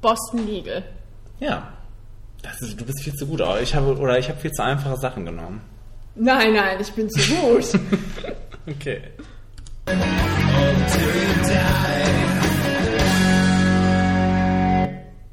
[0.00, 0.84] Boston Legal.
[1.40, 1.72] Ja.
[2.60, 3.40] Ist, du bist viel zu gut.
[3.40, 5.60] aber Ich habe, oder ich habe viel zu einfache Sachen genommen.
[6.14, 7.64] Nein, nein, ich bin zu gut.
[8.68, 9.00] Okay.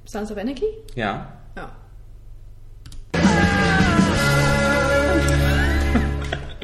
[0.06, 0.68] Sons of Anarchy?
[0.96, 1.28] Ja.
[1.58, 1.72] Ja.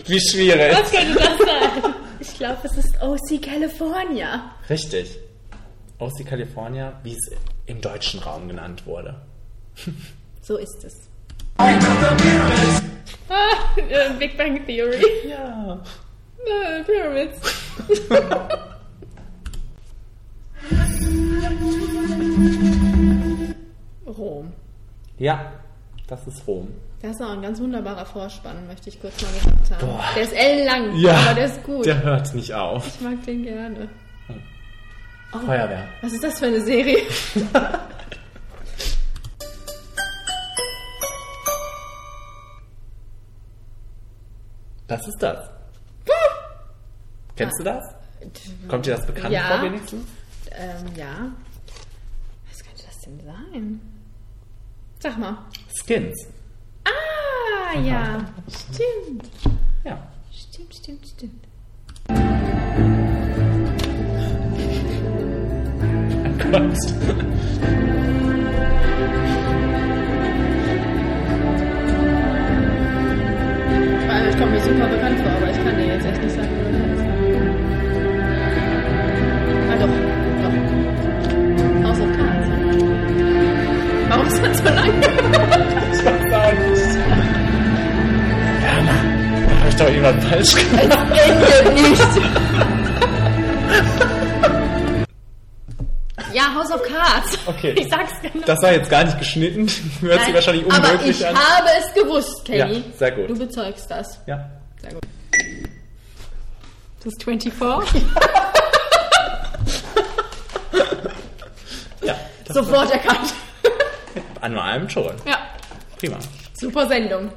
[0.06, 0.74] Wie schwierig.
[0.74, 1.94] Was könnte das sein?
[2.20, 4.52] Ich glaube, es ist OC California.
[4.70, 5.18] Richtig.
[5.98, 7.32] OC California, wie es
[7.66, 9.16] im deutschen Raum genannt wurde.
[10.42, 10.96] So ist es.
[11.58, 11.70] Ah,
[13.78, 15.04] äh, Big Bang Theory.
[15.28, 15.80] Ja.
[16.46, 17.40] Äh, Pyramids.
[24.06, 24.52] Rom.
[25.18, 25.52] Ja,
[26.08, 26.68] das ist Rom.
[27.02, 29.88] Das ist auch ein ganz wunderbarer Vorspann, möchte ich kurz mal gesagt haben.
[29.88, 30.04] Boah.
[30.16, 31.86] Der ist ellenlang, Ja, aber der ist gut.
[31.86, 32.86] Der hört nicht auf.
[32.88, 33.88] Ich mag den gerne.
[35.32, 35.88] Oh, Feuerwehr.
[36.02, 36.98] Was ist das für eine Serie?
[44.88, 45.50] Was ist das?
[47.40, 47.86] Kennst du das?
[48.68, 49.48] Kommt dir das bekannt Ja.
[49.48, 50.06] vor wenigstens?
[50.52, 51.32] Ähm, ja.
[52.50, 53.80] Was könnte das denn sein?
[55.00, 55.38] Sag mal.
[55.86, 56.28] Skins.
[56.84, 58.26] Ah, ja.
[58.50, 59.24] Stimmt.
[59.86, 60.06] Ja.
[60.34, 61.46] Stimmt, stimmt, stimmt.
[72.86, 76.36] Vor allem, ich komme mir super bekannt vor, aber ich kann dir jetzt echt nicht
[76.36, 76.50] sagen,
[90.30, 90.84] falsch gemacht.
[90.84, 92.02] endet nicht.
[96.34, 97.38] Ja, House of Cards.
[97.48, 97.74] Okay.
[97.78, 98.46] Ich sag's genau.
[98.46, 99.68] Das war jetzt gar nicht geschnitten.
[100.02, 101.36] Hört sich wahrscheinlich Aber unmöglich ich an.
[101.36, 102.74] habe es gewusst, Kenny.
[102.78, 103.30] Ja, sehr gut.
[103.30, 104.20] Du bezeugst das.
[104.28, 104.48] Ja.
[104.82, 105.02] Sehr gut.
[107.04, 108.02] Das ist 24.
[112.02, 112.16] Ja.
[112.46, 113.34] das Sofort erkannt.
[114.40, 115.12] An nur einem schon.
[115.26, 115.38] Ja,
[115.98, 116.18] Prima.
[116.54, 117.30] super Sendung.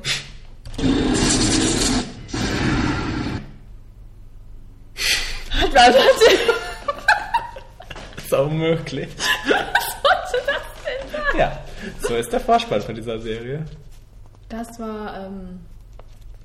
[8.52, 9.08] Unmöglich.
[9.46, 11.38] Was sollte das denn sein?
[11.38, 11.58] Ja.
[12.00, 13.64] So ist der Vorspann von dieser Serie.
[14.48, 15.60] Das war, ähm.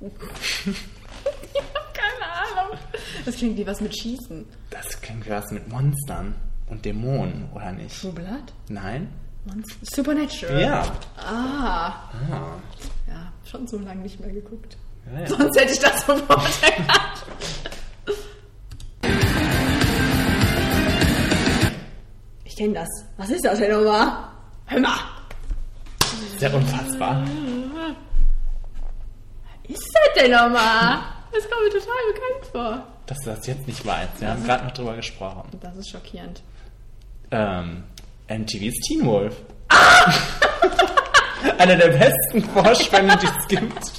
[0.00, 2.78] ich hab keine Ahnung.
[3.24, 4.46] Das klingt wie was mit Schießen.
[4.70, 6.34] Das klingt wie was mit Monstern
[6.68, 8.00] und Dämonen, oder nicht?
[8.00, 8.52] True Blood?
[8.68, 9.08] Nein?
[9.44, 9.74] Monster.
[9.94, 10.60] Supernatural.
[10.60, 10.92] Ja.
[11.16, 12.10] Ah.
[12.30, 12.58] Ah.
[13.06, 14.76] Ja, schon so lange nicht mehr geguckt.
[15.12, 15.26] Ja, ja.
[15.26, 17.24] Sonst hätte ich das sofort erkannt.
[22.58, 22.88] Kenne das.
[23.16, 24.30] Was ist das denn nochmal?
[24.66, 24.98] Hör mal.
[26.38, 27.24] Sehr unfassbar.
[29.68, 30.98] Was ist das denn nochmal?
[31.32, 32.86] Das kommt mir total bekannt vor.
[33.06, 34.20] Dass du das jetzt nicht weißt.
[34.20, 35.48] Wir haben gerade noch drüber gesprochen.
[35.60, 36.42] Das ist schockierend.
[37.30, 37.84] Ähm,
[38.28, 39.36] MTV's Teen Wolf.
[41.58, 43.92] Einer der besten Vorspänne, die es gibt.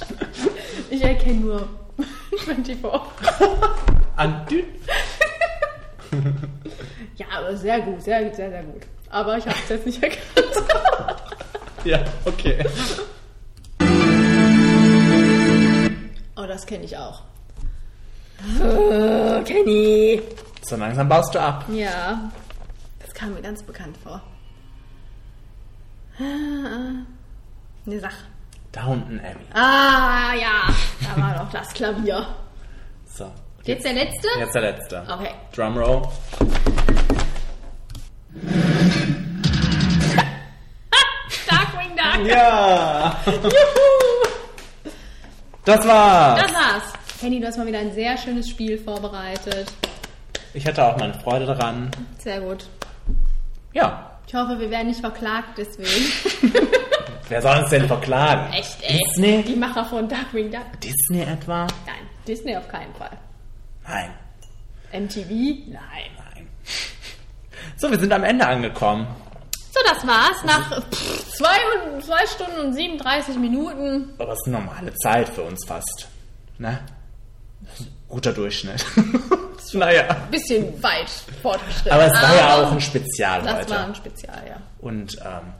[0.90, 1.68] Ich erkenne nur
[2.44, 2.76] 24.
[4.16, 4.46] An
[7.20, 8.82] Ja, aber sehr gut, sehr, sehr, sehr gut.
[9.10, 10.22] Aber ich habe es jetzt nicht erkannt.
[11.84, 12.62] Ja, okay.
[16.36, 17.22] Oh, das kenne ich auch.
[18.62, 20.20] Oh, Kenny.
[20.62, 21.64] So langsam baust du ab.
[21.72, 22.30] Ja,
[22.98, 24.20] das kam mir ganz bekannt vor.
[26.18, 27.04] Ah,
[27.86, 28.12] Ne, sag.
[28.72, 29.44] Downton Abbey.
[29.54, 30.68] Ah, ja,
[31.02, 32.26] da war doch das Klavier.
[33.06, 33.30] So.
[33.64, 34.28] Jetzt der letzte?
[34.38, 35.02] Jetzt der letzte.
[35.10, 35.30] Okay.
[35.54, 36.02] Drumroll.
[41.48, 42.26] Darkwing Duck.
[42.26, 43.16] Ja.
[43.26, 43.50] Juhu.
[45.64, 46.42] Das war's.
[46.42, 46.82] Das war's.
[47.20, 49.72] Kenny, du hast mal wieder ein sehr schönes Spiel vorbereitet.
[50.54, 51.90] Ich hätte auch meine Freude daran.
[52.18, 52.66] Sehr gut.
[53.72, 54.06] Ja.
[54.26, 56.12] Ich hoffe, wir werden nicht verklagt deswegen.
[57.28, 58.52] Wer soll uns denn verklagen?
[58.52, 58.98] Echt, ey.
[58.98, 59.42] Disney?
[59.42, 60.80] Die Macher von Darkwing Duck.
[60.80, 61.66] Disney etwa?
[61.86, 63.18] Nein, Disney auf keinen Fall.
[63.86, 64.10] Nein.
[64.92, 65.28] MTV?
[65.68, 66.10] Nein.
[67.80, 69.06] So, wir sind am Ende angekommen.
[69.72, 70.44] So, das war's.
[70.44, 71.56] Nach pff, zwei,
[71.94, 74.10] und- zwei Stunden und 37 Minuten.
[74.18, 76.08] Aber es ist eine normale Zeit für uns fast.
[76.58, 76.78] Ne?
[77.62, 78.84] Das guter Durchschnitt.
[79.72, 80.14] naja.
[80.30, 81.08] Bisschen weit
[81.42, 81.92] fortgeschritten.
[81.92, 83.70] Aber es war ja Aber auch ein Spezial Das heute.
[83.70, 84.56] war ein Spezial, ja.
[84.80, 85.52] Und ähm,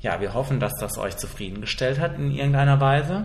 [0.00, 3.24] ja, wir hoffen, dass das euch zufriedengestellt hat in irgendeiner Weise.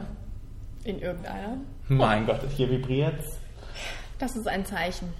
[0.83, 1.57] In irgendeiner.
[1.87, 3.25] Mein Gott, hier vibriert's.
[4.19, 5.11] Das ist ein Zeichen.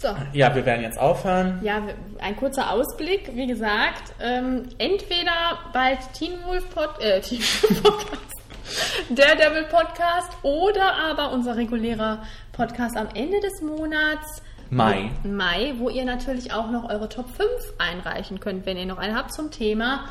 [0.00, 0.08] So.
[0.32, 1.58] Ja, wir werden jetzt aufhören.
[1.62, 1.82] Ja,
[2.20, 3.32] ein kurzer Ausblick.
[3.34, 8.36] Wie gesagt, ähm, entweder bald Teen Wolf Pod äh, Teen Wolf Podcast,
[9.10, 12.22] Daredevil Podcast oder aber unser regulärer
[12.52, 14.42] Podcast am Ende des Monats.
[14.70, 15.10] Mai.
[15.24, 17.48] Mai, wo ihr natürlich auch noch eure Top 5
[17.78, 20.04] einreichen könnt, wenn ihr noch eine habt zum Thema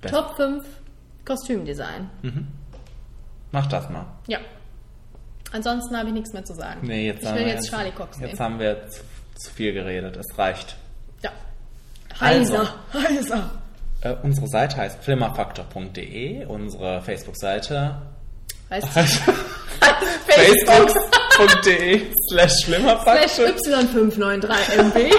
[0.00, 0.64] Best- Top 5
[1.24, 2.08] Kostümdesign.
[2.22, 2.48] Mhm.
[3.52, 4.06] Mach das mal.
[4.26, 4.38] Ja.
[5.52, 6.80] Ansonsten habe ich nichts mehr zu sagen.
[6.82, 8.40] Nee, jetzt ich will jetzt Charlie Cox Jetzt nehmen.
[8.40, 8.82] haben wir
[9.36, 10.16] zu, viel geredet.
[10.16, 10.76] Es reicht.
[11.22, 11.30] Ja.
[12.18, 12.58] Also.
[12.58, 13.50] Heiser, heiser.
[14.02, 16.44] Äh, unsere Seite heißt flimmerfaktor.de.
[16.46, 18.02] Unsere Facebook-Seite
[18.68, 18.88] Heißt
[20.26, 23.46] facebook.de slash Slash flimmerfaktor.
[23.46, 25.14] Y593MB.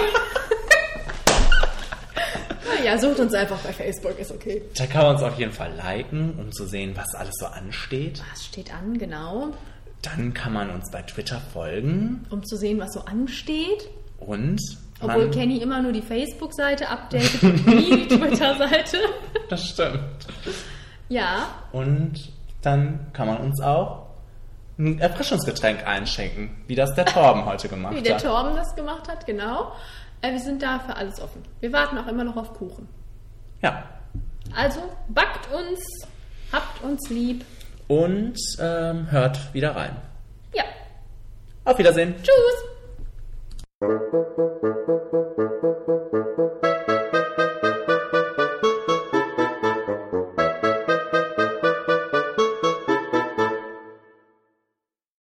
[2.84, 4.60] ja, sucht uns einfach bei Facebook, ist okay.
[4.76, 8.22] Da kann man uns auf jeden Fall liken, um zu sehen, was alles so ansteht.
[8.32, 9.54] Was steht an, genau.
[10.02, 13.88] Dann kann man uns bei Twitter folgen Um zu sehen, was so ansteht.
[14.18, 14.58] Und
[15.00, 18.98] Obwohl man, Kenny immer nur die Facebook-Seite updatet und nie die Twitter-Seite.
[19.48, 20.00] das stimmt.
[21.08, 22.32] Ja, Und
[22.62, 24.06] dann kann man uns auch
[24.78, 28.22] ein Erfrischungsgetränk einschenken, wie das der Torben heute gemacht wie der hat.
[28.22, 29.72] Torben das gemacht hat, genau.
[30.20, 31.42] Äh, wir sind da für alles offen.
[31.60, 32.88] Wir warten auch immer noch auf Kuchen.
[33.62, 33.84] Ja.
[34.56, 35.80] Also, backt uns,
[36.52, 37.44] habt uns lieb.
[37.88, 39.96] und ähm, hört wieder rein.
[40.54, 40.64] Ja.
[41.64, 42.14] Auf Wiedersehen.
[42.16, 42.64] Tschüss.
[43.80, 44.12] Thank
[46.64, 46.77] you.